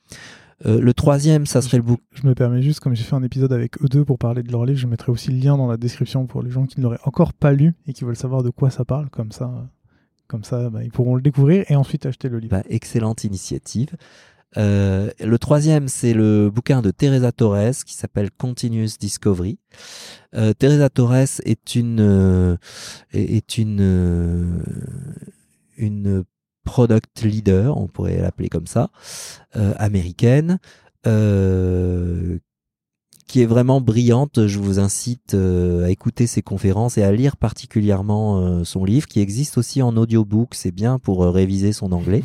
le 0.64 0.92
troisième, 0.92 1.46
ça 1.46 1.60
serait 1.60 1.76
le 1.76 1.82
bouquin. 1.82 2.02
Je 2.14 2.26
me 2.26 2.34
permets 2.34 2.62
juste, 2.62 2.80
comme 2.80 2.94
j'ai 2.94 3.04
fait 3.04 3.16
un 3.16 3.22
épisode 3.22 3.52
avec 3.52 3.80
eux 3.82 3.88
deux 3.88 4.04
pour 4.04 4.18
parler 4.18 4.42
de 4.42 4.50
leur 4.50 4.64
livre, 4.64 4.78
je 4.78 4.86
mettrai 4.86 5.12
aussi 5.12 5.30
le 5.30 5.38
lien 5.38 5.56
dans 5.56 5.66
la 5.66 5.76
description 5.76 6.26
pour 6.26 6.42
les 6.42 6.50
gens 6.50 6.64
qui 6.66 6.78
ne 6.78 6.84
l'auraient 6.84 7.00
encore 7.04 7.32
pas 7.32 7.52
lu 7.52 7.74
et 7.86 7.92
qui 7.92 8.04
veulent 8.04 8.16
savoir 8.16 8.42
de 8.42 8.50
quoi 8.50 8.70
ça 8.70 8.84
parle. 8.84 9.10
Comme 9.10 9.32
ça, 9.32 9.68
comme 10.28 10.44
ça, 10.44 10.68
bah, 10.70 10.84
ils 10.84 10.92
pourront 10.92 11.16
le 11.16 11.22
découvrir 11.22 11.64
et 11.68 11.74
ensuite 11.74 12.06
acheter 12.06 12.28
le 12.28 12.38
livre. 12.38 12.56
Bah, 12.56 12.62
excellente 12.68 13.24
initiative. 13.24 13.96
Euh, 14.56 15.10
le 15.20 15.38
troisième, 15.38 15.88
c'est 15.88 16.14
le 16.14 16.50
bouquin 16.50 16.80
de 16.80 16.90
Teresa 16.90 17.32
Torres 17.32 17.84
qui 17.84 17.94
s'appelle 17.94 18.30
Continuous 18.30 18.96
Discovery. 18.98 19.58
Euh, 20.34 20.52
Teresa 20.54 20.88
Torres 20.88 21.40
est 21.44 21.74
une 21.74 22.00
euh, 22.00 22.56
est 23.12 23.58
une 23.58 23.80
euh, 23.80 24.62
une 25.76 26.24
product 26.64 27.22
leader, 27.22 27.78
on 27.78 27.86
pourrait 27.86 28.20
l'appeler 28.20 28.48
comme 28.48 28.66
ça, 28.66 28.90
euh, 29.56 29.72
américaine, 29.78 30.58
qui 33.28 33.42
est 33.42 33.46
vraiment 33.46 33.80
brillante. 33.80 34.46
Je 34.46 34.58
vous 34.58 34.80
incite 34.80 35.34
euh, 35.34 35.84
à 35.84 35.90
écouter 35.90 36.26
ses 36.26 36.42
conférences 36.42 36.98
et 36.98 37.02
à 37.04 37.12
lire 37.12 37.36
particulièrement 37.36 38.40
euh, 38.40 38.64
son 38.64 38.84
livre, 38.84 39.06
qui 39.06 39.20
existe 39.20 39.58
aussi 39.58 39.82
en 39.82 39.96
audiobook. 39.96 40.54
C'est 40.54 40.72
bien 40.72 40.98
pour 40.98 41.22
euh, 41.22 41.30
réviser 41.30 41.72
son 41.72 41.92
anglais. 41.92 42.24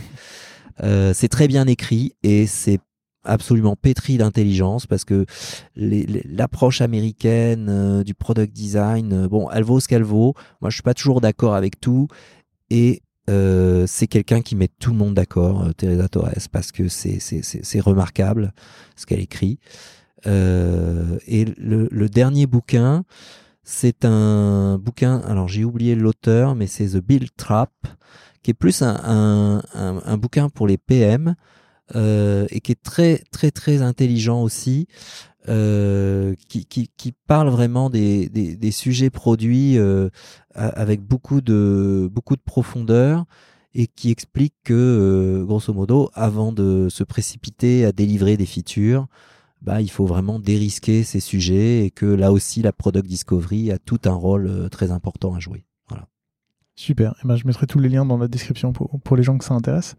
C'est 0.79 1.27
très 1.29 1.47
bien 1.47 1.67
écrit 1.67 2.13
et 2.23 2.47
c'est 2.47 2.79
absolument 3.25 3.77
pétri 3.77 4.17
d'intelligence 4.17 4.85
parce 4.85 5.05
que 5.05 5.25
l'approche 5.75 6.81
américaine 6.81 8.03
du 8.03 8.13
product 8.13 8.53
design, 8.53 9.27
bon, 9.27 9.49
elle 9.51 9.63
vaut 9.63 9.79
ce 9.79 9.87
qu'elle 9.87 10.03
vaut. 10.03 10.33
Moi, 10.61 10.69
je 10.69 10.75
suis 10.75 10.83
pas 10.83 10.93
toujours 10.93 11.21
d'accord 11.21 11.55
avec 11.55 11.79
tout 11.79 12.07
et 12.69 13.01
c'est 13.27 14.07
quelqu'un 14.07 14.41
qui 14.41 14.55
met 14.55 14.67
tout 14.67 14.91
le 14.91 14.97
monde 14.97 15.13
d'accord, 15.13 15.69
Teresa 15.77 16.09
Torres, 16.09 16.47
parce 16.51 16.71
que 16.71 16.87
c'est 16.89 17.79
remarquable 17.79 18.53
ce 18.95 19.05
qu'elle 19.05 19.21
écrit. 19.21 19.59
Euh, 20.27 21.17
et 21.27 21.45
le, 21.57 21.87
le, 21.91 22.09
dernier 22.09 22.45
bouquin, 22.45 23.03
c'est 23.63 24.05
un 24.05 24.77
bouquin, 24.77 25.19
alors 25.19 25.47
j'ai 25.47 25.65
oublié 25.65 25.95
l'auteur, 25.95 26.55
mais 26.55 26.67
c'est 26.67 26.87
The 26.87 26.97
Bill 26.97 27.29
Trap, 27.31 27.71
qui 28.43 28.51
est 28.51 28.53
plus 28.53 28.81
un, 28.81 29.63
un, 29.73 30.17
bouquin 30.17 30.49
pour 30.49 30.67
les 30.67 30.77
PM 30.77 31.35
euh, 31.95 32.45
et 32.49 32.59
qui 32.61 32.71
est 32.71 32.81
très 32.81 33.23
très 33.31 33.51
très 33.51 33.81
intelligent 33.81 34.41
aussi, 34.41 34.87
euh, 35.49 36.35
qui, 36.49 36.65
qui, 36.65 37.13
parle 37.27 37.49
vraiment 37.49 37.89
des, 37.89 38.29
des, 38.29 38.71
sujets 38.71 39.09
produits 39.09 39.77
euh, 39.77 40.09
avec 40.53 41.01
beaucoup 41.01 41.41
de 41.41 42.09
beaucoup 42.11 42.35
de 42.35 42.41
profondeur 42.41 43.25
et 43.73 43.87
qui 43.87 44.11
explique 44.11 44.53
que 44.63 45.43
grosso 45.47 45.73
modo, 45.73 46.09
avant 46.13 46.51
de 46.51 46.87
se 46.89 47.03
précipiter 47.03 47.85
à 47.85 47.91
délivrer 47.91 48.37
des 48.37 48.45
features, 48.45 49.07
bah, 49.61 49.81
il 49.81 49.89
faut 49.89 50.05
vraiment 50.05 50.39
dérisquer 50.39 51.03
ces 51.03 51.19
sujets 51.19 51.85
et 51.85 51.91
que 51.91 52.05
là 52.05 52.31
aussi 52.31 52.61
la 52.61 52.73
product 52.73 53.07
discovery 53.07 53.71
a 53.71 53.79
tout 53.79 54.01
un 54.05 54.13
rôle 54.13 54.69
très 54.69 54.91
important 54.91 55.33
à 55.33 55.39
jouer. 55.39 55.65
Voilà. 56.75 56.83
Super. 56.83 57.11
Et 57.11 57.21
eh 57.23 57.27
ben, 57.27 57.35
je 57.35 57.47
mettrai 57.47 57.67
tous 57.67 57.79
les 57.79 57.89
liens 57.89 58.05
dans 58.05 58.17
la 58.17 58.27
description 58.27 58.73
pour, 58.73 58.99
pour 59.01 59.17
les 59.17 59.23
gens 59.23 59.37
que 59.37 59.45
ça 59.45 59.53
intéresse. 59.53 59.95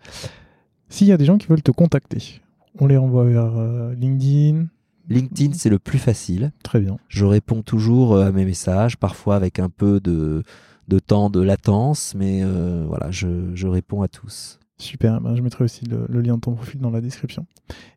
S'il 0.89 1.07
y 1.07 1.13
a 1.13 1.17
des 1.17 1.25
gens 1.25 1.39
qui 1.39 1.47
veulent 1.47 1.63
te 1.63 1.71
contacter, 1.71 2.41
on 2.79 2.87
les 2.87 2.97
renvoie 2.97 3.25
vers 3.25 3.57
euh, 3.57 3.95
LinkedIn. 3.95 4.67
LinkedIn, 5.09 5.53
c'est 5.55 5.71
le 5.71 5.79
plus 5.79 5.99
facile. 5.99 6.53
Très 6.63 6.81
bien. 6.81 6.99
Je 7.09 7.25
réponds 7.25 7.63
toujours 7.63 8.15
euh, 8.15 8.27
à 8.27 8.33
mes 8.33 8.45
messages, 8.45 8.97
parfois 8.97 9.37
avec 9.37 9.59
un 9.59 9.69
peu 9.69 10.01
de, 10.01 10.43
de 10.89 10.99
temps 10.99 11.31
de 11.31 11.41
latence, 11.41 12.15
mais 12.15 12.43
voilà, 12.87 13.11
je, 13.11 13.55
je 13.55 13.67
réponds 13.67 14.03
à 14.03 14.09
tous. 14.09 14.59
Super, 14.85 15.19
ben 15.23 15.35
je 15.35 15.41
mettrai 15.41 15.65
aussi 15.65 15.87
le, 15.87 16.07
lien 16.21 16.35
de 16.35 16.41
ton 16.41 16.53
profil 16.53 16.79
dans 16.79 16.91
la 16.91 17.01
description. 17.01 17.47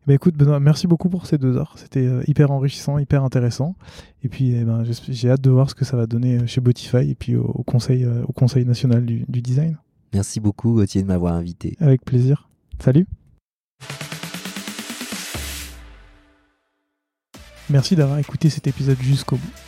Ben 0.06 0.14
écoute 0.14 0.34
Benoît, 0.36 0.58
merci 0.58 0.86
beaucoup 0.86 1.10
pour 1.10 1.26
ces 1.26 1.36
deux 1.36 1.58
heures. 1.58 1.74
C'était 1.76 2.06
euh, 2.06 2.22
hyper 2.26 2.50
enrichissant, 2.50 2.98
hyper 2.98 3.24
intéressant. 3.24 3.76
Et 4.22 4.30
puis 4.30 4.54
eh 4.54 4.64
ben, 4.64 4.84
j'ai 4.84 5.30
hâte 5.30 5.42
de 5.42 5.50
voir 5.50 5.68
ce 5.68 5.74
que 5.74 5.84
ça 5.84 5.98
va 5.98 6.06
donner 6.06 6.38
euh, 6.38 6.46
chez 6.46 6.62
Botify 6.62 7.10
et 7.10 7.14
puis 7.14 7.36
au, 7.36 7.62
conseil, 7.66 8.04
euh, 8.04 8.22
au 8.26 8.32
conseil 8.32 8.64
national 8.64 9.04
du, 9.04 9.26
du 9.28 9.42
design. 9.42 9.76
Merci 10.14 10.40
beaucoup 10.40 10.72
Gauthier 10.72 11.02
de 11.02 11.06
m'avoir 11.06 11.34
invité. 11.34 11.76
Avec 11.78 12.06
plaisir. 12.06 12.48
Salut. 12.78 13.06
Merci 17.68 17.96
d'avoir 17.96 18.18
écouté 18.18 18.48
cet 18.48 18.66
épisode 18.66 18.98
jusqu'au 19.02 19.36
bout. 19.36 19.67